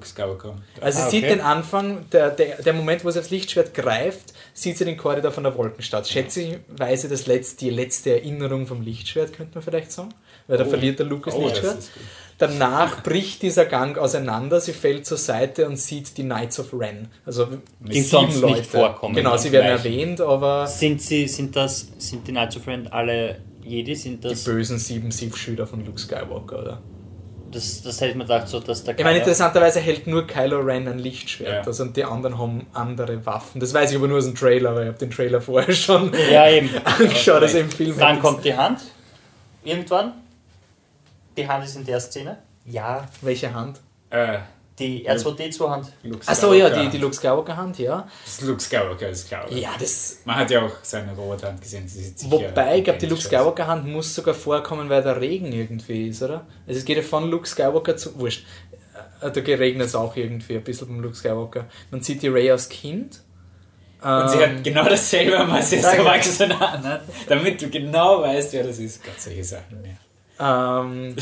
Also 0.81 0.99
sie 0.99 1.05
Ah, 1.05 1.11
sieht 1.11 1.25
okay. 1.25 1.35
den 1.35 1.41
Anfang, 1.41 2.09
der, 2.11 2.31
der, 2.31 2.63
der 2.63 2.73
Moment, 2.73 3.05
wo 3.05 3.11
sie 3.11 3.19
aufs 3.19 3.31
Lichtschwert 3.31 3.73
greift, 3.75 4.33
sieht 4.53 4.77
sie 4.79 4.85
den 4.85 4.97
Korridor 4.97 5.33
von 5.33 5.45
der 5.45 5.57
Wolkenstadt. 5.57 6.07
Schätzeweise 6.09 7.09
das 7.09 7.27
letzte, 7.27 7.65
die 7.65 7.71
letzte 7.71 8.11
Erinnerung 8.11 8.67
vom 8.67 8.83
Lichtschwert, 8.83 9.33
könnte 9.33 9.55
man 9.55 9.63
vielleicht 9.65 9.93
sagen. 9.93 10.11
Weil 10.47 10.59
da 10.59 10.65
Oh. 10.65 10.69
verliert 10.69 10.99
der 10.99 11.07
Luke 11.07 11.31
das 11.31 11.35
Oh, 11.39 11.45
Lichtschwert. 11.45 11.79
Danach 12.39 13.03
bricht 13.03 13.43
dieser 13.43 13.67
Gang 13.67 13.99
auseinander, 13.99 14.61
sie 14.61 14.73
fällt 14.73 15.05
zur 15.05 15.19
Seite 15.19 15.67
und 15.67 15.77
sieht 15.77 16.17
die 16.17 16.23
Knights 16.23 16.59
of 16.59 16.73
Ren. 16.73 17.09
Also 17.27 17.49
Die 17.81 18.01
sonst 18.01 18.43
nicht 18.43 18.67
vorkommen. 18.67 19.15
Genau, 19.15 19.37
sie 19.37 19.53
werden 19.53 19.67
erwähnt, 19.67 20.21
aber 20.23 20.67
Sind 20.67 21.03
sie, 21.03 21.29
sind 21.29 21.55
das, 21.55 21.89
sind 21.99 22.27
die 22.27 22.33
Knights 22.33 22.57
of 22.57 22.67
Ren 22.67 22.87
alle 22.89 23.41
Jedi? 23.63 23.95
Sind 23.95 24.25
die 24.25 24.29
das, 24.29 24.45
bösen 24.45 24.79
sieben 24.79 25.11
Sith-Schüler 25.11 25.67
von 25.67 25.85
Luke 25.85 25.99
Skywalker, 26.01 26.61
oder? 26.61 26.83
Das, 27.51 27.83
das 27.83 28.01
hätte 28.01 28.11
ich 28.13 28.17
mir 28.17 28.25
gedacht, 28.25 28.49
so, 28.49 28.61
dass 28.61 28.85
der 28.85 28.99
Ich 28.99 29.05
meine, 29.05 29.17
Kylo- 29.19 29.23
interessanterweise 29.23 29.81
hält 29.81 30.07
nur 30.07 30.27
Kylo 30.27 30.61
Ren 30.61 30.87
ein 30.89 30.99
Lichtschwert, 30.99 31.53
Ja. 31.53 31.63
also 31.63 31.83
und 31.85 31.97
die 31.97 32.05
anderen 32.05 32.39
haben 32.39 32.67
andere 32.73 33.25
Waffen. 33.27 33.61
Das 33.61 33.75
weiß 33.75 33.91
ich 33.91 33.97
aber 33.97 34.09
nur 34.09 34.19
aus 34.19 34.25
dem 34.25 34.35
Trailer, 34.35 34.75
weil 34.75 34.83
ich 34.83 34.89
habe 34.89 34.99
den 34.99 35.11
Trailer 35.11 35.41
vorher 35.41 35.75
schon 35.75 36.13
Ja, 36.33 36.49
eben. 36.49 36.71
angeschaut, 36.85 37.43
also 37.43 37.59
im 37.59 37.71
Film. 37.71 37.99
Dann 37.99 38.21
kommt 38.21 38.45
die 38.45 38.55
Hand. 38.57 38.81
Irgendwann. 39.65 40.13
Die 41.37 41.47
Hand 41.49 41.65
ist 41.65 41.77
in 41.77 41.85
der 41.85 42.01
Szene. 42.01 42.39
Ja. 42.67 43.07
welche 43.23 43.53
Hand? 43.53 43.81
Äh, 44.11 44.39
Die 44.81 45.09
R2D2-Hand. 45.09 45.93
Luke 46.03 46.27
Achso, 46.27 46.53
ja, 46.55 46.71
die, 46.71 46.89
die 46.89 46.99
Luke 46.99 47.15
Skywalker 47.15 47.57
Hand, 47.57 47.79
ja. 47.79 48.09
Das 48.25 48.35
ist 48.35 48.43
Luke 48.43 48.61
Skywalker, 48.61 49.09
ist 49.09 49.29
klar. 49.29 49.47
oder? 49.47 49.57
Ja, 49.57 49.71
das. 49.79 50.19
Man 50.25 50.37
hat 50.37 50.51
ja 50.51 50.65
auch 50.65 50.73
seine 50.83 51.13
Roboterhand 51.15 51.61
gesehen. 51.61 51.87
Sie 51.87 52.03
sieht 52.03 52.19
sicher 52.19 52.33
Wobei, 52.33 52.79
ich 52.79 52.85
glaube, 52.85 52.99
die 52.99 53.07
Luke 53.07 53.21
identisch 53.21 53.27
aus. 53.27 53.41
Skywalker 53.43 53.67
Hand 53.69 53.87
muss 53.87 54.15
sogar 54.15 54.35
vorkommen, 54.35 54.89
weil 54.89 55.03
der 55.03 55.21
Regen 55.21 55.53
irgendwie 55.53 56.09
ist, 56.09 56.23
oder? 56.23 56.47
Also 56.67 56.79
es 56.81 56.85
geht 56.85 56.97
ja 56.97 57.03
von 57.03 57.31
Luke 57.31 57.47
Skywalker 57.47 57.97
zu. 57.97 58.19
Wurscht. 58.19 58.45
Äh, 59.21 59.31
Da 59.31 59.41
regnet 59.41 59.87
es 59.87 59.95
auch 59.95 60.17
irgendwie 60.17 60.57
ein 60.57 60.65
bisschen 60.65 60.89
beim 60.89 61.01
Luke 61.01 61.15
Skywalker. 61.15 61.67
Man 61.91 62.03
sieht 62.03 62.23
die 62.23 62.29
Ray 62.29 62.51
als 62.51 62.69
Kind. 62.69 63.21
Und 64.03 64.31
sie 64.31 64.39
Ähm, 64.39 64.57
hat 64.57 64.65
genau 64.65 64.85
dasselbe, 64.85 65.37
was 65.49 65.69
sie 65.69 65.77
als 65.77 65.85
Danke. 65.85 65.99
Erwachsene 65.99 66.59
anhat, 66.59 67.03
damit 67.29 67.61
du 67.61 67.69
genau 67.69 68.23
weißt, 68.23 68.55
wer 68.55 68.65
das 68.65 68.79
ist. 68.79 69.05
Gott, 69.05 69.21
solche 69.21 69.45
Sachen. 69.45 69.85
Ja. 70.39 70.81
Ähm, 70.81 71.15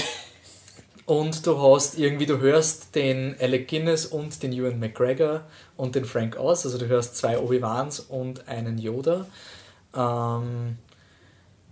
und 1.09 1.47
du 1.47 1.59
hast 1.59 1.99
irgendwie, 1.99 2.27
du 2.27 2.39
hörst 2.39 2.95
den 2.95 3.35
Alec 3.41 3.69
Guinness 3.69 4.05
und 4.05 4.43
den 4.43 4.53
Ewan 4.53 4.79
McGregor 4.79 5.41
und 5.79 5.95
den 5.95 6.05
Frank 6.05 6.39
Oz, 6.39 6.67
also 6.67 6.77
du 6.77 6.87
hörst 6.87 7.17
zwei 7.17 7.39
Obi-Wans 7.39 8.01
und 8.01 8.47
einen 8.47 8.77
Yoda. 8.77 9.27
Ähm, 9.97 10.77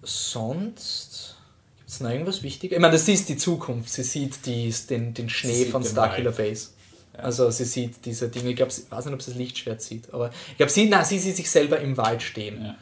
sonst 0.00 1.36
gibt 1.76 1.90
es 1.90 2.00
noch 2.00 2.08
irgendwas 2.08 2.42
Wichtiges? 2.42 2.76
Ich 2.76 2.80
meine, 2.80 2.94
das 2.94 3.06
ist 3.08 3.28
die 3.28 3.36
Zukunft. 3.36 3.90
Sie 3.90 4.04
sieht 4.04 4.46
die, 4.46 4.74
den, 4.88 5.12
den 5.12 5.28
Schnee 5.28 5.52
sieht 5.52 5.68
von 5.68 5.84
Starkiller. 5.84 6.32
Base. 6.32 6.68
Also 7.12 7.50
sie 7.50 7.66
sieht 7.66 8.06
diese 8.06 8.30
Dinge, 8.30 8.48
ich 8.48 8.56
glaube, 8.56 8.72
ich 8.72 8.90
weiß 8.90 9.04
nicht, 9.04 9.14
ob 9.14 9.20
sie 9.20 9.32
das 9.32 9.38
Lichtschwert 9.38 9.82
sieht, 9.82 10.14
aber 10.14 10.30
ich 10.48 10.56
glaube, 10.56 10.72
sie, 10.72 10.88
nein, 10.88 11.04
sie 11.04 11.18
sieht 11.18 11.36
sich 11.36 11.50
selber 11.50 11.78
im 11.78 11.98
Wald 11.98 12.22
stehen. 12.22 12.74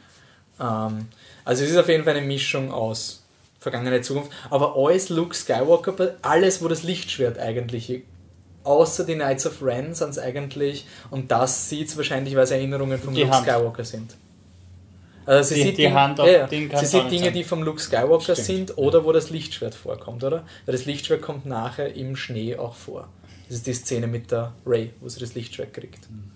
Ähm, 0.57 1.07
also 1.43 1.65
es 1.65 1.71
ist 1.71 1.77
auf 1.77 1.89
jeden 1.89 2.05
Fall 2.05 2.15
eine 2.15 2.25
Mischung 2.25 2.71
aus 2.71 3.24
Vergangenheit, 3.65 4.05
Zukunft, 4.05 4.31
aber 4.51 4.75
alles 4.77 5.09
Luke 5.09 5.35
Skywalker, 5.35 6.15
alles, 6.21 6.61
wo 6.63 6.67
das 6.67 6.83
Lichtschwert 6.83 7.39
eigentlich, 7.39 8.03
außer 8.63 9.03
die 9.05 9.15
Knights 9.15 9.47
of 9.47 9.61
Ren 9.63 9.93
sind 9.95 10.11
es 10.11 10.19
eigentlich, 10.19 10.85
und 11.09 11.31
das 11.31 11.67
sieht 11.69 11.87
es 11.89 11.97
wahrscheinlich, 11.97 12.35
weil 12.35 12.43
es 12.43 12.51
Erinnerungen 12.51 12.99
von 12.99 13.13
Die 13.15 13.21
Luke 13.23 13.33
Hand. 13.33 13.47
Skywalker 13.47 13.83
sind. 13.83 14.15
Also 15.25 15.49
sie 15.49 15.55
Die- 15.55 15.61
sieht 15.63 15.77
die 15.79 15.81
Dinge- 15.83 15.99
Hand 15.99 16.19
auf 16.19 16.27
ja, 16.29 16.45
den 16.45 16.69
sie 16.77 16.85
sieht 16.85 17.09
Dinge, 17.09 17.23
sein. 17.25 17.33
die 17.33 17.43
vom 17.43 17.63
Luke 17.63 17.81
Skywalker 17.81 18.33
Stimmt. 18.35 18.45
sind 18.69 18.77
oder 18.77 19.03
wo 19.03 19.11
das 19.11 19.31
Lichtschwert 19.31 19.73
vorkommt, 19.73 20.23
oder? 20.23 20.43
Weil 20.67 20.73
das 20.73 20.85
Lichtschwert 20.85 21.23
kommt 21.23 21.47
nachher 21.47 21.95
im 21.95 22.15
Schnee 22.15 22.55
auch 22.57 22.75
vor. 22.75 23.07
Das 23.47 23.57
ist 23.57 23.65
die 23.67 23.73
Szene 23.73 24.05
mit 24.05 24.29
der 24.31 24.53
Ray, 24.65 24.91
wo 25.01 25.09
sie 25.09 25.19
das 25.19 25.33
Lichtschwert 25.33 25.73
kriegt. 25.73 26.09
Mhm. 26.11 26.31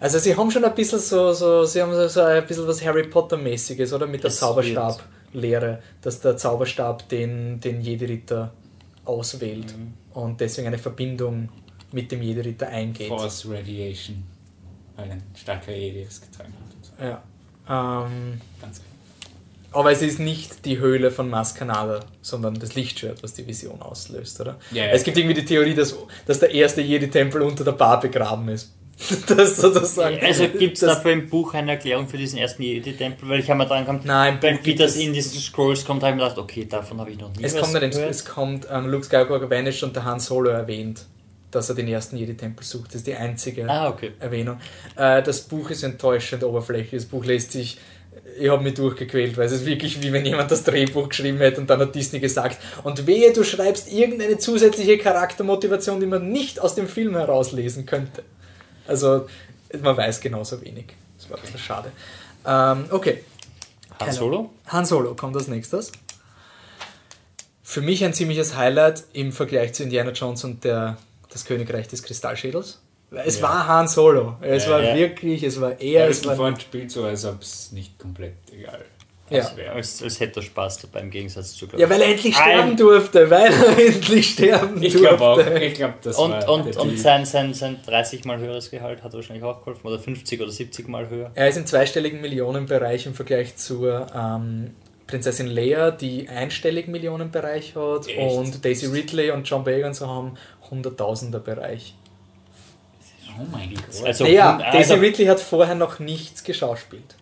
Also 0.00 0.18
sie 0.18 0.34
haben 0.36 0.50
schon 0.50 0.64
ein 0.64 0.74
bisschen 0.74 0.98
so, 0.98 1.32
so 1.32 1.64
sie 1.64 1.82
haben 1.82 1.92
so, 2.08 2.20
ein 2.22 2.46
bisschen 2.46 2.66
was 2.66 2.84
Harry 2.84 3.04
Potter-mäßiges, 3.06 3.92
oder? 3.92 4.06
Mit 4.06 4.24
der 4.24 4.30
Zauberstab-Lehre, 4.30 5.80
dass 6.02 6.20
der 6.20 6.36
Zauberstab 6.36 7.08
den, 7.08 7.60
den 7.60 7.80
Jedi-Ritter 7.80 8.52
auswählt 9.04 9.76
Mhm. 9.76 9.94
und 10.14 10.40
deswegen 10.40 10.68
eine 10.68 10.78
Verbindung 10.78 11.48
mit 11.92 12.10
dem 12.12 12.22
Jedi-Ritter 12.22 12.68
eingeht. 12.68 13.08
Force 13.08 13.46
Radiation. 13.48 14.22
Weil 14.96 15.10
ein 15.12 15.22
starker 15.34 15.72
Jedi 15.72 16.02
es 16.02 16.20
getragen 16.20 16.52
hat. 16.98 17.22
Ja. 17.68 18.04
Ähm, 18.06 18.40
Ganz 18.60 18.80
aber 19.72 19.92
es 19.92 20.02
ist 20.02 20.18
nicht 20.18 20.64
die 20.64 20.78
Höhle 20.78 21.12
von 21.12 21.30
Maskanada, 21.30 22.00
sondern 22.22 22.54
das 22.58 22.74
Lichtschwert, 22.74 23.22
was 23.22 23.34
die 23.34 23.46
Vision 23.46 23.80
auslöst, 23.80 24.40
oder? 24.40 24.58
Ja, 24.72 24.86
ja. 24.86 24.90
Es 24.90 25.04
gibt 25.04 25.16
irgendwie 25.16 25.34
die 25.34 25.44
Theorie, 25.44 25.74
dass, 25.74 25.94
dass 26.26 26.40
der 26.40 26.50
erste 26.52 26.80
Jedi-Tempel 26.80 27.40
unter 27.42 27.62
der 27.62 27.72
Bar 27.72 28.00
begraben 28.00 28.48
ist. 28.48 28.72
das 29.28 29.56
sozusagen. 29.56 30.18
Also 30.24 30.48
gibt 30.48 30.74
es 30.74 30.80
dafür 30.80 31.12
im 31.12 31.28
Buch 31.28 31.54
eine 31.54 31.72
Erklärung 31.72 32.06
für 32.08 32.18
diesen 32.18 32.38
ersten 32.38 32.62
Jedi-Tempel? 32.62 33.28
Weil 33.28 33.40
ich 33.40 33.48
habe 33.48 33.58
mir 33.58 33.66
dran 33.66 33.80
gekommen, 33.80 34.00
Nein, 34.04 34.38
weil 34.40 34.58
wie 34.62 34.74
das 34.74 34.96
in 34.96 35.12
diesen 35.12 35.40
Scrolls 35.40 35.84
kommt, 35.84 36.02
habe 36.02 36.12
ich 36.12 36.16
mir 36.16 36.24
gedacht, 36.24 36.38
okay, 36.38 36.66
davon 36.68 37.00
habe 37.00 37.10
ich 37.10 37.18
noch 37.18 37.34
nie 37.34 37.42
Es 37.44 37.54
was 37.54 37.62
kommt, 37.62 37.80
nicht, 37.82 37.92
gehört. 37.94 38.10
es 38.10 38.24
kommt 38.24 38.66
ähm, 38.70 38.86
Luke 38.88 39.04
Skywalker 39.04 39.48
vanished 39.50 39.82
und 39.82 39.96
der 39.96 40.04
Han 40.04 40.20
Solo 40.20 40.50
erwähnt, 40.50 41.04
dass 41.50 41.68
er 41.68 41.74
den 41.74 41.88
ersten 41.88 42.16
Jedi-Tempel 42.16 42.64
sucht. 42.64 42.88
Das 42.88 42.96
ist 42.96 43.06
die 43.06 43.14
einzige 43.14 43.68
Ah, 43.68 43.88
okay. 43.88 44.12
Erwähnung. 44.20 44.58
Äh, 44.96 45.22
das 45.22 45.40
Buch 45.42 45.70
ist 45.70 45.82
enttäuschend 45.82 46.44
oberflächlich. 46.44 47.02
Das 47.02 47.06
Buch 47.10 47.24
lässt 47.24 47.52
sich. 47.52 47.78
Ich 48.38 48.48
habe 48.48 48.62
mich 48.62 48.74
durchgequält, 48.74 49.36
weil 49.36 49.46
es 49.46 49.52
ist 49.52 49.66
wirklich 49.66 50.02
wie 50.02 50.12
wenn 50.12 50.24
jemand 50.24 50.50
das 50.50 50.62
Drehbuch 50.62 51.08
geschrieben 51.08 51.38
hätte 51.38 51.60
und 51.60 51.68
dann 51.68 51.80
hat 51.80 51.94
Disney 51.94 52.20
gesagt, 52.20 52.58
und 52.84 53.06
wehe, 53.06 53.32
du 53.32 53.42
schreibst 53.42 53.92
irgendeine 53.92 54.38
zusätzliche 54.38 54.98
Charaktermotivation, 54.98 55.98
die 56.00 56.06
man 56.06 56.30
nicht 56.30 56.60
aus 56.60 56.74
dem 56.76 56.86
Film 56.86 57.16
herauslesen 57.16 57.86
könnte. 57.86 58.22
Also, 58.90 59.28
man 59.80 59.96
weiß 59.96 60.20
genauso 60.20 60.60
wenig. 60.62 60.86
Das 61.16 61.30
war 61.30 61.36
ein 61.38 61.42
bisschen 61.42 61.60
schade. 61.60 61.92
Ähm, 62.44 62.86
okay, 62.90 63.22
Han 64.00 64.12
Solo? 64.12 64.50
Han 64.66 64.84
Solo 64.84 65.14
kommt 65.14 65.36
als 65.36 65.46
nächstes. 65.48 65.92
Für 67.62 67.80
mich 67.82 68.04
ein 68.04 68.12
ziemliches 68.12 68.56
Highlight 68.56 69.04
im 69.12 69.30
Vergleich 69.32 69.74
zu 69.74 69.84
Indiana 69.84 70.10
Jones 70.10 70.42
und 70.44 70.64
der, 70.64 70.96
das 71.30 71.44
Königreich 71.44 71.86
des 71.86 72.02
Kristallschädels. 72.02 72.80
Es 73.24 73.36
Ja. 73.38 73.42
war 73.42 73.68
Han 73.68 73.86
Solo. 73.86 74.36
Es 74.40 74.64
Ja, 74.64 74.70
war 74.72 74.82
ja. 74.82 74.94
wirklich, 74.96 75.42
es 75.44 75.60
war 75.60 75.80
er. 75.80 76.08
Es 76.08 76.18
Harrison 76.24 76.28
war 76.28 76.36
Ford 76.36 76.62
spielt 76.62 76.90
so, 76.90 77.04
als 77.04 77.24
ob 77.24 77.42
es 77.42 77.70
nicht 77.72 77.98
komplett 77.98 78.34
egal 78.52 78.84
Ja. 79.30 79.72
Als, 79.74 80.02
als 80.02 80.18
hätte 80.20 80.40
er 80.40 80.42
Spaß 80.42 80.78
dabei 80.80 81.00
im 81.00 81.10
Gegensatz 81.10 81.54
zu 81.54 81.66
glaub 81.68 81.80
Ja, 81.80 81.88
weil 81.88 82.00
er 82.02 82.08
endlich 82.08 82.36
Ein- 82.36 82.42
sterben 82.42 82.76
durfte, 82.76 83.30
weil 83.30 83.52
er 83.52 83.78
endlich 83.86 84.30
sterben 84.30 84.82
Ich 84.82 84.92
durfte. 84.92 85.16
glaube 85.16 85.24
auch. 85.24 85.38
Ich 85.60 85.74
glaube, 85.74 85.94
das 86.02 86.16
Und, 86.18 86.32
war 86.32 86.48
und, 86.48 86.76
und 86.76 86.98
sein, 86.98 87.24
sein, 87.24 87.54
sein 87.54 87.78
30 87.86 88.24
mal 88.24 88.38
höheres 88.38 88.70
Gehalt 88.70 89.02
hat 89.02 89.12
wahrscheinlich 89.12 89.44
auch 89.44 89.60
geholfen, 89.60 89.86
oder 89.86 89.98
50 89.98 90.40
oder 90.40 90.50
70 90.50 90.88
mal 90.88 91.08
höher. 91.08 91.30
Er 91.34 91.48
ist 91.48 91.56
im 91.56 91.66
zweistelligen 91.66 92.20
Millionenbereich 92.20 93.06
im 93.06 93.14
Vergleich 93.14 93.56
zur 93.56 94.06
ähm, 94.14 94.74
Prinzessin 95.06 95.46
Leia, 95.46 95.90
die 95.90 96.28
einstelligen 96.28 96.92
Millionenbereich 96.92 97.74
hat. 97.76 98.08
Echt? 98.08 98.18
Und 98.18 98.64
Daisy 98.64 98.86
Ridley 98.86 99.30
und 99.30 99.48
John 99.48 99.64
und 99.64 99.94
so 99.94 100.06
haben 100.06 100.34
Hunderttausender 100.70 101.40
Bereich. 101.40 101.94
Oh 103.38 103.46
mein 103.50 103.74
Gott. 103.74 104.06
Also, 104.06 104.24
naja, 104.24 104.56
also, 104.58 104.76
Daisy 104.76 104.94
Ridley 104.94 105.26
hat 105.26 105.40
vorher 105.40 105.74
noch 105.74 105.98
nichts 105.98 106.44
geschauspielt. 106.44 107.16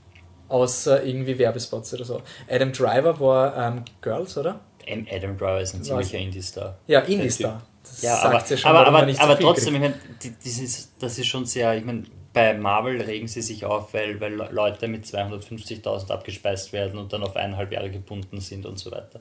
Außer 0.49 1.05
irgendwie 1.05 1.39
Werbespots 1.39 1.93
oder 1.95 2.05
so. 2.05 2.23
Adam 2.49 2.73
Driver 2.73 3.19
war 3.21 3.57
ähm, 3.57 3.83
Girls, 4.01 4.37
oder? 4.39 4.61
Adam 4.89 5.37
Driver 5.37 5.61
ist 5.61 5.75
ein 5.75 5.85
ziemlicher 5.85 6.19
Indie-Star. 6.19 6.79
Ja, 6.87 7.01
Indie-Star. 7.01 7.63
Ja, 8.01 8.19
aber, 8.21 8.39
ja 8.49 8.57
schon, 8.57 8.71
aber, 8.71 8.81
er 8.81 8.87
aber, 8.89 8.99
aber 8.99 9.13
so 9.13 9.37
viel 9.37 9.47
trotzdem, 9.47 9.75
kriegt. 9.81 9.97
ich 10.21 10.27
meine, 10.31 10.37
das 10.45 10.59
ist, 10.59 10.93
das 11.01 11.19
ist 11.19 11.27
schon 11.27 11.45
sehr, 11.47 11.75
ich 11.77 11.85
meine, 11.85 12.05
bei 12.33 12.55
Marvel 12.55 13.01
regen 13.01 13.29
sie 13.29 13.43
sich 13.43 13.65
auf, 13.65 13.93
weil, 13.95 14.21
weil 14.21 14.35
Le- 14.35 14.49
Leute 14.53 14.89
mit 14.89 15.05
250.000 15.05 16.11
abgespeist 16.11 16.73
werden 16.73 16.99
und 16.99 17.13
dann 17.13 17.23
auf 17.23 17.35
eineinhalb 17.37 17.73
Jahre 17.73 17.91
gebunden 17.91 18.41
sind 18.41 18.65
und 18.67 18.79
so 18.79 18.91
weiter. 18.91 19.21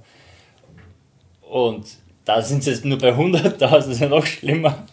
Und 1.41 1.87
da 2.25 2.41
sind 2.41 2.63
sie 2.63 2.71
jetzt 2.71 2.83
nur 2.85 2.97
bei 2.97 3.13
100.000, 3.13 3.57
das 3.57 3.87
ist 3.87 4.01
ja 4.01 4.09
noch 4.09 4.25
schlimmer. 4.25 4.85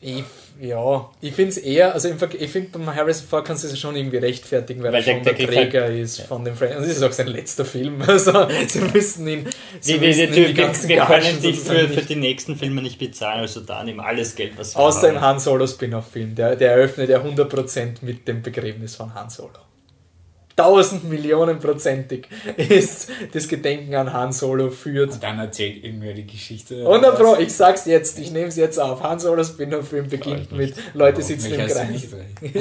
Ich, 0.00 0.24
ja, 0.60 1.10
ich 1.20 1.34
finde 1.34 1.50
es 1.50 1.58
eher, 1.58 1.94
also 1.94 2.08
im 2.08 2.16
ich 2.38 2.50
finde 2.50 2.70
beim 2.78 2.94
Harrison 2.94 3.26
Ford 3.26 3.44
kannst 3.44 3.64
du 3.64 3.68
es 3.68 3.78
schon 3.78 3.96
irgendwie 3.96 4.18
rechtfertigen, 4.18 4.82
weil, 4.82 4.92
Weil 4.92 5.00
er 5.02 5.14
schon 5.14 5.22
der- 5.22 5.32
der, 5.34 5.46
kriegt 5.46 5.52
Träger 5.72 5.86
ist 5.88 6.20
von 6.22 6.44
dem 6.44 6.54
Franchise. 6.56 6.78
Und 6.78 6.84
es 6.84 6.96
ist 6.96 7.02
auch 7.02 7.12
sein 7.12 7.26
letzter 7.28 7.64
Film. 7.64 8.00
Also 8.06 8.46
sie 8.68 8.80
müssen 8.80 9.26
ihn. 9.28 9.46
Sie 9.80 10.00
Wir, 10.00 10.08
müssen 10.08 10.18
wir, 10.34 10.48
ihn 10.50 10.56
wir, 10.56 10.88
wir 10.88 11.00
können 11.04 11.42
dich 11.42 11.58
für, 11.60 11.88
für 11.88 12.02
die 12.02 12.16
nächsten 12.16 12.56
Filme 12.56 12.82
nicht 12.82 12.98
bezahlen, 12.98 13.40
also 13.40 13.60
da 13.60 13.82
nehmen 13.82 14.00
alles 14.00 14.34
Geld, 14.36 14.52
was 14.56 14.74
wir 14.76 14.80
Außer 14.80 15.08
im 15.08 15.16
haben. 15.16 15.22
Han 15.34 15.40
Solo 15.40 15.66
Spin-off-Film. 15.66 16.34
Der, 16.34 16.56
der 16.56 16.72
eröffnet 16.72 17.10
ja 17.10 17.20
100% 17.20 17.96
mit 18.02 18.28
dem 18.28 18.42
Begräbnis 18.42 18.94
von 18.96 19.14
Han 19.14 19.30
Solo. 19.30 19.50
1000 20.56 21.08
Millionen 21.08 21.58
prozentig 21.58 22.28
ist 22.56 23.10
das 23.32 23.48
Gedenken 23.48 23.94
an 23.96 24.12
Han 24.12 24.32
Solo 24.32 24.70
führt. 24.70 25.12
Und 25.12 25.22
dann 25.22 25.38
erzählt 25.38 25.82
irgendwer 25.82 26.14
die 26.14 26.26
Geschichte. 26.26 26.76
100 26.76 27.18
Pro, 27.18 27.36
ich 27.36 27.52
sag's 27.52 27.86
jetzt, 27.86 28.18
ich 28.20 28.30
nehme 28.30 28.46
es 28.46 28.56
jetzt 28.56 28.78
auf. 28.78 29.02
Han 29.02 29.18
Solo 29.18 29.42
Spin-off-Film 29.42 30.08
beginnt 30.08 30.52
mit 30.52 30.74
Leute 30.94 31.22
sitzen 31.22 31.54
im 31.54 31.66
Kreis. 31.66 32.06
ähm, 32.42 32.56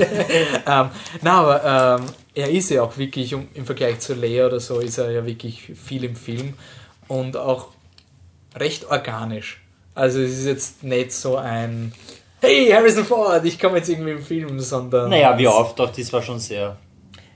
na, 0.66 0.90
aber 1.26 2.00
ähm, 2.02 2.06
er 2.34 2.50
ist 2.50 2.72
ja 2.72 2.82
auch 2.82 2.98
wirklich, 2.98 3.36
um, 3.36 3.48
im 3.54 3.66
Vergleich 3.66 4.00
zu 4.00 4.16
Leia 4.16 4.48
oder 4.48 4.60
so, 4.60 4.80
ist 4.80 4.98
er 4.98 5.12
ja 5.12 5.26
wirklich 5.26 5.72
viel 5.76 6.04
im 6.04 6.16
Film 6.16 6.56
und 7.08 7.38
auch 7.38 7.68
recht 8.56 8.90
organisch. 8.90 9.62
Also 9.94 10.20
es 10.20 10.40
ist 10.40 10.46
jetzt 10.46 10.84
nicht 10.84 11.12
so 11.12 11.38
ein 11.38 11.94
Hey, 12.42 12.70
Harrison 12.72 13.06
Ford, 13.06 13.46
ich 13.46 13.58
komme 13.58 13.78
jetzt 13.78 13.88
irgendwie 13.88 14.12
im 14.12 14.22
Film, 14.22 14.60
sondern... 14.60 15.10
Naja, 15.10 15.38
wie 15.38 15.48
oft 15.48 15.80
auch, 15.80 15.90
das 15.90 16.12
war 16.12 16.22
schon 16.22 16.40
sehr. 16.40 16.76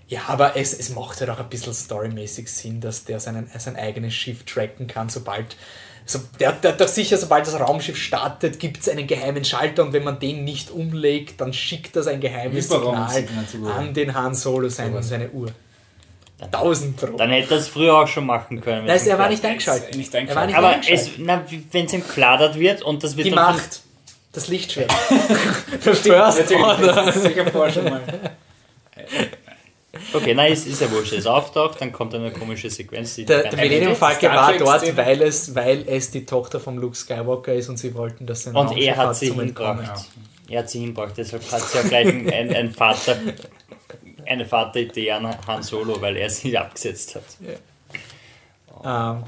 Ja, 0.07 0.21
aber 0.27 0.55
es, 0.55 0.73
es 0.73 0.89
macht 0.89 1.19
halt 1.19 1.29
auch 1.29 1.39
ein 1.39 1.49
bisschen 1.49 1.73
storymäßig 1.73 2.49
Sinn, 2.49 2.79
dass 2.79 3.03
der 3.03 3.19
seinen, 3.19 3.49
sein 3.57 3.75
eigenes 3.75 4.13
Schiff 4.13 4.43
tracken 4.45 4.87
kann, 4.87 5.09
sobald... 5.09 5.55
So, 6.05 6.19
der, 6.39 6.53
der 6.53 6.71
hat 6.71 6.79
doch 6.79 6.87
sicher, 6.87 7.17
sobald 7.17 7.45
das 7.45 7.59
Raumschiff 7.59 7.97
startet, 7.97 8.59
gibt 8.59 8.79
es 8.79 8.87
einen 8.87 9.07
geheimen 9.07 9.43
Schalter 9.43 9.83
und 9.83 9.91
wenn 9.91 10.05
man 10.05 10.19
den 10.19 10.45
nicht 10.45 10.71
umlegt, 10.71 11.41
dann 11.41 11.51
schickt 11.51 11.97
das 11.97 12.07
ein 12.07 12.21
geheimes 12.21 12.69
Signal 12.69 13.11
an 13.75 13.93
den 13.93 14.15
Han 14.15 14.33
Solo 14.33 14.69
sein, 14.69 14.91
Sowas. 14.93 15.09
seine 15.09 15.29
Uhr. 15.31 15.51
1000 16.39 16.95
Pro. 16.95 17.17
Dann 17.17 17.31
hätte 17.31 17.55
er 17.55 17.59
es 17.59 17.67
früher 17.67 17.95
auch 17.97 18.07
schon 18.07 18.25
machen 18.25 18.61
können. 18.61 18.85
Nein, 18.85 18.99
er 19.05 19.19
war 19.19 19.27
nicht 19.27 19.43
eingeschaltet. 19.43 19.95
nicht 19.97 20.13
Er 20.13 20.33
war 20.33 20.43
eingeschaltet. 20.43 21.17
nicht 21.17 21.29
Aber 21.29 21.43
wenn 21.71 21.85
es 21.87 21.93
ihm 21.93 22.01
gefladert 22.01 22.57
wird 22.57 22.83
und 22.83 23.03
das 23.03 23.17
wird 23.17 23.27
Die 23.27 23.31
dann 23.31 23.55
Macht. 23.55 23.81
Das 24.31 24.47
Lichtschwert. 24.47 24.91
Der 25.71 25.79
First 25.95 26.05
Natürlich, 26.05 26.63
Order. 26.63 26.93
das 26.93 27.15
ist 27.15 27.23
sicher 27.23 27.47
vorher 27.51 27.73
schon 27.73 27.83
mal. 27.85 28.01
Okay, 30.13 30.33
nein, 30.33 30.53
ist, 30.53 30.67
ist 30.67 30.81
ja 30.81 30.89
wurscht. 30.91 31.13
Es 31.13 31.25
auftaucht, 31.25 31.81
dann 31.81 31.91
kommt 31.91 32.15
eine 32.15 32.31
komische 32.31 32.69
Sequenz. 32.69 33.15
Die 33.15 33.25
Der, 33.25 33.43
der 33.43 33.59
Millennium 33.59 33.95
Falcon 33.95 34.29
war 34.29 34.53
dort, 34.53 34.95
weil 34.97 35.21
es, 35.21 35.53
weil 35.53 35.83
es 35.87 36.11
die 36.11 36.25
Tochter 36.25 36.59
von 36.59 36.77
Luke 36.77 36.95
Skywalker 36.95 37.53
ist 37.53 37.69
und 37.69 37.77
sie 37.77 37.93
wollten, 37.93 38.25
dass 38.25 38.43
sie 38.43 38.51
und 38.51 38.77
er 38.77 38.95
hat 38.95 39.15
sie 39.15 39.31
hingebracht. 39.31 40.05
Er 40.49 40.59
hat 40.59 40.69
sie 40.69 40.79
hingebracht, 40.79 41.13
deshalb 41.17 41.51
hat 41.51 41.61
sie 41.61 41.77
ja 41.77 41.83
gleich 41.83 42.07
ein, 42.07 42.31
ein, 42.31 42.55
ein 42.55 42.71
Vater, 42.71 43.17
eine 44.25 44.49
Vateridee 44.49 45.11
an 45.11 45.35
Han 45.45 45.61
Solo, 45.61 46.01
weil 46.01 46.15
er 46.15 46.29
sie 46.29 46.57
abgesetzt 46.57 47.15
hat. 47.15 47.23
Ähm, 48.85 49.23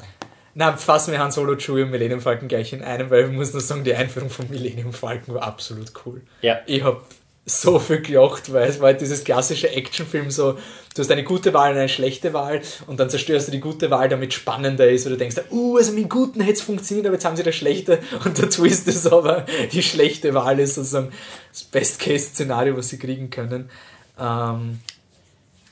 na, 0.56 0.78
fassen 0.78 1.12
wir 1.12 1.20
Han 1.20 1.32
Solo, 1.32 1.56
Chewie 1.58 1.84
und 1.84 1.92
Millennium 1.92 2.22
Falcon 2.22 2.48
gleich 2.48 2.72
in 2.72 2.84
einem, 2.84 3.10
weil 3.10 3.26
ich 3.26 3.32
muss 3.32 3.52
nur 3.52 3.62
sagen, 3.62 3.84
die 3.84 3.94
Einführung 3.94 4.30
von 4.30 4.50
Millennium 4.50 4.94
Falcon 4.94 5.36
war 5.36 5.44
absolut 5.44 5.92
cool. 6.06 6.22
Ja. 6.42 6.60
Ich 6.66 6.84
habe 6.84 7.02
so 7.46 7.80
viel 7.80 8.02
gelacht, 8.02 8.54
weil 8.54 8.70
es 8.70 8.80
war 8.80 8.88
halt 8.88 9.02
dieses 9.02 9.24
klassische 9.24 9.70
Actionfilm 9.70 10.30
so, 10.30 10.54
du 10.54 11.02
hast 11.02 11.12
eine 11.12 11.24
gute 11.24 11.54
Wahl 11.54 11.72
und 11.72 11.78
eine 11.78 11.90
schlechte 11.90 12.34
Wahl 12.34 12.62
und 12.88 13.00
dann 13.00 13.10
zerstörst 13.10 13.48
du 13.48 13.52
die 13.52 13.60
gute 13.60 13.90
Wahl, 13.90 14.08
damit 14.08 14.30
es 14.30 14.36
spannender 14.36 14.90
ist 14.90 15.06
oder 15.06 15.16
du 15.16 15.20
denkst, 15.20 15.38
uh, 15.52 15.78
also 15.78 15.92
mit 15.94 16.04
dem 16.04 16.10
Guten 16.10 16.42
hätte 16.42 16.54
es 16.54 16.62
funktioniert, 16.62 17.08
aber 17.08 17.16
jetzt 17.16 17.26
haben 17.26 17.36
sie 17.36 17.44
das 17.44 17.56
Schlechte 17.56 18.00
und 18.26 18.38
der 18.38 18.50
Twist 18.50 18.88
ist 18.88 19.08
aber, 19.08 19.46
die 19.72 19.82
schlechte 19.82 20.34
Wahl 20.34 20.60
ist 20.60 20.76
sozusagen 20.76 21.12
das 21.52 21.64
Best-Case-Szenario, 21.64 22.78
was 22.78 22.90
sie 22.90 23.00
kriegen 23.00 23.30
können. 23.30 23.70
Ähm, 24.20 24.80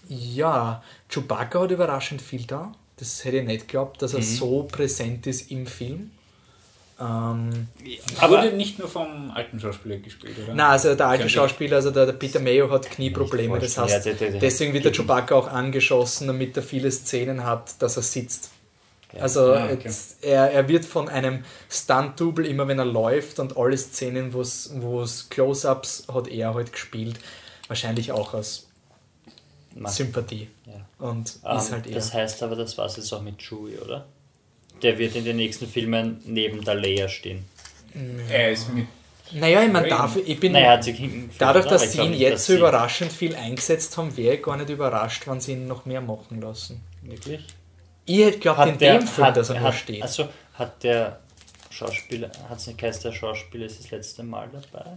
ja, 0.07 0.83
Chewbacca 1.09 1.61
hat 1.61 1.71
überraschend 1.71 2.21
viel 2.21 2.45
da. 2.45 2.71
Das 2.97 3.23
hätte 3.23 3.37
ich 3.37 3.45
nicht 3.45 3.67
geglaubt, 3.67 4.01
dass 4.01 4.13
er 4.13 4.23
so 4.23 4.63
präsent 4.63 5.27
ist 5.27 5.51
im 5.51 5.67
Film. 5.67 6.11
Ähm, 6.99 7.67
Aber 8.19 8.37
Wurde 8.43 8.53
nicht 8.53 8.79
nur 8.79 8.87
vom 8.87 9.29
alten 9.31 9.59
Schauspieler 9.59 9.97
gespielt, 9.97 10.35
oder? 10.43 10.55
na, 10.55 10.69
also 10.69 10.95
der 10.95 11.07
alte 11.07 11.29
Schauspieler, 11.29 11.75
also 11.75 11.91
der, 11.91 12.07
der 12.07 12.13
Peter 12.13 12.39
Mayo 12.39 12.71
hat 12.71 12.89
Knieprobleme, 12.89 13.59
das 13.59 13.77
heißt, 13.77 14.05
Ja, 14.07 14.13
der- 14.13 14.31
der- 14.31 14.39
deswegen 14.39 14.73
wird 14.73 14.85
der 14.85 14.91
Chewbacca 14.93 15.35
auch 15.35 15.47
angeschossen, 15.47 16.25
damit 16.25 16.57
er 16.57 16.63
viele 16.63 16.89
Szenen 16.91 17.43
hat, 17.43 17.79
dass 17.83 17.97
er 17.97 18.03
sitzt. 18.03 18.49
Also 19.19 19.53
Ah, 19.53 19.65
okay. 19.65 19.77
jetzt, 19.83 20.23
er, 20.23 20.51
er 20.51 20.67
wird 20.67 20.85
von 20.85 21.07
einem 21.07 21.45
Stunt-Double 21.69 22.45
immer, 22.47 22.67
wenn 22.67 22.79
er 22.79 22.85
läuft 22.85 23.39
und 23.39 23.55
alle 23.57 23.77
Szenen, 23.77 24.33
wo 24.33 24.41
es 24.41 25.27
Close-Ups 25.29 26.07
hat 26.11 26.27
er 26.27 26.53
halt 26.55 26.71
gespielt, 26.73 27.19
wahrscheinlich 27.67 28.11
auch 28.11 28.33
aus 28.33 28.67
Sympathie. 29.85 30.49
Ja. 30.65 31.07
Und 31.07 31.37
Ähm, 31.45 31.57
ist 31.57 31.71
halt 31.71 31.85
eher. 31.87 31.93
das 31.95 32.13
heißt 32.13 32.41
aber, 32.43 32.55
das 32.55 32.77
war 32.77 32.85
es 32.87 32.97
jetzt 32.97 33.13
auch 33.13 33.21
mit 33.21 33.37
Chewie, 33.37 33.77
oder? 33.77 34.05
Der 34.81 34.97
wird 34.97 35.15
in 35.15 35.25
den 35.25 35.37
nächsten 35.37 35.67
Filmen 35.67 36.21
neben 36.25 36.63
der 36.63 36.75
Leia 36.75 37.07
stehen. 37.07 37.45
Er 38.29 38.51
ist 38.51 38.73
mit. 38.73 38.87
Naja, 39.33 39.61
ich 39.63 39.71
meine, 39.71 39.89
dafür, 39.89 40.23
ich 40.25 40.39
bin. 40.39 40.53
Naja, 40.53 40.71
hat 40.71 40.87
Dadurch? 41.37 41.65
Aber 41.65 41.75
dass 41.75 41.91
sie 41.91 42.01
ihn 42.01 42.13
jetzt 42.13 42.45
so 42.45 42.55
überraschend 42.55 43.11
viel 43.11 43.35
eingesetzt 43.35 43.97
haben, 43.97 44.15
wäre 44.15 44.35
ich 44.35 44.43
gar 44.43 44.55
nicht 44.55 44.69
überrascht, 44.69 45.27
wenn 45.27 45.41
sie 45.41 45.53
ihn 45.53 45.67
noch 45.67 45.85
mehr 45.85 46.01
machen 46.01 46.41
lassen. 46.41 46.81
Wirklich? 47.01 47.41
Ich 48.05 48.19
hätte 48.19 48.39
glaubt 48.39 48.65
in 48.65 48.77
dem 48.77 49.05
Film, 49.05 49.33
dass 49.33 49.49
er 49.49 49.59
nur 49.59 49.67
hat, 49.67 49.75
steht. 49.75 50.01
Also 50.01 50.29
hat 50.53 50.81
der 50.83 51.19
Schauspieler, 51.69 52.31
hat 52.47 52.57
es 52.57 52.67
nicht 52.67 52.79
geheißen, 52.79 53.03
der 53.03 53.11
Schauspieler 53.11 53.65
ist 53.65 53.83
das 53.83 53.91
letzte 53.91 54.23
Mal 54.23 54.49
dabei? 54.49 54.91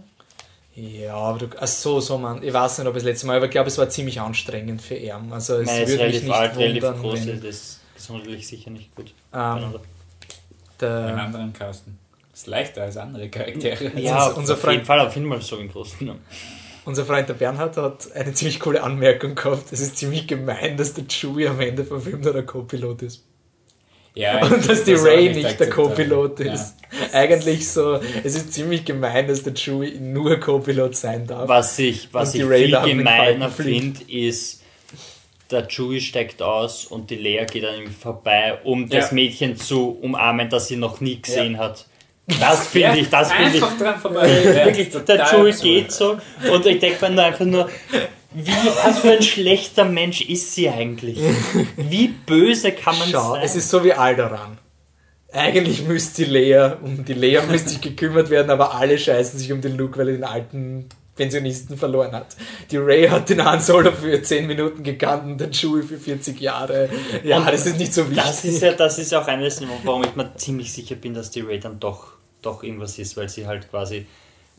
Ja, 0.75 1.15
aber 1.15 1.39
du, 1.39 1.47
ach 1.59 1.67
so, 1.67 1.99
so 1.99 2.17
man, 2.17 2.41
ich 2.41 2.53
weiß 2.53 2.77
nicht, 2.77 2.87
ob 2.87 2.95
es 2.95 3.03
das 3.03 3.11
letzte 3.11 3.27
Mal, 3.27 3.35
aber 3.35 3.47
ich 3.47 3.51
glaube, 3.51 3.67
es 3.67 3.77
war 3.77 3.89
ziemlich 3.89 4.21
anstrengend 4.21 4.81
für 4.81 4.95
ihn. 4.95 5.31
Also 5.31 5.57
es 5.57 5.67
Nein, 5.67 5.83
ist 5.83 5.89
würde 5.89 6.05
mich 6.05 6.23
nicht 6.23 6.55
wundern, 6.55 7.03
wenn, 7.03 7.43
ist 7.43 7.80
gesundheitlich 8.07 8.47
sicher 8.47 8.69
nicht 8.71 8.93
gut. 8.95 9.13
ähm, 9.33 9.39
Einen 9.39 9.73
der, 10.79 11.17
anderen 11.17 11.53
Casten. 11.53 11.97
Ist 12.33 12.47
leichter 12.47 12.83
als 12.83 12.97
andere 12.97 13.29
Charaktere. 13.29 13.91
ja, 13.99 14.25
unser- 14.27 14.37
unser 14.37 14.53
auf 14.55 14.61
Freund- 14.61 14.73
jeden 14.75 14.85
Fall 14.85 14.99
auf 15.01 15.15
jeden 15.15 15.29
Fall 15.29 15.41
so 15.41 15.57
im 15.57 15.69
Großen. 15.71 16.05
ne? 16.07 16.15
unser 16.85 17.05
Freund 17.05 17.29
der 17.29 17.35
Bernhard 17.35 17.77
hat 17.77 18.11
eine 18.15 18.33
ziemlich 18.33 18.59
coole 18.59 18.81
Anmerkung 18.81 19.35
gehabt. 19.35 19.71
Es 19.71 19.79
ist 19.81 19.97
ziemlich 19.97 20.27
gemein, 20.27 20.77
dass 20.77 20.93
der 20.95 21.03
Chewie 21.07 21.47
am 21.47 21.59
Ende 21.59 21.83
vom 21.85 22.01
Film 22.01 22.21
nur 22.21 22.33
der 22.33 22.43
Co-Pilot 22.43 23.03
ist. 23.03 23.23
Ja, 24.15 24.41
Und 24.45 24.67
dass 24.67 24.83
die 24.83 24.93
das 24.93 25.03
Ray 25.05 25.29
nicht 25.29 25.43
nicht 25.43 25.59
der. 25.59 25.69
Co-Pilot 25.69 26.39
Ja. 26.39 26.53
ist. 26.53 26.75
Eigentlich 27.13 27.69
so, 27.69 27.99
es 28.23 28.35
ist 28.35 28.51
ziemlich 28.51 28.83
gemein, 28.83 29.27
dass 29.27 29.43
der 29.43 29.53
Chewie 29.53 29.99
nur 29.99 30.37
Co-Pilot 30.39 30.95
sein 30.95 31.27
darf. 31.27 31.47
Was 31.47 31.77
ich, 31.79 32.11
was 32.13 32.33
ich 32.33 32.43
viel 32.43 32.71
gemeiner 32.71 33.49
finde, 33.49 34.01
ist, 34.11 34.60
der 35.51 35.67
Chewie 35.67 36.01
steigt 36.01 36.41
aus 36.41 36.85
und 36.85 37.09
die 37.09 37.15
Lea 37.15 37.45
geht 37.51 37.65
an 37.65 37.81
ihm 37.81 37.91
vorbei, 37.91 38.59
um 38.63 38.89
das 38.89 39.09
Ja. 39.09 39.15
Mädchen 39.15 39.55
zu 39.57 39.97
umarmen, 40.01 40.49
das 40.49 40.67
sie 40.67 40.75
noch 40.77 41.01
nie 41.01 41.21
gesehen 41.21 41.53
Ja. 41.53 41.59
hat. 41.59 41.85
Das 42.39 42.67
finde 42.67 42.99
ich, 42.99 43.09
das 43.09 43.31
finde 43.33 43.57
ich. 43.57 43.63
Einfach 43.63 43.77
dran 43.77 43.99
vorbei. 43.99 44.29
Wirklich, 44.65 44.89
der 45.05 45.25
Chewie 45.25 45.51
geht 45.61 45.91
so 45.91 46.17
und 46.51 46.65
ich 46.65 46.79
denke 46.79 47.05
mir 47.09 47.15
nur 47.15 47.23
einfach 47.25 47.45
nur, 47.45 47.69
wie, 48.33 48.51
was 48.85 48.99
für 48.99 49.11
ein 49.11 49.21
schlechter 49.23 49.83
Mensch 49.83 50.21
ist 50.21 50.53
sie 50.55 50.69
eigentlich? 50.69 51.19
Wie 51.75 52.07
böse 52.07 52.71
kann 52.71 52.97
man 52.97 53.09
Schau, 53.09 53.33
sein? 53.33 53.41
es 53.43 53.55
ist 53.55 53.69
so 53.69 53.83
wie 53.83 53.91
Alderan. 53.93 54.57
Eigentlich 55.33 55.83
müsste 55.83 56.25
die 56.25 56.31
Lea, 56.31 56.71
um 56.81 57.03
die 57.05 57.13
Lea 57.13 57.39
müsste 57.49 57.69
sich 57.69 57.81
gekümmert 57.81 58.29
werden, 58.29 58.49
aber 58.49 58.75
alle 58.75 58.97
scheißen 58.97 59.39
sich 59.39 59.51
um 59.51 59.61
den 59.61 59.77
Luke, 59.77 59.97
weil 59.97 60.09
er 60.09 60.13
den 60.15 60.23
alten 60.23 60.89
Pensionisten 61.15 61.77
verloren 61.77 62.13
hat. 62.13 62.35
Die 62.71 62.77
Ray 62.77 63.07
hat 63.07 63.29
den 63.29 63.43
Han 63.43 63.59
Solo 63.59 63.91
für 63.91 64.21
10 64.21 64.47
Minuten 64.47 64.83
gekannt 64.83 65.25
und 65.25 65.41
den 65.41 65.51
Chewie 65.51 65.83
für 65.83 65.97
40 65.97 66.39
Jahre. 66.39 66.89
Ja, 67.23 67.39
Und 67.39 67.47
das 67.47 67.65
ist 67.65 67.77
nicht 67.77 67.93
so 67.93 68.09
wichtig. 68.09 68.23
Das 68.23 68.45
ist 68.45 68.61
ja, 68.61 68.71
das 68.73 68.97
ist 68.97 69.11
ja 69.11 69.21
auch 69.21 69.27
eines, 69.27 69.61
warum 69.83 70.03
ich 70.03 70.15
mir 70.15 70.33
ziemlich 70.35 70.71
sicher 70.71 70.95
bin, 70.95 71.13
dass 71.13 71.29
die 71.29 71.41
Ray 71.41 71.59
dann 71.59 71.79
doch, 71.79 72.13
doch 72.41 72.63
irgendwas 72.63 72.97
ist, 72.97 73.17
weil 73.17 73.27
sie 73.29 73.45
halt 73.45 73.69
quasi, 73.69 74.05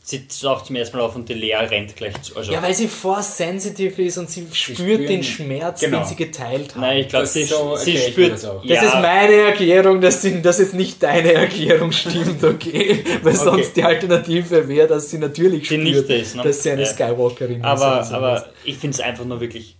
sie 0.05 0.27
taucht 0.27 0.65
zum 0.65 0.75
ersten 0.75 0.97
Mal 0.97 1.03
auf 1.03 1.15
und 1.15 1.29
die 1.29 1.33
Lea 1.33 1.55
rennt 1.55 1.95
gleich, 1.95 2.21
zu- 2.21 2.35
also, 2.35 2.51
ja, 2.51 2.61
weil 2.61 2.73
sie 2.73 2.89
force 2.89 3.37
sensitive 3.37 4.01
ist 4.03 4.17
und 4.17 4.29
sie 4.29 4.45
spürt 4.51 4.77
spüren- 4.79 5.07
den 5.07 5.23
Schmerz, 5.23 5.79
genau. 5.79 5.99
den 5.99 6.07
sie 6.07 6.15
geteilt 6.17 6.73
haben. 6.75 6.81
nein, 6.81 6.97
ich 6.99 7.07
glaube, 7.07 7.23
Das 7.23 7.33
sie, 7.33 7.41
ist 7.43 7.49
so 7.51 7.75
sie 7.77 7.91
ich 7.95 8.03
mir 8.07 8.11
spürt, 8.11 8.33
das 8.33 8.43
auch. 8.45 8.61
Das 8.61 8.69
ja, 8.69 8.83
ist 8.83 8.93
meine 8.95 9.33
Erklärung, 9.33 10.01
dass, 10.01 10.21
sie, 10.21 10.41
dass 10.41 10.59
jetzt 10.59 10.73
nicht 10.73 11.01
deine 11.01 11.31
Erklärung 11.33 11.93
stimmt, 11.93 12.43
okay? 12.43 13.01
Weil 13.23 13.33
sonst 13.33 13.77
die 13.77 13.83
Alternative 13.83 14.67
wäre, 14.67 14.87
dass 14.89 15.09
sie 15.09 15.19
natürlich 15.19 15.69
Die 15.69 15.75
spürt, 15.77 16.09
ist, 16.09 16.35
ne? 16.35 16.43
dass 16.43 16.61
sie 16.61 16.71
eine 16.71 16.81
Ja. 16.81 16.87
Skywalkerin 16.87 17.59
ist. 17.59 17.63
aber, 17.65 18.03
sowas. 18.03 18.11
aber 18.11 18.45
ich 18.65 18.75
finde 18.77 18.95
es 18.95 18.99
einfach 18.99 19.23
nur 19.23 19.39
wirklich 19.39 19.77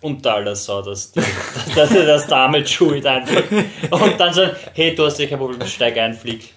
unter 0.00 0.34
aller 0.36 0.56
Sau, 0.56 0.80
dass, 0.82 1.12
die, 1.12 1.20
dass, 1.74 1.90
dass 1.90 2.26
der 2.26 2.36
arme 2.36 2.64
Chewie 2.64 3.00
da 3.02 3.16
einfach 3.16 3.42
und 3.90 4.18
dann 4.18 4.32
so, 4.32 4.42
hey, 4.74 4.94
du 4.94 5.04
hast 5.04 5.18
ja 5.18 5.26
kein 5.26 5.38
Problem, 5.38 5.66
steig 5.68 5.98
ein, 5.98 6.14
flieg. 6.14 6.50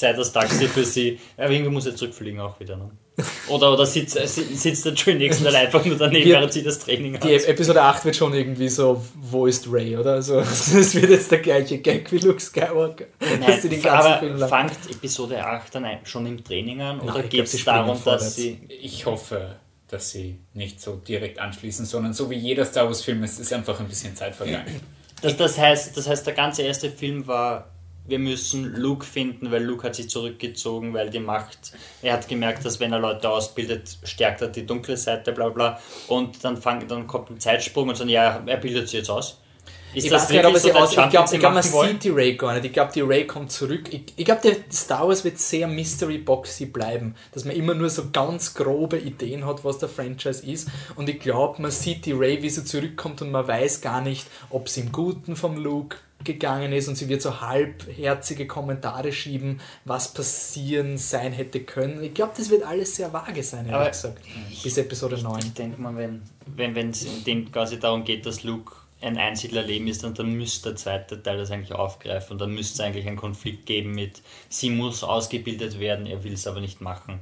Sei 0.00 0.12
das 0.12 0.32
Taxi 0.32 0.68
für 0.68 0.84
sie. 0.84 1.18
Aber 1.36 1.50
irgendwie 1.50 1.72
muss 1.72 1.84
er 1.84 1.96
zurückfliegen 1.96 2.38
auch 2.38 2.60
wieder. 2.60 2.76
Ne? 2.76 2.88
Oder, 3.48 3.72
oder 3.72 3.84
sitzt, 3.84 4.16
äh, 4.16 4.28
si- 4.28 4.54
sitzt 4.54 4.84
der 4.84 4.94
Chewie 4.94 5.14
nächsten 5.16 5.42
Mal 5.42 5.56
einfach 5.56 5.84
nur 5.84 5.96
daneben, 5.98 6.30
während 6.30 6.52
sie 6.52 6.62
das 6.62 6.78
Training 6.78 7.14
hat. 7.16 7.24
Die 7.24 7.34
Episode 7.34 7.82
8 7.82 8.04
wird 8.04 8.14
schon 8.14 8.32
irgendwie 8.32 8.68
so, 8.68 9.04
wo 9.16 9.46
ist 9.46 9.66
Ray, 9.68 9.96
oder? 9.96 10.12
Also, 10.12 10.38
es 10.38 10.94
wird 10.94 11.10
jetzt 11.10 11.32
der 11.32 11.40
gleiche 11.40 11.78
Gag 11.78 12.12
wie 12.12 12.18
Luke 12.18 12.38
Skywalker. 12.38 13.06
den 13.20 13.40
Nein, 13.40 13.58
Film 13.60 13.86
aber 13.86 14.22
lang... 14.22 14.48
fangt 14.48 14.78
Episode 14.88 15.44
8 15.44 15.74
dann 15.74 15.86
schon 16.04 16.26
im 16.26 16.44
Training 16.44 16.80
an? 16.80 16.98
Nein, 16.98 17.08
Oder 17.08 17.22
geht 17.24 17.46
es 17.52 17.64
darum, 17.64 17.96
vorwärts. 17.96 18.24
dass 18.26 18.36
sie. 18.36 18.56
Ich 18.68 19.04
hoffe, 19.04 19.56
dass 19.88 20.12
sie 20.12 20.38
nicht 20.54 20.80
so 20.80 20.94
direkt 20.94 21.40
anschließen, 21.40 21.86
sondern 21.86 22.12
so 22.14 22.30
wie 22.30 22.36
jeder 22.36 22.64
Star 22.64 22.86
Wars 22.86 23.02
Film, 23.02 23.24
es 23.24 23.40
ist 23.40 23.52
einfach 23.52 23.80
ein 23.80 23.88
bisschen 23.88 24.14
Zeit 24.14 24.36
vergangen. 24.36 24.80
Das, 25.22 25.36
das, 25.36 25.58
heißt, 25.58 25.96
das 25.96 26.06
heißt, 26.06 26.24
der 26.24 26.34
ganze 26.34 26.62
erste 26.62 26.88
Film 26.88 27.26
war, 27.26 27.72
wir 28.08 28.18
müssen 28.18 28.74
Luke 28.76 29.04
finden, 29.04 29.50
weil 29.50 29.62
Luke 29.62 29.86
hat 29.86 29.94
sich 29.94 30.08
zurückgezogen, 30.08 30.94
weil 30.94 31.10
die 31.10 31.20
Macht, 31.20 31.72
er 32.02 32.14
hat 32.14 32.26
gemerkt, 32.26 32.64
dass 32.64 32.80
wenn 32.80 32.92
er 32.92 32.98
Leute 32.98 33.28
ausbildet, 33.28 33.98
stärkt 34.02 34.40
er 34.40 34.48
die 34.48 34.66
dunkle 34.66 34.96
Seite, 34.96 35.32
bla 35.32 35.50
bla. 35.50 35.78
Und 36.08 36.42
dann, 36.42 36.56
fang, 36.56 36.88
dann 36.88 37.06
kommt 37.06 37.30
ein 37.30 37.38
Zeitsprung 37.38 37.88
und 37.88 37.96
sagen, 37.96 38.10
ja, 38.10 38.42
er 38.44 38.56
bildet 38.56 38.88
sie 38.88 38.98
jetzt 38.98 39.10
aus. 39.10 39.38
Ist 39.94 40.04
Ich 40.04 40.10
weiß 40.12 40.28
nicht, 40.28 40.42
wirklich 40.42 40.46
aber 40.46 40.58
sie 40.58 40.70
der 40.70 40.82
aus, 40.82 40.90
ich 40.90 41.10
glaube, 41.10 41.38
glaub, 41.38 41.54
man 41.54 41.62
sieht 41.62 42.04
die 42.04 42.10
Ray 42.10 42.36
gar 42.36 42.54
nicht. 42.54 42.66
Ich 42.66 42.72
glaube, 42.72 42.92
die 42.94 43.00
Ray 43.00 43.26
kommt 43.26 43.50
zurück. 43.50 43.88
Ich, 43.90 44.02
ich 44.16 44.24
glaube, 44.24 44.42
der 44.42 44.56
Star 44.70 45.08
Wars 45.08 45.24
wird 45.24 45.38
sehr 45.38 45.66
Mystery-Boxy 45.66 46.66
bleiben. 46.66 47.14
Dass 47.32 47.44
man 47.44 47.56
immer 47.56 47.74
nur 47.74 47.88
so 47.88 48.10
ganz 48.12 48.54
grobe 48.54 48.98
Ideen 48.98 49.46
hat, 49.46 49.64
was 49.64 49.78
der 49.78 49.88
Franchise 49.88 50.44
ist. 50.44 50.68
Und 50.96 51.08
ich 51.08 51.20
glaube, 51.20 51.62
man 51.62 51.70
sieht 51.70 52.04
die 52.04 52.12
Ray, 52.12 52.42
wie 52.42 52.50
sie 52.50 52.64
zurückkommt 52.64 53.22
und 53.22 53.30
man 53.30 53.48
weiß 53.48 53.80
gar 53.80 54.00
nicht, 54.02 54.26
ob 54.50 54.68
sie 54.68 54.80
im 54.80 54.92
Guten 54.92 55.36
vom 55.36 55.56
Luke 55.56 55.96
gegangen 56.24 56.72
ist 56.72 56.88
und 56.88 56.96
sie 56.96 57.08
wird 57.08 57.22
so 57.22 57.40
halbherzige 57.40 58.46
Kommentare 58.46 59.12
schieben, 59.12 59.60
was 59.84 60.12
passieren 60.12 60.98
sein 60.98 61.32
hätte 61.32 61.60
können. 61.60 62.02
Ich 62.02 62.12
glaube, 62.12 62.32
das 62.36 62.50
wird 62.50 62.64
alles 62.64 62.96
sehr 62.96 63.12
vage 63.12 63.42
sein, 63.42 63.68
ehrlich 63.68 63.92
gesagt. 63.92 64.18
Bis 64.62 64.76
Episode 64.78 65.22
9. 65.22 65.38
Ich 65.38 65.54
denke 65.54 65.80
mal, 65.80 65.96
wenn 65.96 66.22
wenn 66.46 66.74
wenn 66.74 66.90
es 66.90 67.06
dem 67.24 67.50
quasi 67.52 67.78
darum 67.78 68.04
geht, 68.04 68.26
dass 68.26 68.42
Luke 68.42 68.72
ein 69.00 69.16
Einsiedlerleben 69.16 69.86
ist, 69.88 70.02
dann, 70.02 70.14
dann 70.14 70.32
müsste 70.32 70.70
der 70.70 70.76
zweite 70.76 71.22
Teil 71.22 71.38
das 71.38 71.50
eigentlich 71.50 71.72
aufgreifen 71.72 72.32
und 72.32 72.40
dann 72.40 72.52
müsste 72.52 72.74
es 72.74 72.80
eigentlich 72.80 73.06
einen 73.06 73.16
Konflikt 73.16 73.66
geben 73.66 73.92
mit, 73.92 74.22
sie 74.48 74.70
muss 74.70 75.04
ausgebildet 75.04 75.78
werden, 75.78 76.06
er 76.06 76.24
will 76.24 76.32
es 76.32 76.46
aber 76.46 76.60
nicht 76.60 76.80
machen. 76.80 77.20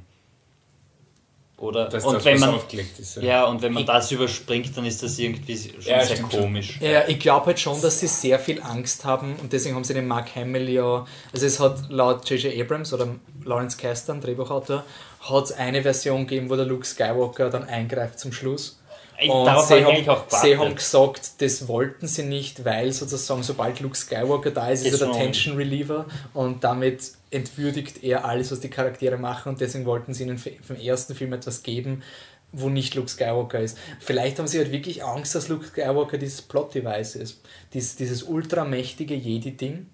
Oder? 1.57 1.89
Dass 1.89 2.05
und 2.05 2.15
das 2.15 2.25
wenn 2.25 2.39
man, 2.39 2.55
ist. 2.99 3.15
ja, 3.15 3.45
und 3.45 3.63
wenn 3.63 3.73
man 3.73 3.83
das 3.83 4.11
überspringt, 4.11 4.77
dann 4.77 4.85
ist 4.85 5.01
das 5.01 5.17
irgendwie 5.17 5.57
schon 5.57 5.81
Ja, 5.81 6.03
sehr 6.05 6.17
schon. 6.17 6.29
komisch. 6.29 6.79
Ja, 6.79 7.07
ich 7.07 7.19
glaube 7.19 7.47
halt 7.47 7.59
schon, 7.59 7.81
dass 7.81 7.99
sie 7.99 8.05
sehr 8.07 8.37
viel 8.37 8.61
Angst 8.61 9.05
haben 9.05 9.35
und 9.41 9.51
deswegen 9.53 9.75
haben 9.75 9.83
sie 9.83 9.95
den 9.95 10.07
Mark 10.07 10.35
Hamill 10.35 10.69
ja, 10.69 11.05
also 11.33 11.45
es 11.47 11.59
hat 11.59 11.89
laut 11.89 12.29
J.J. 12.29 12.61
Abrams 12.61 12.93
oder 12.93 13.07
Lawrence 13.43 13.75
Kasdan, 13.75 14.21
Drehbuchautor, 14.21 14.83
hat 15.19 15.43
es 15.45 15.51
eine 15.51 15.81
Version 15.81 16.27
gegeben, 16.27 16.51
wo 16.51 16.55
der 16.55 16.65
Luke 16.65 16.85
Skywalker 16.85 17.49
dann 17.49 17.63
eingreift 17.63 18.19
zum 18.19 18.31
Schluss. 18.31 18.76
Ich, 19.19 19.29
Und 19.29 19.45
sie 19.67 19.83
haben, 19.83 20.21
sie 20.29 20.57
haben 20.57 20.75
gesagt, 20.75 21.41
das 21.41 21.67
wollten 21.67 22.07
sie 22.07 22.23
nicht, 22.23 22.65
weil 22.65 22.91
sozusagen, 22.91 23.41
sobald 23.41 23.79
Luke 23.79 23.95
Skywalker 23.95 24.51
da 24.51 24.69
ist, 24.69 24.85
ist 24.85 24.93
Ist 24.93 25.01
er 25.01 25.07
der 25.07 25.17
Tension 25.17 25.55
Reliever 25.55 26.05
und 26.33 26.63
damit 26.63 27.11
entwürdigt 27.31 28.03
er 28.03 28.25
alles, 28.25 28.51
was 28.51 28.59
die 28.59 28.69
Charaktere 28.69 29.17
machen 29.17 29.49
und 29.49 29.61
deswegen 29.61 29.85
wollten 29.85 30.13
sie 30.13 30.23
ihnen 30.23 30.41
den 30.69 30.79
ersten 30.79 31.15
Film 31.15 31.33
etwas 31.33 31.63
geben, 31.63 32.03
wo 32.51 32.69
nicht 32.69 32.93
Luke 32.95 33.09
Skywalker 33.09 33.59
ist. 33.59 33.77
Vielleicht 33.99 34.37
haben 34.37 34.47
sie 34.47 34.59
halt 34.59 34.71
wirklich 34.71 35.03
Angst, 35.03 35.33
dass 35.33 35.47
Luke 35.47 35.65
Skywalker 35.65 36.17
dieses 36.17 36.43
Plot-Device 36.43 37.15
ist. 37.15 37.41
Dies, 37.73 37.95
dieses 37.95 38.23
ultramächtige 38.23 39.15
Jedi-Ding, 39.15 39.87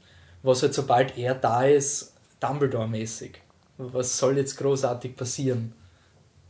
was 0.43 0.61
halt 0.61 0.73
sobald 0.73 1.17
er 1.17 1.33
da 1.33 1.63
ist, 1.63 2.13
Dumbledore-mäßig. 2.41 3.35
Was 3.77 4.17
soll 4.17 4.37
jetzt 4.37 4.57
großartig 4.57 5.15
passieren? 5.15 5.73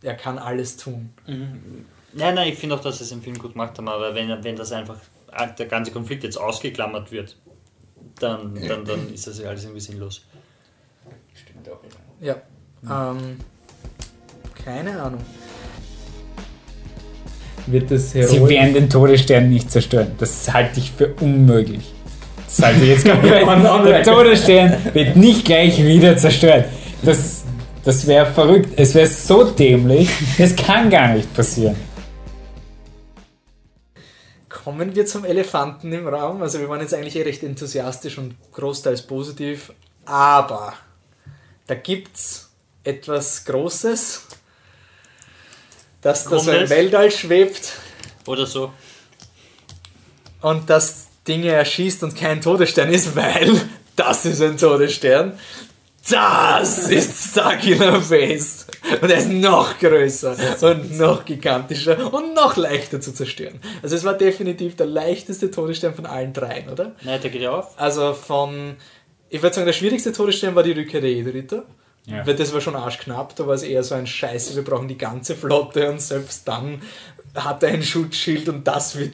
Er 0.02 0.16
kann 0.16 0.38
alles 0.38 0.76
tun. 0.76 1.14
Nein, 2.16 2.36
nein, 2.36 2.50
ich 2.50 2.60
finde 2.60 2.76
auch, 2.76 2.82
dass 2.82 3.00
sie 3.00 3.04
es 3.04 3.12
im 3.12 3.22
Film 3.22 3.38
gut 3.38 3.54
gemacht 3.54 3.78
haben, 3.78 3.88
aber 3.88 4.14
wenn, 4.14 4.44
wenn 4.44 4.56
das 4.56 4.72
einfach, 4.72 4.98
ah, 5.32 5.48
der 5.48 5.66
ganze 5.66 5.92
Konflikt 5.92 6.24
jetzt 6.24 6.38
ausgeklammert 6.38 7.12
wird, 7.12 7.36
dann, 8.20 8.54
dann, 8.68 8.86
dann 8.86 9.14
ist 9.14 9.28
das 9.28 9.40
ja 9.40 9.50
alles 9.50 9.64
irgendwie 9.64 9.82
sinnlos. 9.82 10.26
Stimmt 11.34 11.70
auch. 11.70 11.80
Ja. 12.22 12.36
Ähm, 12.84 13.38
keine 14.64 15.02
Ahnung. 15.02 15.22
Wird 17.66 17.92
das 17.92 18.12
Sie 18.12 18.48
werden 18.48 18.74
den 18.74 18.90
Todesstern 18.90 19.50
nicht 19.50 19.72
zerstören. 19.72 20.12
Das 20.18 20.52
halte 20.54 20.80
ich 20.80 20.92
für 20.92 21.14
unmöglich. 21.22 21.94
Das 22.46 22.66
halte 22.66 22.84
ich 22.84 22.90
jetzt 22.90 23.06
gar 23.06 23.22
nicht. 23.22 23.88
Der 23.88 24.04
Todesstern 24.04 24.78
wird 24.94 25.16
nicht 25.16 25.46
gleich 25.46 25.84
wieder 25.84 26.18
zerstört. 26.18 26.66
Das, 27.02 27.44
das 27.84 28.06
wäre 28.06 28.26
verrückt. 28.26 28.74
Es 28.76 28.94
wäre 28.94 29.08
so 29.08 29.46
dämlich. 29.46 30.10
Es 30.38 30.56
kann 30.56 30.90
gar 30.90 31.14
nicht 31.14 31.34
passieren. 31.34 31.76
Kommen 34.64 34.96
wir 34.96 35.06
zum 35.06 35.26
Elefanten 35.26 35.92
im 35.92 36.08
Raum. 36.08 36.42
Also 36.42 36.60
wir 36.60 36.70
waren 36.70 36.80
jetzt 36.80 36.94
eigentlich 36.94 37.16
eh 37.18 37.24
recht 37.24 37.44
enthusiastisch 37.44 38.18
und 38.18 38.36
großteils 38.54 39.02
positiv. 39.02 39.74
Aber 40.06 40.74
da 41.68 41.76
gibt 41.76 42.16
es 42.16 42.50
etwas 42.84 43.46
Großes, 43.46 44.28
das 46.02 46.26
da 46.26 46.40
so 46.40 46.52
im? 46.52 46.70
Weltall 46.70 47.12
schwebt 47.12 47.74
Oder 48.26 48.46
so. 48.46 48.74
und 50.42 50.70
das 50.70 51.08
Dinge 51.28 51.50
erschießt 51.50 52.04
und 52.04 52.16
kein 52.16 52.42
Todesstern 52.42 52.90
ist, 52.90 53.16
weil 53.16 53.62
das 53.96 54.26
ist 54.26 54.42
ein 54.42 54.58
Todesstern. 54.58 55.40
Das 56.10 56.90
ist 56.90 57.32
Starkiller 57.32 58.02
Face. 58.02 58.68
Und 59.02 59.10
er 59.10 59.18
ist 59.18 59.30
noch 59.30 59.80
größer 59.80 60.36
und 60.62 60.98
noch 60.98 61.24
gigantischer 61.24 62.14
und 62.14 62.34
noch 62.36 62.58
leichter 62.58 63.00
zu 63.00 63.14
zerstören. 63.14 63.60
Also 63.82 63.96
es 63.96 64.04
war 64.04 64.14
definitiv 64.14 64.76
der 64.76 64.88
leichteste 64.88 65.50
Todesstern 65.50 65.96
von 65.96 66.06
allen 66.06 66.34
dreien, 66.34 66.70
oder? 66.70 66.94
Nein, 67.04 67.22
der 67.22 67.30
geht 67.30 67.42
ja 67.42 67.52
auf. 67.52 67.80
Also 67.80 68.14
von, 68.14 68.76
ich 69.30 69.42
würde 69.42 69.56
sagen, 69.56 69.66
der 69.66 69.74
schwierigste 69.74 70.12
Todesstern 70.12 70.56
war 70.56 70.64
die 70.64 70.74
Rückkehr 70.74 71.00
der 71.00 71.12
Jedi-Ritter. 71.12 71.64
Ja. 72.06 72.28
Weil 72.28 72.36
das 72.36 72.54
war 72.54 72.60
schon 72.60 72.76
arschknapp, 72.76 73.34
da 73.38 73.48
war 73.48 73.54
es 73.54 73.64
eher 73.64 73.82
so 73.82 73.96
ein 73.96 74.08
Scheiße, 74.08 74.58
wir 74.58 74.64
brauchen 74.66 74.90
die 74.90 74.98
ganze 74.98 75.36
Flotte 75.38 75.90
und 75.90 76.02
selbst 76.02 76.46
dann 76.46 76.82
hat 77.34 77.64
er 77.64 77.70
ein 77.70 77.82
Schutzschild 77.82 78.50
und 78.50 78.68
das 78.68 78.98
wird 78.98 79.14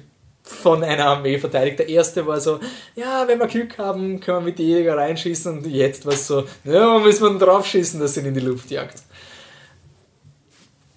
von 0.50 0.84
einer 0.84 1.06
Armee 1.06 1.38
verteidigt. 1.38 1.80
Der 1.80 1.90
erste 1.90 2.26
war 2.26 2.42
so, 2.42 2.60
ja, 2.96 3.28
wenn 3.28 3.40
wir 3.40 3.48
Glück 3.48 3.78
haben, 3.78 4.20
können 4.20 4.38
wir 4.40 4.42
mit 4.42 4.60
die 4.60 4.68
Jäger 4.68 4.98
reinschießen 4.98 5.58
und 5.60 5.68
jetzt 5.68 6.06
war 6.06 6.14
es 6.14 6.28
so, 6.28 6.46
ja, 6.64 6.98
müssen 7.00 7.40
wir 7.40 7.46
drauf 7.46 7.66
schießen, 7.68 8.00
dass 8.00 8.16
sie 8.16 8.22
ihn 8.22 8.28
in 8.28 8.34
die 8.34 8.40
Luft 8.40 8.70
jagt. 8.72 9.02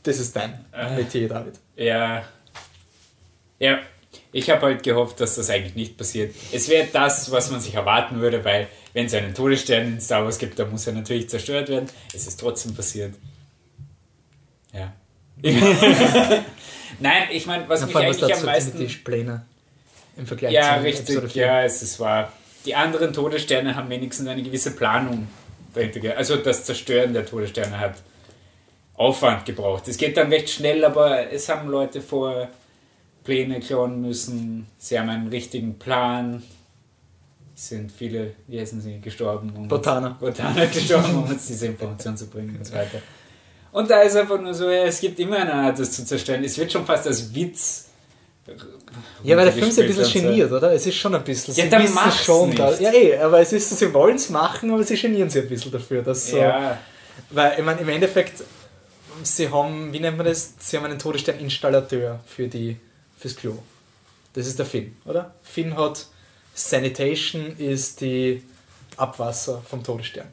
Das 0.03 0.19
ist 0.19 0.35
dein 0.35 0.65
Äh. 0.73 0.97
Metier, 0.97 1.29
David. 1.29 1.55
Ja. 1.77 2.25
Ja. 3.59 3.79
Ich 4.33 4.49
habe 4.51 4.63
halt 4.63 4.83
gehofft, 4.83 5.21
dass 5.21 5.37
das 5.37 5.51
eigentlich 5.51 5.75
nicht 5.75 5.97
passiert. 5.99 6.35
Es 6.51 6.69
wäre 6.69 6.89
das, 6.91 7.31
was 7.31 7.51
man 7.51 7.61
sich 7.61 7.75
erwarten 7.75 8.21
würde, 8.21 8.45
weil 8.45 8.67
wenn 8.95 9.07
es 9.07 9.15
einen 9.15 9.35
Todesstern 9.35 9.87
in 9.87 10.01
Star 10.01 10.25
Wars 10.25 10.39
gibt, 10.39 10.59
dann 10.59 10.71
muss 10.71 10.87
er 10.87 10.95
natürlich 10.95 11.29
zerstört 11.29 11.69
werden. 11.69 11.89
Es 12.15 12.27
ist 12.27 12.41
trotzdem 12.41 12.75
passiert. 12.75 13.15
Ja. 14.73 14.93
Nein, 17.03 17.29
ich 17.33 17.47
meine, 17.47 17.69
was 17.69 17.81
Na, 17.81 17.87
mich 17.87 17.93
vor 17.93 18.03
was 18.03 18.07
eigentlich 18.09 18.31
dazu 18.31 18.41
am 18.41 18.47
meisten... 18.47 18.79
die 18.79 18.85
Tischpläne 18.87 19.45
im 20.17 20.27
Vergleich 20.27 20.53
Ja, 20.53 20.81
zu 20.81 20.87
Episode 20.87 21.19
richtig, 21.23 21.33
4. 21.33 21.47
ja, 21.47 21.63
es, 21.65 21.83
es 21.83 22.01
war. 22.01 22.33
Die 22.65 22.75
anderen 22.75 23.13
Todessterne 23.13 23.75
haben 23.75 23.89
wenigstens 23.89 24.29
eine 24.29 24.43
gewisse 24.43 24.77
Planung 24.77 25.27
dahinter. 25.75 26.17
Also 26.17 26.37
das 26.37 26.65
Zerstören 26.65 27.13
der 27.13 27.27
Todessterne 27.27 27.79
hat 27.79 27.97
Aufwand 28.95 29.45
gebraucht. 29.45 29.89
Es 29.89 29.97
geht 29.97 30.17
dann 30.17 30.29
recht 30.29 30.49
schnell, 30.49 30.85
aber 30.85 31.33
es 31.33 31.49
haben 31.49 31.69
Leute 31.69 32.01
vorher 32.01 32.51
Pläne 33.25 33.61
klauen 33.61 34.01
müssen. 34.01 34.67
Sie 34.79 34.99
haben 34.99 35.09
einen 35.09 35.29
richtigen 35.29 35.79
Plan. 35.79 36.43
Es 37.55 37.69
sind 37.69 37.91
viele, 37.91 38.35
wie 38.47 38.61
heißen 38.61 38.81
sie, 38.81 39.01
gestorben. 39.01 39.53
Um 39.57 39.69
Botana. 39.69 40.17
Botana 40.21 40.67
gestorben, 40.67 41.17
um 41.17 41.25
uns 41.25 41.47
diese 41.47 41.67
Information 41.67 42.17
zu 42.17 42.29
bringen 42.29 42.57
und 42.57 42.65
so 42.65 42.75
weiter. 42.75 42.99
Und 43.73 43.91
da 43.91 44.03
ist 44.03 44.17
einfach 44.17 44.41
nur 44.41 44.53
so, 44.53 44.71
ja, 44.71 44.85
es 44.85 45.01
gibt 45.01 45.19
immer 45.19 45.39
eine 45.39 45.55
Art, 45.55 45.79
das 45.79 45.93
zu 45.93 46.05
zerstören. 46.05 46.45
Es 46.45 46.59
wird 46.59 46.71
schon 46.71 46.85
fast 46.85 47.07
als 47.07 47.35
Witz. 47.35 47.87
Ja, 49.23 49.37
weil 49.37 49.47
der 49.47 49.55
Film 49.55 49.69
ist 49.69 49.79
ein 49.79 49.87
bisschen 49.87 50.05
und 50.05 50.11
so. 50.11 50.21
geniert, 50.21 50.53
oder? 50.53 50.73
Es 50.73 50.87
ist 50.87 50.97
schon 50.97 51.15
ein 51.15 51.25
bisschen. 51.25 51.55
Ja, 51.55 51.67
dann 51.67 51.95
mach's 51.95 52.25
schon, 52.25 52.51
nicht. 52.51 52.59
da, 52.59 52.79
ja, 52.79 52.93
eh, 52.93 53.19
aber 53.19 53.41
es 53.41 53.53
ist, 53.53 53.79
sie 53.79 53.95
wollen 53.95 54.17
es 54.17 54.29
machen, 54.29 54.71
aber 54.71 54.83
sie 54.85 54.97
genieren 54.97 55.31
sich 55.31 55.43
ein 55.43 55.49
bisschen 55.49 55.73
dafür, 55.73 56.03
dass 56.03 56.29
so. 56.29 56.37
Ja, 56.37 56.79
Weil, 57.31 57.59
ich 57.59 57.65
meine, 57.65 57.81
im 57.81 57.89
Endeffekt, 57.89 58.43
sie 59.23 59.49
haben, 59.49 59.93
wie 59.93 60.01
nennt 60.01 60.19
man 60.19 60.27
das? 60.27 60.55
Sie 60.59 60.77
haben 60.77 60.85
einen 60.85 60.99
Todesstern-Installateur 60.99 62.21
für 62.27 62.49
die, 62.49 62.77
fürs 63.17 63.37
Klo. 63.37 63.59
Das 64.35 64.47
ist 64.47 64.59
der 64.59 64.67
Finn, 64.67 64.97
oder? 65.07 65.35
Finn 65.43 65.77
hat 65.77 66.07
Sanitation 66.55 67.57
ist 67.57 68.01
die 68.01 68.43
Abwasser 68.97 69.63
vom 69.69 69.83
Todesstern. 69.83 70.27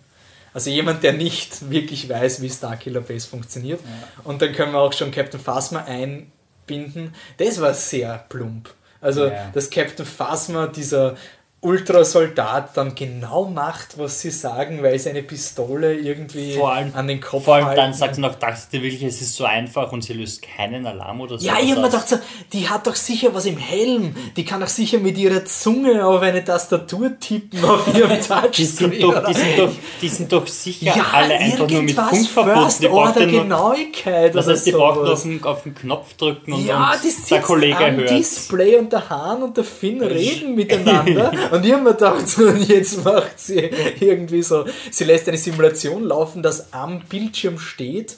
Also 0.60 0.72
jemand, 0.72 1.03
der 1.03 1.14
nicht 1.14 1.69
wirklich 1.72 2.10
weiß, 2.10 2.41
wie 2.41 2.49
Starkiller 2.49 2.99
Base 2.99 3.26
funktioniert. 3.26 3.80
Und 4.26 4.41
dann 4.41 4.52
können 4.52 4.73
wir 4.73 4.80
auch 4.80 4.91
schon 4.91 5.10
Captain 5.10 5.40
Phasma 5.40 5.86
einbinden. 5.86 7.15
Das 7.38 7.61
war 7.61 7.73
sehr 7.73 8.26
plump. 8.27 8.69
Also, 8.99 9.27
Ja. 9.27 9.49
dass 9.53 9.69
Captain 9.69 10.06
Phasma, 10.06 10.68
dieser 10.68 11.15
Ultrasoldat, 11.61 12.77
dann 12.77 12.95
genau 12.95 13.45
macht, 13.45 13.98
was 13.98 14.22
sie 14.22 14.31
sagen, 14.31 14.81
weil 14.81 14.98
seine 14.99 15.23
Pistole 15.23 15.94
irgendwie 15.95 16.53
Vor 16.53 16.72
allem- 16.73 16.91
an 16.95 17.07
den 17.07 17.19
Kopf 17.19 17.45
Vor 17.45 17.56
allem 17.56 17.65
dann 17.68 17.77
halten. 17.77 17.94
sagt 17.94 18.15
sie 18.15 18.22
noch, 18.22 18.36
dachte 18.36 18.60
ihr 18.77 18.81
wirklich, 18.84 19.03
es 19.03 19.22
ist 19.22 19.36
so 19.36 19.44
einfach 19.45 19.91
und 19.91 20.03
sie 20.03 20.14
löst 20.14 20.41
keinen 20.41 20.86
Alarm 20.88 21.22
oder 21.22 21.38
so. 21.38 21.45
Ja, 21.45 21.56
ich 21.61 21.72
hab 21.72 21.77
mir 21.80 21.86
gedacht, 21.90 22.07
so, 22.07 22.18
die 22.53 22.69
hat 22.69 22.88
doch 22.88 22.95
sicher 22.95 23.34
was 23.34 23.45
im 23.45 23.57
Helm. 23.57 24.15
Die 24.36 24.45
kann 24.45 24.61
doch 24.61 24.68
sicher 24.68 24.99
mit 24.99 25.18
ihrer 25.18 25.44
Zunge 25.45 26.06
auf 26.06 26.22
eine 26.22 26.44
Tastatur 26.44 27.19
tippen 27.19 27.64
auf 27.65 27.94
ihrem 27.94 28.10
Die 28.19 28.27
Touchscreen. 28.27 28.68
sind, 28.91 29.03
doch, 29.03 29.26
die, 29.26 29.34
sind 29.34 29.57
doch, 29.60 29.72
die 30.02 30.10
sind 30.10 30.31
doch 30.31 30.48
sicher 30.48 30.86
ja, 30.95 31.06
alle 31.11 31.36
einfach 31.38 31.69
nur 31.69 31.81
mit 31.81 31.95
Funk 31.95 32.27
verbunden. 32.30 32.73
Die 32.81 32.88
braucht 32.88 33.19
ja 33.19 33.26
Genauigkeit 33.26 34.36
das 34.36 34.48
heißt, 34.48 34.65
die 34.65 34.72
braucht 34.72 34.95
nur 34.98 35.11
auf 35.14 35.22
den, 35.23 35.44
auf 35.44 35.64
den 35.64 35.76
Knopf 35.76 36.14
drücken 36.15 36.53
und, 36.53 36.65
ja, 36.65 36.91
und 36.94 37.03
die 37.03 37.30
der 37.30 37.41
Kollege 37.41 37.77
am 37.86 37.98
hört. 37.98 38.10
Display 38.11 38.77
und 38.77 38.91
der 38.91 39.10
Hahn 39.10 39.44
und 39.44 39.57
der 39.57 39.64
Finn 39.64 40.02
reden 40.02 40.56
miteinander 40.56 41.31
und 41.51 41.65
ich 41.65 41.71
hab 41.73 41.84
mir 41.84 41.93
gedacht, 41.93 42.27
so, 42.27 42.49
jetzt 42.49 43.03
macht 43.03 43.39
sie 43.39 43.69
irgendwie 43.99 44.41
so, 44.41 44.65
sie 44.91 45.03
lässt 45.03 45.27
eine 45.27 45.38
Simulation 45.38 46.03
laufen, 46.03 46.43
dass 46.43 46.73
am 46.73 47.01
Bildschirm 47.01 47.59
steht, 47.59 48.17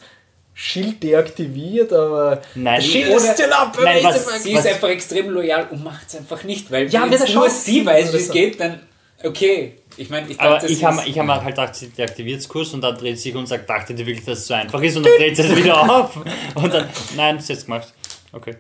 Schild 0.53 1.01
deaktiviert, 1.01 1.93
aber 1.93 2.41
Nein, 2.55 2.81
Schild 2.81 3.07
ist 3.15 3.33
still 3.33 3.51
up. 3.53 3.77
Nein, 3.81 4.03
was- 4.03 4.27
amazing. 4.27 4.43
sie 4.43 4.53
ist 4.53 4.67
einfach 4.67 4.89
extrem 4.89 5.29
loyal 5.29 5.67
und 5.71 5.83
macht 5.83 6.07
es 6.09 6.15
einfach 6.15 6.43
nicht, 6.43 6.69
weil 6.71 6.89
Ja, 6.89 7.09
wenn 7.09 7.33
nur 7.33 7.49
sie 7.49 7.85
weiß, 7.85 8.13
wie 8.13 8.17
es 8.17 8.29
geht, 8.31 8.59
dann 8.59 8.81
okay. 9.23 9.77
Ich 9.97 10.09
meine, 10.09 10.29
ich 10.29 10.39
Aber 10.39 10.55
dachte, 10.55 10.67
ich 10.67 10.77
sie 10.79 10.85
habe 10.85 11.01
ich 11.05 11.19
hab 11.19 11.25
mir 11.25 11.35
halt 11.43 11.55
gedacht, 11.55 11.75
sie 11.75 11.89
deaktiviert 11.89 12.47
Kurs 12.47 12.73
und 12.73 12.81
dann 12.81 12.95
dreht 12.97 13.17
sie 13.17 13.23
sich 13.29 13.35
und 13.35 13.45
sagt, 13.47 13.69
dachte 13.69 13.93
die 13.93 14.05
wirklich, 14.05 14.25
dass 14.25 14.39
es 14.39 14.47
so 14.47 14.53
einfach 14.53 14.81
ist 14.81 14.95
und 14.95 15.05
dann 15.05 15.13
dreht 15.17 15.35
sie 15.35 15.43
es 15.43 15.55
wieder 15.55 15.81
auf. 15.81 16.15
Und 16.55 16.73
dann, 16.73 16.87
nein, 17.15 17.37
ist 17.37 17.49
jetzt 17.49 17.65
gemacht. 17.65 17.93
Okay. 18.31 18.55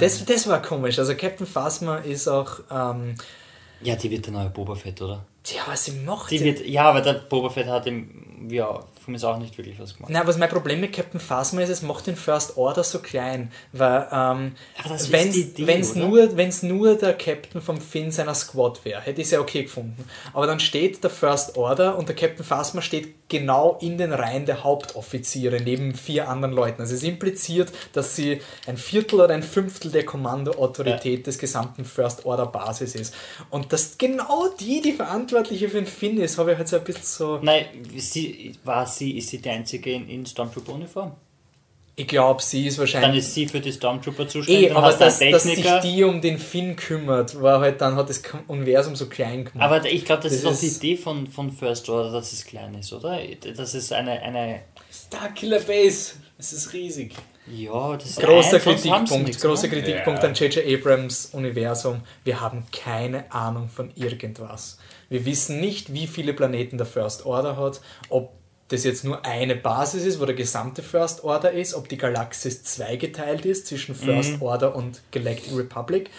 Das, 0.00 0.24
das 0.24 0.48
war 0.48 0.60
komisch. 0.60 0.98
Also 0.98 1.14
Captain 1.14 1.46
Phasma 1.46 1.98
ist 1.98 2.26
auch, 2.26 2.58
ähm, 2.70 3.14
Ja, 3.82 3.96
die 3.96 4.10
wird 4.10 4.26
der 4.26 4.32
neue 4.32 4.50
Boba 4.50 4.74
Fett, 4.74 5.00
oder? 5.02 5.24
ja, 5.46 5.62
was 5.66 5.84
sie 5.84 5.92
macht. 5.92 6.30
Die 6.30 6.40
wird, 6.40 6.64
ja, 6.66 6.84
aber 6.84 7.00
der 7.00 7.14
Boba 7.14 7.50
Fett 7.50 7.66
hat 7.66 7.86
ihm, 7.86 8.48
ja, 8.48 8.80
von 9.02 9.12
mir 9.12 9.16
ist 9.16 9.24
auch 9.24 9.38
nicht 9.38 9.58
wirklich 9.58 9.78
was 9.80 9.96
gemacht. 9.96 10.12
Na, 10.12 10.26
was 10.26 10.38
mein 10.38 10.48
Problem 10.48 10.80
mit 10.80 10.92
Captain 10.92 11.20
Phasma 11.20 11.60
ist, 11.62 11.68
es 11.68 11.82
macht 11.82 12.06
den 12.06 12.16
First 12.16 12.56
Order 12.56 12.84
so 12.84 13.00
klein, 13.00 13.50
weil 13.72 14.06
ähm, 14.12 14.54
wenn 15.10 15.80
es 15.80 15.94
nur, 15.94 16.36
wenn's 16.36 16.62
nur 16.62 16.94
der 16.96 17.14
Captain 17.14 17.60
vom 17.60 17.80
Finn 17.80 18.10
seiner 18.10 18.34
Squad 18.34 18.84
wäre, 18.84 19.00
hätte 19.00 19.20
ich 19.20 19.26
es 19.26 19.32
ja 19.32 19.40
okay 19.40 19.64
gefunden. 19.64 20.04
Aber 20.32 20.46
dann 20.46 20.60
steht 20.60 21.02
der 21.02 21.10
First 21.10 21.56
Order 21.56 21.98
und 21.98 22.08
der 22.08 22.16
Captain 22.16 22.44
Phasma 22.44 22.80
steht 22.80 23.28
genau 23.28 23.78
in 23.80 23.98
den 23.98 24.12
Reihen 24.12 24.46
der 24.46 24.62
Hauptoffiziere 24.62 25.60
neben 25.60 25.94
vier 25.94 26.28
anderen 26.28 26.54
Leuten. 26.54 26.82
Also 26.82 26.94
es 26.94 27.02
impliziert, 27.02 27.72
dass 27.92 28.14
sie 28.14 28.40
ein 28.66 28.76
Viertel 28.76 29.20
oder 29.20 29.34
ein 29.34 29.42
Fünftel 29.42 29.90
der 29.90 30.04
Kommandoautorität 30.04 31.26
des 31.26 31.38
gesamten 31.38 31.84
First 31.84 32.26
Order 32.26 32.46
Basis 32.46 32.94
ist. 32.94 33.14
Und 33.50 33.72
dass 33.72 33.96
genau 33.98 34.48
die, 34.60 34.82
die 34.82 34.92
Verantwortliche 34.92 35.68
für 35.68 35.78
den 35.78 35.86
Finn 35.86 36.20
ist, 36.20 36.38
habe 36.38 36.52
ich 36.52 36.58
halt 36.58 36.68
so 36.68 36.76
ein 36.76 36.84
bisschen 36.84 37.02
so... 37.04 37.38
Nein, 37.42 37.66
sie, 37.96 38.52
war 38.64 38.86
sie, 38.92 39.16
ist 39.18 39.28
sie 39.30 39.38
die 39.38 39.50
einzige 39.50 39.92
in, 39.92 40.08
in 40.08 40.26
Stormtrooper-Uniform? 40.26 41.12
Ich 41.94 42.08
glaube, 42.08 42.42
sie 42.42 42.66
ist 42.66 42.78
wahrscheinlich... 42.78 43.08
Dann 43.10 43.18
ist 43.18 43.34
sie 43.34 43.46
für 43.46 43.60
die 43.60 43.70
Stormtrooper 43.70 44.26
zuständig, 44.26 44.64
Eh, 44.64 44.68
dann 44.68 44.78
aber 44.78 44.92
du 44.92 44.98
dass, 44.98 45.18
sich 45.18 45.66
die 45.82 46.04
um 46.04 46.22
den 46.22 46.38
Finn 46.38 46.74
kümmert, 46.74 47.40
war 47.40 47.60
halt 47.60 47.82
dann 47.82 47.96
hat 47.96 48.08
das 48.08 48.22
Universum 48.48 48.96
so 48.96 49.06
klein 49.10 49.44
gemacht. 49.44 49.60
aber 49.60 49.84
ich 49.84 50.04
glaube, 50.06 50.22
das, 50.22 50.32
Das 50.32 50.42
ist 50.42 50.46
doch 50.46 50.58
die 50.58 50.74
Idee 50.88 50.96
von, 50.96 51.26
von 51.26 51.52
First 51.52 51.90
Order, 51.90 52.10
dass 52.12 52.32
es 52.32 52.46
klein 52.46 52.74
ist, 52.74 52.94
oder? 52.94 53.20
Das 53.56 53.74
ist 53.74 53.92
eine, 53.92 54.22
eine 54.22 54.60
Starkiller 54.90 55.60
Base. 55.60 56.14
Es 56.38 56.54
ist 56.54 56.72
riesig. 56.72 57.14
ja, 57.46 57.96
das 57.96 58.06
ist 58.10 58.20
großer 58.20 58.56
ein, 58.56 58.62
Kritikpunkt, 58.62 59.26
nichts, 59.26 59.42
großer 59.42 59.68
oder? 59.68 59.76
Kritikpunkt 59.76 60.22
Ja. 60.22 60.28
an 60.30 60.34
J.J. 60.34 60.64
Abrams 60.66 61.26
Universum. 61.26 62.00
Wir 62.24 62.40
haben 62.40 62.64
keine 62.72 63.30
Ahnung 63.30 63.68
von 63.68 63.90
irgendwas. 63.94 64.78
Wir 65.10 65.26
wissen 65.26 65.60
nicht, 65.60 65.92
wie 65.92 66.06
viele 66.06 66.32
Planeten 66.32 66.78
der 66.78 66.86
First 66.86 67.26
Order 67.26 67.58
hat, 67.58 67.82
ob 68.08 68.32
das 68.72 68.84
jetzt 68.84 69.04
nur 69.04 69.24
eine 69.24 69.54
Basis 69.54 70.04
ist, 70.04 70.20
wo 70.20 70.24
der 70.26 70.34
gesamte 70.34 70.82
First 70.82 71.24
Order 71.24 71.52
ist, 71.52 71.74
ob 71.74 71.88
die 71.88 71.98
Galaxis 71.98 72.62
zweigeteilt 72.64 73.44
ist 73.44 73.66
zwischen 73.66 73.94
First 73.94 74.40
Order 74.40 74.74
und 74.74 75.02
Galactic 75.12 75.56
Republic. 75.56 76.10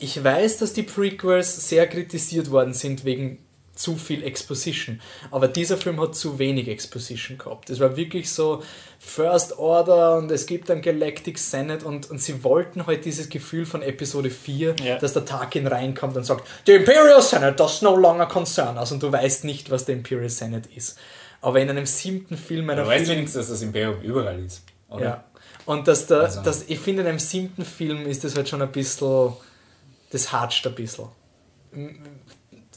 Ich 0.00 0.22
weiß, 0.22 0.58
dass 0.58 0.72
die 0.72 0.82
Prequels 0.84 1.68
sehr 1.68 1.86
kritisiert 1.86 2.50
worden 2.50 2.72
sind 2.72 3.04
wegen 3.04 3.38
zu 3.74 3.96
viel 3.96 4.24
Exposition. 4.24 5.00
Aber 5.30 5.46
dieser 5.46 5.76
Film 5.76 6.00
hat 6.00 6.16
zu 6.16 6.38
wenig 6.40 6.66
Exposition 6.68 7.38
gehabt. 7.38 7.70
Es 7.70 7.78
war 7.78 7.96
wirklich 7.96 8.28
so 8.30 8.62
First 8.98 9.56
Order 9.58 10.18
und 10.18 10.32
es 10.32 10.46
gibt 10.46 10.68
einen 10.70 10.82
Galactic 10.82 11.38
Senate 11.38 11.86
und, 11.86 12.10
und 12.10 12.20
sie 12.20 12.42
wollten 12.42 12.86
halt 12.86 13.04
dieses 13.04 13.28
Gefühl 13.28 13.66
von 13.66 13.82
Episode 13.82 14.30
4, 14.30 14.74
Ja. 14.82 14.98
dass 14.98 15.12
der 15.12 15.24
Tarkin 15.24 15.68
reinkommt 15.68 16.16
und 16.16 16.24
sagt, 16.24 16.48
The 16.66 16.72
Imperial 16.72 17.22
Senate 17.22 17.54
does 17.54 17.80
no 17.82 17.94
longer 17.94 18.26
concern 18.26 18.76
us 18.78 18.90
und 18.90 19.00
du 19.02 19.12
weißt 19.12 19.44
nicht, 19.44 19.70
was 19.70 19.84
der 19.84 19.94
Imperial 19.94 20.28
Senate 20.30 20.68
ist. 20.74 20.98
Aber 21.40 21.60
in 21.60 21.70
einem 21.70 21.86
siebten 21.86 22.36
Film 22.36 22.68
einer 22.70 22.82
Du 22.82 22.88
weißt 22.88 23.04
Film 23.06 23.18
wenigstens, 23.18 23.42
dass 23.46 23.50
das 23.50 23.62
Imperium 23.62 24.00
überall 24.02 24.38
ist. 24.40 24.62
Oder? 24.88 25.02
ja. 25.04 25.24
Und 25.66 25.86
dass 25.86 26.06
der, 26.06 26.20
Also- 26.22 26.42
dass, 26.42 26.62
ich 26.68 26.78
finde, 26.78 27.02
in 27.02 27.08
einem 27.08 27.18
siebten 27.18 27.64
Film 27.64 28.06
ist 28.06 28.24
das 28.24 28.34
halt 28.36 28.48
schon 28.48 28.62
ein 28.62 28.72
bisschen, 28.72 29.32
das 30.10 30.32
hatscht 30.32 30.66
ein 30.66 30.74
bisschen. 30.74 31.06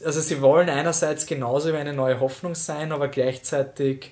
Also 0.04 0.20
sie 0.20 0.40
wollen 0.42 0.68
einerseits 0.68 1.26
genauso 1.26 1.72
wie 1.72 1.76
eine 1.76 1.92
neue 1.92 2.20
Hoffnung 2.20 2.54
sein, 2.54 2.92
aber 2.92 3.08
gleichzeitig 3.08 4.10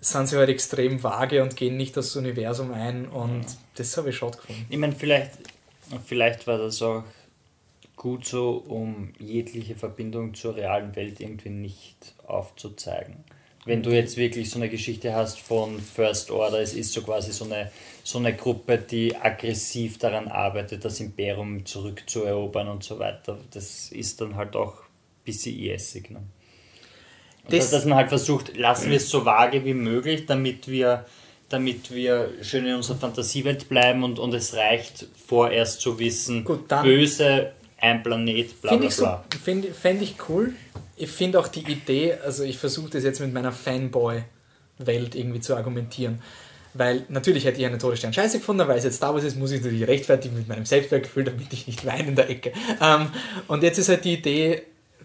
sind 0.00 0.28
sie 0.28 0.36
halt 0.36 0.50
extrem 0.50 1.02
vage 1.02 1.42
und 1.42 1.56
gehen 1.56 1.76
nicht 1.76 1.96
das 1.96 2.14
Universum 2.14 2.72
ein 2.72 3.08
und 3.08 3.44
das 3.76 3.96
habe 3.96 4.10
ich 4.10 4.16
schade 4.16 4.36
gefunden. 4.36 4.66
Ich 4.68 4.78
meine, 4.78 4.94
vielleicht, 4.94 5.32
vielleicht 6.06 6.46
war 6.46 6.58
das 6.58 6.80
auch 6.82 7.04
gut 7.96 8.26
so, 8.26 8.62
um 8.68 9.12
jegliche 9.18 9.74
Verbindung 9.76 10.34
zur 10.34 10.56
realen 10.56 10.94
Welt 10.94 11.20
irgendwie 11.20 11.48
nicht 11.48 12.14
aufzuzeigen. 12.26 13.24
Wenn 13.66 13.82
du 13.82 13.90
jetzt 13.90 14.16
wirklich 14.16 14.50
so 14.50 14.58
eine 14.58 14.68
Geschichte 14.68 15.14
hast 15.14 15.40
von 15.40 15.80
First 15.80 16.30
Order, 16.30 16.60
es 16.60 16.74
ist 16.74 16.92
so 16.92 17.00
quasi 17.02 17.32
so 17.32 17.44
eine, 17.46 17.70
so 18.02 18.18
eine 18.18 18.34
Gruppe, 18.34 18.76
die 18.78 19.16
aggressiv 19.16 19.98
daran 19.98 20.28
arbeitet, 20.28 20.84
das 20.84 21.00
Imperium 21.00 21.64
zurückzuerobern 21.64 22.68
und 22.68 22.84
so 22.84 22.98
weiter, 22.98 23.38
das 23.52 23.90
ist 23.90 24.20
dann 24.20 24.36
halt 24.36 24.54
auch 24.54 24.74
ein 24.80 25.24
bisschen 25.24 25.58
ISig. 25.58 26.10
Ne? 26.10 26.20
Das- 27.48 27.70
dass, 27.70 27.84
man 27.84 27.96
halt 27.96 28.08
versucht, 28.08 28.56
lassen 28.56 28.90
wir 28.90 28.96
es 28.98 29.08
so 29.08 29.24
vage 29.24 29.64
wie 29.64 29.74
möglich, 29.74 30.26
damit 30.26 30.68
wir, 30.68 31.04
damit 31.48 31.90
wir 31.90 32.32
schön 32.42 32.66
in 32.66 32.74
unserer 32.76 32.96
Fantasiewelt 32.98 33.68
bleiben 33.68 34.02
und, 34.02 34.18
und 34.18 34.32
es 34.34 34.54
reicht 34.54 35.06
vorerst 35.26 35.80
zu 35.80 35.98
wissen, 35.98 36.44
Gut, 36.44 36.68
böse, 36.68 37.52
ein 37.84 38.02
Planet, 38.02 38.62
bla 38.62 38.76
bla 38.76 38.86
ich, 38.86 38.94
so, 38.94 39.02
bla. 39.02 39.24
find, 39.42 40.02
ich 40.02 40.16
cool. 40.28 40.54
Ich 40.96 41.10
finde 41.10 41.38
auch 41.38 41.48
die 41.48 41.70
Idee, 41.70 42.14
also 42.24 42.44
ich 42.44 42.58
versuche 42.58 42.90
das 42.90 43.04
jetzt 43.04 43.20
mit 43.20 43.32
meiner 43.32 43.52
Fanboy-Welt 43.52 45.14
irgendwie 45.14 45.40
zu 45.40 45.56
argumentieren. 45.56 46.22
Weil 46.72 47.04
natürlich 47.08 47.44
hätte 47.44 47.60
ich 47.60 47.66
einen 47.66 47.78
Todesstern 47.78 48.12
scheiße 48.12 48.38
gefunden, 48.38 48.66
weil 48.66 48.78
es 48.78 48.84
jetzt 48.84 48.96
Star 48.96 49.14
Wars 49.14 49.22
ist, 49.22 49.36
muss 49.36 49.52
ich 49.52 49.62
natürlich 49.62 49.86
rechtfertigen 49.86 50.36
mit 50.36 50.48
meinem 50.48 50.66
Selbstwertgefühl, 50.66 51.24
damit 51.24 51.52
ich 51.52 51.66
nicht 51.66 51.86
weine 51.86 52.08
in 52.08 52.16
der 52.16 52.28
Ecke. 52.28 52.52
Ähm, 52.80 53.10
und 53.46 53.62
jetzt 53.62 53.78
ist 53.78 53.88
halt 53.88 54.04
die 54.04 54.14
Idee, 54.14 54.62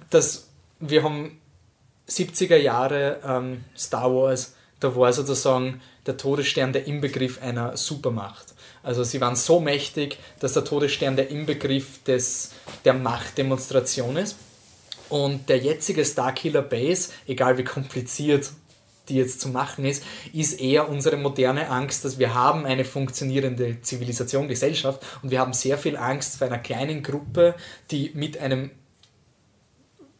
dass 0.09 0.47
wir 0.79 1.03
haben 1.03 1.37
70er 2.07 2.55
Jahre 2.55 3.19
ähm, 3.23 3.63
Star 3.77 4.13
Wars, 4.13 4.55
da 4.79 4.95
war 4.95 5.13
sozusagen 5.13 5.81
der 6.05 6.17
Todesstern 6.17 6.73
der 6.73 6.87
Inbegriff 6.87 7.41
einer 7.41 7.77
Supermacht. 7.77 8.48
Also 8.83 9.03
sie 9.03 9.21
waren 9.21 9.35
so 9.35 9.59
mächtig, 9.59 10.17
dass 10.39 10.53
der 10.53 10.63
Todesstern 10.63 11.15
der 11.15 11.29
Inbegriff 11.29 12.03
des, 12.03 12.51
der 12.85 12.93
Machtdemonstration 12.93 14.17
ist. 14.17 14.37
Und 15.09 15.49
der 15.49 15.57
jetzige 15.57 16.05
Starkiller 16.05 16.61
Base, 16.61 17.09
egal 17.27 17.57
wie 17.57 17.63
kompliziert 17.63 18.51
die 19.09 19.15
jetzt 19.15 19.41
zu 19.41 19.49
machen 19.49 19.85
ist, 19.85 20.03
ist 20.33 20.61
eher 20.61 20.87
unsere 20.87 21.17
moderne 21.17 21.69
Angst, 21.69 22.05
dass 22.05 22.19
wir 22.19 22.33
haben 22.33 22.65
eine 22.65 22.85
funktionierende 22.85 23.81
Zivilisation, 23.81 24.47
Gesellschaft 24.47 25.03
und 25.21 25.31
wir 25.31 25.39
haben 25.39 25.53
sehr 25.53 25.77
viel 25.77 25.97
Angst 25.97 26.37
vor 26.37 26.47
einer 26.47 26.59
kleinen 26.59 27.03
Gruppe, 27.03 27.55
die 27.91 28.11
mit 28.13 28.37
einem 28.37 28.71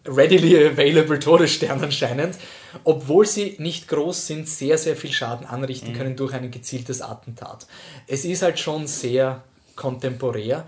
readily 0.05 0.65
available 0.65 1.19
Todesstern 1.19 1.84
anscheinend, 1.84 2.38
obwohl 2.84 3.26
sie 3.26 3.55
nicht 3.59 3.88
groß 3.88 4.27
sind, 4.27 4.47
sehr, 4.47 4.77
sehr 4.77 4.95
viel 4.95 5.11
Schaden 5.11 5.45
anrichten 5.45 5.93
können 5.93 6.15
durch 6.15 6.34
ein 6.34 6.51
gezieltes 6.51 7.01
Attentat. 7.01 7.67
Es 8.07 8.26
ist 8.26 8.41
halt 8.41 8.59
schon 8.59 8.88
sehr 8.88 9.43
kontemporär. 9.76 10.65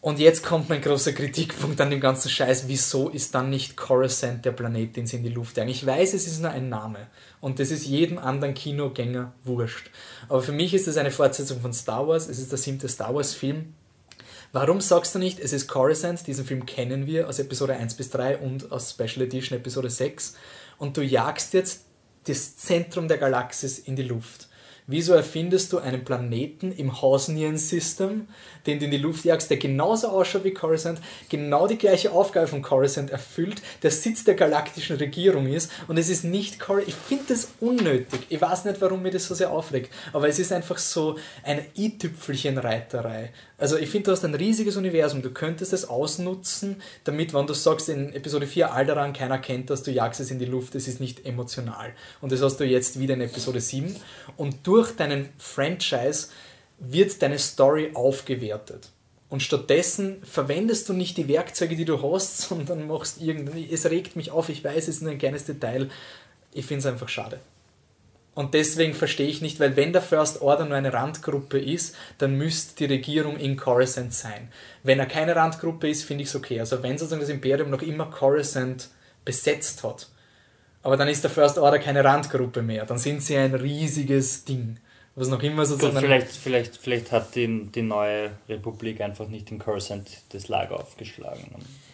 Und 0.00 0.18
jetzt 0.18 0.44
kommt 0.44 0.68
mein 0.68 0.82
großer 0.82 1.14
Kritikpunkt 1.14 1.80
an 1.80 1.88
dem 1.88 1.98
ganzen 1.98 2.28
Scheiß. 2.28 2.68
Wieso 2.68 3.08
ist 3.08 3.34
dann 3.34 3.48
nicht 3.48 3.74
Coruscant 3.74 4.44
der 4.44 4.52
Planet, 4.52 4.94
den 4.94 5.06
sie 5.06 5.16
in 5.16 5.22
die 5.22 5.30
Luft 5.30 5.56
jagen? 5.56 5.70
Ich 5.70 5.86
weiß, 5.86 6.12
es 6.12 6.26
ist 6.26 6.42
nur 6.42 6.50
ein 6.50 6.68
Name. 6.68 7.06
Und 7.40 7.58
das 7.58 7.70
ist 7.70 7.86
jedem 7.86 8.18
anderen 8.18 8.52
Kinogänger 8.52 9.32
wurscht. 9.44 9.88
Aber 10.28 10.42
für 10.42 10.52
mich 10.52 10.74
ist 10.74 10.88
es 10.88 10.98
eine 10.98 11.10
Fortsetzung 11.10 11.62
von 11.62 11.72
Star 11.72 12.06
Wars. 12.06 12.28
Es 12.28 12.38
ist 12.38 12.52
der 12.52 12.58
siebte 12.58 12.86
Star 12.86 13.14
Wars 13.14 13.32
Film. 13.32 13.72
Warum 14.54 14.80
sagst 14.80 15.16
du 15.16 15.18
nicht, 15.18 15.40
es 15.40 15.52
ist 15.52 15.66
Coruscant, 15.66 16.28
diesen 16.28 16.44
Film 16.44 16.64
kennen 16.64 17.08
wir 17.08 17.28
aus 17.28 17.40
Episode 17.40 17.74
1 17.74 17.94
bis 17.94 18.10
3 18.10 18.38
und 18.38 18.70
aus 18.70 18.92
Special 18.92 19.26
Edition 19.26 19.58
Episode 19.58 19.90
6 19.90 20.36
und 20.78 20.96
du 20.96 21.02
jagst 21.02 21.54
jetzt 21.54 21.86
das 22.28 22.56
Zentrum 22.56 23.08
der 23.08 23.18
Galaxis 23.18 23.80
in 23.80 23.96
die 23.96 24.04
Luft. 24.04 24.46
Wieso 24.86 25.12
erfindest 25.12 25.72
du 25.72 25.78
einen 25.78 26.04
Planeten 26.04 26.70
im 26.70 27.02
Hausnian-System, 27.02 28.28
den 28.66 28.78
du 28.78 28.86
in 28.86 28.90
die 28.90 28.98
Luft 28.98 29.24
jagst, 29.24 29.50
der 29.50 29.56
genauso 29.56 30.08
ausschaut 30.08 30.44
wie 30.44 30.52
Coruscant, 30.54 31.00
genau 31.28 31.66
die 31.66 31.78
gleiche 31.78 32.12
Aufgabe 32.12 32.46
von 32.46 32.62
Coruscant 32.62 33.10
erfüllt, 33.10 33.62
der 33.82 33.90
Sitz 33.90 34.24
der 34.24 34.34
galaktischen 34.34 34.96
Regierung 34.96 35.46
ist 35.46 35.70
und 35.88 35.98
es 35.98 36.08
ist 36.08 36.24
nicht 36.24 36.58
Coruscant. 36.58 36.88
Ich 36.88 36.94
finde 36.94 37.24
das 37.28 37.48
unnötig. 37.60 38.26
Ich 38.28 38.40
weiß 38.40 38.64
nicht, 38.64 38.80
warum 38.80 39.02
mir 39.02 39.10
das 39.10 39.26
so 39.26 39.34
sehr 39.34 39.50
aufregt, 39.50 39.92
aber 40.12 40.28
es 40.28 40.38
ist 40.38 40.52
einfach 40.52 40.78
so 40.78 41.18
eine 41.42 41.64
i-Tüpfelchen-Reiterei. 41.76 43.30
Also 43.56 43.78
ich 43.78 43.88
finde, 43.88 44.06
du 44.06 44.12
hast 44.12 44.24
ein 44.24 44.34
riesiges 44.34 44.76
Universum, 44.76 45.22
du 45.22 45.30
könntest 45.30 45.72
es 45.72 45.88
ausnutzen, 45.88 46.82
damit, 47.04 47.32
wenn 47.32 47.46
du 47.46 47.54
sagst 47.54 47.88
in 47.88 48.12
Episode 48.12 48.46
4 48.46 48.72
Alderan, 48.72 49.12
keiner 49.12 49.38
kennt 49.38 49.70
das, 49.70 49.82
du 49.82 49.90
jagst 49.90 50.20
es 50.20 50.30
in 50.30 50.38
die 50.38 50.44
Luft, 50.44 50.74
es 50.74 50.88
ist 50.88 51.00
nicht 51.00 51.24
emotional. 51.24 51.92
Und 52.20 52.32
das 52.32 52.42
hast 52.42 52.58
du 52.58 52.64
jetzt 52.64 52.98
wieder 52.98 53.14
in 53.14 53.20
Episode 53.20 53.60
7. 53.60 53.94
Und 54.36 54.66
durch 54.66 54.96
deinen 54.96 55.28
Franchise 55.38 56.28
wird 56.78 57.22
deine 57.22 57.38
Story 57.38 57.90
aufgewertet. 57.94 58.90
Und 59.28 59.42
stattdessen 59.42 60.22
verwendest 60.22 60.88
du 60.88 60.92
nicht 60.92 61.16
die 61.16 61.28
Werkzeuge, 61.28 61.76
die 61.76 61.84
du 61.84 62.02
hast, 62.02 62.38
sondern 62.48 62.86
machst 62.86 63.20
irgendein. 63.20 63.68
Es 63.70 63.86
regt 63.86 64.16
mich 64.16 64.30
auf, 64.30 64.48
ich 64.48 64.62
weiß, 64.62 64.88
es 64.88 64.96
ist 64.96 65.02
nur 65.02 65.12
ein 65.12 65.18
kleines 65.18 65.44
Detail. 65.44 65.90
Ich 66.52 66.66
finde 66.66 66.80
es 66.80 66.86
einfach 66.86 67.08
schade. 67.08 67.40
Und 68.34 68.54
deswegen 68.54 68.94
verstehe 68.94 69.28
ich 69.28 69.40
nicht, 69.40 69.60
weil 69.60 69.76
wenn 69.76 69.92
der 69.92 70.02
First 70.02 70.42
Order 70.42 70.64
nur 70.64 70.76
eine 70.76 70.92
Randgruppe 70.92 71.58
ist, 71.58 71.94
dann 72.18 72.36
müsste 72.36 72.74
die 72.76 72.92
Regierung 72.92 73.36
in 73.36 73.56
Coruscant 73.56 74.12
sein. 74.12 74.48
Wenn 74.82 74.98
er 74.98 75.06
keine 75.06 75.36
Randgruppe 75.36 75.88
ist, 75.88 76.02
finde 76.02 76.24
ich 76.24 76.28
es 76.28 76.34
okay. 76.34 76.58
Also 76.58 76.82
wenn 76.82 76.98
sozusagen 76.98 77.20
das 77.20 77.30
Imperium 77.30 77.70
noch 77.70 77.82
immer 77.82 78.06
Coruscant 78.06 78.88
besetzt 79.24 79.84
hat, 79.84 80.08
aber 80.82 80.96
dann 80.96 81.08
ist 81.08 81.22
der 81.22 81.30
First 81.30 81.58
Order 81.58 81.78
keine 81.78 82.04
Randgruppe 82.04 82.60
mehr, 82.60 82.84
dann 82.86 82.98
sind 82.98 83.22
sie 83.22 83.36
ein 83.36 83.54
riesiges 83.54 84.44
Ding 84.44 84.78
was 85.16 85.28
noch 85.28 85.42
immer 85.42 85.64
sozusagen. 85.64 85.98
vielleicht, 85.98 86.32
vielleicht, 86.32 86.76
vielleicht 86.76 87.12
hat 87.12 87.36
die, 87.36 87.66
die 87.66 87.82
neue 87.82 88.32
Republik 88.48 89.00
einfach 89.00 89.28
nicht 89.28 89.50
in 89.52 89.60
Coruscant 89.60 90.08
das 90.30 90.48
Lager 90.48 90.80
aufgeschlagen. 90.80 91.44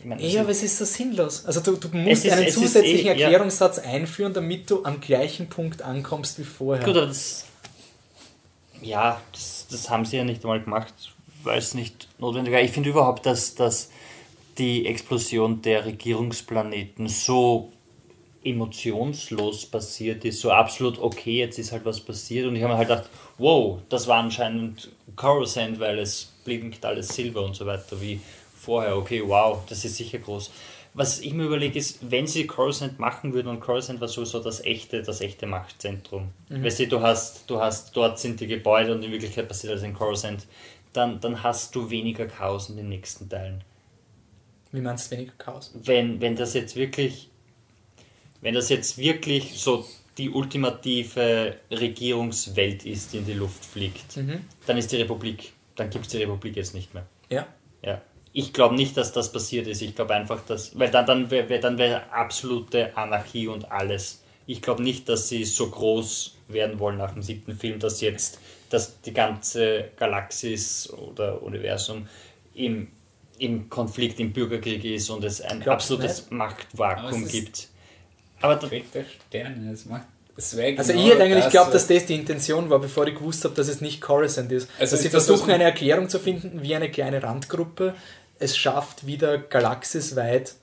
Meine, 0.02 0.26
ja, 0.26 0.40
aber 0.40 0.51
es 0.51 0.62
ist 0.62 0.78
so 0.78 0.86
sinnlos. 0.86 1.44
Also 1.44 1.60
du, 1.60 1.76
du 1.76 1.94
musst 1.94 2.24
ist, 2.24 2.32
einen 2.32 2.48
zusätzlichen 2.48 3.09
eh, 3.09 3.22
Erklärungssatz 3.22 3.76
ja. 3.76 3.82
einführen, 3.82 4.32
damit 4.32 4.70
du 4.70 4.84
am 4.84 5.01
gleichen 5.01 5.48
Punkt 5.48 5.82
ankommst 5.82 6.38
wie 6.38 6.44
vorher. 6.44 6.82
Gut, 6.82 6.97
das, 6.97 7.44
ja, 8.80 9.20
das, 9.32 9.66
das 9.70 9.90
haben 9.90 10.06
sie 10.06 10.16
ja 10.16 10.24
nicht 10.24 10.42
einmal 10.42 10.62
gemacht, 10.62 10.94
weil 11.42 11.59
es 11.59 11.74
nicht 11.74 12.09
notwendig 12.18 12.55
war. 12.55 12.62
Ich 12.62 12.70
finde 12.70 12.88
überhaupt, 12.88 13.26
dass, 13.26 13.55
dass 13.55 13.90
die 14.56 14.86
Explosion 14.86 15.60
der 15.60 15.84
Regierungsplaneten 15.84 17.09
so 17.09 17.70
emotionslos 18.42 19.66
passiert 19.66 20.24
ist, 20.24 20.40
so 20.40 20.50
absolut 20.50 20.98
okay, 20.98 21.38
jetzt 21.38 21.58
ist 21.58 21.72
halt 21.72 21.84
was 21.84 22.00
passiert 22.00 22.46
und 22.46 22.56
ich 22.56 22.62
habe 22.62 22.72
mir 22.72 22.78
halt 22.78 22.88
gedacht, 22.88 23.10
wow, 23.38 23.78
das 23.88 24.06
war 24.06 24.18
anscheinend 24.18 24.90
Coruscant, 25.16 25.78
weil 25.78 25.98
es 25.98 26.32
blieb 26.44 26.64
nicht 26.64 26.84
alles 26.84 27.08
Silber 27.08 27.44
und 27.44 27.54
so 27.54 27.66
weiter 27.66 28.00
wie 28.00 28.20
vorher, 28.54 28.96
okay, 28.96 29.22
wow, 29.24 29.58
das 29.68 29.84
ist 29.84 29.96
sicher 29.96 30.18
groß. 30.18 30.50
Was 30.92 31.20
ich 31.20 31.32
mir 31.32 31.44
überlege 31.44 31.78
ist, 31.78 32.10
wenn 32.10 32.26
sie 32.26 32.46
Coruscant 32.46 32.98
machen 32.98 33.32
würden 33.32 33.48
und 33.48 33.60
Coruscant 33.60 34.00
war 34.00 34.08
sowieso 34.08 34.40
das 34.40 34.64
echte, 34.64 35.02
das 35.02 35.20
echte 35.20 35.46
Machtzentrum. 35.46 36.30
Mhm. 36.48 36.64
Weißt 36.64 36.80
du, 36.80 36.88
du 36.88 37.00
hast, 37.00 37.48
du 37.48 37.60
hast, 37.60 37.96
dort 37.96 38.18
sind 38.18 38.40
die 38.40 38.48
Gebäude 38.48 38.92
und 38.92 39.02
in 39.02 39.12
Wirklichkeit 39.12 39.46
passiert 39.46 39.72
alles 39.72 39.84
in 39.84 39.94
Coruscant, 39.94 40.46
dann, 40.92 41.20
dann 41.20 41.42
hast 41.42 41.74
du 41.74 41.90
weniger 41.90 42.26
Chaos 42.26 42.70
in 42.70 42.76
den 42.76 42.88
nächsten 42.88 43.28
Teilen. 43.28 43.62
Wie 44.72 44.80
meinst 44.80 45.10
du 45.10 45.16
weniger 45.16 45.32
Chaos? 45.38 45.72
Wenn, 45.74 46.20
wenn 46.20 46.36
das 46.36 46.54
jetzt 46.54 46.74
wirklich 46.74 47.30
wenn 48.40 48.54
das 48.54 48.68
jetzt 48.68 48.98
wirklich 48.98 49.58
so 49.58 49.86
die 50.18 50.30
ultimative 50.30 51.56
Regierungswelt 51.70 52.84
ist, 52.84 53.12
die 53.12 53.18
in 53.18 53.26
die 53.26 53.34
Luft 53.34 53.64
fliegt, 53.64 54.16
mhm. 54.16 54.42
dann 54.66 54.76
ist 54.76 54.92
die 54.92 54.96
Republik, 54.96 55.52
dann 55.76 55.90
gibt 55.90 56.06
es 56.06 56.12
die 56.12 56.18
Republik 56.18 56.56
jetzt 56.56 56.74
nicht 56.74 56.94
mehr. 56.94 57.06
Ja. 57.28 57.46
Ja. 57.82 58.00
Ich 58.32 58.52
glaube 58.52 58.76
nicht, 58.76 58.96
dass 58.96 59.12
das 59.12 59.32
passiert 59.32 59.66
ist. 59.66 59.82
Ich 59.82 59.94
glaube 59.94 60.14
einfach, 60.14 60.44
dass, 60.46 60.78
weil 60.78 60.90
dann, 60.90 61.06
dann 61.06 61.30
wäre 61.30 61.58
dann 61.58 61.78
wär 61.78 62.12
absolute 62.12 62.96
Anarchie 62.96 63.48
und 63.48 63.70
alles. 63.72 64.22
Ich 64.46 64.62
glaube 64.62 64.82
nicht, 64.82 65.08
dass 65.08 65.28
sie 65.28 65.44
so 65.44 65.68
groß 65.68 66.36
werden 66.48 66.78
wollen 66.78 66.98
nach 66.98 67.12
dem 67.12 67.22
siebten 67.22 67.56
Film, 67.56 67.78
dass 67.78 68.00
jetzt 68.00 68.38
dass 68.70 69.00
die 69.02 69.12
ganze 69.12 69.90
Galaxis 69.96 70.90
oder 70.90 71.42
Universum 71.42 72.08
im, 72.54 72.88
im 73.38 73.68
Konflikt, 73.68 74.20
im 74.20 74.32
Bürgerkrieg 74.32 74.84
ist 74.84 75.10
und 75.10 75.24
es 75.24 75.40
ein 75.40 75.60
Glaubst 75.60 75.90
absolutes 75.90 76.30
Machtvakuum 76.30 77.26
gibt. 77.28 77.68
Aber 78.40 78.56
der 78.56 79.04
Sterne, 79.28 79.70
das 79.70 79.84
macht 79.84 80.06
Genau 80.52 80.78
also 80.78 80.92
ich 80.92 81.06
hätte 81.06 81.22
eigentlich 81.22 81.44
geglaubt, 81.44 81.74
dass 81.74 81.86
das 81.86 82.06
die 82.06 82.14
Intention 82.14 82.70
war, 82.70 82.78
bevor 82.78 83.06
ich 83.06 83.14
gewusst 83.14 83.44
habe, 83.44 83.54
dass 83.54 83.68
es 83.68 83.80
nicht 83.80 84.00
Coruscant 84.00 84.50
ist. 84.52 84.68
Also 84.78 84.96
dass 84.96 85.02
sie 85.02 85.10
versuchen, 85.10 85.50
eine 85.50 85.64
Erklärung 85.64 86.08
zu 86.08 86.18
finden, 86.18 86.62
wie 86.62 86.74
eine 86.74 86.90
kleine 86.90 87.22
Randgruppe 87.22 87.94
es 88.38 88.56
schafft, 88.56 89.06
wieder 89.06 89.38
galaxisweit 89.38 90.54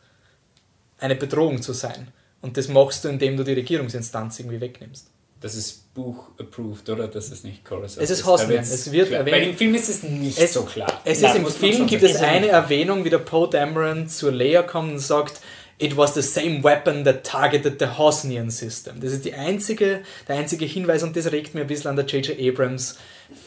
eine 1.00 1.16
Bedrohung 1.16 1.62
zu 1.62 1.74
sein. 1.74 2.08
Und 2.42 2.58
das 2.58 2.70
machst 2.70 3.04
du, 3.04 3.10
indem 3.10 3.38
du 3.38 3.44
die 3.44 3.54
Regierungsinstanz 3.54 4.40
irgendwie 4.40 4.62
wegnimmst. 4.62 5.10
Das 5.40 5.54
ist 5.54 5.94
Buch 5.94 6.30
approved, 6.40 6.90
oder? 6.90 7.08
Das 7.08 7.30
ist 7.30 7.44
nicht 7.44 7.64
Coruscant. 7.64 8.04
Es 8.04 8.10
ist 8.10 8.26
Hosnian. 8.26 8.64
Es 8.64 8.92
wird 8.92 9.12
erwähnt. 9.12 9.32
Bei 9.32 9.46
dem 9.46 9.56
Film 9.56 9.76
ist 9.76 9.90
es 9.90 10.02
nicht 10.02 10.40
es, 10.40 10.54
so 10.54 10.64
klar. 10.64 11.02
Es 11.06 11.22
Nein, 11.22 11.32
ist 11.32 11.38
im 11.38 11.72
Film 11.72 11.86
gibt 11.86 12.02
es 12.02 12.16
eine 12.16 12.48
Erwähnung, 12.48 13.06
wie 13.06 13.12
der 13.12 13.20
Poe 13.20 13.48
Dameron 13.48 14.08
zur 14.08 14.32
Leia 14.32 14.64
kommt 14.64 14.94
und 14.94 15.00
sagt, 15.00 15.40
It 15.80 15.96
was 15.96 16.16
the 16.16 16.24
same 16.24 16.64
weapon 16.64 17.04
that 17.04 17.24
targeted 17.24 17.80
the 17.80 17.98
Hosnian 17.98 18.50
system. 18.50 19.00
Das 19.00 19.12
ist 19.12 19.26
die 19.26 19.36
einzige, 19.36 20.02
der 20.28 20.38
einzige 20.38 20.66
Hinweis 20.66 21.04
und 21.04 21.16
das 21.16 21.32
regt 21.32 21.54
mir 21.54 21.62
ein 21.62 21.68
bisschen 21.68 21.90
an 21.92 21.96
der 21.96 22.06
J.J. 22.06 22.40
Abrams 22.40 22.98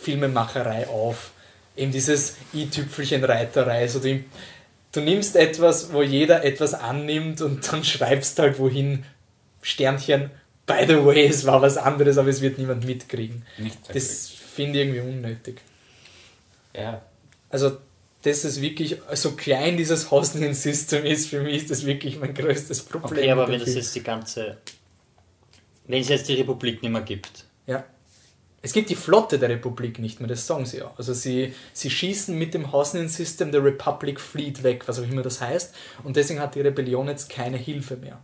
Filmemacherei 0.02 0.86
auf. 0.86 1.32
Eben 1.76 1.90
dieses 1.90 2.36
i-Tüpfelchen-Reiterei. 2.54 3.80
Also 3.80 3.98
du, 3.98 4.22
du 4.92 5.00
nimmst 5.00 5.34
etwas, 5.34 5.92
wo 5.92 6.02
jeder 6.02 6.44
etwas 6.44 6.74
annimmt 6.74 7.40
und 7.40 7.72
dann 7.72 7.82
schreibst 7.82 8.38
halt 8.38 8.58
wohin 8.60 9.04
Sternchen. 9.62 10.30
By 10.66 10.84
the 10.86 11.04
way, 11.04 11.26
es 11.26 11.46
war 11.46 11.60
was 11.62 11.76
anderes, 11.76 12.16
aber 12.16 12.28
es 12.28 12.40
wird 12.42 12.58
niemand 12.58 12.84
mitkriegen. 12.84 13.44
Nicht 13.58 13.78
das 13.92 14.28
finde 14.28 14.78
ich 14.78 14.86
irgendwie 14.86 15.00
unnötig. 15.00 15.60
Ja. 16.74 17.02
Also 17.48 17.78
dass 18.22 18.44
es 18.44 18.60
wirklich 18.60 18.98
so 19.14 19.32
klein 19.32 19.76
dieses 19.76 20.10
Hosting-System 20.10 21.04
ist, 21.04 21.28
für 21.28 21.40
mich 21.40 21.56
ist 21.56 21.70
das 21.70 21.86
wirklich 21.86 22.18
mein 22.18 22.34
größtes 22.34 22.82
Problem. 22.82 23.18
Okay, 23.18 23.30
aber 23.30 23.48
wenn 23.48 23.60
es 23.60 23.74
jetzt 23.74 23.94
die 23.94 24.02
ganze. 24.02 24.58
Wenn 25.86 26.00
es 26.00 26.08
jetzt 26.08 26.28
die 26.28 26.34
Republik 26.34 26.82
nicht 26.82 26.92
mehr 26.92 27.02
gibt. 27.02 27.44
Ja. 27.66 27.84
Es 28.62 28.74
gibt 28.74 28.90
die 28.90 28.94
Flotte 28.94 29.38
der 29.38 29.48
Republik 29.48 29.98
nicht 29.98 30.20
mehr, 30.20 30.28
das 30.28 30.46
sagen 30.46 30.66
sie 30.66 30.78
ja. 30.78 30.92
Also 30.98 31.14
sie, 31.14 31.54
sie 31.72 31.88
schießen 31.88 32.36
mit 32.38 32.52
dem 32.52 32.72
Hosnian-System 32.72 33.52
der 33.52 33.64
Republic 33.64 34.20
Fleet 34.20 34.62
weg, 34.62 34.86
was 34.86 34.98
auch 34.98 35.04
immer 35.04 35.22
das 35.22 35.40
heißt. 35.40 35.74
Und 36.04 36.16
deswegen 36.16 36.40
hat 36.40 36.54
die 36.54 36.60
Rebellion 36.60 37.08
jetzt 37.08 37.30
keine 37.30 37.56
Hilfe 37.56 37.96
mehr. 37.96 38.20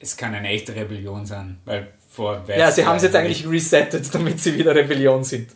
Es 0.00 0.16
kann 0.16 0.34
eine 0.34 0.48
echte 0.48 0.74
Rebellion 0.74 1.26
sein, 1.26 1.60
weil 1.64 1.92
vor 2.10 2.44
Ja, 2.48 2.72
sie 2.72 2.84
haben 2.84 2.96
es 2.96 3.04
jetzt 3.04 3.14
eigentlich 3.14 3.48
resettet, 3.48 4.12
damit 4.12 4.40
sie 4.40 4.58
wieder 4.58 4.74
Rebellion 4.74 5.22
sind. 5.22 5.50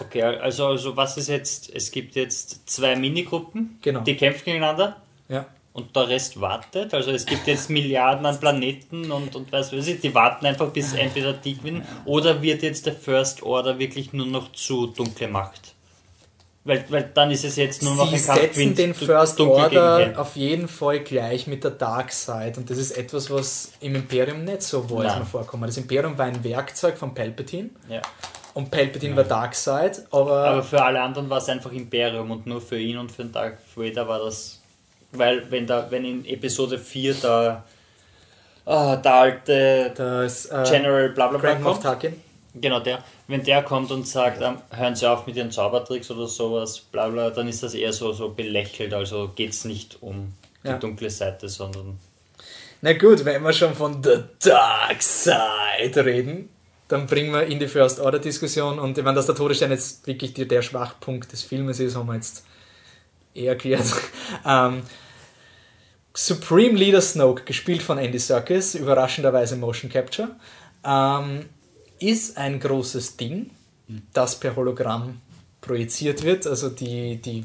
Okay, 0.00 0.22
also, 0.22 0.66
also 0.66 0.96
was 0.96 1.16
ist 1.16 1.28
jetzt? 1.28 1.74
Es 1.74 1.90
gibt 1.90 2.16
jetzt 2.16 2.68
zwei 2.68 2.96
Minigruppen, 2.96 3.78
genau. 3.80 4.00
die 4.00 4.16
kämpfen 4.16 4.44
gegeneinander. 4.44 4.96
Ja. 5.28 5.46
Und 5.72 5.94
der 5.94 6.08
Rest 6.08 6.40
wartet. 6.40 6.94
Also 6.94 7.10
es 7.10 7.26
gibt 7.26 7.46
jetzt 7.46 7.68
Milliarden 7.68 8.24
an 8.24 8.40
Planeten 8.40 9.10
und, 9.12 9.36
und 9.36 9.52
was 9.52 9.74
weiß 9.74 9.86
ich, 9.88 10.00
die 10.00 10.14
warten 10.14 10.46
einfach, 10.46 10.70
bis 10.70 10.94
entweder 10.94 11.34
die 11.34 11.58
gewinnen 11.58 11.86
oder 12.06 12.40
wird 12.40 12.62
jetzt 12.62 12.86
der 12.86 12.94
First 12.94 13.42
Order 13.42 13.78
wirklich 13.78 14.14
nur 14.14 14.24
noch 14.24 14.52
zu 14.52 14.86
dunkle 14.86 15.28
Macht? 15.28 15.74
Weil, 16.64 16.84
weil 16.88 17.10
dann 17.12 17.30
ist 17.30 17.44
es 17.44 17.56
jetzt 17.56 17.82
nur 17.82 17.94
noch 17.94 18.08
Sie 18.08 18.16
ein 18.16 18.24
Kampf 18.24 18.40
setzen 18.40 18.74
den 18.74 18.94
First 18.94 19.38
Order 19.38 20.14
auf 20.16 20.34
jeden 20.34 20.66
Fall 20.66 21.00
gleich 21.00 21.46
mit 21.46 21.62
der 21.62 21.72
Dark 21.72 22.10
Side 22.10 22.54
und 22.56 22.70
das 22.70 22.78
ist 22.78 22.92
etwas, 22.92 23.30
was 23.30 23.72
im 23.80 23.96
Imperium 23.96 24.44
nicht 24.44 24.62
so 24.62 24.88
war, 24.88 25.04
als 25.04 25.14
man 25.16 25.26
vorkommt. 25.26 25.68
Das 25.68 25.76
Imperium 25.76 26.16
war 26.16 26.24
ein 26.24 26.42
Werkzeug 26.42 26.96
von 26.96 27.14
Palpatine. 27.14 27.68
Ja 27.90 28.00
und 28.56 28.70
Palpatine 28.70 29.10
ja. 29.10 29.16
war 29.18 29.24
Darkseid, 29.24 30.06
aber. 30.10 30.46
Aber 30.46 30.62
für 30.62 30.82
alle 30.82 31.02
anderen 31.02 31.28
war 31.28 31.38
es 31.38 31.48
einfach 31.50 31.72
Imperium 31.72 32.30
und 32.30 32.46
nur 32.46 32.62
für 32.62 32.78
ihn 32.78 32.96
und 32.96 33.12
für 33.12 33.22
den 33.24 33.32
Dark 33.32 33.58
Vader 33.74 34.08
war 34.08 34.18
das 34.20 34.62
Weil 35.12 35.50
wenn 35.50 35.66
da, 35.66 35.86
wenn 35.90 36.06
in 36.06 36.24
Episode 36.24 36.78
4 36.78 37.14
da 37.20 37.64
ah, 38.64 38.96
der 38.96 39.14
alte 39.14 39.92
Das, 39.94 40.46
äh, 40.46 40.64
General 40.70 41.10
bla 41.10 41.28
bla 41.28 41.38
bla 41.38 41.54
kommt, 41.56 41.84
genau 42.54 42.80
der, 42.80 43.04
wenn 43.28 43.42
der 43.44 43.62
kommt 43.62 43.90
und 43.90 44.08
sagt, 44.08 44.40
ähm, 44.40 44.56
hören 44.70 44.96
Sie 44.96 45.06
auf 45.06 45.26
mit 45.26 45.36
Ihren 45.36 45.50
Zaubertricks 45.50 46.10
oder 46.10 46.26
sowas, 46.26 46.80
bla 46.80 47.08
bla, 47.08 47.28
dann 47.28 47.48
ist 47.48 47.62
das 47.62 47.74
eher 47.74 47.92
so, 47.92 48.14
so 48.14 48.30
belächelt, 48.30 48.94
also 48.94 49.32
geht 49.36 49.50
es 49.50 49.66
nicht 49.66 49.98
um 50.00 50.32
die 50.64 50.68
Ja. 50.68 50.78
dunkle 50.78 51.10
Seite, 51.10 51.50
sondern 51.50 51.98
Na 52.80 52.94
gut, 52.94 53.22
wenn 53.26 53.42
wir 53.42 53.52
schon 53.52 53.74
von 53.74 54.02
The 54.02 54.24
Dark 54.42 55.02
Side 55.02 56.04
reden, 56.04 56.48
dann 56.88 57.06
bringen 57.06 57.32
wir 57.32 57.46
in 57.46 57.58
die 57.58 57.68
First 57.68 58.00
Order 58.00 58.18
Diskussion 58.18 58.78
und 58.78 58.96
ich 58.96 59.04
meine, 59.04 59.16
dass 59.16 59.26
der 59.26 59.34
Todesstern 59.34 59.70
jetzt 59.70 60.06
wirklich 60.06 60.34
die, 60.34 60.46
der 60.46 60.62
Schwachpunkt 60.62 61.32
des 61.32 61.42
Filmes 61.42 61.80
ist, 61.80 61.96
haben 61.96 62.06
wir 62.06 62.14
jetzt 62.14 62.44
eher 63.34 63.52
erklärt. 63.52 63.86
ähm, 64.46 64.82
Supreme 66.14 66.78
Leader 66.78 67.02
Snoke, 67.02 67.44
gespielt 67.44 67.82
von 67.82 67.98
Andy 67.98 68.18
Serkis, 68.18 68.74
überraschenderweise 68.74 69.56
Motion 69.56 69.90
Capture, 69.90 70.36
ähm, 70.84 71.46
ist 71.98 72.38
ein 72.38 72.60
großes 72.60 73.16
Ding, 73.16 73.50
das 74.12 74.40
per 74.40 74.56
Hologramm 74.56 75.20
projiziert 75.60 76.22
wird. 76.22 76.46
Also 76.46 76.70
die, 76.70 77.16
die 77.16 77.44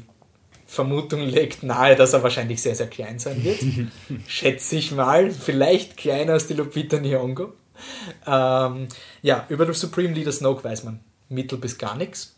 Vermutung 0.66 1.20
legt 1.20 1.62
nahe, 1.62 1.96
dass 1.96 2.14
er 2.14 2.22
wahrscheinlich 2.22 2.62
sehr, 2.62 2.74
sehr 2.74 2.86
klein 2.86 3.18
sein 3.18 3.44
wird. 3.44 3.60
Schätze 4.26 4.76
ich 4.76 4.92
mal. 4.92 5.30
Vielleicht 5.30 5.96
kleiner 5.96 6.34
als 6.34 6.46
die 6.46 6.54
Lupita 6.54 6.96
Nyong'o. 6.96 7.50
Ähm, 8.26 8.88
ja, 9.22 9.46
über 9.48 9.64
den 9.64 9.74
Supreme 9.74 10.14
Leader 10.14 10.32
Snoke 10.32 10.64
weiß 10.64 10.84
man 10.84 11.00
mittel 11.28 11.58
bis 11.58 11.78
gar 11.78 11.96
nichts. 11.96 12.36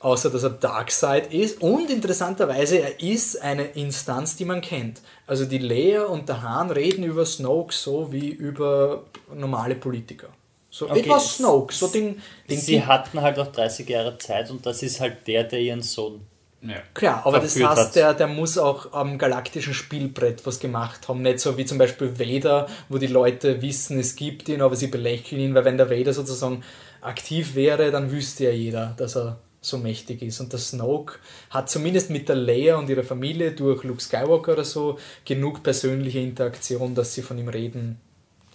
Außer, 0.00 0.30
dass 0.30 0.44
er 0.44 0.50
Darkseid 0.50 1.32
ist. 1.32 1.60
Und 1.60 1.90
interessanterweise, 1.90 2.78
er 2.78 3.00
ist 3.02 3.42
eine 3.42 3.64
Instanz, 3.64 4.36
die 4.36 4.44
man 4.44 4.60
kennt. 4.60 5.00
Also 5.26 5.44
die 5.44 5.58
Leia 5.58 6.04
und 6.04 6.28
der 6.28 6.42
Hahn 6.42 6.70
reden 6.70 7.02
über 7.02 7.26
Snoke 7.26 7.74
so 7.74 8.12
wie 8.12 8.28
über 8.28 9.04
normale 9.34 9.74
Politiker. 9.74 10.28
So 10.70 10.88
Okay, 10.88 11.00
etwas 11.00 11.36
Snoke. 11.36 11.74
So 11.74 11.88
den, 11.88 12.22
den 12.48 12.60
sie 12.60 12.84
hatten 12.84 13.20
halt 13.20 13.38
auch 13.38 13.48
30 13.48 13.88
Jahre 13.88 14.18
Zeit 14.18 14.50
und 14.50 14.64
das 14.64 14.82
ist 14.82 15.00
halt 15.00 15.26
der, 15.26 15.44
der 15.44 15.60
ihren 15.60 15.82
Sohn 15.82 16.20
Ja. 16.60 16.76
Klar, 16.92 17.24
aber 17.24 17.38
das 17.38 17.54
heißt, 17.54 17.62
hat. 17.62 17.94
der, 17.94 18.14
der 18.14 18.26
muss 18.26 18.58
auch 18.58 18.92
am 18.92 19.16
galaktischen 19.16 19.74
Spielbrett 19.74 20.44
was 20.44 20.58
gemacht 20.58 21.08
haben. 21.08 21.22
Nicht 21.22 21.38
so 21.38 21.56
wie 21.56 21.64
zum 21.64 21.78
Beispiel 21.78 22.18
Vader, 22.18 22.66
wo 22.88 22.98
die 22.98 23.06
Leute 23.06 23.62
wissen, 23.62 24.00
es 24.00 24.16
gibt 24.16 24.48
ihn, 24.48 24.60
aber 24.60 24.74
sie 24.74 24.88
belächeln 24.88 25.40
ihn, 25.40 25.54
weil 25.54 25.64
wenn 25.64 25.76
der 25.76 25.88
Vader 25.88 26.12
sozusagen 26.12 26.64
aktiv 27.00 27.54
wäre, 27.54 27.92
dann 27.92 28.10
wüsste 28.10 28.44
ja 28.44 28.50
jeder, 28.50 28.94
dass 28.96 29.16
er 29.16 29.38
so 29.60 29.78
mächtig 29.78 30.22
ist. 30.22 30.40
Und 30.40 30.52
der 30.52 30.58
Snoke 30.58 31.18
hat 31.50 31.70
zumindest 31.70 32.10
mit 32.10 32.28
der 32.28 32.36
Leia 32.36 32.76
und 32.76 32.88
ihrer 32.88 33.04
Familie 33.04 33.52
durch 33.52 33.84
Luke 33.84 34.00
Skywalker 34.00 34.54
oder 34.54 34.64
so 34.64 34.98
genug 35.24 35.62
persönliche 35.62 36.18
Interaktion, 36.18 36.94
dass 36.94 37.14
sie 37.14 37.22
von 37.22 37.38
ihm 37.38 37.48
reden 37.48 38.00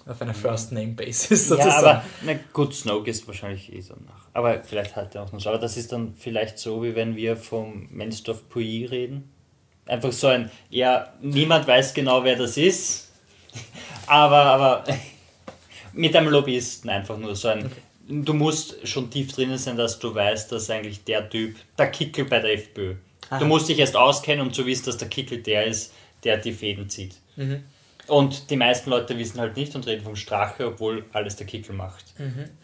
auf 0.05 0.21
einer 0.21 0.33
First-Name-Basis 0.33 1.47
sozusagen. 1.47 1.69
Ja, 1.69 1.77
aber 1.77 2.05
na 2.23 2.33
gut, 2.51 2.75
Snoke 2.75 3.09
ist 3.09 3.25
wahrscheinlich 3.27 3.71
eh 3.71 3.81
danach. 3.87 4.27
Aber 4.33 4.63
vielleicht 4.63 4.95
hat 4.95 5.15
er 5.15 5.23
auch 5.23 5.31
noch 5.31 5.39
so. 5.39 5.49
Aber 5.49 5.59
das 5.59 5.77
ist 5.77 5.91
dann 5.91 6.13
vielleicht 6.17 6.59
so, 6.59 6.83
wie 6.83 6.95
wenn 6.95 7.15
wir 7.15 7.37
vom 7.37 7.87
Menstorf 7.91 8.49
Puyi 8.49 8.85
reden. 8.85 9.29
Einfach 9.85 10.11
so 10.11 10.27
ein, 10.27 10.49
ja, 10.69 11.13
niemand 11.21 11.67
weiß 11.67 11.93
genau, 11.93 12.23
wer 12.23 12.35
das 12.35 12.57
ist. 12.57 13.11
Aber, 14.07 14.43
aber 14.43 14.83
mit 15.93 16.13
einem 16.15 16.27
Lobbyisten 16.27 16.89
einfach 16.89 17.17
nur 17.17 17.35
so 17.35 17.47
ein. 17.49 17.71
Du 18.09 18.33
musst 18.33 18.85
schon 18.85 19.09
tief 19.09 19.31
drinnen 19.31 19.57
sein, 19.57 19.77
dass 19.77 19.97
du 19.97 20.13
weißt, 20.13 20.51
dass 20.51 20.69
eigentlich 20.69 21.05
der 21.05 21.29
Typ, 21.29 21.55
der 21.77 21.89
Kickel 21.89 22.25
bei 22.25 22.39
der 22.39 22.53
FPÖ. 22.53 22.95
Aha. 23.29 23.39
Du 23.39 23.45
musst 23.45 23.69
dich 23.69 23.79
erst 23.79 23.95
auskennen, 23.95 24.45
um 24.45 24.51
zu 24.51 24.65
wissen, 24.65 24.85
dass 24.85 24.97
der 24.97 25.07
Kickel 25.07 25.41
der 25.41 25.67
ist, 25.67 25.93
der 26.25 26.37
die 26.37 26.51
Fäden 26.51 26.89
zieht. 26.89 27.15
Und 28.13 28.49
die 28.51 28.57
meisten 28.57 28.89
Leute 28.91 29.17
wissen 29.17 29.39
halt 29.39 29.55
nicht 29.57 29.73
und 29.75 29.87
reden 29.87 30.03
vom 30.03 30.15
Strache, 30.15 30.67
obwohl 30.67 31.05
alles 31.13 31.35
der 31.35 31.47
Kickel 31.47 31.73
macht. 31.75 32.05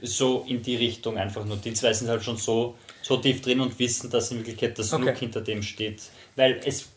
So 0.01 0.45
in 0.47 0.61
die 0.61 0.76
Richtung 0.76 1.17
einfach 1.17 1.43
nur. 1.45 1.57
Die 1.57 1.73
zwei 1.73 1.91
sind 1.93 2.07
halt 2.07 2.23
schon 2.23 2.38
so, 2.38 2.76
so 3.01 3.17
tief 3.17 3.41
drin 3.41 3.59
und 3.59 3.77
wissen, 3.80 4.09
dass 4.09 4.30
in 4.31 4.38
Wirklichkeit 4.38 4.77
das 4.77 4.93
Okay. 4.93 5.03
Snook 5.03 5.17
hinter 5.17 5.41
dem 5.41 5.63
steht. 5.63 6.03
Weil 6.35 6.61
es, 6.65 6.89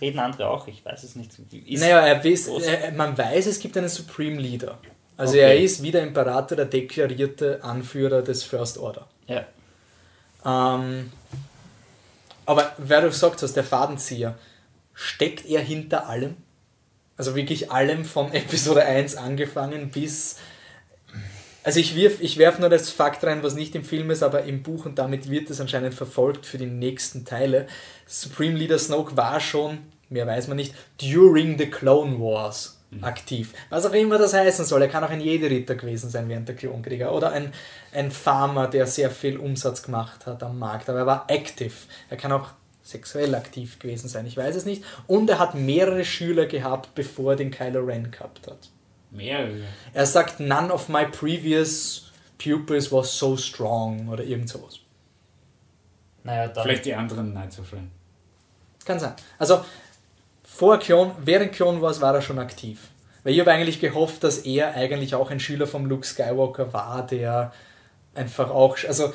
reden 0.00 0.20
andere 0.20 0.48
auch, 0.48 0.68
ich 0.68 0.84
weiß 0.84 1.02
es 1.02 1.16
nicht. 1.16 1.32
Ist, 1.66 1.80
Naja, 1.80 2.00
er 2.06 2.24
weiß, 2.24 2.48
er, 2.48 2.92
man 2.92 3.16
weiß, 3.18 3.46
es 3.46 3.58
gibt 3.58 3.76
einen 3.76 3.88
Supreme 3.88 4.40
Leader. 4.40 4.78
Also 5.16 5.32
Okay. 5.34 5.42
er 5.42 5.58
ist 5.58 5.82
wie 5.82 5.90
der 5.90 6.02
Imperator 6.02 6.56
der 6.56 6.66
deklarierte 6.66 7.62
Anführer 7.64 8.22
des 8.22 8.44
First 8.44 8.78
Order. 8.78 9.08
ja. 9.26 9.44
Ähm, 10.44 11.10
aber 12.46 12.72
wer 12.78 13.02
du 13.02 13.08
gesagt 13.08 13.42
hast, 13.42 13.52
der 13.54 13.64
Fadenzieher, 13.64 14.38
steckt 14.94 15.44
er 15.46 15.60
hinter 15.60 16.08
allem? 16.08 16.36
Also 17.20 17.36
wirklich 17.36 17.70
allem 17.70 18.06
von 18.06 18.32
Episode 18.32 18.82
1 18.86 19.16
angefangen 19.16 19.90
bis. 19.90 20.36
Also 21.62 21.78
ich 21.78 21.94
wirf, 21.94 22.22
ich 22.22 22.38
werf 22.38 22.58
nur 22.58 22.70
das 22.70 22.88
Fakt 22.88 23.22
rein, 23.24 23.42
was 23.42 23.54
nicht 23.54 23.74
im 23.74 23.84
Film 23.84 24.10
ist, 24.10 24.22
aber 24.22 24.44
im 24.44 24.62
Buch 24.62 24.86
und 24.86 24.98
damit 24.98 25.28
wird 25.28 25.50
es 25.50 25.60
anscheinend 25.60 25.92
verfolgt 25.92 26.46
für 26.46 26.56
die 26.56 26.64
nächsten 26.64 27.26
Teile. 27.26 27.66
Supreme 28.06 28.56
Leader 28.56 28.78
Snoke 28.78 29.18
war 29.18 29.38
schon, 29.38 29.80
mehr 30.08 30.26
weiß 30.26 30.48
man 30.48 30.56
nicht, 30.56 30.74
during 30.98 31.58
the 31.58 31.66
Clone 31.66 32.18
Wars 32.18 32.80
aktiv. 33.02 33.52
Was 33.68 33.84
auch 33.84 33.92
immer 33.92 34.16
das 34.16 34.32
heißen 34.32 34.64
soll. 34.64 34.80
Er 34.80 34.88
kann 34.88 35.04
auch 35.04 35.10
ein 35.10 35.20
Jedi-Ritter 35.20 35.74
gewesen 35.74 36.08
sein 36.08 36.26
während 36.30 36.48
der 36.48 36.56
Klonkrieger 36.56 37.12
oder 37.12 37.32
ein, 37.32 37.52
ein 37.92 38.10
Farmer, 38.10 38.66
der 38.66 38.86
sehr 38.86 39.10
viel 39.10 39.36
Umsatz 39.36 39.82
gemacht 39.82 40.24
hat 40.24 40.42
am 40.42 40.58
Markt. 40.58 40.88
Aber 40.88 41.00
er 41.00 41.06
war 41.06 41.24
active. 41.28 41.74
Er 42.08 42.16
kann 42.16 42.32
auch 42.32 42.48
sexuell 42.90 43.34
aktiv 43.34 43.78
gewesen 43.78 44.08
sein. 44.08 44.26
Ich 44.26 44.36
weiß 44.36 44.56
es 44.56 44.64
nicht. 44.64 44.84
Und 45.06 45.30
er 45.30 45.38
hat 45.38 45.54
mehrere 45.54 46.04
Schüler 46.04 46.46
gehabt, 46.46 46.94
bevor 46.94 47.32
er 47.32 47.36
den 47.36 47.50
Kylo 47.50 47.80
Ren 47.80 48.10
gehabt 48.10 48.46
hat. 48.46 48.68
Mehrere. 49.10 49.64
Er 49.92 50.06
sagt, 50.06 50.40
none 50.40 50.72
of 50.72 50.88
my 50.88 51.04
previous 51.06 52.10
pupils 52.38 52.92
was 52.92 53.16
so 53.18 53.36
strong 53.36 54.08
oder 54.08 54.24
irgend 54.24 54.48
sowas. 54.48 54.80
Naja, 56.22 56.48
dann. 56.48 56.64
Vielleicht 56.64 56.84
die 56.84 56.94
anderen 56.94 57.34
nicht 57.34 57.52
so 57.52 57.64
schön. 57.64 57.90
Kann 58.84 58.98
sein. 58.98 59.14
Also 59.38 59.64
vor 60.42 60.78
Clone, 60.78 61.14
während 61.24 61.52
Clone 61.52 61.80
Wars 61.80 62.00
war 62.00 62.14
er 62.14 62.22
schon 62.22 62.38
aktiv. 62.38 62.88
Weil 63.22 63.34
ich 63.34 63.40
habe 63.40 63.52
eigentlich 63.52 63.80
gehofft, 63.80 64.24
dass 64.24 64.38
er 64.38 64.74
eigentlich 64.74 65.14
auch 65.14 65.30
ein 65.30 65.40
Schüler 65.40 65.66
vom 65.66 65.86
Luke 65.86 66.06
Skywalker 66.06 66.72
war, 66.72 67.06
der 67.06 67.52
einfach 68.14 68.50
auch. 68.50 68.76
Also 68.86 69.12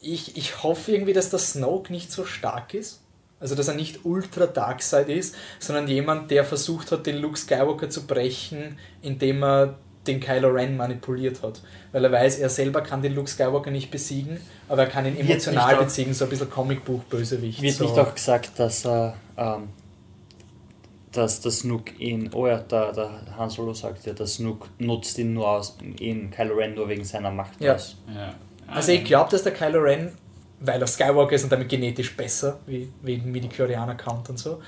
ich, 0.00 0.36
ich 0.36 0.62
hoffe 0.62 0.92
irgendwie, 0.92 1.12
dass 1.12 1.30
der 1.30 1.38
Snoke 1.38 1.92
nicht 1.92 2.10
so 2.10 2.24
stark 2.24 2.74
ist. 2.74 3.02
Also 3.38 3.54
dass 3.54 3.68
er 3.68 3.74
nicht 3.74 4.04
ultra 4.04 4.46
Darkseid 4.46 5.08
ist, 5.08 5.34
sondern 5.58 5.88
jemand, 5.88 6.30
der 6.30 6.44
versucht 6.44 6.90
hat, 6.92 7.06
den 7.06 7.18
Luke 7.18 7.36
Skywalker 7.36 7.90
zu 7.90 8.06
brechen, 8.06 8.78
indem 9.02 9.42
er 9.44 9.74
den 10.06 10.20
Kylo 10.20 10.48
Ren 10.48 10.76
manipuliert 10.76 11.42
hat. 11.42 11.60
Weil 11.92 12.04
er 12.04 12.12
weiß, 12.12 12.38
er 12.38 12.48
selber 12.48 12.80
kann 12.80 13.02
den 13.02 13.14
Luke 13.14 13.28
Skywalker 13.28 13.70
nicht 13.70 13.90
besiegen, 13.90 14.38
aber 14.68 14.84
er 14.84 14.88
kann 14.88 15.04
ihn 15.04 15.16
Wird 15.18 15.28
emotional 15.28 15.76
besiegen, 15.84 16.14
so 16.14 16.24
ein 16.24 16.30
bisschen 16.30 16.48
Comicbuch-Bösewicht. 16.50 17.60
Wird 17.60 17.74
so. 17.74 17.84
nicht 17.84 17.98
auch 17.98 18.14
gesagt, 18.14 18.58
dass 18.58 18.86
er. 18.86 19.14
Ähm, 19.36 19.68
dass 21.12 21.40
der 21.40 21.50
Snook 21.50 21.98
ihn. 21.98 22.30
Oh 22.34 22.46
ja, 22.46 22.58
der, 22.58 22.92
der 22.92 23.10
Han 23.38 23.48
Solo 23.48 23.72
sagt 23.72 24.04
ja, 24.06 24.12
der 24.12 24.26
Snook 24.26 24.68
nutzt 24.78 25.18
ihn 25.18 25.32
nur 25.32 25.48
aus. 25.48 25.76
ihn 25.98 26.30
Kylo 26.30 26.54
Ren 26.56 26.74
nur 26.74 26.88
wegen 26.88 27.04
seiner 27.04 27.30
Macht 27.30 27.60
Ja. 27.60 27.74
aus. 27.74 27.96
Ja. 28.14 28.34
Also 28.66 28.92
ich 28.92 29.04
glaube, 29.04 29.30
dass 29.30 29.42
der 29.42 29.52
Kylo 29.52 29.80
Ren, 29.80 30.12
weil 30.60 30.80
er 30.80 30.86
Skywalker 30.86 31.34
ist 31.34 31.44
und 31.44 31.52
damit 31.52 31.68
genetisch 31.68 32.16
besser, 32.16 32.60
wie, 32.66 32.90
wie 33.02 33.18
Midi-Chlorianer 33.18 33.94
Count 33.94 34.30
und 34.30 34.38
so, 34.38 34.60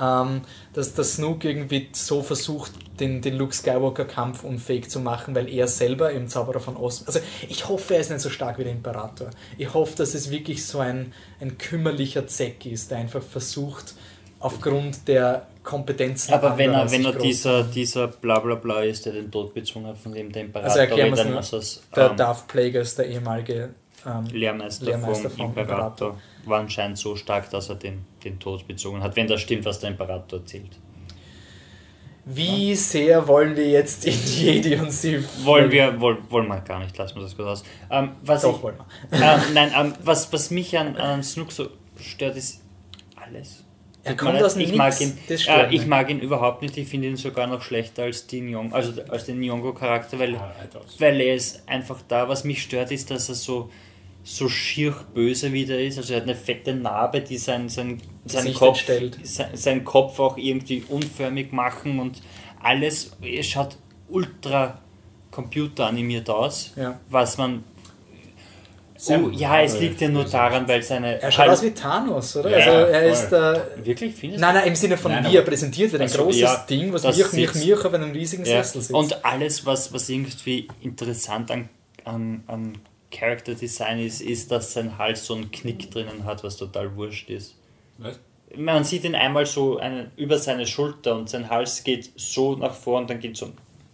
ähm, 0.00 0.42
dass 0.72 0.94
der 0.94 1.04
Snoke 1.04 1.48
irgendwie 1.48 1.88
so 1.92 2.22
versucht, 2.22 2.72
den, 2.98 3.20
den 3.20 3.36
Luke 3.36 3.54
Skywalker-Kampf 3.54 4.44
unfähig 4.44 4.90
zu 4.90 5.00
machen, 5.00 5.34
weil 5.34 5.48
er 5.48 5.68
selber 5.68 6.10
im 6.10 6.28
Zauberer 6.28 6.60
von 6.60 6.76
Osten. 6.76 7.06
Also 7.06 7.20
ich 7.48 7.68
hoffe, 7.68 7.94
er 7.94 8.00
ist 8.00 8.10
nicht 8.10 8.20
so 8.20 8.30
stark 8.30 8.58
wie 8.58 8.64
der 8.64 8.72
Imperator. 8.72 9.30
Ich 9.58 9.72
hoffe, 9.72 9.96
dass 9.96 10.14
es 10.14 10.30
wirklich 10.30 10.64
so 10.66 10.80
ein, 10.80 11.12
ein 11.40 11.58
kümmerlicher 11.58 12.26
Zeck 12.26 12.66
ist, 12.66 12.90
der 12.90 12.98
einfach 12.98 13.22
versucht, 13.22 13.94
aufgrund 14.40 15.08
der 15.08 15.46
Kompetenzen. 15.62 16.34
Aber 16.34 16.58
wenn 16.58 16.72
er, 16.72 16.90
wenn 16.90 17.04
er 17.04 17.12
dieser, 17.12 17.64
dieser 17.64 18.08
Blablabla 18.08 18.82
ist, 18.82 19.06
der 19.06 19.14
den 19.14 19.30
Tod 19.30 19.54
bezwungen 19.54 19.88
hat, 19.88 19.98
von 19.98 20.12
dem 20.12 20.30
der 20.30 20.42
Imperator 20.42 20.70
Also 20.70 20.80
erklären 20.80 21.10
wir's 21.10 21.20
redet, 21.20 21.30
nur. 21.30 21.40
muss 21.40 21.50
das, 21.50 21.82
Der 21.96 22.10
ähm, 22.10 22.16
Darth 22.16 22.46
Plagueis, 22.48 22.94
der 22.94 23.06
ehemalige 23.08 23.70
ähm, 24.06 24.26
Lehrmeister, 24.32 24.86
Lehrmeister 24.86 25.30
vom 25.30 25.52
vom 25.52 25.58
Imperator, 25.58 26.20
war 26.44 26.60
anscheinend 26.60 26.98
so 26.98 27.16
stark, 27.16 27.50
dass 27.50 27.68
er 27.68 27.76
den, 27.76 28.04
den 28.24 28.38
Tod 28.38 28.66
bezogen 28.66 29.02
hat, 29.02 29.16
wenn 29.16 29.26
das 29.26 29.40
stimmt, 29.40 29.64
was 29.64 29.80
der 29.80 29.90
Imperator 29.90 30.40
erzählt. 30.40 30.78
Wie 32.26 32.74
sehr 32.74 33.28
wollen 33.28 33.54
wir 33.54 33.68
jetzt 33.68 34.06
in 34.06 34.14
Jedi 34.26 34.76
und 34.76 34.90
Sith? 34.90 35.44
Wollen 35.44 35.70
wir, 35.70 36.00
wollen, 36.00 36.18
wollen 36.30 36.48
wir 36.48 36.60
gar 36.60 36.80
nicht, 36.80 36.96
lassen 36.96 37.16
wir 37.16 37.22
das 37.22 37.36
kurz 37.36 37.48
aus. 37.48 37.64
Ähm, 37.90 38.12
was 38.22 38.42
Doch, 38.42 38.56
ich, 38.56 38.62
wollen 38.62 38.76
wir. 39.10 39.18
ähm, 39.22 39.40
nein, 39.52 39.72
ähm, 39.76 39.94
was, 40.02 40.32
was 40.32 40.50
mich 40.50 40.76
an, 40.78 40.96
an 40.96 41.22
Snook 41.22 41.52
so 41.52 41.68
stört, 42.00 42.36
ist 42.36 42.62
alles. 43.16 43.64
Er 44.04 44.16
kommt 44.16 44.42
aus 44.42 44.52
ich 44.56 44.68
nichts, 44.68 44.76
mag 44.76 45.00
ihn, 45.00 45.18
das 45.28 45.42
stört 45.42 45.72
äh, 45.72 45.74
ich 45.74 45.86
mag 45.86 46.10
ihn 46.10 46.20
überhaupt 46.20 46.60
nicht, 46.60 46.76
ich 46.76 46.86
finde 46.88 47.08
ihn 47.08 47.16
sogar 47.16 47.46
noch 47.46 47.62
schlechter 47.62 48.02
als 48.02 48.26
den 48.26 48.46
Nyong, 48.46 48.72
also 48.74 48.92
als 49.08 49.24
den 49.24 49.40
Nyongo-Charakter, 49.40 50.18
weil, 50.18 50.34
Ja, 50.34 50.54
weitaus. 50.60 51.00
weil 51.00 51.20
er 51.20 51.34
ist 51.34 51.66
einfach 51.66 52.00
da. 52.06 52.28
Was 52.28 52.44
mich 52.44 52.62
stört, 52.62 52.90
ist, 52.92 53.10
dass 53.10 53.30
er 53.30 53.34
so 53.34 53.70
so 54.24 54.48
schier 54.48 54.94
böse 55.14 55.52
wie 55.52 55.66
der 55.66 55.84
ist. 55.84 55.98
Also 55.98 56.14
er 56.14 56.20
hat 56.20 56.24
eine 56.24 56.34
fette 56.34 56.74
Narbe, 56.74 57.20
die 57.20 57.36
sein, 57.36 57.68
sein, 57.68 58.00
sein, 58.24 58.44
Gesicht 58.44 58.58
Kopf, 58.58 58.82
sein, 59.22 59.48
sein 59.52 59.84
Kopf 59.84 60.18
auch 60.18 60.38
irgendwie 60.38 60.82
unförmig 60.88 61.52
machen 61.52 62.00
und 62.00 62.22
alles, 62.62 63.12
es 63.22 63.46
schaut 63.46 63.76
ultra 64.08 64.80
computeranimiert 65.30 66.30
aus, 66.30 66.72
Ja. 66.76 66.98
was 67.10 67.36
man 67.38 67.64
Oh, 69.06 69.28
ja, 69.32 69.60
es 69.60 69.78
liegt 69.80 70.00
ja 70.00 70.08
nur 70.08 70.24
daran, 70.24 70.66
weil 70.66 70.82
seine. 70.82 71.20
Er 71.20 71.30
schaut 71.30 71.48
aus 71.48 71.62
wie 71.62 71.72
Thanos, 71.72 72.36
oder? 72.36 72.48
Ja, 72.50 72.56
also 72.56 72.70
er 72.70 73.04
ist 73.04 73.32
äh, 73.32 73.84
Wirklich? 73.84 74.14
Findest 74.14 74.40
Nein, 74.40 74.54
nein, 74.54 74.68
im 74.68 74.74
Sinne 74.74 74.96
von 74.96 75.12
Nein, 75.12 75.30
wie 75.30 75.36
er 75.36 75.42
präsentiert 75.42 75.92
wird. 75.92 76.00
Ein 76.00 76.08
Also, 76.08 76.22
großes 76.22 76.40
ja, 76.40 76.64
Ding, 76.70 76.90
was 76.90 77.02
mich, 77.04 77.32
mich, 77.32 77.54
mich 77.54 77.74
auf 77.74 77.92
einem 77.92 78.12
riesigen 78.12 78.46
Ja. 78.46 78.62
Sessel 78.62 78.80
sitzt. 78.80 78.94
Und 78.94 79.22
alles, 79.24 79.66
was, 79.66 79.92
was 79.92 80.08
irgendwie 80.08 80.68
interessant 80.80 81.50
an, 81.50 81.68
an, 82.04 82.44
an 82.46 82.78
Character 83.10 83.54
Design 83.54 84.00
ist, 84.00 84.20
ist, 84.20 84.50
dass 84.50 84.72
sein 84.72 84.98
Hals 84.98 85.26
so 85.26 85.34
einen 85.34 85.50
Knick 85.50 85.90
drinnen 85.90 86.24
hat, 86.24 86.42
was 86.44 86.56
total 86.56 86.94
wurscht 86.96 87.30
ist. 87.30 87.54
Was? 87.98 88.18
Man 88.56 88.84
sieht 88.84 89.04
ihn 89.04 89.14
einmal 89.14 89.46
so 89.46 89.78
einen, 89.78 90.10
über 90.16 90.38
seine 90.38 90.66
Schulter 90.66 91.16
und 91.16 91.28
sein 91.28 91.48
Hals 91.50 91.82
geht 91.82 92.10
so 92.16 92.54
nach 92.56 92.74
vor 92.74 92.98
und 92.98 93.10
dann 93.10 93.18
geht 93.18 93.36
so, 93.36 93.50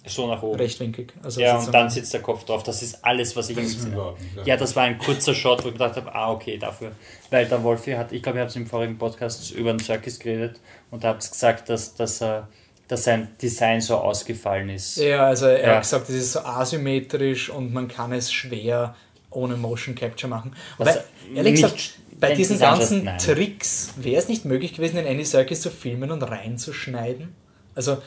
so 0.07 0.27
nach 0.27 0.43
oben. 0.43 0.59
rechtwinkig. 0.59 1.13
Also 1.23 1.41
Ja, 1.41 1.59
und 1.59 1.73
dann 1.73 1.89
sitzt 1.89 2.13
der 2.13 2.21
Kopf 2.21 2.45
drauf. 2.45 2.63
Das 2.63 2.83
ist 2.83 3.03
alles, 3.05 3.35
was 3.37 3.49
ich 3.49 3.57
Das 3.57 3.65
nicht 3.65 3.93
klar. 3.93 4.17
Ja, 4.45 4.57
das 4.57 4.77
war 4.77 4.85
ein 4.85 4.99
kurzer 4.99 5.35
Shot, 5.35 5.65
wo 5.65 5.69
ich 5.69 5.75
gedacht 5.75 5.97
habe, 5.97 6.15
ah, 6.15 6.33
okay, 6.33 6.59
dafür. 6.59 6.93
Weil 7.31 7.47
der 7.47 7.63
Wolfi 7.63 7.93
hat, 7.93 8.13
ich 8.13 8.23
glaube, 8.23 8.39
ihr 8.39 8.45
habt 8.45 8.55
im 8.57 8.67
vorigen 8.67 8.99
Podcast 8.99 9.51
über 9.53 9.73
den 9.73 9.81
Circus 9.81 10.19
geredet 10.19 10.61
und 10.91 11.05
habt 11.05 11.21
gesagt, 11.31 11.69
dass, 11.69 11.95
dass, 11.95 12.21
er, 12.21 12.49
dass 12.91 13.05
sein 13.05 13.29
Design 13.41 13.81
so 13.81 13.95
ausgefallen 13.97 14.69
ist. 14.69 14.97
Ja, 14.97 15.27
also 15.27 15.47
er 15.47 15.61
Ja. 15.61 15.75
hat 15.77 15.83
gesagt, 15.83 16.09
es 16.09 16.17
ist 16.17 16.33
so 16.33 16.41
asymmetrisch 16.41 17.49
und 17.49 17.73
man 17.73 17.87
kann 17.87 18.13
es 18.13 18.33
schwer 18.33 18.97
ohne 19.31 19.57
Motion 19.57 19.95
Capture 19.95 20.29
machen. 20.29 20.57
Was 20.77 20.99
ehrlich 21.33 21.55
gesagt, 21.55 21.93
bei 22.19 22.35
diesen 22.35 22.59
ganzen 22.59 23.05
nein. 23.05 23.19
Tricks 23.19 23.95
wäre 23.97 24.17
es 24.21 24.29
nicht 24.29 24.45
möglich 24.45 24.75
gewesen, 24.75 24.97
in 24.99 25.07
Andy 25.07 25.25
Serkis 25.25 25.61
zu 25.61 25.71
filmen 25.71 26.11
und 26.11 26.21
reinzuschneiden. 26.23 27.33
Also 27.77 27.99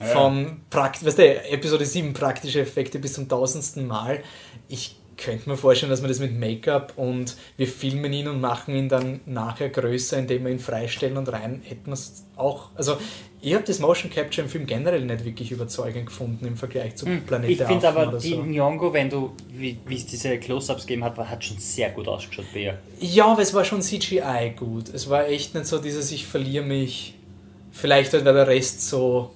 Ja. 0.00 0.06
vom 0.06 0.60
Prakt 0.68 1.02
weißt 1.04 1.18
du, 1.18 1.44
Episode 1.50 1.86
7 1.86 2.12
praktische 2.12 2.60
Effekte 2.60 2.98
bis 2.98 3.14
zum 3.14 3.26
tausendsten 3.26 3.86
Mal. 3.86 4.22
Ich 4.68 4.96
könnte 5.16 5.48
mir 5.48 5.56
vorstellen, 5.56 5.90
dass 5.90 6.00
man 6.00 6.10
das 6.10 6.20
mit 6.20 6.38
Make-up 6.38 6.92
und 6.96 7.36
wir 7.56 7.66
filmen 7.66 8.12
ihn 8.12 8.28
und 8.28 8.40
machen 8.40 8.74
ihn 8.76 8.88
dann 8.88 9.20
nachher 9.26 9.68
größer, 9.68 10.16
indem 10.18 10.44
wir 10.44 10.52
ihn 10.52 10.60
freistellen 10.60 11.16
und 11.16 11.32
rein 11.32 11.62
hätten 11.64 11.86
wir 11.86 11.94
es 11.94 12.22
auch. 12.36 12.68
Also 12.76 12.98
ich 13.40 13.54
habe 13.54 13.64
das 13.64 13.78
Motion 13.78 14.10
Capture 14.10 14.44
im 14.44 14.50
Film 14.50 14.66
generell 14.66 15.04
nicht 15.04 15.24
wirklich 15.24 15.50
überzeugend 15.50 16.06
gefunden 16.06 16.44
im 16.46 16.56
Vergleich 16.56 16.96
zu 16.96 17.06
Planet 17.06 17.44
Hm, 17.46 17.50
Ich 17.50 17.58
der 17.58 17.66
finde 17.68 17.88
aber, 17.88 18.18
die 18.18 18.30
so. 18.30 18.40
Nyong'o, 18.42 18.92
wenn 18.92 19.08
du, 19.10 19.32
wie 19.56 19.78
es 19.90 20.06
diese 20.06 20.38
Close-Ups 20.38 20.86
gegeben 20.86 21.04
hat, 21.04 21.16
hat 21.16 21.44
schon 21.44 21.58
sehr 21.58 21.90
gut 21.90 22.08
ausgeschaut 22.08 22.46
bei 22.52 22.60
ihr. 22.60 22.78
Ja, 23.00 23.26
aber 23.26 23.42
es 23.42 23.54
war 23.54 23.64
schon 23.64 23.80
CGI 23.82 24.54
gut. 24.56 24.88
Es 24.92 25.08
war 25.08 25.26
echt 25.28 25.54
nicht 25.54 25.66
so 25.66 25.78
dieses 25.78 26.10
Ich 26.10 26.26
verliere 26.26 26.64
mich. 26.64 27.14
Vielleicht 27.70 28.12
halt, 28.12 28.24
weil 28.24 28.34
der 28.34 28.48
Rest 28.48 28.88
so 28.88 29.30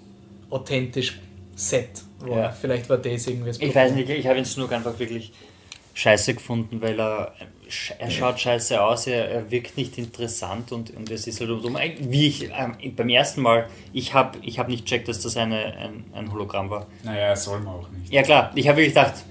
authentisch 0.51 1.21
set 1.55 1.91
war. 2.21 2.39
Ja. 2.39 2.51
Vielleicht 2.51 2.89
war 2.89 2.99
das 2.99 3.27
irgendwie 3.27 3.49
das 3.49 3.59
Ich 3.61 3.75
weiß 3.75 3.93
nicht, 3.93 4.09
ich 4.09 4.27
habe 4.27 4.39
ihn 4.39 4.45
Snook 4.45 4.73
einfach 4.73 4.99
wirklich 4.99 5.33
scheiße 5.95 6.35
gefunden, 6.35 6.81
weil 6.81 6.99
er, 6.99 7.33
er 7.99 8.11
schaut 8.11 8.41
scheiße 8.41 8.83
aus, 8.83 9.07
er, 9.07 9.29
er 9.29 9.51
wirkt 9.51 9.77
nicht 9.77 9.99
interessant 9.99 10.73
und, 10.73 10.91
und 10.91 11.11
es 11.11 11.27
ist 11.27 11.41
halt 11.41 11.51
dumm. 11.51 11.77
Wie 12.01 12.29
ich 12.29 12.45
ähm, 12.45 12.77
beim 12.97 13.09
ersten 13.09 13.43
Mal, 13.43 13.69
ich 13.93 14.15
habe 14.15 14.39
ich 14.43 14.59
hab 14.59 14.69
nicht 14.69 14.87
checkt, 14.87 15.09
dass 15.09 15.21
das 15.21 15.37
eine, 15.37 15.77
ein, 15.77 16.05
ein 16.13 16.33
Hologramm 16.33 16.71
war. 16.71 16.87
Naja, 17.03 17.37
soll 17.37 17.61
man 17.61 17.75
auch 17.75 17.91
nicht. 17.91 18.13
Ja 18.13 18.23
klar, 18.23 18.53
ich 18.55 18.69
habe 18.69 18.79
wirklich 18.79 18.95
gedacht, 18.95 19.25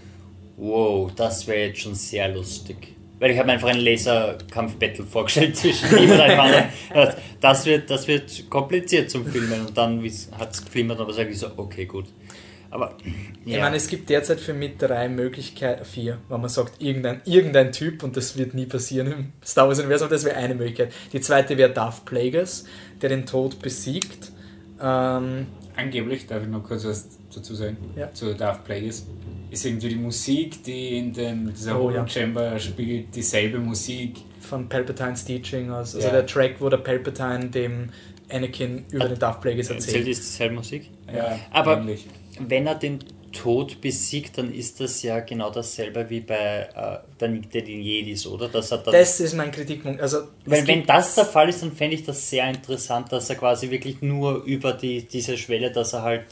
wow, 0.57 1.11
das 1.15 1.47
wäre 1.47 1.67
jetzt 1.67 1.81
schon 1.81 1.95
sehr 1.95 2.27
lustig. 2.29 2.95
Weil 3.19 3.31
ich 3.31 3.37
habe 3.37 3.47
mir 3.47 3.53
einfach 3.53 3.69
einen 3.69 3.81
Laserkampf-Battle 3.81 5.05
vorgestellt 5.05 5.55
zwischen 5.55 5.95
ihm 5.95 6.09
und 6.09 6.19
einem 6.19 6.39
anderen. 6.39 6.65
Das 7.39 7.65
wird, 7.67 7.87
das 7.89 8.07
wird 8.07 8.49
kompliziert 8.49 9.11
zum 9.11 9.27
Filmen 9.27 9.67
und 9.67 9.77
dann 9.77 10.03
hat 10.39 10.53
es 10.53 10.65
gefilmt, 10.65 10.99
aber 10.99 11.13
sage 11.13 11.29
ich 11.29 11.37
so, 11.37 11.51
okay, 11.57 11.85
gut. 11.85 12.05
Aber 12.71 12.95
Ich 13.45 13.53
ja. 13.53 13.59
meine, 13.61 13.75
es 13.75 13.87
gibt 13.89 14.09
derzeit 14.09 14.39
für 14.39 14.53
mich 14.53 14.77
drei 14.77 15.09
Möglichkeiten, 15.09 15.83
vier, 15.85 16.17
wenn 16.29 16.39
man 16.41 16.49
sagt, 16.49 16.81
irgendein, 16.81 17.21
irgendein 17.25 17.71
Typ, 17.73 18.01
und 18.01 18.15
das 18.17 18.37
wird 18.37 18.53
nie 18.53 18.65
passieren 18.65 19.07
im 19.11 19.33
Star 19.45 19.67
Wars-Universum, 19.67 20.09
das 20.09 20.23
wäre 20.23 20.37
eine 20.37 20.55
Möglichkeit. 20.55 20.93
Die 21.11 21.19
zweite 21.21 21.57
wäre 21.57 21.71
Darth 21.71 22.05
Plagueis, 22.05 22.63
der 23.01 23.09
den 23.09 23.25
Tod 23.25 23.59
besiegt. 23.61 24.31
Ähm, 24.81 25.47
Angeblich, 25.75 26.27
darf 26.27 26.43
ich 26.43 26.49
noch 26.49 26.63
kurz 26.63 26.85
was 26.85 27.07
dazu 27.33 27.55
sagen? 27.55 27.77
Ja. 27.95 28.11
Zu 28.13 28.33
Darth 28.35 28.63
Plagueis. 28.65 29.05
Ist 29.49 29.65
irgendwie 29.65 29.89
die 29.89 29.95
Musik, 29.95 30.63
die 30.63 30.97
in 30.97 31.11
dem, 31.13 31.53
dieser 31.53 31.79
Oh, 31.81 31.91
ja. 31.91 32.07
Chamber 32.07 32.57
spielt, 32.57 33.13
dieselbe 33.15 33.59
Musik. 33.59 34.17
von 34.39 34.67
Palpatines 34.67 35.23
Teaching 35.25 35.69
aus. 35.71 35.93
Also 35.95 36.07
Ja. 36.07 36.13
der 36.13 36.25
Track, 36.25 36.55
wo 36.59 36.67
der 36.69 36.77
Palpatine 36.77 37.47
dem 37.49 37.89
Anakin 38.29 38.85
über 38.91 39.07
den 39.09 39.19
Darth 39.19 39.39
Plagueis 39.41 39.69
Erzählt 39.69 39.95
erzählt. 39.97 40.07
ist 40.07 40.23
dieselbe 40.23 40.55
Musik. 40.55 40.89
Ja, 41.13 41.37
Aber- 41.51 41.77
ähnlich. 41.77 42.07
Wenn 42.49 42.67
er 42.67 42.75
den 42.75 42.99
Tod 43.31 43.79
besiegt, 43.79 44.37
dann 44.37 44.53
ist 44.53 44.79
das 44.81 45.01
ja 45.03 45.19
genau 45.21 45.49
dasselbe 45.51 46.09
wie 46.09 46.19
bei 46.19 46.67
äh, 46.75 46.97
der, 47.19 47.29
der 47.29 47.61
den 47.61 47.81
Jedis, 47.81 48.27
oder? 48.27 48.49
Dass 48.49 48.71
er 48.71 48.79
dann, 48.79 48.93
Das 48.93 49.19
ist 49.19 49.33
mein 49.35 49.51
Kritikpunkt. 49.51 50.01
Also, 50.01 50.23
wenn, 50.45 50.67
wenn 50.67 50.85
das 50.85 51.15
der 51.15 51.25
Fall 51.25 51.47
ist, 51.49 51.61
dann 51.61 51.71
fände 51.71 51.95
ich 51.95 52.03
das 52.03 52.29
sehr 52.29 52.49
interessant, 52.49 53.11
dass 53.11 53.29
er 53.29 53.35
quasi 53.37 53.69
wirklich 53.69 54.01
nur 54.01 54.43
über 54.43 54.73
die, 54.73 55.07
diese 55.07 55.37
Schwelle, 55.37 55.71
dass 55.71 55.93
er 55.93 56.01
halt 56.03 56.25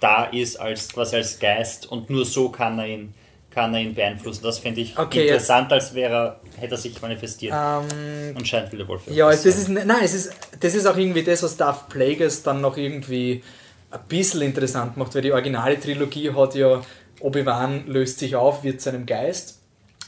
da 0.00 0.24
ist 0.24 0.56
als 0.58 0.88
quasi 0.92 1.16
als 1.16 1.38
Geist 1.38 1.90
und 1.90 2.10
nur 2.10 2.24
so 2.24 2.48
kann 2.50 2.78
er 2.78 2.86
ihn, 2.86 3.14
kann 3.50 3.72
er 3.74 3.80
ihn 3.80 3.94
beeinflussen. 3.94 4.42
Das 4.42 4.58
fände 4.58 4.80
ich 4.80 4.98
Okay, 4.98 5.22
interessant, 5.26 5.72
als 5.72 5.94
wäre 5.94 6.14
er, 6.14 6.40
hätte 6.60 6.74
er 6.74 6.78
sich 6.78 7.00
manifestiert. 7.00 7.54
ähm, 7.54 8.34
und 8.36 8.46
scheint 8.46 8.72
wieder 8.72 8.86
Wolf. 8.88 9.02
Ja, 9.10 9.30
das 9.30 9.44
ist, 9.44 9.68
nein, 9.68 9.88
es 10.02 10.14
ist, 10.14 10.32
das 10.60 10.74
ist 10.74 10.86
auch 10.86 10.96
irgendwie 10.96 11.22
das, 11.22 11.42
was 11.42 11.56
Darth 11.56 11.88
Plagueis 11.88 12.42
dann 12.42 12.60
noch 12.60 12.76
irgendwie 12.76 13.42
ein 13.90 14.00
bisschen 14.08 14.42
interessant 14.42 14.96
macht, 14.96 15.14
weil 15.14 15.22
die 15.22 15.32
originale 15.32 15.78
Trilogie 15.78 16.32
hat 16.32 16.54
ja 16.54 16.82
Obi-Wan 17.20 17.86
löst 17.86 18.18
sich 18.18 18.36
auf, 18.36 18.62
wird 18.62 18.80
zu 18.80 18.90
einem 18.90 19.06
Geist 19.06 19.60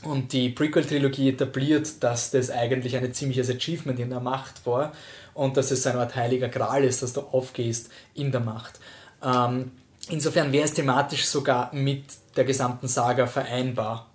und 0.02 0.32
die 0.32 0.50
Prequel-Trilogie 0.50 1.30
etabliert, 1.30 2.02
dass 2.02 2.30
das 2.30 2.50
eigentlich 2.50 2.96
ein 2.96 3.12
ziemliches 3.12 3.50
Achievement 3.50 3.98
in 3.98 4.10
der 4.10 4.20
Macht 4.20 4.66
war 4.66 4.92
und 5.34 5.56
dass 5.56 5.70
es 5.70 5.86
eine 5.86 6.00
Art 6.00 6.16
heiliger 6.16 6.48
Gral 6.48 6.84
ist, 6.84 7.02
dass 7.02 7.12
du 7.12 7.20
aufgehst 7.20 7.90
in 8.14 8.30
der 8.30 8.40
Macht. 8.40 8.78
Ähm, 9.22 9.72
insofern 10.08 10.52
wäre 10.52 10.64
es 10.64 10.74
thematisch 10.74 11.24
sogar 11.26 11.74
mit 11.74 12.04
der 12.36 12.44
gesamten 12.44 12.88
Saga 12.88 13.26
vereinbar, 13.26 14.08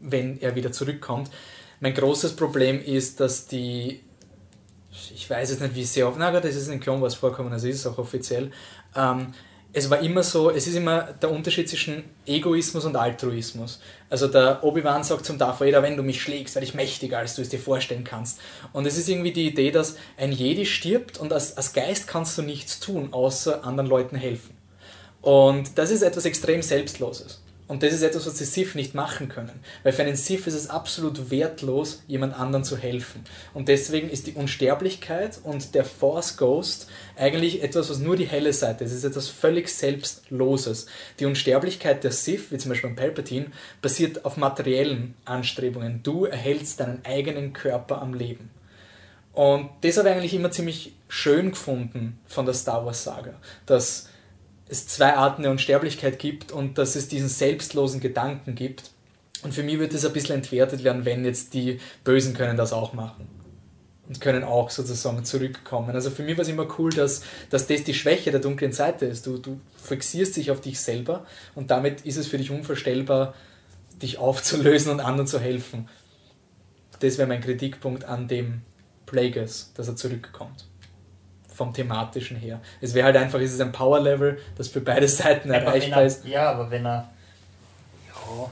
wenn 0.00 0.40
er 0.40 0.54
wieder 0.54 0.72
zurückkommt. 0.72 1.30
Mein 1.80 1.94
großes 1.94 2.36
Problem 2.36 2.82
ist, 2.82 3.20
dass 3.20 3.46
die 3.46 4.00
ich 5.14 5.28
weiß 5.28 5.50
jetzt 5.50 5.60
nicht, 5.60 5.74
wie 5.74 5.84
sehr 5.84 6.06
oft, 6.06 6.18
na 6.18 6.30
gut, 6.30 6.44
das 6.44 6.54
ist 6.54 6.68
in 6.68 6.80
Clone 6.80 7.00
Wars 7.00 7.14
vorkommen, 7.14 7.52
also 7.52 7.66
ist 7.66 7.86
auch 7.86 7.96
offiziell. 7.96 8.50
Ähm, 8.96 9.32
es 9.74 9.88
war 9.88 10.00
immer 10.00 10.22
so, 10.22 10.50
es 10.50 10.66
ist 10.66 10.74
immer 10.74 11.14
der 11.14 11.30
Unterschied 11.30 11.68
zwischen 11.68 12.04
Egoismus 12.26 12.84
und 12.84 12.94
Altruismus. 12.94 13.80
Also 14.10 14.28
der 14.28 14.62
Obi-Wan 14.62 15.02
sagt 15.02 15.24
zum 15.24 15.38
Darth 15.38 15.60
Vader, 15.60 15.82
wenn 15.82 15.96
du 15.96 16.02
mich 16.02 16.20
schlägst, 16.20 16.54
werde 16.54 16.66
ich 16.66 16.74
mächtiger, 16.74 17.18
als 17.18 17.36
du 17.36 17.42
es 17.42 17.48
dir 17.48 17.58
vorstellen 17.58 18.04
kannst. 18.04 18.38
Und 18.74 18.86
es 18.86 18.98
ist 18.98 19.08
irgendwie 19.08 19.32
die 19.32 19.46
Idee, 19.46 19.70
dass 19.70 19.96
ein 20.18 20.32
Jedi 20.32 20.66
stirbt 20.66 21.18
und 21.18 21.32
als, 21.32 21.56
als 21.56 21.72
Geist 21.72 22.06
kannst 22.06 22.36
du 22.36 22.42
nichts 22.42 22.80
tun, 22.80 23.12
außer 23.12 23.64
anderen 23.64 23.88
Leuten 23.88 24.16
helfen. 24.16 24.54
Und 25.22 25.78
das 25.78 25.90
ist 25.90 26.02
etwas 26.02 26.26
extrem 26.26 26.60
Selbstloses. 26.60 27.41
Und 27.72 27.82
das 27.82 27.94
ist 27.94 28.02
etwas, 28.02 28.26
was 28.26 28.34
die 28.34 28.44
Sith 28.44 28.74
nicht 28.74 28.94
machen 28.94 29.30
können. 29.30 29.58
Weil 29.82 29.94
für 29.94 30.02
einen 30.02 30.14
Sith 30.14 30.46
ist 30.46 30.52
es 30.52 30.68
absolut 30.68 31.30
wertlos, 31.30 32.02
jemand 32.06 32.38
anderen 32.38 32.64
zu 32.64 32.76
helfen. 32.76 33.24
Und 33.54 33.68
deswegen 33.68 34.10
ist 34.10 34.26
die 34.26 34.34
Unsterblichkeit 34.34 35.40
und 35.42 35.74
der 35.74 35.86
Force 35.86 36.36
Ghost 36.36 36.90
eigentlich 37.16 37.62
etwas, 37.62 37.88
was 37.88 37.98
nur 37.98 38.16
die 38.16 38.26
helle 38.26 38.52
Seite 38.52 38.84
ist. 38.84 38.90
Es 38.90 38.98
ist 38.98 39.04
etwas 39.04 39.28
völlig 39.28 39.70
Selbstloses. 39.70 40.84
Die 41.18 41.24
Unsterblichkeit 41.24 42.04
der 42.04 42.12
Sith, 42.12 42.50
wie 42.50 42.58
zum 42.58 42.68
Beispiel 42.68 42.90
beim 42.90 42.96
Palpatine, 42.96 43.46
basiert 43.80 44.26
auf 44.26 44.36
materiellen 44.36 45.14
Anstrebungen. 45.24 46.02
Du 46.02 46.26
erhältst 46.26 46.78
deinen 46.78 47.02
eigenen 47.06 47.54
Körper 47.54 48.02
am 48.02 48.12
Leben. 48.12 48.50
Und 49.32 49.70
das 49.80 49.96
habe 49.96 50.10
ich 50.10 50.14
eigentlich 50.14 50.34
immer 50.34 50.50
ziemlich 50.50 50.92
schön 51.08 51.52
gefunden 51.52 52.20
von 52.26 52.44
der 52.44 52.54
Star 52.54 52.84
Wars 52.84 53.02
Saga. 53.02 53.32
Dass 53.64 54.10
es 54.72 54.88
zwei 54.88 55.14
Arten 55.14 55.42
der 55.42 55.50
Unsterblichkeit 55.50 56.18
gibt 56.18 56.50
und 56.50 56.78
dass 56.78 56.96
es 56.96 57.06
diesen 57.06 57.28
selbstlosen 57.28 58.00
Gedanken 58.00 58.54
gibt. 58.54 58.90
Und 59.42 59.52
für 59.52 59.62
mich 59.62 59.78
wird 59.78 59.92
das 59.92 60.04
ein 60.04 60.12
bisschen 60.12 60.36
entwertet 60.36 60.82
werden, 60.82 61.04
wenn 61.04 61.24
jetzt 61.24 61.52
die 61.52 61.78
Bösen 62.04 62.32
können 62.32 62.56
das 62.56 62.72
auch 62.72 62.94
machen. 62.94 63.28
Und 64.08 64.20
können 64.20 64.44
auch 64.44 64.70
sozusagen 64.70 65.24
zurückkommen. 65.24 65.94
Also 65.94 66.10
für 66.10 66.22
mich 66.22 66.36
war 66.36 66.42
es 66.42 66.48
immer 66.48 66.66
cool, 66.78 66.90
dass, 66.90 67.22
dass 67.50 67.66
das 67.66 67.84
die 67.84 67.94
Schwäche 67.94 68.30
der 68.30 68.40
dunklen 68.40 68.72
Seite 68.72 69.06
ist. 69.06 69.26
Du, 69.26 69.38
du 69.38 69.60
fixierst 69.82 70.36
dich 70.36 70.50
auf 70.50 70.60
dich 70.60 70.80
selber 70.80 71.26
und 71.54 71.70
damit 71.70 72.00
ist 72.02 72.16
es 72.16 72.26
für 72.26 72.38
dich 72.38 72.50
unvorstellbar, 72.50 73.34
dich 74.00 74.18
aufzulösen 74.18 74.90
und 74.90 75.00
anderen 75.00 75.26
zu 75.26 75.38
helfen. 75.38 75.88
Das 77.00 77.18
wäre 77.18 77.28
mein 77.28 77.40
Kritikpunkt 77.40 78.04
an 78.04 78.26
dem 78.26 78.62
Plagueis, 79.06 79.72
dass 79.74 79.88
er 79.88 79.96
zurückkommt 79.96 80.66
vom 81.54 81.72
thematischen 81.72 82.36
her. 82.36 82.60
Es 82.80 82.94
wäre 82.94 83.06
halt 83.06 83.16
einfach, 83.16 83.40
es 83.40 83.52
ist 83.52 83.60
ein 83.60 83.72
Power-Level, 83.72 84.38
das 84.56 84.68
für 84.68 84.80
beide 84.80 85.08
Seiten 85.08 85.50
Aber 85.50 85.58
erreichbar 85.60 86.00
er, 86.00 86.06
ist. 86.06 86.24
ja, 86.26 86.50
aber 86.50 86.70
wenn 86.70 86.86
er. 86.86 87.10
Ja. 88.08 88.50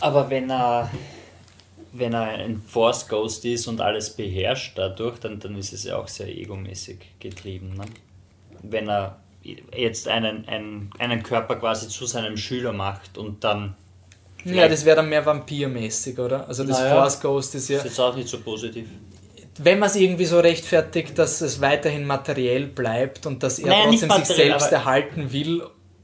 Aber 0.00 0.28
wenn 0.28 0.50
er, 0.50 0.90
wenn 1.92 2.12
er 2.12 2.22
ein 2.22 2.60
Force 2.66 3.08
Ghost 3.08 3.44
ist 3.44 3.66
und 3.66 3.80
alles 3.80 4.10
beherrscht 4.10 4.76
dadurch, 4.76 5.18
dann, 5.18 5.40
dann 5.40 5.56
ist 5.56 5.72
es 5.72 5.84
ja 5.84 5.96
auch 5.96 6.08
sehr 6.08 6.28
egomäßig 6.28 6.98
getrieben. 7.20 7.74
Ne? 7.74 7.84
Wenn 8.62 8.88
er 8.88 9.18
jetzt 9.76 10.08
einen, 10.08 10.46
einen, 10.48 10.90
einen 10.98 11.22
Körper 11.22 11.56
quasi 11.56 11.88
zu 11.88 12.06
seinem 12.06 12.36
Schüler 12.36 12.72
macht 12.72 13.18
und 13.18 13.44
dann. 13.44 13.76
Ja, 14.44 14.68
das 14.68 14.84
wäre 14.84 14.96
dann 14.96 15.08
mehr 15.08 15.24
vampirmäßig, 15.24 16.18
oder? 16.18 16.46
Also 16.48 16.64
das 16.64 16.78
Naja. 16.78 16.94
Force 16.96 17.20
Ghost 17.20 17.54
ist 17.54 17.68
ja, 17.68 17.78
Das 17.78 17.92
ist 17.92 18.00
auch 18.00 18.14
nicht 18.14 18.28
so 18.28 18.40
positiv. 18.40 18.88
Wenn 19.58 19.78
man 19.78 19.88
es 19.88 19.96
irgendwie 19.96 20.24
so 20.24 20.40
rechtfertigt, 20.40 21.18
dass 21.18 21.40
es 21.40 21.60
weiterhin 21.60 22.06
materiell 22.06 22.66
bleibt 22.66 23.26
und 23.26 23.42
dass 23.42 23.58
er 23.58 23.68
Naja, 23.68 23.84
trotzdem 23.88 24.10
sich 24.10 24.36
selbst 24.36 24.72
erhalten 24.72 25.32
will. 25.32 25.62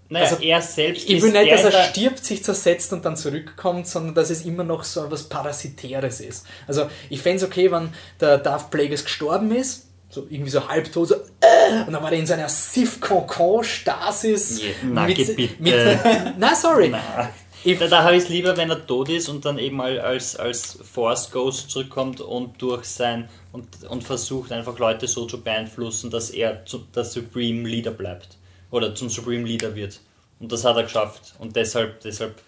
Naja, 0.09 0.27
Also, 0.27 0.43
er 0.43 0.61
selbst 0.61 1.09
Ich 1.09 1.23
will 1.23 1.33
nicht, 1.33 1.53
dass 1.53 1.65
er 1.65 1.85
stirbt, 1.85 2.25
sich 2.25 2.43
zersetzt 2.43 2.93
und 2.93 3.05
dann 3.05 3.17
zurückkommt, 3.17 3.87
sondern 3.87 4.15
dass 4.15 4.31
es 4.31 4.45
immer 4.45 4.65
noch 4.65 4.83
so 4.85 5.05
etwas 5.05 5.25
Parasitäres 5.25 6.21
ist. 6.21 6.47
Also 6.67 6.89
ich 7.09 7.21
fände 7.23 7.39
es 7.39 7.45
okay, 7.45 7.71
wenn 7.71 7.91
der 8.21 8.39
Darth 8.39 8.71
Plagueis 8.71 9.05
gestorben 9.05 9.55
ist, 9.55 9.87
so 10.09 10.27
irgendwie 10.29 10.51
so 10.51 10.69
halbtot, 10.69 11.09
so, 11.09 11.15
äh, 11.15 11.85
und 11.87 11.93
dann 11.93 12.03
war 12.03 12.11
er 12.11 12.19
in 12.19 12.27
so 12.27 12.35
einer 12.35 12.49
Sif-Concon-Stasis. 12.49 14.63
Ja, 14.63 14.69
na, 14.83 15.07
bitte. 15.07 15.37
mit, 15.59 15.75
na, 16.39 16.55
sorry. 16.57 16.89
Na, 16.89 17.31
Ich- 17.63 17.79
da 17.79 18.03
habe 18.05 18.17
ich 18.17 18.23
es 18.25 18.29
lieber, 18.31 18.57
wenn 18.57 18.71
er 18.71 18.87
tot 18.87 19.11
ist 19.11 19.29
und 19.29 19.45
dann 19.45 19.59
eben 19.59 19.77
mal 19.77 20.01
als, 20.01 20.35
als 20.37 20.79
Force 20.83 21.31
Ghost 21.31 21.71
zurückkommt 21.71 22.21
und 22.23 22.61
durch 22.63 22.85
sein 22.87 23.29
und, 23.53 23.67
und 23.89 24.03
versucht 24.03 24.51
einfach 24.53 24.79
Leute 24.79 25.07
so 25.07 25.27
zu 25.27 25.43
beeinflussen, 25.43 26.11
dass 26.11 26.31
er 26.31 26.65
zu, 26.65 26.79
der 26.95 27.05
Supreme 27.05 27.69
Leader 27.69 27.91
bleibt. 27.91 28.39
Oder 28.71 28.95
zum 28.95 29.11
Supreme 29.11 29.45
Leader 29.47 29.75
wird. 29.75 30.01
Und 30.39 30.53
das 30.53 30.65
hat 30.65 30.77
er 30.77 30.85
geschafft. 30.85 31.35
Und 31.39 31.55
deshalb, 31.55 32.01
deshalb 32.01 32.41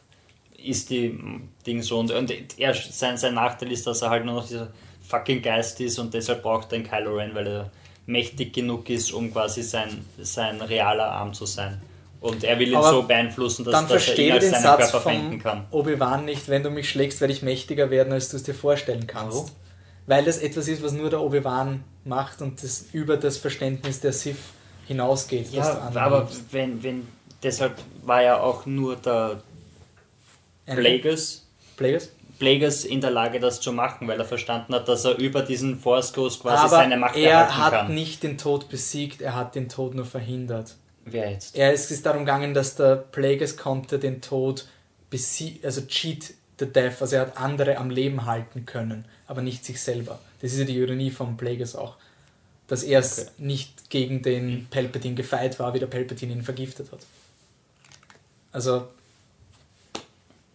ist 0.57 0.89
die 0.89 1.11
mm, 1.11 1.49
Ding 1.67 1.83
so. 1.83 1.99
Und, 1.99 2.11
und 2.13 2.59
er, 2.59 2.73
sein, 2.75 3.19
sein 3.19 3.35
Nachteil 3.35 3.71
ist, 3.71 3.87
dass 3.87 4.01
er 4.01 4.09
halt 4.11 4.25
nur 4.25 4.37
noch 4.37 4.47
dieser 4.47 4.73
fucking 5.07 5.43
Geist 5.43 5.79
ist 5.81 5.99
und 5.99 6.15
deshalb 6.15 6.43
braucht 6.43 6.73
er 6.73 6.77
einen 6.77 6.89
Kylo 6.89 7.17
Ren, 7.17 7.35
weil 7.35 7.47
er 7.47 7.71
mächtig 8.07 8.55
genug 8.55 8.89
ist, 8.89 9.13
um 9.13 9.31
quasi 9.33 9.63
sein, 9.63 10.07
sein 10.19 10.63
realer 10.63 11.11
Arm 11.11 11.35
zu 11.35 11.45
sein. 11.45 11.83
Und 12.23 12.45
er 12.45 12.57
will 12.61 12.69
ihn 12.69 12.77
Aber 12.77 12.91
so 12.91 13.03
beeinflussen, 13.03 13.65
dass, 13.65 13.89
dass 13.89 14.09
er 14.09 14.19
ihn 14.19 14.33
als 14.33 14.49
seinen 14.49 14.63
Satz 14.63 14.91
Körper 14.93 15.01
verwenden 15.01 15.39
kann. 15.41 15.67
Obi-Wan 15.73 16.25
nicht, 16.25 16.49
wenn 16.49 16.63
du 16.63 16.71
mich 16.71 16.89
schlägst, 16.89 17.21
werde 17.21 17.35
ich 17.35 17.43
mächtiger 17.43 17.91
werden, 17.91 18.13
als 18.13 18.29
du 18.29 18.37
es 18.37 18.45
dir 18.45 18.55
vorstellen 18.55 19.09
kannst. 19.09 19.37
Warum? 19.37 19.51
Weil 20.07 20.25
das 20.25 20.39
etwas 20.39 20.69
ist, 20.69 20.85
was 20.85 20.93
nur 20.93 21.11
der 21.11 21.21
Obi-Wan 21.21 21.83
macht 22.05 22.41
und 22.41 22.63
das 22.63 22.87
über 22.93 23.17
das 23.17 23.39
Verständnis 23.39 23.99
der 24.01 24.13
Sith 24.13 24.37
hinausgeht. 24.87 25.53
Ja, 25.53 25.91
aber 25.95 26.29
wenn, 26.53 26.81
wenn, 26.85 27.09
deshalb 27.43 27.75
war 28.05 28.23
ja 28.23 28.41
auch 28.41 28.67
nur 28.67 28.95
der 28.95 29.43
Plagueis, 30.67 31.45
Plagueis? 31.77 32.13
Plagueis 32.39 32.85
in 32.85 33.01
der 33.01 33.11
Lage, 33.11 33.41
das 33.41 33.61
zu 33.61 33.73
machen, 33.73 34.07
weil 34.07 34.19
er 34.21 34.25
verstanden 34.25 34.75
hat, 34.75 34.87
dass 34.87 35.05
er 35.05 35.19
über 35.19 35.43
diesen 35.43 35.79
Force 35.79 36.13
Ghost 36.13 36.43
quasi 36.43 36.57
Aber 36.57 36.69
seine 36.69 36.97
Macht 36.97 37.17
er 37.17 37.31
erhalten 37.31 37.57
hat 37.59 37.73
kann. 37.73 37.95
nicht 37.95 38.23
den 38.23 38.39
Tod 38.39 38.69
besiegt, 38.69 39.23
er 39.23 39.35
hat 39.35 39.57
den 39.57 39.69
Tod 39.69 39.95
nur 39.95 40.05
verhindert. 40.05 40.77
Wer 41.05 41.31
jetzt? 41.31 41.57
Ist, 41.57 41.85
es 41.85 41.91
ist 41.91 42.07
darum 42.07 42.21
gegangen, 42.25 42.55
dass 42.55 42.77
der 42.77 42.97
Plagueis 42.97 43.57
konnte 43.57 43.99
den 43.99 44.21
Tod 44.21 44.69
besiegen, 45.11 45.65
also 45.65 45.83
cheat 45.83 46.35
the 46.59 46.67
death, 46.67 47.01
also 47.03 47.17
er 47.17 47.23
hat 47.23 47.37
andere 47.37 47.77
am 47.77 47.91
Leben 47.91 48.25
halten 48.25 48.67
können, 48.67 49.05
aber 49.27 49.43
nicht 49.43 49.65
sich 49.65 49.81
selber. 49.81 50.21
Das 50.41 50.53
ist 50.53 50.59
ja 50.59 50.65
die 50.65 50.77
Ironie 50.77 51.11
von 51.11 51.37
Plagueis 51.37 51.75
auch. 51.77 51.97
Dass 52.69 52.83
er 52.85 53.01
Okay. 53.01 53.27
nicht 53.39 53.91
gegen 53.91 54.23
den 54.23 54.67
Palpatine 54.71 55.15
gefeit 55.15 55.59
war, 55.59 55.75
wie 55.75 55.79
der 55.81 55.89
Palpatine 55.89 56.33
ihn 56.33 56.43
vergiftet 56.45 56.91
hat. 56.93 57.01
Also, 58.53 58.89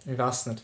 ich 0.05 0.17
weiß 0.17 0.47
nicht. 0.47 0.63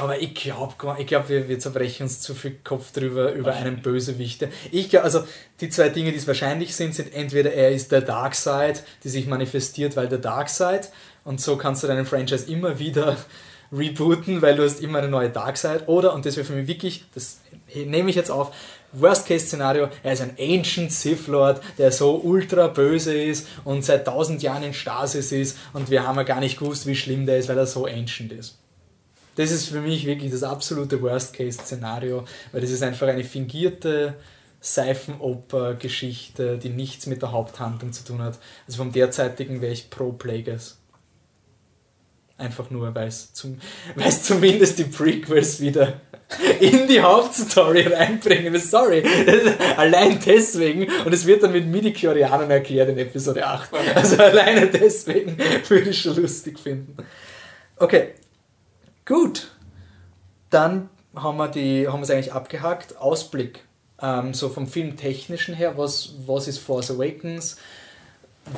Aber 0.00 0.20
ich 0.20 0.34
glaube, 0.34 0.74
ich 0.98 1.06
glaub, 1.06 1.28
wir, 1.28 1.48
wir 1.48 1.58
zerbrechen 1.58 2.04
uns 2.04 2.20
zu 2.20 2.34
viel 2.34 2.56
Kopf 2.64 2.92
drüber 2.92 3.32
über 3.32 3.54
einen 3.54 3.80
Bösewicht. 3.80 4.46
Ich 4.72 4.90
glaube, 4.90 5.04
also 5.04 5.24
die 5.60 5.68
zwei 5.68 5.88
Dinge, 5.88 6.10
die 6.10 6.18
es 6.18 6.26
wahrscheinlich 6.26 6.74
sind, 6.74 6.94
sind 6.94 7.14
entweder 7.14 7.52
er 7.52 7.70
ist 7.70 7.92
der 7.92 8.00
Darkseid, 8.00 8.82
die 9.04 9.08
sich 9.08 9.26
manifestiert, 9.26 9.96
weil 9.96 10.08
der 10.08 10.18
Darkseid, 10.18 10.90
und 11.24 11.40
so 11.40 11.56
kannst 11.56 11.82
du 11.82 11.86
deinen 11.86 12.06
Franchise 12.06 12.50
immer 12.50 12.78
wieder 12.78 13.16
rebooten, 13.72 14.42
weil 14.42 14.56
du 14.56 14.64
hast 14.64 14.80
immer 14.80 14.98
eine 14.98 15.08
neue 15.08 15.30
Darkseid, 15.30 15.88
oder, 15.88 16.12
und 16.12 16.26
das 16.26 16.36
wäre 16.36 16.46
für 16.46 16.54
mich 16.54 16.66
wirklich, 16.66 17.04
das 17.14 17.40
nehme 17.74 18.10
ich 18.10 18.16
jetzt 18.16 18.30
auf, 18.30 18.52
Worst-Case-Szenario, 18.92 19.88
er 20.02 20.12
ist 20.12 20.22
ein 20.22 20.36
Ancient 20.38 20.92
Sith 20.92 21.26
Lord, 21.26 21.60
der 21.78 21.90
so 21.90 22.16
ultra 22.16 22.68
böse 22.68 23.14
ist 23.14 23.48
und 23.64 23.84
seit 23.84 24.06
tausend 24.06 24.42
Jahren 24.42 24.62
in 24.62 24.74
Stasis 24.74 25.32
ist 25.32 25.58
und 25.72 25.90
wir 25.90 26.06
haben 26.06 26.16
ja 26.16 26.22
gar 26.22 26.40
nicht 26.40 26.58
gewusst, 26.58 26.86
wie 26.86 26.94
schlimm 26.94 27.26
der 27.26 27.38
ist, 27.38 27.48
weil 27.48 27.58
er 27.58 27.66
so 27.66 27.86
ancient 27.86 28.32
ist. 28.32 28.56
Das 29.36 29.50
ist 29.50 29.68
für 29.68 29.80
mich 29.80 30.06
wirklich 30.06 30.30
das 30.30 30.42
absolute 30.42 31.00
Worst-Case-Szenario, 31.02 32.24
weil 32.52 32.60
das 32.60 32.70
ist 32.70 32.82
einfach 32.82 33.08
eine 33.08 33.24
fingierte 33.24 34.14
Seifenoper-Geschichte, 34.60 36.58
die 36.58 36.70
nichts 36.70 37.06
mit 37.06 37.22
der 37.22 37.32
Haupthandlung 37.32 37.92
zu 37.92 38.04
tun 38.04 38.22
hat. 38.22 38.38
Also 38.66 38.78
vom 38.78 38.92
derzeitigen 38.92 39.60
wäre 39.60 39.72
ich 39.72 39.90
pro 39.90 40.12
Plagueis. 40.12 40.78
Einfach 42.36 42.70
nur, 42.70 42.94
weil 42.94 43.08
es 43.08 43.32
zum, 43.32 43.58
weil 43.94 44.08
es 44.08 44.22
zumindest 44.22 44.78
die 44.78 44.84
Prequels 44.84 45.60
wieder 45.60 46.00
in 46.60 46.88
die 46.88 47.00
Hauptstory 47.00 47.82
reinbringen. 47.82 48.58
Sorry, 48.58 49.04
allein 49.76 50.18
deswegen. 50.24 50.88
Und 51.04 51.12
es 51.12 51.26
wird 51.26 51.42
dann 51.42 51.52
mit 51.52 51.66
Midi-Chlorianern 51.66 52.50
erklärt 52.50 52.88
in 52.88 52.98
Episode 52.98 53.46
8. 53.46 53.70
Also 53.94 54.16
alleine 54.16 54.66
deswegen 54.68 55.36
würde 55.68 55.90
ich 55.90 56.00
schon 56.00 56.16
lustig 56.16 56.58
finden. 56.58 56.96
Okay, 57.76 58.14
Gut, 59.06 59.50
dann 60.50 60.88
haben 61.14 61.36
wir 61.36 61.48
die, 61.48 61.86
haben 61.88 62.00
wir 62.00 62.04
es 62.04 62.10
eigentlich 62.10 62.32
abgehakt. 62.32 62.96
Ausblick, 62.96 63.60
ähm, 64.00 64.34
so 64.34 64.48
vom 64.48 64.66
Filmtechnischen 64.66 65.54
her, 65.54 65.76
was, 65.76 66.14
was 66.26 66.48
ist 66.48 66.58
Force 66.58 66.90
Awakens? 66.90 67.56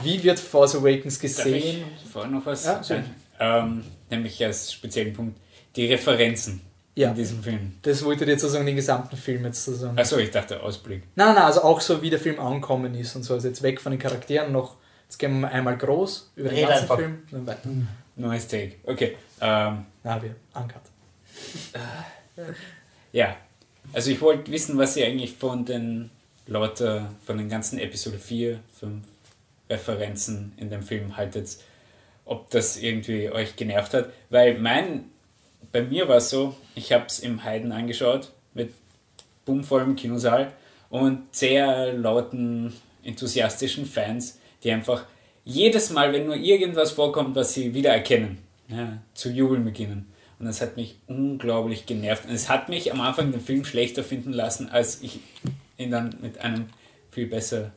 Wie 0.03 0.23
wird 0.23 0.39
Force 0.39 0.75
Awakens 0.77 1.15
Darf 1.19 1.23
gesehen? 1.23 1.85
ich 2.05 2.11
vorher 2.11 2.31
noch 2.31 2.45
was 2.47 2.65
Ja, 2.65 2.83
sagen? 2.83 3.15
Ähm, 3.39 3.85
nämlich 4.11 4.43
als 4.45 4.73
speziellen 4.73 5.13
Punkt 5.13 5.39
die 5.77 5.87
Referenzen 5.87 6.61
Ja. 6.95 7.11
in 7.11 7.15
diesem 7.17 7.43
Film. 7.43 7.73
Das 7.83 8.05
wollte 8.05 8.25
ich 8.25 8.31
jetzt 8.31 8.41
sozusagen 8.41 8.67
den 8.67 8.77
gesamten 8.77 9.17
Film 9.17 9.45
jetzt 9.45 9.65
sozusagen. 9.65 9.99
Achso, 9.99 10.17
ich 10.17 10.31
dachte 10.31 10.61
Ausblick. 10.63 11.03
Nein, 11.15 11.35
nein, 11.35 11.45
also 11.45 11.63
auch 11.63 11.81
so 11.81 12.01
wie 12.03 12.11
der 12.11 12.19
Film 12.19 12.41
angekommen 12.41 12.95
ist 12.95 13.15
und 13.15 13.23
so. 13.25 13.35
Also 13.35 13.49
jetzt 13.49 13.63
weg 13.63 13.81
von 13.81 13.93
den 13.93 13.99
Charakteren 14.01 14.53
noch. 14.53 14.77
Jetzt 15.05 15.19
gehen 15.19 15.39
wir 15.41 15.49
einmal 15.51 15.77
groß 15.77 16.33
über 16.37 16.49
den 16.49 16.59
Red 16.59 16.69
ganzen 16.69 16.83
einfach. 16.83 16.97
Film. 16.97 17.19
Dann 17.31 17.47
weiter. 17.47 17.69
Neues 18.17 18.49
Take. 18.49 18.73
Okay. 18.85 19.17
Ähm, 19.41 19.85
Na, 20.07 20.23
wir 20.23 20.37
uncut. 20.55 20.83
ja. 23.13 23.37
Also 23.93 24.13
ich 24.13 24.21
wollte 24.21 24.53
wissen, 24.53 24.79
was 24.79 24.97
ihr 24.97 25.05
eigentlich 25.05 25.33
von 25.33 25.65
den 25.65 26.11
lauter, 26.47 27.11
von 27.25 27.39
den 27.39 27.49
ganzen 27.49 27.81
Episode 27.81 28.21
4, 28.21 28.61
5 28.79 29.05
Referenzen 29.69 30.53
in 30.59 30.71
dem 30.71 30.85
Film 30.85 31.17
haltet. 31.17 31.57
Ob 32.25 32.49
das 32.51 32.77
irgendwie 32.77 33.31
euch 33.31 33.57
genervt 33.57 33.95
hat. 33.95 34.11
Weil 34.31 34.61
mein, 34.61 35.07
bei 35.73 35.83
mir 35.83 36.07
war 36.07 36.19
es 36.19 36.31
so, 36.31 36.55
ich 36.77 36.93
habe 36.93 37.07
es 37.07 37.19
im 37.19 37.43
Heiden 37.43 37.73
angeschaut, 37.73 38.31
mit 38.55 38.73
bummvollem 39.45 39.97
Kinosaal 39.97 40.53
und 40.89 41.35
sehr 41.35 41.93
lauten, 41.93 42.73
enthusiastischen 43.03 43.87
Fans, 43.87 44.39
die 44.63 44.71
einfach 44.71 45.05
jedes 45.45 45.91
Mal, 45.91 46.13
wenn 46.13 46.27
nur 46.27 46.37
irgendwas 46.37 46.93
vorkommt, 46.93 47.35
was 47.35 47.55
sie 47.55 47.75
wiedererkennen, 47.75 48.46
ja, 48.69 48.99
zu 49.15 49.31
jubeln 49.31 49.65
beginnen. 49.65 50.13
Und 50.39 50.47
das 50.47 50.61
hat 50.61 50.77
mich 50.77 50.99
unglaublich 51.07 51.87
genervt. 51.87 52.27
Und 52.27 52.33
es 52.35 52.49
hat 52.49 52.69
mich 52.69 52.93
am 52.93 53.01
Anfang 53.01 53.33
den 53.33 53.41
Film 53.41 53.65
schlechter 53.65 54.05
finden 54.05 54.33
lassen, 54.33 54.69
als 54.69 55.01
ich 55.03 55.21
ihn 55.79 55.91
dann 55.91 56.15
mit 56.21 56.39
einem 56.39 56.67
viel 57.11 57.27
besser, 57.27 57.73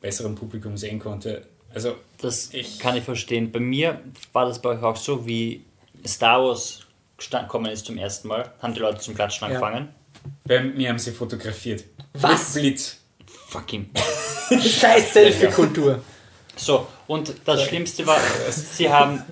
besseren 0.00 0.34
Publikum 0.34 0.76
sehen 0.76 0.98
konnte. 0.98 1.46
Also, 1.74 1.96
Das 2.20 2.48
Ich- 2.52 2.78
kann 2.78 2.96
ich 2.96 3.04
verstehen. 3.04 3.52
Bei 3.52 3.60
mir 3.60 4.00
war 4.32 4.46
das 4.46 4.60
bei 4.60 4.70
euch 4.70 4.82
auch 4.82 4.96
so, 4.96 5.26
wie 5.26 5.64
Star 6.06 6.42
Wars 6.42 6.80
gekommen 7.18 7.70
ist 7.70 7.84
zum 7.86 7.98
ersten 7.98 8.28
Mal, 8.28 8.52
haben 8.62 8.74
die 8.74 8.80
Leute 8.80 8.98
zum 9.00 9.14
Klatschen 9.14 9.42
Ja. 9.42 9.54
angefangen. 9.60 9.88
bei 10.44 10.62
mir 10.62 10.88
haben 10.88 10.98
sie 10.98 11.12
fotografiert. 11.12 11.84
Was? 12.14 12.54
Mit 12.54 12.62
Blitz. 12.64 12.96
Fucking. 13.48 13.90
Scheiß 14.50 15.12
Selfie-Kultur. 15.12 16.02
So, 16.56 16.86
und 17.06 17.34
das 17.44 17.62
Schlimmste 17.64 18.06
war, 18.06 18.18
sie 18.50 18.88
haben. 18.90 19.22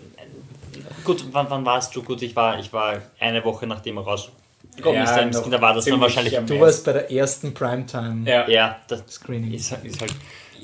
Gut, 1.07 1.25
wann, 1.33 1.49
wann 1.49 1.65
warst 1.65 1.95
du? 1.95 2.03
Gut, 2.03 2.21
ich 2.23 2.35
war, 2.35 2.59
ich 2.59 2.73
war 2.73 3.01
eine 3.21 3.45
Woche 3.45 3.67
nachdem 3.67 3.97
er 3.99 4.03
rausgekommen 4.03 4.99
Ja, 4.99 5.05
ist, 5.05 5.15
da, 5.15 5.25
noch 5.25 5.51
da 5.51 5.61
war 5.61 5.73
das 5.73 5.85
dann 5.85 6.01
wahrscheinlich. 6.01 6.37
am 6.37 6.47
Du 6.47 6.59
warst 6.61 6.85
bei 6.85 6.93
der 6.93 7.11
ersten 7.11 7.55
Primetime. 7.55 8.29
Ja. 8.29 8.49
Ja, 8.49 8.81
das 8.89 9.05
Screening. 9.09 9.55
ist, 9.55 9.73
ist 9.85 10.01
halt 10.01 10.15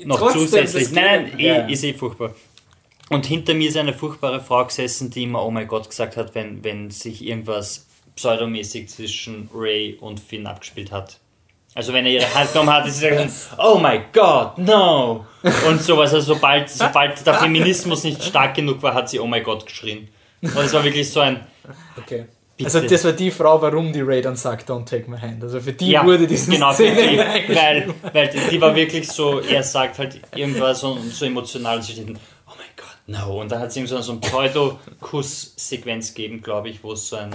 noch 0.05 0.19
Trotzdem, 0.19 0.41
zusätzlich. 0.41 0.91
Nein, 0.91 1.29
nein, 1.31 1.39
eh, 1.39 1.47
ja. 1.47 1.65
ist 1.67 1.83
eh 1.83 1.93
furchtbar. 1.93 2.35
Und 3.09 3.25
hinter 3.25 3.53
mir 3.53 3.69
ist 3.69 3.77
eine 3.77 3.93
furchtbare 3.93 4.41
Frau 4.41 4.65
gesessen, 4.65 5.09
die 5.09 5.23
immer 5.23 5.45
Oh 5.45 5.51
mein 5.51 5.67
Gott 5.67 5.89
gesagt 5.89 6.17
hat, 6.17 6.35
wenn, 6.35 6.63
wenn 6.63 6.91
sich 6.91 7.23
irgendwas 7.25 7.85
pseudomäßig 8.15 8.89
zwischen 8.89 9.49
Ray 9.53 9.97
und 9.99 10.19
Finn 10.19 10.45
abgespielt 10.45 10.91
hat. 10.91 11.19
Also 11.75 11.91
wenn 11.93 12.05
er 12.05 12.11
ihre 12.11 12.33
Hand 12.35 12.51
genommen 12.51 12.71
hat, 12.71 12.85
ist 12.85 12.99
sie 12.99 13.09
gesagt, 13.09 13.31
Oh 13.57 13.79
my 13.79 14.01
God, 14.11 14.57
no! 14.57 15.25
Und 15.67 15.81
sowas, 15.81 16.13
also 16.13 16.35
sobald, 16.35 16.69
sobald 16.71 17.25
der 17.25 17.33
Feminismus 17.33 18.03
nicht 18.03 18.23
stark 18.23 18.55
genug 18.55 18.81
war, 18.83 18.93
hat 18.93 19.09
sie 19.09 19.19
Oh 19.19 19.27
my 19.27 19.41
God 19.41 19.65
geschrien. 19.65 20.07
Und 20.43 20.57
es 20.65 20.73
war 20.73 20.83
wirklich 20.83 21.09
so 21.09 21.21
ein, 21.21 21.39
Okay. 21.97 22.25
Also 22.63 22.81
das 22.81 23.03
war 23.03 23.13
die 23.13 23.31
Frau, 23.31 23.59
warum 23.61 23.91
die 23.91 24.01
Ray 24.01 24.21
dann 24.21 24.35
sagt, 24.35 24.69
don't 24.69 24.85
take 24.85 25.09
my 25.09 25.17
hand. 25.17 25.41
Also 25.43 25.59
für 25.59 25.73
die 25.73 25.89
Ja, 25.89 26.05
wurde 26.05 26.27
diese 26.27 26.51
genau, 26.51 26.71
Szene 26.71 26.95
die, 27.01 27.17
weil, 27.55 27.93
weil 28.13 28.27
die, 28.29 28.37
die 28.51 28.61
war 28.61 28.75
wirklich 28.75 29.07
so, 29.11 29.39
er 29.39 29.63
sagt 29.63 29.97
halt 29.97 30.19
irgendwas 30.35 30.79
so, 30.81 30.95
so 31.11 31.25
emotional, 31.25 31.81
sie 31.81 31.93
steht, 31.93 32.09
oh 32.09 32.51
mein 32.55 32.67
Gott, 32.77 32.97
no. 33.07 33.41
Und 33.41 33.51
dann 33.51 33.59
hat 33.59 33.69
es 33.69 33.75
ihm 33.75 33.87
so, 33.87 33.99
so 34.01 34.11
eine 34.11 34.21
Pseudo-Kuss-Sequenz 34.21 36.13
gegeben, 36.13 36.41
glaube 36.41 36.69
ich, 36.69 36.83
wo 36.83 36.93
es 36.93 37.09
so 37.09 37.15
ein, 37.17 37.31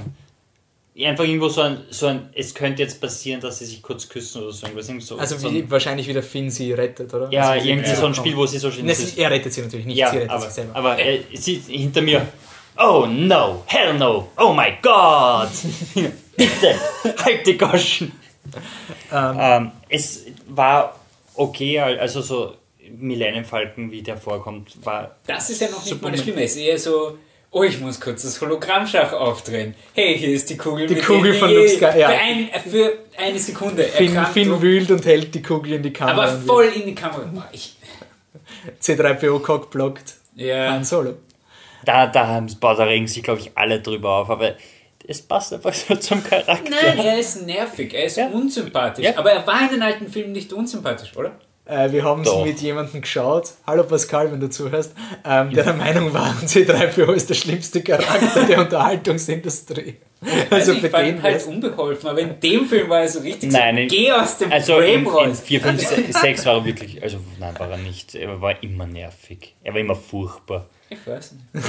einfach 1.04 1.24
irgendwo 1.24 1.48
so 1.48 1.62
ein, 1.62 1.78
so 1.90 2.06
ein, 2.06 2.28
es 2.34 2.54
könnte 2.54 2.82
jetzt 2.82 3.00
passieren, 3.00 3.40
dass 3.40 3.58
sie 3.58 3.66
sich 3.66 3.82
kurz 3.82 4.08
küssen 4.08 4.42
oder 4.42 4.52
so 4.52 4.66
irgendwas. 4.66 4.88
Irgend 4.88 5.02
so, 5.02 5.18
Also 5.18 5.36
so 5.36 5.52
wie 5.52 5.58
ein, 5.62 5.70
wahrscheinlich 5.70 6.08
wieder 6.08 6.22
Finn 6.22 6.50
sie 6.50 6.72
rettet, 6.72 7.12
oder? 7.12 7.28
ja, 7.32 7.50
also 7.50 7.60
wie 7.60 7.62
sie 7.64 7.70
irgendwie 7.72 7.94
so 7.94 8.06
ein. 8.06 8.14
Spiel, 8.14 8.36
wo 8.36 8.46
sie 8.46 8.58
so 8.58 8.70
schön 8.70 8.84
Ne, 8.86 8.94
sie, 8.94 9.20
er 9.20 9.30
rettet 9.30 9.52
sie 9.52 9.62
natürlich 9.62 9.86
nicht, 9.86 9.96
Ja, 9.96 10.10
sie 10.10 10.16
rettet 10.18 10.30
aber, 10.30 10.44
sich 10.44 10.52
selber. 10.54 10.76
aber 10.76 10.96
er 10.98 11.18
sieht 11.36 11.64
hinter 11.66 12.02
mir, 12.02 12.26
oh 12.78 13.06
no, 13.06 13.62
hell 13.66 13.94
no, 13.98 14.28
oh 14.36 14.52
my 14.52 14.72
god. 14.82 15.48
Bitte, 16.36 16.74
halt 17.24 17.46
die 17.46 17.56
Goschen. 17.58 18.12
Ähm, 19.12 19.72
es 19.88 20.24
war 20.48 20.94
okay, 21.34 21.80
also 21.80 22.20
so 22.22 22.54
Millennium 22.96 23.44
Falcon, 23.44 23.90
wie 23.90 24.02
der 24.02 24.16
vorkommt, 24.16 24.74
war 24.84 25.16
Das 25.26 25.50
ist 25.50 25.60
ja 25.60 25.68
noch 25.68 25.84
nicht 25.84 26.00
mal 26.02 26.12
das 26.12 26.22
Schlimme. 26.22 26.42
Es 26.42 26.52
ist 26.52 26.58
eher 26.62 26.78
so, 26.78 27.18
oh, 27.50 27.62
ich 27.64 27.78
muss 27.80 28.00
kurz 28.00 28.22
das 28.22 28.40
Hologrammschach 28.40 29.12
aufdrehen. 29.12 29.74
Hey, 29.94 30.16
hier 30.16 30.30
ist 30.30 30.48
die 30.48 30.56
Kugel. 30.56 30.86
Die 30.86 30.94
mit 30.94 31.04
Kugel 31.04 31.34
von 31.34 31.50
Luke 31.50 31.68
Sky- 31.68 31.98
ja. 31.98 32.08
Für, 32.08 32.16
ein, 32.18 32.48
für 32.70 32.98
eine 33.18 33.38
Sekunde 33.38 33.82
Finn, 33.84 34.08
erkannt 34.14 34.32
Finn 34.32 34.52
und- 34.52 34.62
wühlt 34.62 34.90
und 34.90 35.04
hält 35.04 35.34
die 35.34 35.42
Kugel 35.42 35.74
in 35.74 35.82
die 35.82 35.92
Kamera. 35.92 36.22
Aber 36.28 36.38
voll 36.40 36.66
in 36.74 36.86
die 36.86 36.94
Kamera. 36.94 37.24
Boah, 37.32 37.48
ich, 37.52 37.76
C3PO 38.82 39.40
Cock 39.40 39.70
blockt 39.70 40.14
ja. 40.36 40.70
Han 40.70 40.84
Solo. 40.84 41.14
Da, 41.84 42.06
da, 42.06 42.26
haben- 42.26 42.54
boah, 42.60 42.74
da 42.76 42.84
regen 42.84 43.06
sich, 43.06 43.22
glaube 43.22 43.40
ich, 43.40 43.52
alle 43.54 43.80
drüber 43.80 44.10
auf, 44.16 44.30
aber 44.30 44.54
es 45.06 45.22
passt 45.22 45.54
einfach 45.54 45.72
so 45.72 45.94
zum 45.96 46.22
Charakter. 46.22 46.70
Nein, 46.70 46.98
er 46.98 47.18
ist 47.18 47.46
nervig, 47.46 47.94
er 47.94 48.04
ist 48.04 48.16
Ja. 48.18 48.26
unsympathisch. 48.28 49.04
Ja. 49.04 49.16
Aber 49.16 49.30
er 49.32 49.46
war 49.46 49.62
in 49.62 49.70
den 49.70 49.82
alten 49.82 50.08
Filmen 50.08 50.32
nicht 50.32 50.52
unsympathisch, 50.52 51.16
oder? 51.16 51.32
Äh, 51.64 51.92
wir 51.92 52.02
haben 52.02 52.22
es 52.22 52.34
mit 52.44 52.60
jemandem 52.60 53.02
geschaut. 53.02 53.50
Hallo 53.66 53.84
Pascal, 53.84 54.32
wenn 54.32 54.40
du 54.40 54.48
zuhörst. 54.48 54.94
Ähm, 55.24 55.50
der 55.52 55.64
der 55.64 55.74
Meinung 55.74 56.12
war, 56.14 56.34
C3PO 56.44 57.12
ist 57.12 57.28
der 57.28 57.34
schlimmste 57.34 57.82
Charakter 57.82 58.44
der 58.44 58.60
Unterhaltungsindustrie. 58.60 59.96
Also 60.50 60.72
Also 60.72 60.86
ich 60.86 60.92
ihn 60.92 61.22
halt 61.22 61.46
unbeholfen, 61.46 62.08
aber 62.08 62.20
in 62.20 62.40
dem 62.40 62.66
Film 62.66 62.88
war 62.88 63.02
er 63.02 63.08
so 63.08 63.20
richtig 63.20 63.52
Nein, 63.52 63.86
so, 63.88 63.94
geh 63.96 64.10
aus 64.12 64.38
dem 64.38 64.50
Also 64.50 64.74
Frame 64.74 64.88
in 65.02 65.06
raus. 65.06 65.40
4, 65.44 65.60
5, 65.60 65.86
6 66.10 66.46
war 66.46 66.54
er 66.56 66.64
wirklich, 66.64 67.02
also 67.02 67.18
nein, 67.38 67.54
war 67.58 67.70
er 67.70 67.76
nicht. 67.76 68.14
Er 68.14 68.40
war 68.40 68.60
immer 68.62 68.86
nervig. 68.86 69.54
Er 69.62 69.74
war 69.74 69.80
immer 69.80 69.94
furchtbar. 69.94 70.66
Ich 70.90 71.06
weiß 71.06 71.32
nicht. 71.32 71.64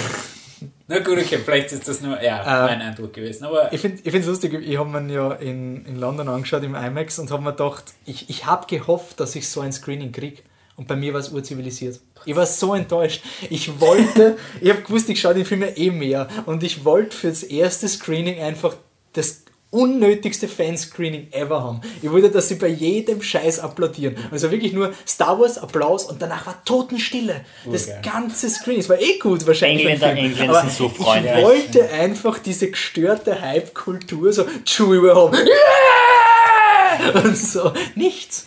Na 0.87 0.99
gut, 0.99 1.17
okay, 1.19 1.39
vielleicht 1.43 1.71
ist 1.71 1.87
das 1.87 2.01
nur 2.01 2.21
ja, 2.21 2.41
Ähm, 2.41 2.65
mein 2.65 2.81
Eindruck 2.81 3.13
gewesen. 3.13 3.45
Aber 3.45 3.71
Ich 3.71 3.79
finde 3.81 4.01
es 4.03 4.25
lustig, 4.25 4.53
ich 4.53 4.77
habe 4.77 4.89
mir 4.89 5.13
ja 5.13 5.31
in, 5.33 5.85
in 5.85 5.95
London 5.97 6.27
angeschaut 6.27 6.63
im 6.63 6.75
IMAX 6.75 7.19
und 7.19 7.31
habe 7.31 7.43
mir 7.43 7.51
gedacht, 7.51 7.93
ich, 8.05 8.29
ich 8.29 8.45
habe 8.45 8.65
gehofft, 8.67 9.19
dass 9.19 9.35
ich 9.35 9.47
so 9.47 9.61
ein 9.61 9.71
Screening 9.71 10.11
kriege. 10.11 10.41
Und 10.75 10.87
bei 10.87 10.95
mir 10.95 11.13
war 11.13 11.19
es 11.19 11.29
urzivilisiert. 11.29 11.99
Ich 12.25 12.35
war 12.35 12.45
so 12.45 12.73
enttäuscht. 12.73 13.21
Ich 13.49 13.79
wollte, 13.81 14.37
ich 14.61 14.69
habe 14.69 14.81
gewusst, 14.81 15.09
ich 15.09 15.19
schaue 15.19 15.33
den 15.33 15.45
Film 15.45 15.61
ja 15.61 15.67
eh 15.75 15.91
mehr. 15.91 16.27
Und 16.45 16.63
ich 16.63 16.85
wollte 16.85 17.15
für 17.15 17.27
das 17.27 17.43
erste 17.43 17.87
Screening 17.87 18.41
einfach 18.41 18.75
das 19.13 19.43
unnötigste 19.71 20.47
Fanscreening 20.47 21.27
ever 21.31 21.61
haben. 21.63 21.81
Ich 22.01 22.11
wollte, 22.11 22.31
dass 22.31 22.47
sie 22.47 22.55
bei 22.55 22.67
jedem 22.69 23.21
Scheiß 23.21 23.59
applaudieren. 23.59 24.15
Also 24.31 24.49
wirklich 24.51 24.73
nur 24.73 24.93
Star 25.07 25.39
Wars, 25.39 25.57
Applaus 25.59 26.05
und 26.05 26.21
danach 26.21 26.47
war 26.47 26.63
Totenstille. 26.65 27.45
Das 27.71 27.85
geil. 27.87 28.01
ganze 28.03 28.49
Screening. 28.49 28.79
Es 28.81 28.89
war 28.89 28.99
eh 28.99 29.19
gut 29.19 29.45
wahrscheinlich. 29.45 29.85
Engländer-. 29.85 30.13
Engländer 30.17 30.49
Aber 30.59 30.61
sind 30.61 30.71
so 30.71 30.87
Ich 30.87 30.93
freundlich. 31.03 31.43
wollte 31.43 31.89
einfach 31.91 32.39
diese 32.39 32.71
gestörte 32.71 33.39
Hype-Kultur, 33.41 34.33
so 34.33 34.45
Chewie 34.65 35.11
home. 35.13 35.37
Yeah! 35.37 37.21
Und 37.23 37.37
so. 37.37 37.71
Nichts. 37.95 38.45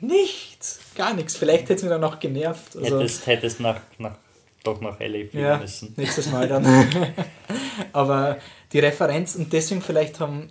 Nichts. 0.00 0.80
Gar 0.96 1.14
nichts. 1.14 1.36
Vielleicht 1.36 1.64
hätte 1.64 1.74
es 1.74 1.82
mich 1.82 1.90
dann 1.90 2.00
noch 2.00 2.18
genervt. 2.20 2.76
Also, 2.76 2.98
Hättest, 2.98 3.26
hättest 3.26 3.60
nach, 3.60 3.80
nach, 3.98 4.16
doch 4.62 4.80
nach 4.80 4.98
LA 5.00 5.06
fliegen 5.28 5.38
ja, 5.40 5.58
müssen. 5.58 5.94
nächstes 5.96 6.30
Mal 6.30 6.48
dann. 6.48 6.64
Aber 7.92 8.38
die 8.72 8.80
Referenz, 8.80 9.34
und 9.36 9.52
deswegen 9.52 9.80
vielleicht 9.82 10.20
haben 10.20 10.50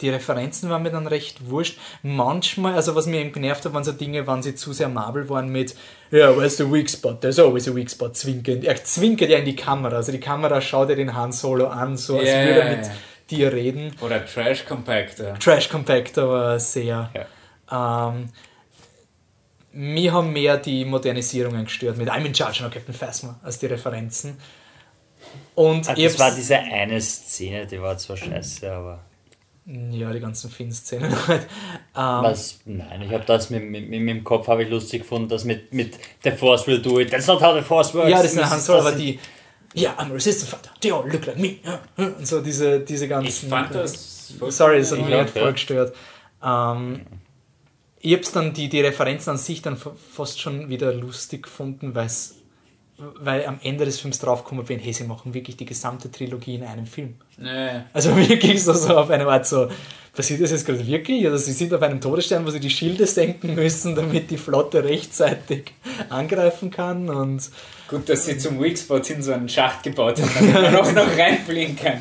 die 0.00 0.10
Referenzen 0.10 0.70
waren 0.70 0.82
mir 0.82 0.90
dann 0.90 1.06
recht 1.06 1.48
wurscht. 1.48 1.78
Manchmal, 2.02 2.74
also 2.74 2.94
was 2.96 3.06
mir 3.06 3.20
eben 3.20 3.32
genervt 3.32 3.64
hat, 3.64 3.72
waren 3.74 3.84
so 3.84 3.92
Dinge, 3.92 4.26
wann 4.26 4.42
sie 4.42 4.54
zu 4.56 4.72
sehr 4.72 4.88
Marvel 4.88 5.28
waren 5.28 5.48
mit, 5.50 5.76
ja, 6.10 6.36
where's 6.36 6.56
the 6.56 6.70
weak 6.70 6.90
spot? 6.90 7.20
There's 7.20 7.38
always 7.38 7.68
a 7.68 7.74
weak 7.74 7.88
spot, 7.90 8.16
zwinkend. 8.16 8.64
Er 8.64 8.82
zwinkert 8.82 9.30
ja 9.30 9.38
in 9.38 9.44
die 9.44 9.54
Kamera, 9.56 9.96
also 9.96 10.10
die 10.10 10.18
Kamera 10.20 10.60
schaut 10.60 10.88
ja 10.90 10.96
den 10.96 11.14
Han 11.14 11.30
Solo 11.32 11.68
an, 11.68 11.96
so 11.96 12.18
als 12.18 12.28
Ja, 12.28 12.44
würde 12.44 12.60
er 12.60 12.76
mit 12.76 12.90
dir 13.30 13.52
reden. 13.52 13.94
oder 14.00 14.26
Trash 14.26 14.64
Compactor. 14.66 15.34
Trash 15.38 15.68
Compactor 15.68 16.28
war 16.28 16.58
sehr. 16.58 17.10
Ähm, 17.70 18.28
mir 19.72 20.12
haben 20.12 20.32
mehr 20.32 20.56
die 20.56 20.84
Modernisierungen 20.84 21.64
gestört 21.64 21.96
mit 21.96 22.08
I'm 22.10 22.24
in 22.26 22.34
charge 22.34 22.62
now, 22.62 22.68
Captain 22.70 22.94
Phasma, 22.94 23.38
als 23.42 23.58
die 23.60 23.66
Referenzen. 23.66 24.36
Und 25.54 25.88
Ah, 25.88 25.94
ich 25.96 26.04
das 26.04 26.18
war 26.18 26.32
diese 26.34 26.58
eine 26.58 27.00
Szene, 27.00 27.66
die 27.66 27.80
war 27.80 27.96
zwar 27.96 28.16
scheiße, 28.16 28.70
aber. 28.72 29.00
Ja, 29.66 30.12
die 30.12 30.20
ganzen 30.20 30.50
Finn-Szenen 30.50 31.10
halt. 31.28 31.42
Ähm, 31.42 31.48
Was? 31.96 32.58
Nein, 32.66 33.00
ich 33.02 33.10
habe 33.12 33.24
das 33.24 33.48
mit, 33.48 33.62
mit, 33.64 33.88
mit, 33.88 34.00
mit 34.02 34.16
dem 34.16 34.24
Kopf 34.24 34.46
habe 34.48 34.62
ich 34.64 34.68
lustig 34.68 35.02
gefunden, 35.02 35.28
das 35.28 35.44
mit, 35.44 35.72
mit 35.72 35.98
The 36.22 36.32
Force 36.32 36.66
will 36.66 36.82
do 36.82 37.00
it. 37.00 37.10
That's 37.10 37.26
not 37.26 37.40
how 37.40 37.54
the 37.56 37.62
Force 37.62 37.94
works. 37.94 38.10
ja, 38.10 38.22
das 38.22 38.32
sind 38.32 38.48
Han 38.48 38.60
Solo, 38.60 38.80
aber 38.80 38.92
die. 38.92 39.18
Ja, 39.72 39.94
I'm 39.98 40.10
a 40.10 40.12
resistant 40.14 40.50
fighter. 40.50 40.70
They 40.80 40.92
all 40.92 41.08
look 41.10 41.24
like 41.26 41.38
me. 41.38 41.56
Und 41.96 42.26
so 42.26 42.40
diese, 42.42 42.80
diese 42.80 43.08
ganzen. 43.08 43.26
Ich 43.28 43.50
fand 43.50 43.74
das. 43.74 44.28
Sorry, 44.48 44.78
das 44.80 44.92
hat 44.92 44.98
Ich 44.98 45.04
mich 45.06 45.14
nicht 45.18 45.30
voll 45.30 45.52
gestört. 45.52 45.96
Ähm, 46.44 47.00
ich 48.00 48.12
hab's 48.14 48.32
dann, 48.32 48.52
die, 48.52 48.68
die 48.68 48.82
Referenzen 48.82 49.30
an 49.30 49.38
sich 49.38 49.62
dann 49.62 49.76
fa- 49.78 49.94
fast 50.12 50.40
schon 50.40 50.68
wieder 50.68 50.92
lustig 50.92 51.44
gefunden, 51.44 51.94
weil's, 51.94 52.34
weil 52.96 53.44
am 53.46 53.58
Ende 53.62 53.84
des 53.84 54.00
Films 54.00 54.18
draufgekommen 54.20 54.64
bin, 54.64 54.78
hey, 54.78 54.92
sie 54.92 55.04
machen 55.04 55.34
wirklich 55.34 55.56
die 55.56 55.64
gesamte 55.64 56.10
Trilogie 56.10 56.54
in 56.56 56.62
einem 56.64 56.86
Film. 56.86 57.16
Nee. 57.36 57.80
Also 57.92 58.16
wirklich 58.28 58.62
so, 58.62 58.72
so 58.72 58.96
auf 58.96 59.10
eine 59.10 59.26
Art 59.26 59.46
so, 59.46 59.68
passiert 60.14 60.40
das 60.40 60.52
jetzt 60.52 60.64
gerade 60.64 60.86
wirklich? 60.86 61.24
Also 61.26 61.38
sie 61.38 61.52
sind 61.52 61.74
auf 61.74 61.82
einem 61.82 62.00
Todesstern, 62.00 62.46
wo 62.46 62.50
sie 62.50 62.60
die 62.60 62.70
Schilde 62.70 63.06
senken 63.06 63.54
müssen, 63.56 63.94
damit 63.96 64.30
die 64.30 64.38
Flotte 64.38 64.84
rechtzeitig 64.84 65.72
angreifen 66.08 66.70
kann 66.70 67.08
und 67.08 67.50
Gut, 67.88 68.08
dass 68.08 68.24
sie 68.24 68.38
zum 68.38 68.62
Weak 68.62 68.78
Spot 68.78 69.02
hin 69.02 69.22
so 69.22 69.32
einen 69.32 69.48
Schacht 69.48 69.82
gebaut 69.82 70.20
haben, 70.20 70.30
damit 70.34 70.54
man 70.54 70.76
auch 70.76 70.92
noch 70.92 71.18
reinfliegen 71.18 71.76
kann. 71.76 72.00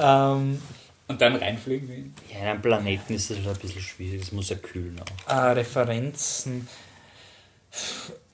ähm, 0.00 0.62
Und 1.08 1.20
dann 1.20 1.36
reinfliegen 1.36 1.88
will. 1.88 2.04
Ja, 2.32 2.38
in 2.40 2.46
einem 2.46 2.62
Planeten 2.62 3.14
ist 3.14 3.30
das 3.30 3.38
schon 3.38 3.48
ein 3.52 3.58
bisschen 3.58 3.82
schwierig, 3.82 4.22
es 4.22 4.32
muss 4.32 4.48
ja 4.48 4.56
kühlen 4.56 4.98
auch. 4.98 5.30
äh, 5.30 5.52
Referenzen. 5.52 6.66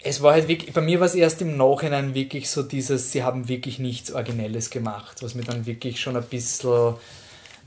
Es 0.05 0.23
war 0.23 0.33
halt 0.33 0.49
wirklich, 0.49 0.73
bei 0.73 0.81
mir 0.81 0.99
war 1.01 1.07
es 1.07 1.15
erst 1.15 1.43
im 1.43 1.57
Nachhinein 1.57 2.15
wirklich 2.15 2.51
so 2.51 2.63
dieses, 2.63 3.13
sie 3.13 3.23
haben 3.23 3.49
wirklich 3.49 3.79
nichts 3.79 4.13
Originelles 4.13 4.71
gemacht, 4.71 5.23
was 5.23 5.35
mir 5.35 5.45
dann 5.45 5.67
wirklich 5.67 6.01
schon 6.01 6.17
ein 6.17 6.25
bisschen 6.25 6.97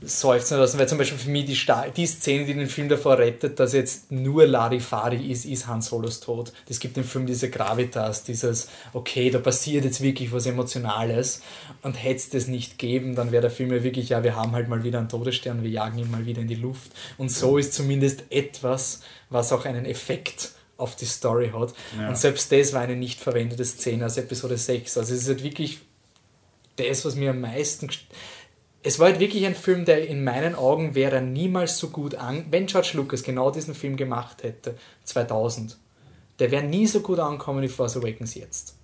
seufzen 0.02 0.58
lassen, 0.58 0.78
weil 0.78 0.88
zum 0.88 0.98
Beispiel 0.98 1.18
für 1.18 1.30
mich 1.30 1.46
die, 1.46 1.56
die 1.96 2.06
Szene, 2.06 2.44
die 2.44 2.54
den 2.54 2.68
Film 2.68 2.88
davor 2.88 3.18
rettet, 3.18 3.58
dass 3.58 3.72
jetzt 3.72 4.12
nur 4.12 4.46
Larifari 4.46 5.30
ist, 5.30 5.46
ist 5.46 5.66
Han 5.66 5.80
Solos 5.80 6.20
Tod. 6.20 6.52
Das 6.68 6.80
gibt 6.80 6.96
dem 6.96 7.04
Film 7.04 7.26
diese 7.26 7.48
Gravitas, 7.48 8.22
dieses, 8.22 8.68
okay, 8.92 9.30
da 9.30 9.38
passiert 9.38 9.84
jetzt 9.84 10.02
wirklich 10.02 10.32
was 10.32 10.46
Emotionales 10.46 11.40
und 11.82 11.94
hätte 11.94 12.16
es 12.16 12.30
das 12.30 12.46
nicht 12.46 12.78
geben, 12.78 13.14
dann 13.14 13.32
wäre 13.32 13.42
der 13.42 13.50
Film 13.50 13.72
ja 13.72 13.82
wirklich, 13.82 14.10
ja, 14.10 14.22
wir 14.22 14.36
haben 14.36 14.52
halt 14.52 14.68
mal 14.68 14.84
wieder 14.84 14.98
einen 14.98 15.08
Todesstern, 15.08 15.62
wir 15.62 15.70
jagen 15.70 15.98
ihn 15.98 16.10
mal 16.10 16.26
wieder 16.26 16.42
in 16.42 16.48
die 16.48 16.54
Luft 16.56 16.90
und 17.16 17.30
so 17.30 17.56
ist 17.56 17.72
zumindest 17.72 18.24
etwas, 18.30 19.00
was 19.30 19.52
auch 19.52 19.64
einen 19.64 19.86
Effekt 19.86 20.50
auf 20.76 20.96
die 20.96 21.06
Story 21.06 21.52
hat. 21.54 21.72
Ja. 21.98 22.08
Und 22.08 22.18
selbst 22.18 22.52
das 22.52 22.72
war 22.72 22.82
eine 22.82 22.96
nicht 22.96 23.20
verwendete 23.20 23.64
Szene 23.64 24.06
aus 24.06 24.16
Episode 24.16 24.56
6. 24.56 24.98
Also 24.98 25.14
es 25.14 25.22
ist 25.22 25.28
halt 25.28 25.42
wirklich 25.42 25.80
das, 26.76 27.04
was 27.04 27.14
mir 27.14 27.30
am 27.30 27.40
meisten... 27.40 27.88
Es 28.82 28.98
war 29.00 29.08
halt 29.08 29.18
wirklich 29.18 29.44
ein 29.46 29.54
Film, 29.56 29.84
der 29.84 30.06
in 30.06 30.22
meinen 30.22 30.54
Augen 30.54 30.94
wäre 30.94 31.20
niemals 31.20 31.78
so 31.78 31.88
gut 31.88 32.14
an... 32.14 32.46
Wenn 32.50 32.66
George 32.66 32.90
Lucas 32.94 33.22
genau 33.22 33.50
diesen 33.50 33.74
Film 33.74 33.96
gemacht 33.96 34.42
hätte, 34.42 34.76
2000, 35.04 35.76
der 36.38 36.50
wäre 36.50 36.62
nie 36.62 36.86
so 36.86 37.00
gut 37.00 37.18
angekommen 37.18 37.62
wie 37.62 37.68
Force 37.68 37.96
Awakens 37.96 38.34
jetzt. 38.34 38.76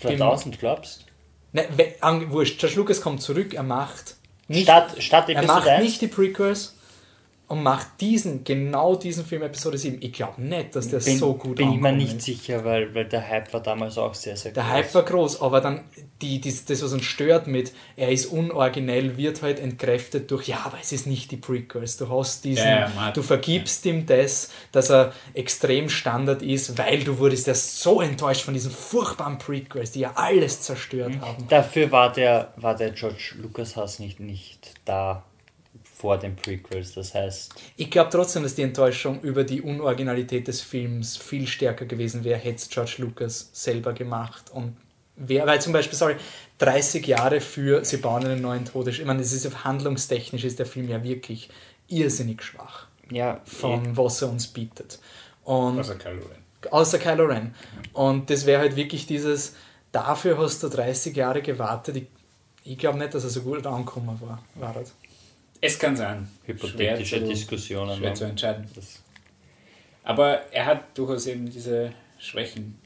2000, 0.00 0.58
glaubst 0.58 1.04
Ne, 1.52 1.66
we- 1.76 1.94
an, 2.00 2.30
wurscht, 2.32 2.58
George 2.58 2.76
Lucas 2.76 3.00
kommt 3.00 3.22
zurück, 3.22 3.54
er 3.54 3.62
macht 3.62 4.16
nicht, 4.48 4.64
Statt, 4.64 4.96
statt 5.02 5.28
er 5.28 5.36
Episode 5.36 5.58
macht 5.60 5.68
1? 5.68 5.82
nicht 5.84 6.00
die 6.02 6.08
Prequels, 6.08 6.75
und 7.48 7.62
macht 7.62 8.00
diesen, 8.00 8.42
genau 8.42 8.96
diesen 8.96 9.24
Film 9.24 9.42
Episode 9.42 9.78
7. 9.78 9.98
Ich 10.00 10.12
glaube 10.12 10.42
nicht, 10.42 10.74
dass 10.74 10.88
der 10.88 10.98
bin, 10.98 11.16
so 11.16 11.34
gut 11.34 11.56
Bin 11.56 11.74
ich 11.74 11.80
mir 11.80 11.92
nicht 11.92 12.20
sicher, 12.20 12.64
weil, 12.64 12.92
weil 12.94 13.04
der 13.04 13.28
Hype 13.28 13.52
war 13.52 13.62
damals 13.62 13.98
auch 13.98 14.14
sehr, 14.14 14.36
sehr 14.36 14.50
Der 14.52 14.64
groß. 14.64 14.72
Hype 14.72 14.94
war 14.94 15.02
groß, 15.04 15.40
aber 15.42 15.60
dann 15.60 15.84
die, 16.22 16.40
die, 16.40 16.52
das, 16.66 16.82
was 16.82 16.92
uns 16.92 17.04
stört 17.04 17.46
mit, 17.46 17.72
er 17.96 18.10
ist 18.10 18.26
unoriginell, 18.26 19.16
wird 19.16 19.42
halt 19.42 19.60
entkräftet 19.60 20.28
durch, 20.30 20.48
ja, 20.48 20.62
aber 20.64 20.78
es 20.80 20.90
ist 20.90 21.06
nicht 21.06 21.30
die 21.30 21.36
Prequels. 21.36 21.96
Du 21.98 22.08
hast 22.08 22.44
diesen, 22.44 22.66
Ja, 22.66 22.90
ja, 22.90 23.10
du 23.12 23.22
vergibst 23.22 23.86
ihm 23.86 24.06
das, 24.06 24.50
dass 24.72 24.90
er 24.90 25.12
extrem 25.34 25.88
Standard 25.88 26.42
ist, 26.42 26.76
weil 26.78 27.04
du 27.04 27.18
wurdest 27.18 27.46
ja 27.46 27.54
so 27.54 28.00
enttäuscht 28.00 28.42
von 28.42 28.54
diesen 28.54 28.72
furchtbaren 28.72 29.38
Prequels, 29.38 29.92
die 29.92 30.00
ja 30.00 30.12
alles 30.16 30.62
zerstört 30.62 31.10
Mhm. 31.14 31.20
haben. 31.20 31.46
Dafür 31.48 31.92
war 31.92 32.12
der, 32.12 32.52
war 32.56 32.74
der 32.74 32.90
George 32.90 33.34
Lucas 33.40 33.76
Hass 33.76 34.00
nicht, 34.00 34.18
nicht 34.18 34.74
da 34.84 35.22
vor 35.96 36.18
den 36.18 36.36
Prequels. 36.36 36.92
Das 36.94 37.14
heißt, 37.14 37.54
Ich 37.76 37.90
glaube 37.90 38.10
trotzdem, 38.10 38.42
dass 38.42 38.54
die 38.54 38.62
Enttäuschung 38.62 39.20
über 39.22 39.44
die 39.44 39.62
Unoriginalität 39.62 40.46
des 40.46 40.60
Films 40.60 41.16
viel 41.16 41.46
stärker 41.46 41.86
gewesen 41.86 42.22
wäre, 42.24 42.38
hätte 42.38 42.56
es 42.56 42.68
George 42.68 42.96
Lucas 42.98 43.48
selber 43.52 43.94
gemacht. 43.94 44.50
Und 44.52 44.76
wer, 45.16 45.46
weil 45.46 45.60
zum 45.60 45.72
Beispiel, 45.72 45.96
sorry, 45.96 46.16
30 46.58 47.06
Jahre 47.06 47.40
für 47.40 47.84
Sie 47.84 47.96
bauen 47.96 48.24
einen 48.26 48.42
neuen 48.42 48.64
Todesstern. 48.64 49.04
Ich 49.04 49.06
meine, 49.06 49.20
das 49.20 49.32
ist 49.32 49.64
handlungstechnisch 49.64 50.44
ist 50.44 50.58
der 50.58 50.66
Film 50.66 50.88
ja 50.88 51.02
wirklich 51.02 51.48
irrsinnig 51.88 52.42
schwach 52.42 52.86
ja, 53.10 53.40
von 53.44 53.96
was 53.96 54.22
er 54.22 54.28
uns 54.28 54.46
bietet. 54.48 54.98
Und 55.44 55.78
Also 55.78 55.94
Kylo 55.94 56.22
Ren. 56.26 56.72
außer 56.72 56.98
Kylo 56.98 57.26
Ren. 57.26 57.54
Und 57.92 58.30
das 58.30 58.46
wäre 58.46 58.60
halt 58.60 58.76
wirklich 58.76 59.06
dieses, 59.06 59.54
dafür 59.92 60.38
hast 60.38 60.62
du 60.62 60.68
30 60.68 61.16
Jahre 61.16 61.42
gewartet. 61.42 61.96
Ich, 61.96 62.06
ich 62.64 62.78
glaube 62.78 62.98
nicht, 62.98 63.14
dass 63.14 63.24
er 63.24 63.30
so 63.30 63.42
gut 63.42 63.64
angekommen 63.66 64.20
war. 64.20 64.42
war 64.56 64.74
das. 64.74 64.92
Es 65.66 65.78
kann 65.78 65.96
sein. 65.96 66.28
hypothetische 66.46 67.20
zu- 67.20 67.28
Diskussionen. 67.28 67.96
Schwer 67.98 68.14
zu 68.14 68.24
entscheiden. 68.24 68.68
Das, 68.74 69.02
Aber 70.04 70.40
er 70.52 70.66
hat 70.66 70.96
durchaus 70.98 71.26
eben 71.26 71.50
diese 71.50 71.92
Schwächen. 72.18 72.78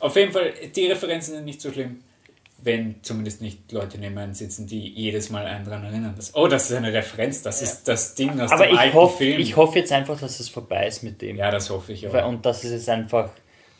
Auf 0.00 0.14
jeden 0.16 0.32
Fall, 0.32 0.52
die 0.74 0.86
Referenzen 0.86 1.34
sind 1.34 1.44
nicht 1.44 1.60
so 1.60 1.72
schlimm, 1.72 2.02
wenn 2.62 2.96
zumindest 3.02 3.40
nicht 3.40 3.70
Leute 3.72 3.98
neben 3.98 4.16
einem 4.18 4.34
sitzen, 4.34 4.66
die 4.66 4.88
jedes 4.88 5.30
Mal 5.30 5.44
einen 5.46 5.64
daran 5.64 5.84
erinnern. 5.84 6.14
Dass, 6.16 6.34
oh, 6.34 6.46
das 6.48 6.70
ist 6.70 6.76
eine 6.76 6.92
Referenz, 6.92 7.42
das 7.42 7.62
ist 7.62 7.88
das 7.88 8.14
Ding 8.14 8.40
aus 8.40 8.50
aber 8.52 8.66
dem 8.66 8.74
ich 8.74 8.80
alten 8.80 8.94
hoffe 8.94 9.18
Film. 9.18 9.40
ich 9.40 9.56
hoff 9.56 9.74
jetzt 9.76 9.90
einfach, 9.92 10.18
dass 10.20 10.38
es 10.40 10.48
vorbei 10.48 10.86
ist 10.86 11.02
mit 11.02 11.20
dem. 11.22 11.36
ja, 11.36 11.50
das 11.50 11.70
hoffe 11.70 11.92
ich 11.92 12.06
auch. 12.08 12.26
Und 12.28 12.44
dass 12.46 12.62
es 12.64 12.70
jetzt 12.72 12.88
einfach 12.88 13.30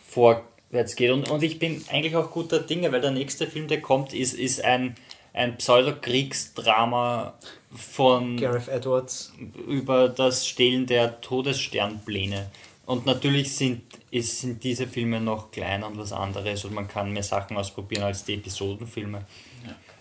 vorwärts 0.08 0.96
geht. 0.96 1.10
Und, 1.10 1.28
und 1.30 1.42
ich 1.42 1.58
bin 1.58 1.84
eigentlich 1.90 2.16
auch 2.16 2.30
guter 2.30 2.60
Dinge, 2.60 2.90
weil 2.92 3.00
der 3.00 3.10
nächste 3.12 3.46
Film, 3.46 3.68
der 3.68 3.80
kommt, 3.80 4.12
ist, 4.14 4.34
ist 4.34 4.64
ein, 4.64 4.96
ein 5.34 5.56
Pseudo-Kriegsdrama 5.56 7.34
von 7.74 8.36
Gareth 8.36 8.68
Edwards. 8.68 9.32
über 9.66 10.08
das 10.08 10.46
Stehlen 10.46 10.86
der 10.86 11.20
Todessternpläne. 11.20 12.50
Und 12.86 13.04
natürlich 13.04 13.54
sind, 13.54 13.82
ist, 14.10 14.40
sind 14.40 14.64
diese 14.64 14.86
Filme 14.86 15.20
noch 15.20 15.50
kleiner 15.50 15.86
und 15.88 15.98
was 15.98 16.12
anderes 16.12 16.64
und 16.64 16.72
man 16.74 16.88
kann 16.88 17.12
mehr 17.12 17.22
Sachen 17.22 17.56
ausprobieren 17.58 18.04
als 18.04 18.24
die 18.24 18.34
Episodenfilme. 18.34 19.26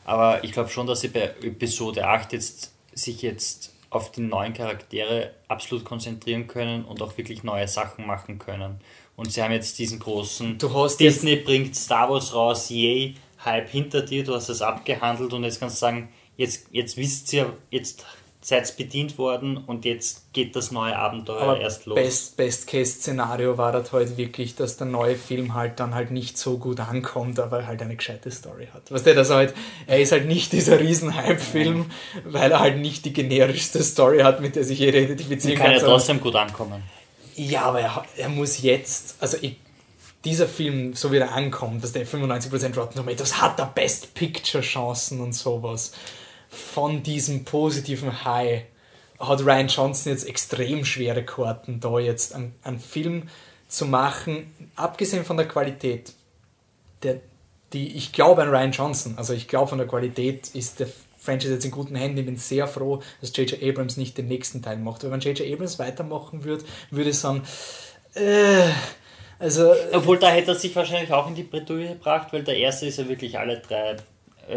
Aber 0.05 0.41
ich 0.45 0.53
glaube 0.53 0.69
schon, 0.69 0.87
dass 0.87 1.01
sie 1.01 1.09
bei 1.09 1.23
Episode 1.43 2.07
8 2.07 2.31
jetzt 2.31 2.71
sich 2.93 3.21
jetzt 3.21 3.73
auf 3.89 4.11
die 4.13 4.21
neuen 4.21 4.53
Charaktere 4.53 5.31
absolut 5.49 5.83
konzentrieren 5.83 6.47
können 6.47 6.85
und 6.85 7.01
auch 7.01 7.17
wirklich 7.17 7.43
neue 7.43 7.67
Sachen 7.67 8.07
machen 8.07 8.39
können. 8.39 8.79
Und 9.17 9.31
sie 9.33 9.41
haben 9.43 9.51
jetzt 9.51 9.77
diesen 9.79 9.99
großen 9.99 10.57
Du 10.57 10.73
hast 10.73 10.99
jetzt- 11.01 11.17
Disney 11.23 11.35
bringt 11.37 11.75
Star 11.75 12.09
Wars 12.09 12.33
raus, 12.33 12.69
yay, 12.69 13.15
Hype 13.43 13.67
hinter 13.69 14.01
dir, 14.01 14.23
du 14.23 14.33
hast 14.33 14.47
es 14.47 14.61
abgehandelt 14.61 15.33
und 15.33 15.43
jetzt 15.43 15.59
kannst 15.59 15.75
du 15.77 15.79
sagen, 15.81 16.09
jetzt, 16.37 16.67
jetzt 16.71 16.97
wisst 16.97 17.33
ihr, 17.33 17.53
jetzt 17.71 18.05
seid 18.39 18.77
bedient 18.77 19.17
worden 19.17 19.57
und 19.57 19.83
jetzt 19.83 20.31
geht 20.31 20.55
das 20.55 20.71
neue 20.71 20.95
Abenteuer 20.95 21.41
Aber 21.41 21.59
erst 21.59 21.85
los. 21.85 21.95
Best, 21.95 22.37
Best 22.37 22.67
Case 22.67 22.91
Szenario 22.93 23.57
war 23.57 23.73
das 23.73 23.91
halt 23.91 24.15
wirklich, 24.15 24.55
dass 24.55 24.77
der 24.77 24.87
neue 24.87 25.15
Film 25.17 25.53
halt 25.53 25.81
dann 25.81 25.93
halt 25.93 26.11
nicht 26.11 26.37
so 26.37 26.57
gut 26.57 26.79
ankommt, 26.79 27.39
aber 27.41 27.67
halt 27.67 27.81
eine 27.81 27.97
gescheite 27.97 28.31
Story 28.31 28.69
hat. 28.73 28.89
Weißt 28.89 29.05
du, 29.05 29.15
dass 29.15 29.31
er 29.31 29.35
halt, 29.35 29.53
er 29.85 29.99
ist 29.99 30.13
halt 30.13 30.27
nicht 30.27 30.53
dieser 30.53 30.79
riesen 30.79 31.13
Hype-Film, 31.13 31.87
weil 32.23 32.51
er 32.51 32.59
halt 32.61 32.77
nicht 32.77 33.03
die 33.03 33.11
generischste 33.11 33.83
Story 33.83 34.19
hat, 34.19 34.39
mit 34.39 34.55
der 34.55 34.63
sich 34.63 34.79
jeder 34.79 34.99
identifizieren 34.99 35.57
kann 35.57 35.71
ja 35.71 35.79
sondern- 35.79 35.97
trotzdem 35.97 36.21
gut 36.21 36.35
ankommen. 36.35 36.83
Ja, 37.35 37.63
aber 37.63 37.81
er, 37.81 38.05
er 38.15 38.29
muss 38.29 38.61
jetzt, 38.61 39.15
also 39.19 39.37
ich, 39.41 39.57
dieser 40.23 40.47
Film, 40.47 40.93
so 40.93 41.11
wie 41.11 41.17
er 41.17 41.33
ankommt, 41.33 41.83
dass 41.83 41.91
der 41.91 42.07
95% 42.07 42.75
Rotten 42.77 42.95
Tomatoes 42.95 43.41
hat, 43.41 43.59
der 43.59 43.65
Best 43.65 44.13
Picture 44.13 44.63
Chancen 44.63 45.19
und 45.19 45.33
sowas. 45.33 45.91
Von 46.49 47.03
diesem 47.03 47.43
positiven 47.45 48.23
High 48.23 48.63
hat 49.19 49.41
Ryan 49.41 49.67
Johnson 49.67 50.11
jetzt 50.11 50.27
extrem 50.27 50.85
schwere 50.85 51.23
Karten, 51.23 51.79
da 51.79 51.99
jetzt 51.99 52.33
einen, 52.33 52.53
einen 52.63 52.79
Film 52.79 53.29
zu 53.67 53.85
machen, 53.85 54.53
abgesehen 54.75 55.25
von 55.25 55.37
der 55.37 55.47
Qualität. 55.47 56.13
Der, 57.03 57.19
die, 57.73 57.97
ich 57.97 58.13
glaube 58.13 58.43
an 58.43 58.49
Ryan 58.49 58.71
Johnson, 58.71 59.15
also 59.17 59.33
ich 59.33 59.47
glaube 59.47 59.67
von 59.67 59.77
der 59.77 59.87
Qualität 59.87 60.49
ist 60.53 60.79
der 60.79 60.87
Franchise 61.19 61.53
jetzt 61.53 61.65
in 61.65 61.71
guten 61.71 61.95
Händen. 61.95 62.19
Ich 62.19 62.25
bin 62.25 62.37
sehr 62.37 62.67
froh, 62.67 63.01
dass 63.19 63.35
J.J. 63.35 63.61
Abrams 63.61 63.97
nicht 63.97 64.17
den 64.17 64.27
nächsten 64.27 64.61
Teil 64.61 64.77
macht. 64.77 65.03
Weil 65.03 65.11
wenn 65.11 65.19
J.J. 65.19 65.51
Abrams 65.51 65.77
weitermachen 65.77 66.43
würde, 66.43 66.63
würde 66.91 67.09
ich 67.09 67.19
sagen, 67.19 67.43
äh, 68.13 68.69
also 69.39 69.73
Obwohl 69.91 70.17
da 70.17 70.29
hätte 70.29 70.51
er 70.51 70.55
sich 70.55 70.75
wahrscheinlich 70.75 71.11
auch 71.11 71.27
in 71.27 71.35
die 71.35 71.43
Bredouille 71.43 71.89
gebracht, 71.89 72.33
weil 72.33 72.43
der 72.43 72.57
erste 72.57 72.87
ist 72.87 72.97
ja 72.97 73.07
wirklich 73.07 73.37
alle 73.37 73.59
drei 73.59 73.97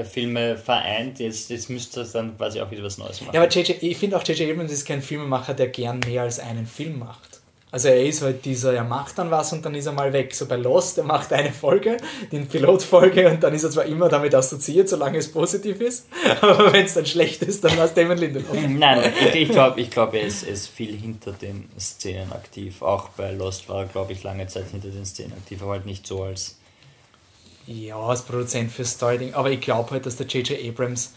Filme 0.05 0.57
vereint. 0.57 1.19
Jetzt, 1.19 1.51
jetzt 1.51 1.71
müsste 1.71 2.01
er 2.01 2.07
dann 2.07 2.37
quasi 2.37 2.61
auch 2.61 2.71
wieder 2.71 2.83
was 2.83 2.99
Neues 2.99 3.21
machen. 3.21 3.35
Ja, 3.35 3.43
aber 3.43 3.51
JJ, 3.51 3.73
ich 3.81 3.97
finde 3.97 4.17
auch 4.17 4.25
J.J. 4.25 4.51
Abrams 4.51 4.73
ist 4.73 4.87
kein 4.87 5.03
Filmemacher, 5.03 5.55
der 5.55 5.69
gern 5.69 6.01
mehr 6.01 6.23
als 6.23 6.39
einen 6.39 6.67
Film 6.67 6.99
macht. 6.99 7.41
Also 7.73 7.89
er 7.89 8.05
ist 8.05 8.23
halt 8.23 8.45
dieser, 8.45 8.75
er 8.75 8.83
macht 8.83 9.17
dann 9.19 9.31
was 9.31 9.53
und 9.53 9.65
dann 9.65 9.75
ist 9.77 9.87
er 9.87 9.93
mal 9.93 10.13
weg. 10.13 10.35
So 10.35 10.47
bei 10.47 10.57
Lost, 10.57 10.99
er 10.99 11.05
macht 11.05 11.33
eine 11.33 11.53
Folge, 11.53 11.99
die 12.33 12.41
Pilotfolge 12.41 13.31
und 13.31 13.43
dann 13.43 13.55
ist 13.55 13.63
er 13.63 13.71
zwar 13.71 13.85
immer 13.85 14.09
damit 14.09 14.35
assoziiert, 14.35 14.89
solange 14.89 15.19
es 15.19 15.31
positiv 15.31 15.81
ist, 15.81 16.09
aber 16.41 16.73
wenn 16.73 16.85
es 16.85 16.95
dann 16.95 17.07
schlecht 17.07 17.43
ist, 17.43 17.63
dann 17.63 17.79
es 17.79 17.95
Damon 17.95 18.19
Lindelof. 18.19 18.57
Nein, 18.69 19.13
ich, 19.21 19.35
ich 19.35 19.49
glaube, 19.51 19.81
ich 19.81 19.91
glaub, 19.91 20.15
er, 20.15 20.23
ist, 20.23 20.43
er 20.43 20.53
ist 20.53 20.67
viel 20.67 20.97
hinter 20.97 21.33
den 21.33 21.69
Szenen 21.79 22.33
aktiv. 22.33 22.83
Auch 22.83 23.11
bei 23.11 23.31
Lost 23.31 23.69
war 23.69 23.83
er, 23.83 23.87
glaube 23.87 24.13
ich, 24.13 24.23
lange 24.25 24.49
Zeit 24.49 24.67
hinter 24.73 24.89
den 24.89 25.07
Szenen 25.07 25.33
aktiv, 25.35 25.63
aber 25.63 25.73
halt 25.73 25.87
nicht 25.87 26.07
so 26.07 26.25
als. 26.25 26.57
Ja, 27.73 27.97
als 27.99 28.23
Produzent 28.23 28.73
für 28.73 28.85
Storytelling, 28.85 29.35
aber 29.35 29.51
ich 29.51 29.61
glaube 29.61 29.93
halt, 29.93 30.05
dass 30.07 30.17
der 30.17 30.27
J.J. 30.27 30.59
Abrams, 30.69 31.13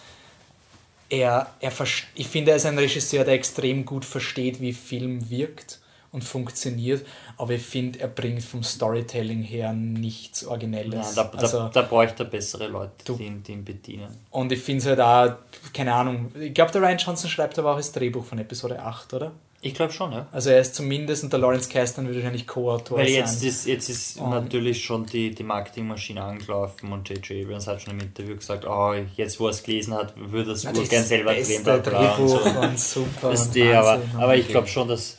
er, 1.10 1.48
er 1.60 1.72
ich 2.16 2.28
finde, 2.28 2.52
er 2.52 2.58
ist 2.58 2.66
ein 2.66 2.78
Regisseur, 2.78 3.24
der 3.24 3.34
extrem 3.36 3.86
gut 3.86 4.06
versteht, 4.06 4.62
wie 4.62 4.74
Film 4.74 5.30
wirkt 5.30 5.80
und 6.12 6.24
funktioniert, 6.24 7.06
aber 7.38 7.54
ich 7.54 7.64
finde, 7.64 8.00
er 8.02 8.08
bringt 8.08 8.44
vom 8.44 8.62
Storytelling 8.64 9.42
her 9.42 9.74
nichts 9.74 10.46
Originelles. 10.46 11.16
Nein, 11.16 11.30
da, 11.32 11.38
also, 11.40 11.58
da, 11.58 11.70
da 11.70 11.82
bräuchte 11.82 12.24
er 12.24 12.30
bessere 12.30 12.68
Leute, 12.68 12.92
Du- 13.06 13.16
die, 13.16 13.24
ihn- 13.26 13.42
die 13.42 13.54
ihn 13.54 13.66
bedienen. 13.66 14.08
und 14.30 14.52
ich 14.52 14.60
finde 14.62 14.82
es 14.82 14.86
halt 14.88 15.00
auch, 15.00 15.38
keine 15.74 15.94
Ahnung, 15.94 16.32
ich 16.40 16.54
glaube, 16.54 16.72
der 16.72 16.82
Ryan 16.84 16.98
Johnson 17.00 17.30
schreibt 17.32 17.58
aber 17.58 17.72
auch 17.74 17.78
das 17.78 17.92
Drehbuch 17.92 18.26
von 18.26 18.38
Episode 18.38 18.80
8, 18.80 19.14
oder? 19.16 19.32
Ich 19.66 19.74
glaube 19.74 19.94
schon, 19.94 20.12
ja. 20.12 20.28
Also 20.34 20.50
er 20.50 20.60
ist 20.60 20.76
zumindest, 20.76 21.24
und 21.24 21.32
der 21.32 21.40
Lawrence 21.40 21.70
Kasdan 21.70 22.06
wird 22.06 22.18
wahrscheinlich 22.18 22.46
Co-Autor 22.46 22.98
Weil 22.98 23.06
sein. 23.06 23.16
jetzt 23.16 23.42
ist, 23.44 23.66
jetzt 23.66 23.90
ist 23.90 24.18
Und- 24.18 24.32
natürlich 24.32 24.84
schon 24.84 25.06
die, 25.06 25.34
die 25.34 25.44
Marketingmaschine 25.44 26.22
angelaufen 26.22 26.92
und 26.92 27.08
J.J. 27.08 27.46
Abrams 27.46 27.66
hat 27.68 27.82
schon 27.82 27.94
im 27.94 28.02
Interview 28.02 28.36
gesagt, 28.36 28.66
oh, 28.66 28.94
jetzt 29.16 29.40
wo 29.40 29.46
er 29.48 29.52
es 29.52 29.64
gelesen 29.64 29.94
hat, 29.94 30.14
würde 30.18 30.52
er 30.52 30.56
es 30.56 30.66
urgern 30.66 30.86
das 30.92 31.08
selber 31.08 31.34
drehen. 31.34 31.58
und 31.66 31.86
Drehbuch 31.86 32.44
so. 32.46 32.60
und 32.60 32.80
super. 32.80 33.32
Das 33.32 33.46
und 33.48 33.56
die, 33.56 33.64
aber, 33.72 34.02
aber 34.18 34.36
ich 34.36 34.50
glaube 34.50 34.68
schon, 34.68 34.90
dass, 34.90 35.18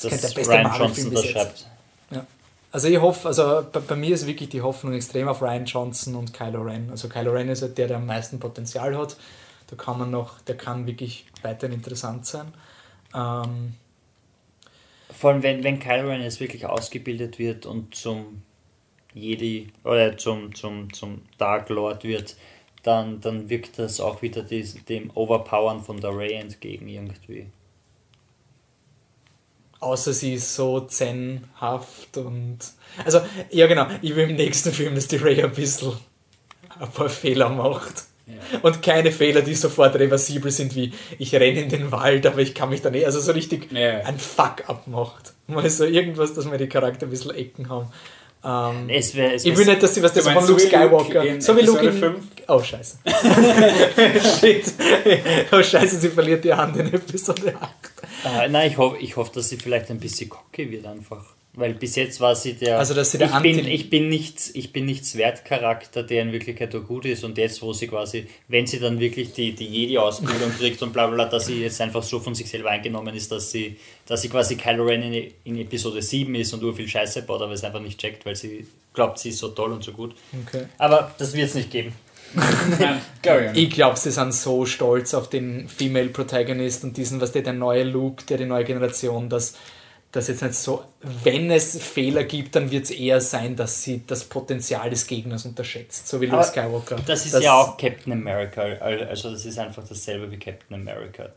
dass 0.00 0.20
der 0.34 0.46
Ryan 0.46 0.72
Johnson 0.78 1.12
das 1.12 1.26
schreibt. 1.26 1.66
Also 2.72 2.86
ich 2.86 3.00
hoffe, 3.00 3.26
also 3.26 3.64
bei, 3.72 3.80
bei 3.80 3.96
mir 3.96 4.14
ist 4.14 4.26
wirklich 4.28 4.48
die 4.48 4.62
Hoffnung 4.62 4.92
extrem 4.92 5.26
auf 5.26 5.42
Ryan 5.42 5.64
Johnson 5.64 6.14
und 6.14 6.32
Kylo 6.32 6.62
Ren. 6.62 6.88
Also 6.92 7.08
Kylo 7.08 7.32
Ren 7.32 7.48
ist 7.48 7.62
halt 7.62 7.76
der, 7.76 7.88
der 7.88 7.96
am 7.96 8.06
meisten 8.06 8.38
Potenzial 8.38 8.96
hat. 8.96 9.16
Da 9.66 9.74
kann 9.76 9.98
man 9.98 10.12
noch, 10.12 10.40
der 10.42 10.56
kann 10.56 10.86
wirklich 10.86 11.26
weiterhin 11.42 11.74
interessant 11.74 12.26
sein. 12.26 12.54
Ähm, 13.14 13.74
Vor 15.12 15.30
allem, 15.32 15.42
wenn, 15.42 15.64
wenn 15.64 15.78
Kylo 15.78 16.08
Ren 16.08 16.22
jetzt 16.22 16.40
wirklich 16.40 16.66
ausgebildet 16.66 17.38
wird 17.38 17.66
und 17.66 17.94
zum 17.94 18.42
Jedi 19.14 19.68
oder 19.84 20.16
zum, 20.16 20.54
zum, 20.54 20.92
zum 20.92 21.22
Dark 21.38 21.68
Lord 21.68 22.04
wird, 22.04 22.36
dann, 22.82 23.20
dann 23.20 23.50
wirkt 23.50 23.78
das 23.78 24.00
auch 24.00 24.22
wieder 24.22 24.42
dies, 24.42 24.84
dem 24.84 25.10
Overpowern 25.14 25.80
von 25.82 26.00
der 26.00 26.16
Rey 26.16 26.34
entgegen 26.34 26.88
irgendwie. 26.88 27.46
außer 29.80 30.12
sie 30.12 30.34
ist 30.34 30.54
so 30.54 30.80
zenhaft 30.80 32.16
und. 32.16 32.58
Also, 33.04 33.20
ja 33.50 33.66
genau, 33.66 33.86
ich 34.02 34.14
will 34.14 34.30
im 34.30 34.36
nächsten 34.36 34.72
Film, 34.72 34.94
dass 34.94 35.08
die 35.08 35.16
Ray 35.16 35.42
ein 35.42 35.52
bisschen 35.52 35.92
ein 36.78 36.90
paar 36.90 37.08
Fehler 37.08 37.48
macht. 37.48 38.04
Und 38.62 38.82
keine 38.82 39.12
Fehler, 39.12 39.42
die 39.42 39.54
sofort 39.54 39.94
reversibel 39.96 40.50
sind, 40.50 40.74
wie 40.74 40.92
ich 41.18 41.34
renne 41.34 41.60
in 41.60 41.68
den 41.68 41.92
Wald, 41.92 42.26
aber 42.26 42.38
ich 42.38 42.54
kann 42.54 42.70
mich 42.70 42.82
dann 42.82 42.94
eh, 42.94 43.04
also 43.04 43.20
so 43.20 43.32
richtig 43.32 43.68
ein 43.72 44.18
Fuck-up 44.18 44.86
macht. 44.86 45.32
Mal 45.46 45.68
so 45.70 45.84
irgendwas, 45.84 46.34
dass 46.34 46.50
wir 46.50 46.58
die 46.58 46.68
Charakter 46.68 47.06
ein 47.06 47.10
bisschen 47.10 47.32
Ecken 47.34 47.68
haben. 47.68 47.88
Ähm, 48.42 48.88
Es 48.88 49.14
wär, 49.14 49.34
es 49.34 49.44
ich 49.44 49.54
will 49.56 49.66
nicht, 49.66 49.82
dass 49.82 49.94
sie 49.94 50.02
was 50.02 50.14
das 50.14 50.24
von 50.24 50.34
Luke 50.34 50.52
Luke 50.52 50.60
Skywalker. 50.62 51.24
in 51.24 51.40
so 51.42 51.56
wie 51.56 51.62
Luke 51.62 51.86
in. 51.86 51.92
fünf? 51.92 52.24
Oh, 52.48 52.62
scheiße. 52.62 52.98
Shit. 54.40 54.72
Oh, 55.52 55.62
scheiße, 55.62 55.98
sie 55.98 56.08
verliert 56.08 56.44
die 56.44 56.52
Hand 56.54 56.76
in 56.76 56.92
Episode 56.92 57.54
8. 57.60 57.70
Ah, 58.24 58.48
nein, 58.48 58.70
ich 58.70 58.78
hoffe, 58.78 58.96
ich 58.98 59.16
hoffe, 59.16 59.32
dass 59.34 59.48
sie 59.48 59.56
vielleicht 59.56 59.90
ein 59.90 59.98
bisschen 60.00 60.30
cocky 60.30 60.70
wird 60.70 60.86
einfach. 60.86 61.24
Weil 61.54 61.74
bis 61.74 61.96
jetzt 61.96 62.20
war 62.20 62.36
sie 62.36 62.52
der. 62.54 62.78
Also, 62.78 62.94
dass 62.94 63.10
sie 63.10 63.18
der 63.18 63.26
ich, 63.26 63.38
bin, 63.42 63.58
Anti- 63.58 63.70
ich 63.72 63.90
bin 63.90 64.08
nichts, 64.08 64.54
ich 64.54 64.72
bin 64.72 64.84
nichts 64.86 65.16
Wertcharakter, 65.16 66.04
der 66.04 66.22
in 66.22 66.32
Wirklichkeit 66.32 66.72
auch 66.76 66.84
gut 66.84 67.04
ist. 67.06 67.24
Und 67.24 67.36
jetzt, 67.38 67.60
wo 67.60 67.72
sie 67.72 67.88
quasi, 67.88 68.28
wenn 68.46 68.68
sie 68.68 68.78
dann 68.78 69.00
wirklich 69.00 69.32
die, 69.32 69.52
die 69.52 69.66
Jedi-Ausbildung 69.66 70.52
kriegt 70.56 70.80
und 70.82 70.92
bla 70.92 71.08
bla 71.08 71.16
bla, 71.16 71.24
dass 71.24 71.46
sie 71.46 71.60
jetzt 71.60 71.80
einfach 71.80 72.04
so 72.04 72.20
von 72.20 72.36
sich 72.36 72.48
selber 72.48 72.70
eingenommen 72.70 73.14
ist, 73.16 73.32
dass 73.32 73.50
sie, 73.50 73.76
dass 74.06 74.22
sie 74.22 74.28
quasi 74.28 74.54
Kylo 74.54 74.84
Ren 74.84 75.02
in, 75.02 75.32
in 75.42 75.58
Episode 75.58 76.00
7 76.00 76.32
ist 76.36 76.52
und 76.54 76.62
ur 76.62 76.72
viel 76.74 76.86
Scheiße 76.88 77.22
baut, 77.22 77.42
aber 77.42 77.52
es 77.52 77.64
einfach 77.64 77.80
nicht 77.80 77.98
checkt, 78.00 78.24
weil 78.26 78.36
sie 78.36 78.64
glaubt, 78.94 79.18
sie 79.18 79.30
ist 79.30 79.38
so 79.38 79.48
toll 79.48 79.72
und 79.72 79.82
so 79.82 79.90
gut. 79.90 80.14
Okay. 80.46 80.66
Aber 80.78 81.12
das 81.18 81.32
wird 81.34 81.48
es 81.48 81.54
nicht 81.56 81.70
geben. 81.72 81.92
Ich 83.54 83.70
glaube, 83.70 83.98
sie 83.98 84.10
sind 84.10 84.32
so 84.32 84.64
stolz 84.66 85.14
auf 85.14 85.28
den 85.28 85.68
Female 85.68 86.08
Protagonist 86.08 86.84
und 86.84 86.96
diesen, 86.96 87.20
was 87.20 87.32
der, 87.32 87.42
der 87.42 87.52
neue 87.52 87.82
Luke, 87.84 88.24
der 88.26 88.38
die 88.38 88.44
neue 88.46 88.64
Generation, 88.64 89.28
dass 89.28 89.54
das 90.12 90.26
jetzt 90.26 90.42
nicht 90.42 90.54
so, 90.54 90.84
wenn 91.22 91.50
es 91.50 91.80
Fehler 91.80 92.24
gibt, 92.24 92.56
dann 92.56 92.70
wird 92.70 92.84
es 92.84 92.90
eher 92.90 93.20
sein, 93.20 93.54
dass 93.54 93.82
sie 93.82 94.02
das 94.06 94.24
Potenzial 94.24 94.90
des 94.90 95.06
Gegners 95.06 95.44
unterschätzt, 95.46 96.08
so 96.08 96.20
wie 96.20 96.26
Luke 96.26 96.42
Skywalker. 96.42 96.96
Das 97.06 97.26
ist 97.26 97.40
ja 97.40 97.54
auch 97.54 97.76
Captain 97.76 98.12
America, 98.12 98.62
also 98.62 99.30
das 99.30 99.44
ist 99.44 99.58
einfach 99.58 99.86
dasselbe 99.86 100.30
wie 100.30 100.38
Captain 100.38 100.74
America. 100.74 101.28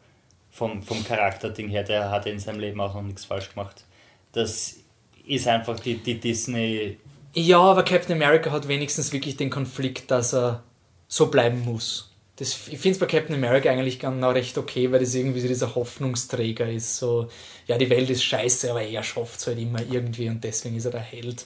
Vom, 0.50 0.84
vom 0.84 1.04
Charakterding 1.04 1.70
her, 1.70 1.84
der 1.84 2.12
hat 2.12 2.26
in 2.26 2.40
seinem 2.40 2.60
Leben 2.60 2.80
auch 2.80 2.94
noch 2.94 3.02
nichts 3.02 3.26
falsch 3.26 3.50
gemacht. 3.50 3.84
Das 4.34 4.76
ist 5.26 5.48
einfach 5.48 5.80
die, 5.80 5.98
die 5.98 6.20
Disney. 6.20 6.98
Ja, 7.34 7.60
aber 7.60 7.84
Captain 7.84 8.16
America 8.16 8.52
hat 8.52 8.68
wenigstens 8.68 9.12
wirklich 9.12 9.36
den 9.36 9.50
Konflikt, 9.50 10.12
dass 10.12 10.34
er 10.34 10.64
so 11.08 11.28
bleiben 11.28 11.64
muss. 11.64 12.13
Das, 12.36 12.50
ich 12.68 12.80
finde 12.80 12.92
es 12.92 13.00
bei 13.00 13.06
Captain 13.06 13.36
America 13.36 13.70
eigentlich 13.70 14.00
genau 14.00 14.32
recht 14.32 14.58
okay, 14.58 14.92
weil 14.92 15.00
das 15.00 15.14
irgendwie 15.14 15.40
so 15.40 15.48
dieser 15.48 15.76
Hoffnungsträger 15.76 16.70
ist. 16.70 16.98
So, 16.98 17.30
ja, 17.68 17.78
die 17.78 17.90
Welt 17.90 18.10
ist 18.10 18.24
scheiße, 18.24 18.72
aber 18.72 18.82
er 18.82 19.04
schafft 19.04 19.40
es 19.40 19.48
halt 19.48 19.60
immer 19.60 19.82
irgendwie 19.82 20.30
und 20.30 20.44
deswegen 20.44 20.76
ist 20.76 20.86
er 20.86 20.92
der 20.92 21.02
Held. 21.02 21.46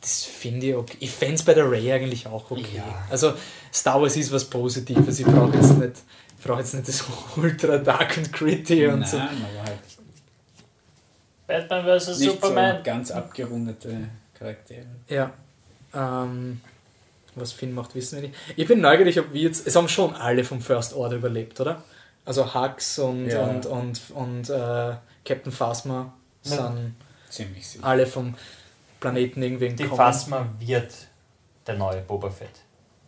Das 0.00 0.24
finde 0.24 0.66
ich 0.66 0.74
okay. 0.74 0.96
Ich 1.00 1.10
fände 1.10 1.36
es 1.36 1.42
bei 1.44 1.54
der 1.54 1.70
Ray 1.70 1.92
eigentlich 1.92 2.26
auch 2.26 2.50
okay. 2.50 2.66
Ja. 2.76 3.06
Also, 3.10 3.34
Star 3.72 4.00
Wars 4.00 4.16
ist 4.16 4.32
was 4.32 4.44
Positives. 4.44 5.20
Ich 5.20 5.26
brauche 5.26 5.56
jetzt 5.56 5.78
nicht, 5.78 5.92
ich 6.36 6.44
brauche 6.44 6.60
jetzt 6.60 6.74
nicht 6.74 6.88
das 6.88 7.04
Ultra 7.36 7.78
Dark 7.78 8.16
und 8.16 8.32
Gritty 8.32 8.86
und 8.86 9.00
Nein, 9.00 9.08
so. 9.08 9.16
aber 9.18 9.28
halt 9.66 9.78
Batman 11.48 11.98
vs. 11.98 12.18
nicht 12.18 12.30
Superman. 12.30 12.76
so 12.76 12.82
ganz 12.84 13.10
abgerundete 13.10 14.08
Charaktere. 14.38 14.86
Ja. 15.08 15.32
Ähm, 15.94 16.60
was 17.40 17.52
Finn 17.52 17.72
macht, 17.74 17.94
wissen 17.94 18.16
wir 18.20 18.28
nicht. 18.28 18.34
Ich 18.56 18.66
bin 18.68 18.80
neugierig, 18.80 19.18
ob 19.20 19.32
wir 19.32 19.40
jetzt. 19.42 19.66
Es 19.66 19.74
haben 19.76 19.88
schon 19.88 20.14
alle 20.14 20.44
vom 20.44 20.60
First 20.60 20.94
Order 20.94 21.16
überlebt, 21.16 21.60
oder? 21.60 21.82
Also 22.24 22.54
Hux 22.54 22.98
und, 22.98 23.26
Ja. 23.28 23.44
und, 23.44 23.66
und, 23.66 24.00
und 24.14 24.50
äh, 24.50 24.94
Captain 25.24 25.52
Phasma 25.52 26.12
Ja. 26.44 26.50
sind 26.56 26.94
Ziemlich 27.30 27.66
sicher. 27.66 27.84
alle 27.86 28.06
vom 28.06 28.34
Planeten 29.00 29.42
irgendwie 29.42 29.70
Die. 29.70 29.84
Phasma 29.84 30.46
wird 30.58 30.92
der 31.66 31.74
neue 31.76 32.00
Boba 32.02 32.30
Fett. 32.30 32.48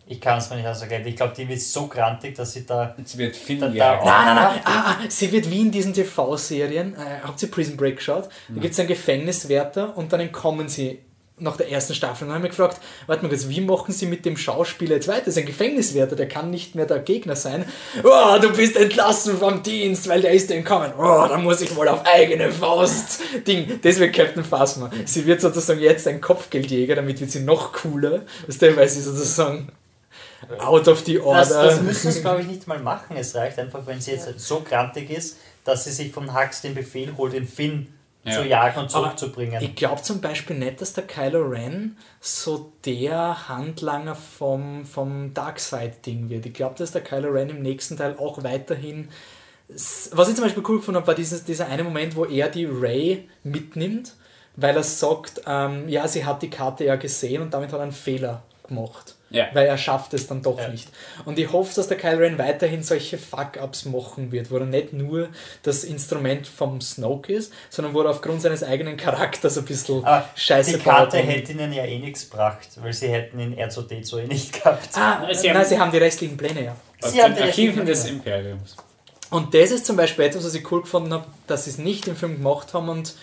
Ich 0.06 0.20
kann 0.20 0.38
es 0.38 0.50
mir 0.50 0.56
nicht 0.56 0.64
erklären. 0.66 1.06
Ich 1.06 1.14
glaube, 1.14 1.34
die 1.36 1.48
wird 1.48 1.60
so 1.60 1.86
grantig, 1.86 2.34
dass 2.34 2.52
sie 2.54 2.66
da. 2.66 2.94
Jetzt 2.98 3.16
wird 3.16 3.36
Finn 3.36 3.60
Da- 3.60 3.68
da-. 3.68 4.04
Nein, 4.04 4.04
nein, 4.04 4.34
nein. 4.34 4.60
Ah, 4.64 4.84
ah, 4.92 4.96
sie 5.08 5.30
wird 5.30 5.48
wie 5.50 5.60
in 5.60 5.70
diesen 5.70 5.92
TV-Serien. 5.92 6.94
Äh, 6.94 7.20
habt 7.22 7.40
ihr 7.42 7.50
Prison 7.50 7.76
Break 7.76 7.96
geschaut? 7.96 8.28
Da 8.48 8.60
gibt 8.60 8.72
es 8.72 8.78
einen 8.80 8.88
Gefängniswärter 8.88 9.96
und 9.96 10.12
dann 10.12 10.18
entkommen 10.20 10.68
sie 10.68 10.98
nach 11.40 11.56
der 11.56 11.70
ersten 11.70 11.94
Staffel. 11.94 12.24
Und 12.24 12.28
dann 12.28 12.36
habe 12.36 12.46
ich 12.46 12.50
mich 12.50 12.58
gefragt, 12.58 12.80
warte 13.06 13.26
mal 13.26 13.30
wie 13.30 13.60
machen 13.60 13.92
sie 13.92 14.06
mit 14.06 14.24
dem 14.24 14.36
Schauspieler 14.36 14.96
jetzt 14.96 15.08
weiter? 15.08 15.26
Das 15.26 15.36
ist 15.36 15.38
ein 15.38 15.46
Gefängniswärter, 15.46 16.16
der 16.16 16.28
kann 16.28 16.50
nicht 16.50 16.74
mehr 16.74 16.86
der 16.86 17.00
Gegner 17.00 17.36
sein. 17.36 17.64
Oh, 18.02 18.38
du 18.40 18.52
bist 18.52 18.76
entlassen 18.76 19.38
vom 19.38 19.62
Dienst, 19.62 20.08
weil 20.08 20.20
der 20.20 20.32
ist 20.32 20.50
entkommen. 20.50 20.92
Oh, 20.98 21.26
da 21.28 21.38
muss 21.38 21.60
ich 21.60 21.74
wohl 21.76 21.88
auf 21.88 22.04
eigene 22.06 22.50
Faust. 22.50 23.20
Ding, 23.46 23.80
das 23.82 23.98
wird 23.98 24.14
Captain 24.14 24.44
Phasma. 24.44 24.90
Sie 25.04 25.26
wird 25.26 25.40
sozusagen 25.40 25.80
jetzt 25.80 26.06
ein 26.06 26.20
Kopfgeldjäger, 26.20 26.96
damit 26.96 27.20
wird 27.20 27.30
sie 27.30 27.40
noch 27.40 27.72
cooler. 27.72 28.22
Weißt 28.46 28.62
du, 28.62 28.76
weil 28.76 28.88
sie 28.88 29.00
sozusagen 29.00 29.72
out 30.58 30.88
of 30.88 31.00
the 31.04 31.18
order. 31.18 31.40
Das, 31.40 31.48
das 31.50 31.82
müssen 31.82 32.10
sie, 32.12 32.20
glaube 32.20 32.42
ich, 32.42 32.46
nicht 32.46 32.66
mal 32.66 32.78
machen. 32.78 33.16
Es 33.16 33.34
reicht 33.34 33.58
einfach, 33.58 33.86
wenn 33.86 34.00
sie 34.00 34.12
jetzt 34.12 34.28
so 34.38 34.60
grantig 34.60 35.10
ist, 35.10 35.38
dass 35.64 35.84
sie 35.84 35.92
sich 35.92 36.12
von 36.12 36.34
Hux 36.34 36.62
den 36.62 36.74
Befehl 36.74 37.14
holt, 37.16 37.32
den 37.32 37.46
Finn 37.46 37.88
Ja. 38.22 38.32
zu 38.32 38.46
jagen 38.46 38.80
und 38.80 38.90
zurückzubringen. 38.90 39.62
Ich 39.62 39.74
glaube 39.74 40.02
zum 40.02 40.20
Beispiel 40.20 40.58
nicht, 40.58 40.82
dass 40.82 40.92
der 40.92 41.06
Kylo 41.06 41.42
Ren 41.42 41.96
so 42.20 42.70
der 42.84 43.48
Handlanger 43.48 44.14
vom, 44.14 44.84
vom 44.84 45.32
Darkseid-Ding 45.32 46.28
wird. 46.28 46.44
Ich 46.44 46.52
glaube, 46.52 46.74
dass 46.76 46.92
der 46.92 47.00
Kylo 47.00 47.30
Ren 47.30 47.48
im 47.48 47.62
nächsten 47.62 47.96
Teil 47.96 48.16
auch 48.18 48.42
weiterhin. 48.44 49.08
Was 49.68 50.28
ich 50.28 50.34
zum 50.34 50.44
Beispiel 50.44 50.62
cool 50.68 50.78
gefunden 50.78 50.96
habe, 50.96 51.06
war 51.06 51.14
dieses, 51.14 51.44
dieser 51.44 51.68
eine 51.68 51.82
Moment, 51.82 52.14
wo 52.14 52.26
er 52.26 52.48
die 52.48 52.66
Ray 52.66 53.26
mitnimmt, 53.42 54.14
weil 54.56 54.76
er 54.76 54.82
sagt, 54.82 55.42
ähm, 55.46 55.88
ja, 55.88 56.06
sie 56.06 56.26
hat 56.26 56.42
die 56.42 56.50
Karte 56.50 56.84
ja 56.84 56.96
gesehen 56.96 57.40
und 57.40 57.54
damit 57.54 57.72
hat 57.72 57.78
er 57.78 57.84
einen 57.84 57.92
Fehler 57.92 58.42
gemacht. 58.66 59.14
Ja. 59.30 59.46
Weil 59.52 59.66
er 59.66 59.78
schafft 59.78 60.12
es 60.14 60.26
dann 60.26 60.42
doch 60.42 60.58
Ja. 60.58 60.68
nicht. 60.68 60.88
Und 61.24 61.38
ich 61.38 61.52
hoffe, 61.52 61.72
dass 61.76 61.86
der 61.86 61.96
Kylo 61.96 62.18
Ren 62.18 62.36
weiterhin 62.36 62.82
solche 62.82 63.16
Fuck-Ups 63.16 63.84
machen 63.84 64.32
wird, 64.32 64.50
wo 64.50 64.56
er 64.56 64.66
nicht 64.66 64.92
nur 64.92 65.28
das 65.62 65.84
Instrument 65.84 66.48
vom 66.48 66.80
Snoke 66.80 67.32
ist, 67.32 67.52
sondern 67.68 67.94
wo 67.94 68.02
er 68.02 68.10
aufgrund 68.10 68.42
seines 68.42 68.64
eigenen 68.64 68.96
Charakters 68.96 69.56
ein 69.56 69.64
bisschen 69.64 70.04
Aber 70.04 70.28
Scheiße 70.34 70.78
die 70.78 70.82
Karte 70.82 71.18
hätte 71.18 71.52
ihnen 71.52 71.72
ja 71.72 71.84
eh 71.84 71.98
nichts 72.00 72.28
gebracht, 72.28 72.68
weil 72.82 72.92
sie 72.92 73.08
hätten 73.08 73.38
in 73.38 73.56
R2D2 73.56 74.18
eh 74.18 74.26
nicht 74.26 74.52
gehabt. 74.52 74.88
Ah, 74.94 75.20
Nein, 75.22 75.34
sie 75.36 75.46
nein, 75.46 75.56
haben- 75.58 75.64
sie 75.66 75.78
haben 75.78 75.92
die 75.92 75.98
restlichen 75.98 76.36
Pläne, 76.36 76.64
ja. 76.64 76.76
Aus 77.00 77.12
Sie 77.12 77.22
haben 77.22 77.34
die 77.36 77.42
Archiven 77.42 77.86
des. 77.86 78.06
Imperiums. 78.06 78.76
Und 79.30 79.54
das 79.54 79.70
ist 79.70 79.86
zum 79.86 79.94
Beispiel 79.96 80.24
etwas, 80.24 80.44
was 80.44 80.54
ich 80.54 80.72
cool 80.72 80.80
gefunden 80.82 81.12
habe, 81.12 81.24
dass 81.46 81.64
sie 81.66 81.70
es 81.70 81.78
nicht 81.78 82.08
im 82.08 82.16
Film 82.16 82.38
gemacht 82.38 82.74
haben. 82.74 82.88
Und 82.88 83.14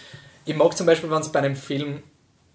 ich 0.45 0.55
mag 0.55 0.75
zum 0.77 0.85
Beispiel, 0.85 1.11
wenn 1.11 1.19
es 1.19 1.31
bei 1.33 1.39
einem 1.39 1.57
Film, 1.57 2.01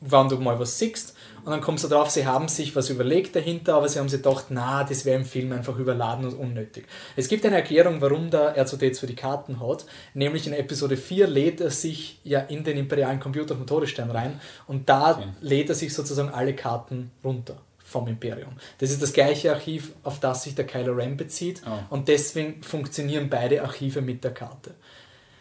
wenn 0.01 0.29
du 0.31 0.37
mal 0.39 0.59
was 0.59 0.79
siehst, 0.79 1.15
und 1.45 1.51
dann 1.51 1.61
kommst 1.61 1.85
du 1.85 1.89
drauf, 1.89 2.11
sie 2.11 2.27
haben 2.27 2.49
sich 2.49 2.75
was 2.77 2.89
überlegt 2.91 3.35
dahinter, 3.35 3.75
aber 3.75 3.89
sie 3.89 3.99
haben 3.99 4.09
sich 4.09 4.23
gedacht, 4.23 4.47
na, 4.51 4.85
das 4.85 5.05
wäre 5.05 5.19
im 5.19 5.25
Film 5.25 5.53
einfach 5.53 5.77
überladen 5.79 6.25
und 6.25 6.35
unnötig. 6.35 6.87
Es 7.17 7.29
gibt 7.29 7.45
eine 7.45 7.57
Erklärung, 7.57 8.01
warum 8.01 8.31
der 8.31 8.57
R2D2 8.57 9.07
die 9.07 9.15
Karten 9.17 9.61
hat, 9.61 9.87
nämlich 10.15 10.47
in 10.47 10.53
Episode 10.53 10.97
4 10.97 11.27
lädt 11.27 11.61
er 11.61 11.71
sich 11.71 12.19
ja 12.25 12.41
in 12.41 12.63
den 12.65 12.79
imperialen 12.79 13.21
Computer 13.21 13.57
vom 13.57 13.67
Todesstern 13.67 14.11
rein 14.11 14.41
und 14.67 14.89
da 14.89 15.13
Okay. 15.13 15.25
lädt 15.41 15.69
er 15.69 15.75
sich 15.75 15.93
sozusagen 15.93 16.29
alle 16.31 16.55
Karten 16.55 17.11
runter 17.25 17.57
vom 17.85 18.07
Imperium. 18.09 18.53
Das 18.79 18.91
ist 18.91 19.03
das 19.03 19.13
gleiche 19.13 19.53
Archiv, 19.53 19.93
auf 20.05 20.19
das 20.21 20.45
sich 20.45 20.55
der 20.55 20.67
Kylo 20.67 20.93
Ren 20.95 21.17
bezieht 21.17 21.61
Oh. 21.67 21.71
und 21.95 22.09
deswegen 22.09 22.63
funktionieren 22.63 23.29
beide 23.29 23.63
Archive 23.63 24.01
mit 24.01 24.25
der 24.25 24.33
Karte. 24.33 24.71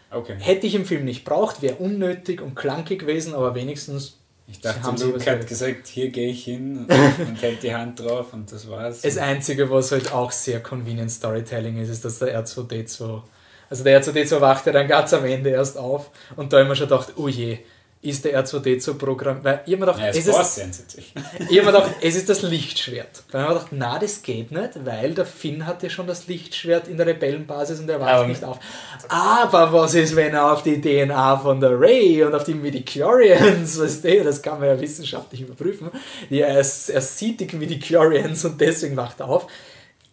Okay. 0.09 0.35
Hätte 0.39 0.67
ich 0.67 0.75
im 0.75 0.85
Film 0.85 1.05
nicht 1.05 1.23
braucht, 1.23 1.61
wäre 1.61 1.75
unnötig 1.75 2.41
und 2.41 2.55
klankig 2.55 2.99
gewesen, 2.99 3.33
aber 3.33 3.55
wenigstens 3.55 4.17
Ich 4.51 4.59
dachte, 4.59 4.97
sie 4.97 5.05
Luke 5.05 5.31
hat 5.31 5.47
gesagt. 5.47 5.87
hier 5.87 6.09
gehe 6.09 6.29
ich 6.29 6.43
hin 6.43 6.79
und, 6.79 6.89
und 7.27 7.41
hält 7.41 7.63
die 7.63 7.73
Hand 7.73 7.99
drauf 8.01 8.33
und 8.33 8.51
das 8.51 8.69
war's. 8.69 9.01
das 9.01 9.17
Einzige, 9.17 9.69
was 9.69 9.91
halt 9.91 10.11
auch 10.11 10.31
sehr 10.31 10.59
convenient 10.59 11.09
Storytelling 11.09 11.77
ist, 11.81 11.89
ist, 11.89 12.03
dass 12.03 12.19
der 12.19 12.43
R2D2, 12.43 13.21
also 13.69 13.83
der 13.83 14.03
R2D2 14.03 14.41
wacht 14.41 14.65
ja 14.65 14.73
dann 14.73 14.87
ganz 14.87 15.13
am 15.13 15.25
Ende 15.25 15.51
erst 15.51 15.77
auf 15.77 16.11
und 16.35 16.51
da 16.51 16.63
mir 16.63 16.75
schon 16.75 16.89
gedacht, 16.89 17.13
oh 17.15 17.29
je, 17.29 17.59
ist 18.03 18.25
der 18.25 18.43
R2D2-Programm, 18.43 19.43
weil 19.43 19.61
ich 19.65 19.73
mir 19.73 19.81
gedacht, 19.81 19.99
ja, 19.99 20.07
es 20.07 20.25
ist 20.25 20.57
ich 20.97 21.49
mir 21.49 21.65
gedacht, 21.65 21.91
es 22.01 22.15
ist 22.15 22.29
das 22.29 22.41
Lichtschwert. 22.41 23.23
Dann 23.31 23.43
habe 23.43 23.53
ich 23.53 23.59
mir 23.59 23.59
gedacht, 23.59 23.93
na, 23.93 23.99
das 23.99 24.23
geht 24.23 24.51
nicht, 24.51 24.85
weil 24.85 25.13
der 25.13 25.25
Finn 25.25 25.67
hat 25.67 25.83
ja 25.83 25.89
schon 25.89 26.07
das 26.07 26.25
Lichtschwert 26.25 26.87
in 26.87 26.97
der 26.97 27.05
Rebellenbasis 27.05 27.79
und 27.79 27.89
er 27.89 27.99
wacht 27.99 28.27
nicht 28.27 28.43
auf. 28.43 28.59
Aber 29.07 29.71
was 29.71 29.93
ist, 29.93 30.15
wenn 30.15 30.33
er 30.33 30.51
auf 30.51 30.63
die 30.63 30.81
DNA 30.81 31.37
von 31.37 31.59
der 31.59 31.79
Ray 31.79 32.23
und 32.23 32.33
auf 32.33 32.43
die 32.43 32.55
Midichlorians, 32.55 33.79
weißt 33.79 34.03
du, 34.03 34.23
das 34.23 34.41
kann 34.41 34.59
man 34.59 34.69
ja 34.69 34.81
wissenschaftlich 34.81 35.41
überprüfen. 35.41 35.91
Ja, 36.31 36.47
er, 36.47 36.57
er 36.57 36.63
sieht 36.63 37.39
die 37.39 37.55
Midichlorians 37.55 38.43
und 38.45 38.59
deswegen 38.59 38.97
wacht 38.97 39.19
er 39.19 39.29
auf. 39.29 39.45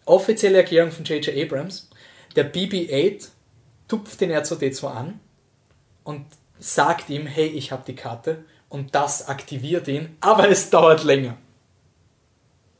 Offizielle 0.05 0.59
Erklärung 0.59 0.91
von 0.91 1.05
J.J. 1.05 1.35
Abrams, 1.43 1.89
der 2.35 2.53
BB-8 2.53 3.29
tupft 3.87 4.21
den 4.21 4.31
R2D2 4.31 4.85
an 4.85 5.19
und 6.03 6.25
sagt 6.59 7.09
ihm, 7.09 7.25
hey, 7.25 7.47
ich 7.47 7.71
habe 7.71 7.83
die 7.87 7.95
Karte 7.95 8.43
und 8.69 8.93
das 8.93 9.27
aktiviert 9.27 9.87
ihn, 9.87 10.17
aber 10.21 10.49
es 10.49 10.69
dauert 10.69 11.03
länger. 11.03 11.37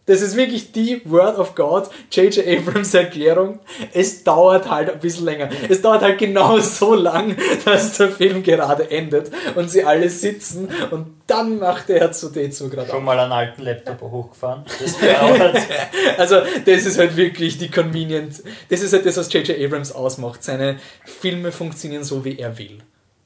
Das 0.09 0.21
ist 0.21 0.35
wirklich 0.35 0.71
die 0.71 1.03
Word 1.05 1.37
of 1.37 1.53
God, 1.53 1.87
J.J. 2.11 2.43
Abrams 2.47 2.95
Erklärung. 2.95 3.59
Es 3.93 4.23
dauert 4.23 4.67
halt 4.67 4.89
ein 4.89 4.99
bisschen 4.99 5.25
länger. 5.25 5.49
Es 5.69 5.83
dauert 5.83 6.01
halt 6.01 6.17
genau 6.17 6.57
so 6.57 6.95
lang, 6.95 7.35
dass 7.63 7.95
der 7.95 8.09
Film 8.09 8.41
gerade 8.41 8.89
endet 8.89 9.29
und 9.53 9.69
sie 9.69 9.83
alle 9.83 10.09
sitzen 10.09 10.67
und 10.89 11.21
dann 11.27 11.59
macht 11.59 11.89
der 11.89 12.11
R2D2 12.11 12.69
gerade 12.69 12.89
Schon 12.89 13.03
mal 13.03 13.19
einen 13.19 13.31
alten 13.31 13.61
Laptop 13.61 14.01
hochgefahren. 14.01 14.63
Das. 14.79 14.97
Also, 16.17 16.37
das 16.65 16.85
ist 16.87 16.97
halt 16.97 17.15
wirklich 17.15 17.59
die 17.59 17.69
convenient. 17.69 18.41
Das 18.69 18.81
ist 18.81 18.93
halt 18.93 19.05
das, 19.05 19.15
was 19.15 19.31
J.J. 19.31 19.63
Abrams 19.63 19.91
ausmacht. 19.91 20.43
Seine 20.43 20.79
Filme 21.05 21.51
funktionieren 21.51 22.03
so, 22.03 22.25
wie 22.25 22.39
er 22.39 22.57
will. 22.57 22.79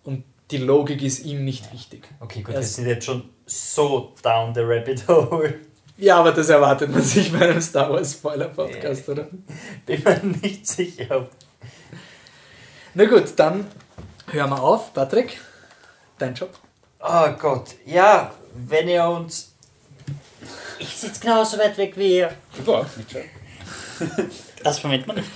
Und 0.04 0.26
die 0.52 0.58
Logik 0.58 1.02
ist 1.02 1.26
ihm 1.26 1.46
nicht 1.46 1.72
wichtig. 1.74 2.08
Okay, 2.20 2.42
gut, 2.42 2.50
Er 2.54 2.60
wir 2.60 2.66
ist- 2.66 2.76
sind 2.76 2.88
jetzt 2.88 3.06
schon 3.06 3.30
so 3.46 4.14
down 4.22 4.54
the 4.54 4.62
rabbit 4.62 5.08
hole. 5.08 5.56
Ja, 5.98 6.18
aber 6.18 6.32
das 6.32 6.50
erwartet 6.50 6.92
man 6.92 7.04
sich 7.04 7.32
bei 7.32 7.42
einem 7.50 7.62
Star 7.62 7.92
Wars 7.92 8.14
Spoiler 8.14 8.48
Podcast, 8.50 9.08
oder? 9.10 9.28
Bin 9.86 10.04
mir 10.04 10.22
nicht 10.42 10.66
sicher. 10.68 11.28
Na 12.96 13.06
gut, 13.06 13.26
dann 13.36 13.68
hören 14.32 14.50
wir 14.50 14.62
auf. 14.62 14.94
Patrick, 14.94 15.40
dein 16.18 16.34
Job. 16.34 16.50
Oh 17.00 17.30
Gott, 17.40 17.76
ja, 17.86 18.34
wenn 18.56 18.88
ihr 18.88 19.04
uns. 19.06 19.52
Ich 20.80 20.90
sitze 20.90 21.22
genauso 21.22 21.58
weit 21.58 21.78
weg 21.78 21.94
wie 21.96 22.18
ihr. 22.18 22.34
Überhaupt 22.58 22.98
nicht 22.98 23.12
schon. 23.12 23.22
Das 24.64 24.80
verwendet 24.80 25.08
man 25.08 25.18
nicht. 25.18 25.30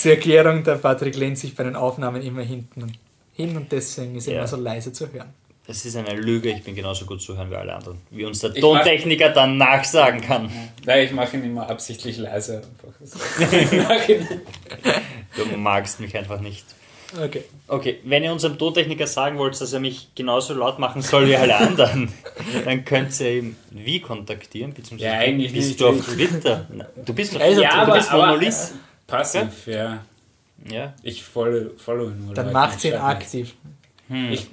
Zur 0.00 0.12
Erklärung, 0.12 0.64
der 0.64 0.76
Patrick 0.76 1.16
lehnt 1.16 1.38
sich 1.38 1.54
bei 1.54 1.62
den 1.64 1.76
Aufnahmen 1.76 2.22
immer 2.22 2.42
hinten 2.42 2.96
hin 3.34 3.56
und 3.56 3.70
deswegen 3.72 4.16
ist 4.16 4.26
er 4.28 4.34
Ja. 4.34 4.38
immer 4.40 4.48
so 4.48 4.56
leise 4.56 4.92
zu 4.92 5.12
hören. 5.12 5.32
Das 5.66 5.84
ist 5.84 5.94
eine 5.96 6.14
Lüge, 6.14 6.50
ich 6.50 6.64
bin 6.64 6.74
genauso 6.74 7.06
gut 7.06 7.22
zuhören 7.22 7.48
wie 7.50 7.54
alle 7.54 7.72
anderen. 7.74 7.98
Wie 8.10 8.24
uns 8.24 8.40
der 8.40 8.50
Ich 8.54 8.60
Tontechniker 8.60 9.28
dann 9.30 9.58
nachsagen 9.58 10.20
kann. 10.20 10.50
Nein, 10.84 11.04
ich 11.06 11.12
mache 11.12 11.36
ihn 11.36 11.44
immer 11.44 11.70
absichtlich 11.70 12.18
nicht. 12.18 12.28
Du 15.36 15.56
magst 15.56 16.00
mich 16.00 16.16
einfach 16.16 16.40
nicht. 16.40 16.64
Okay. 17.22 17.44
Okay, 17.68 17.98
wenn 18.04 18.24
ihr 18.24 18.32
unserem 18.32 18.56
Tontechniker 18.58 19.06
sagen 19.06 19.36
wollt, 19.38 19.58
dass 19.60 19.72
er 19.72 19.80
mich 19.80 20.08
genauso 20.14 20.54
laut 20.54 20.78
machen 20.78 21.02
soll 21.02 21.28
wie 21.28 21.36
alle 21.36 21.56
anderen, 21.56 22.10
dann 22.64 22.84
könnt 22.86 23.18
ihr 23.20 23.32
ihn 23.38 23.56
wie 23.70 24.00
kontaktieren, 24.00 24.72
beziehungsweise 24.72 25.12
Ja, 25.12 25.18
eigentlich 25.20 25.52
bist 25.52 25.68
nicht. 25.68 25.80
du 25.80 25.88
auf 25.88 26.04
Twitter. 26.06 26.66
Du 27.04 27.12
bist 27.12 27.36
auf 27.36 27.42
Also, 27.42 27.60
Twitter, 27.60 27.70
ja, 27.74 27.84
du 27.84 27.90
aber- 27.92 27.98
bist 27.98 28.12
Monolith. 28.12 28.72
Passiv, 29.06 29.66
ja. 29.66 29.74
Ja. 29.74 30.04
Ich 31.02 31.24
follow, 31.24 31.70
follow 31.76 32.08
ihn 32.08 32.26
nur. 32.26 32.34
Dann 32.34 32.52
macht 32.52 32.84
ihn 32.84 32.94
aktiv. 32.94 33.54
nicht. 34.08 34.50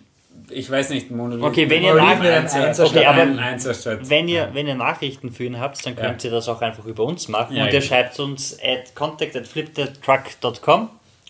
Ich, 0.49 0.57
ich 0.57 0.71
weiß 0.71 0.89
nicht, 0.91 1.11
Monolith. 1.11 1.43
Okay, 1.43 1.69
wenn 1.69 1.83
ihr 1.83 1.93
Monolith 1.93 2.09
nach- 2.15 2.19
mit 2.23 2.27
einem 2.31 2.43
Einser- 2.45 2.67
Einser 2.67 2.85
Okay, 2.87 3.05
aber 3.05 3.21
ein 3.21 3.39
Einser 3.39 3.73
statt. 3.73 3.99
Wenn 4.03 4.27
ihr, 4.27 4.49
wenn 4.53 4.67
ihr 4.67 4.75
Nachrichten 4.75 5.31
für 5.31 5.43
ihn 5.45 5.59
habt, 5.59 5.85
dann 5.85 5.95
Ja. 5.95 6.01
könnt 6.01 6.23
ihr 6.23 6.31
das 6.31 6.47
auch 6.49 6.61
einfach 6.61 6.85
über 6.85 7.03
uns 7.03 7.27
machen. 7.27 7.55
Ja, 7.55 7.63
und 7.63 7.67
ihr 7.73 7.79
genau. 7.79 7.85
schreibt 7.85 8.19
uns 8.19 8.57
at 8.63 8.95
contact 8.95 9.35
at 9.35 9.45
flipthetruck.com 9.47 10.89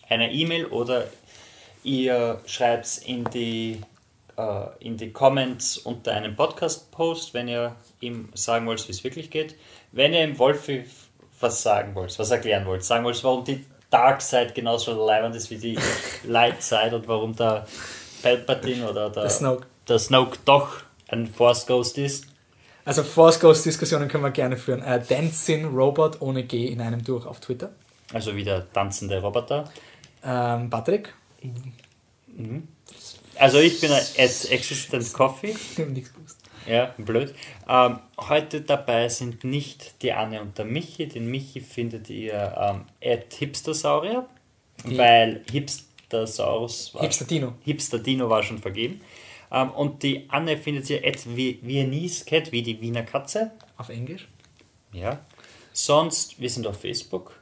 eine 0.10 0.32
E-Mail 0.32 0.66
oder 0.68 1.06
ihr 1.84 2.40
schreibt 2.46 2.86
es 2.86 2.98
in 3.00 3.24
die, 3.26 3.82
äh, 4.38 4.66
in 4.80 4.98
die 4.98 5.12
Comments 5.12 5.78
unter 5.80 6.14
einem 6.14 6.36
Podcast-Post, 6.36 7.34
wenn 7.34 7.48
ihr 7.48 7.76
ihm 8.02 8.30
sagen 8.34 8.66
wollt, 8.68 8.86
wie 8.88 8.92
es 8.92 9.04
wirklich 9.04 9.30
geht. 9.30 9.56
Wenn 9.92 10.14
ihr 10.14 10.24
im 10.24 10.38
Wolfi 10.40 10.84
was 11.40 11.62
sagen 11.64 11.96
wollt, 11.96 12.18
was 12.20 12.32
erklären 12.32 12.66
wollt, 12.66 12.84
sagen 12.84 13.04
wollt, 13.06 13.22
warum 13.24 13.44
die 13.44 13.66
Dark 13.90 14.22
Side 14.22 14.52
genauso 14.54 15.06
leibend 15.06 15.36
ist 15.36 15.50
wie 15.50 15.58
die 15.58 15.78
Light 16.24 16.62
Side 16.62 16.96
und 16.96 17.08
warum 17.08 17.36
der 17.36 17.66
Palpatine 18.22 18.90
oder 18.90 19.10
der, 19.10 19.24
Der 19.24 19.30
Snoke. 19.32 19.66
der 19.88 20.00
Snoke 20.00 20.38
doch 20.46 20.78
ein 21.08 21.28
Force 21.28 21.66
Ghost 21.66 21.98
ist, 21.98 22.26
Also 22.86 23.04
Force 23.04 23.40
Ghost 23.40 23.66
Diskussionen 23.66 24.08
können 24.08 24.24
wir 24.24 24.32
gerne 24.32 24.58
führen. 24.58 24.82
Äh, 24.84 25.02
Dancing 25.08 25.66
Robot 25.76 26.22
ohne 26.22 26.44
G 26.44 26.68
in 26.68 26.82
einem 26.82 27.04
durch 27.04 27.26
auf 27.26 27.40
Twitter. 27.40 27.72
Also 28.14 28.36
wie 28.36 28.44
der 28.44 28.72
tanzende 28.74 29.20
Roboter. 29.22 29.72
Ähm, 30.24 30.70
Patrick. 30.70 31.14
Also 33.38 33.60
ich 33.60 33.80
bin 33.80 33.92
at 33.92 34.10
Existent 34.50 35.14
Coffee. 35.14 35.56
Nichts 35.88 36.14
gewusst. 36.14 36.39
Ja, 36.68 36.94
blöd. 36.98 37.34
Ähm, 37.68 38.00
heute 38.20 38.62
dabei 38.62 39.10
sind 39.10 39.44
nicht 39.44 40.02
die 40.02 40.12
Anne 40.14 40.42
und 40.42 40.58
der 40.58 40.66
Michi. 40.66 41.08
Den 41.08 41.30
Michi 41.32 41.62
findet 41.62 42.10
ihr 42.10 42.34
ähm, 42.58 42.86
at 43.04 43.34
Hipstersaurier, 43.34 44.28
Die- 44.86 44.98
weil 44.98 45.44
Hipstersaurus 45.52 46.94
war, 46.94 47.02
Hipster 47.02 47.26
Dino. 47.26 47.54
Hipster 47.64 48.00
Dino 48.00 48.30
war 48.30 48.44
schon 48.44 48.58
vergeben. 48.60 49.02
Ähm, 49.52 49.72
und 49.72 50.04
die 50.04 50.26
Anne 50.30 50.58
findet 50.58 50.90
ihr 50.90 50.98
at 51.06 51.18
Vi- 51.26 51.60
Viennese 51.62 52.26
Cat, 52.26 52.52
wie 52.52 52.62
die 52.62 52.80
Wiener 52.82 53.04
Katze. 53.04 53.52
Auf 53.78 53.90
Englisch. 53.90 54.28
Ja. 54.92 55.20
Sonst, 55.74 56.40
wir 56.40 56.50
sind 56.50 56.68
auf 56.68 56.80
Facebook. 56.82 57.36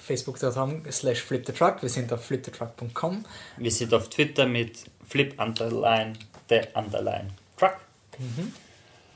Facebook.com 0.00 0.82
slash 0.90 1.20
flipthetruck. 1.22 1.82
Wir 1.82 1.88
sind 1.88 2.12
auf 2.12 2.24
flipthetruck.com. 2.24 3.24
Wir 3.56 3.70
sind 3.70 3.92
auf 3.94 4.08
Twitter 4.08 4.46
mit 4.46 4.84
Flip 5.08 5.34
Underline 5.40 6.12
the 6.48 6.60
Underline 6.74 7.28
Truck. 7.56 7.76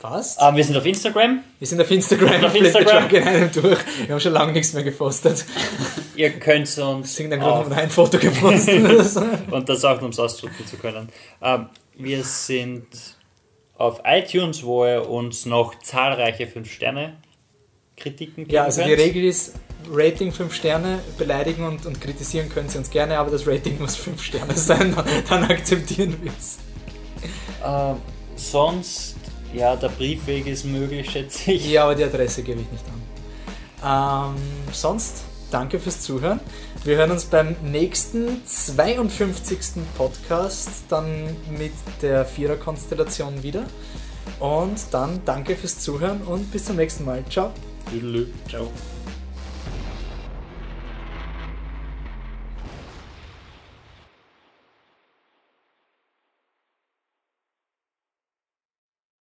Passt. 0.00 0.38
Ähm, 0.40 0.56
wir 0.56 0.64
sind 0.64 0.76
auf 0.78 0.86
Instagram. 0.86 1.44
Wir 1.58 1.68
sind 1.68 1.80
auf 1.80 1.90
Instagram. 1.90 2.44
Auf 2.44 2.52
Flip 2.52 2.72
the 2.72 2.78
Instagram. 2.78 3.10
In 3.10 3.22
einem 3.22 3.52
durch. 3.52 3.78
Wir 4.06 4.14
haben 4.14 4.20
schon 4.20 4.32
lange 4.32 4.52
nichts 4.52 4.72
mehr 4.72 4.82
gepostet. 4.82 5.44
Ihr 6.16 6.30
könnt 6.30 6.78
uns 6.78 7.16
gerade 7.16 7.44
auf, 7.44 7.68
noch 7.68 7.76
ein 7.76 7.90
Foto 7.90 8.18
gepostet. 8.18 9.22
und 9.50 9.68
das 9.68 9.84
auch 9.84 10.00
um 10.00 10.08
es 10.08 10.18
ausdrücken 10.18 10.66
zu 10.66 10.78
können. 10.78 11.10
Ähm, 11.42 11.66
wir 11.98 12.24
sind 12.24 12.86
auf 13.76 14.00
iTunes, 14.04 14.62
wo 14.62 14.86
ihr 14.86 15.08
uns 15.08 15.44
noch 15.44 15.78
zahlreiche 15.80 16.44
5-Sterne-Kritiken 16.44 18.44
geben 18.44 18.54
Ja, 18.54 18.64
also 18.64 18.82
die 18.82 18.88
könnt. 18.88 19.02
Regel 19.02 19.24
ist 19.24 19.54
Rating 19.90 20.32
5 20.32 20.54
Sterne, 20.54 21.00
beleidigen 21.18 21.64
und, 21.64 21.84
und 21.84 22.00
kritisieren 22.00 22.48
können 22.48 22.70
Sie 22.70 22.78
uns 22.78 22.90
gerne, 22.90 23.18
aber 23.18 23.30
das 23.30 23.46
Rating 23.46 23.78
muss 23.78 23.96
5 23.96 24.22
Sterne 24.22 24.56
sein, 24.56 24.96
dann 25.28 25.44
akzeptieren 25.44 26.16
wir 26.22 26.32
es. 26.38 26.58
Ähm, 27.64 27.96
sonst, 28.40 29.16
ja, 29.54 29.76
der 29.76 29.88
Briefweg 29.88 30.46
ist 30.46 30.64
möglich, 30.64 31.10
schätze 31.10 31.52
ich. 31.52 31.70
Ja, 31.70 31.84
aber 31.84 31.94
die 31.94 32.04
Adresse 32.04 32.42
gebe 32.42 32.60
ich 32.60 32.70
nicht 32.70 32.84
an. 33.82 34.34
Ähm, 34.34 34.42
sonst, 34.72 35.22
danke 35.50 35.78
fürs 35.78 36.00
Zuhören. 36.00 36.40
Wir 36.84 36.96
hören 36.96 37.10
uns 37.10 37.24
beim 37.24 37.56
nächsten 37.62 38.44
52. 38.46 39.82
Podcast 39.96 40.70
dann 40.88 41.36
mit 41.58 41.72
der 42.02 42.24
Vierer-Konstellation 42.24 43.42
wieder. 43.42 43.64
Und 44.38 44.78
dann 44.92 45.20
danke 45.24 45.56
fürs 45.56 45.78
Zuhören 45.78 46.22
und 46.22 46.50
bis 46.50 46.64
zum 46.64 46.76
nächsten 46.76 47.04
Mal. 47.04 47.24
Ciao. 47.28 47.50
Tüdelü. 47.90 48.28
Ciao. 48.48 48.68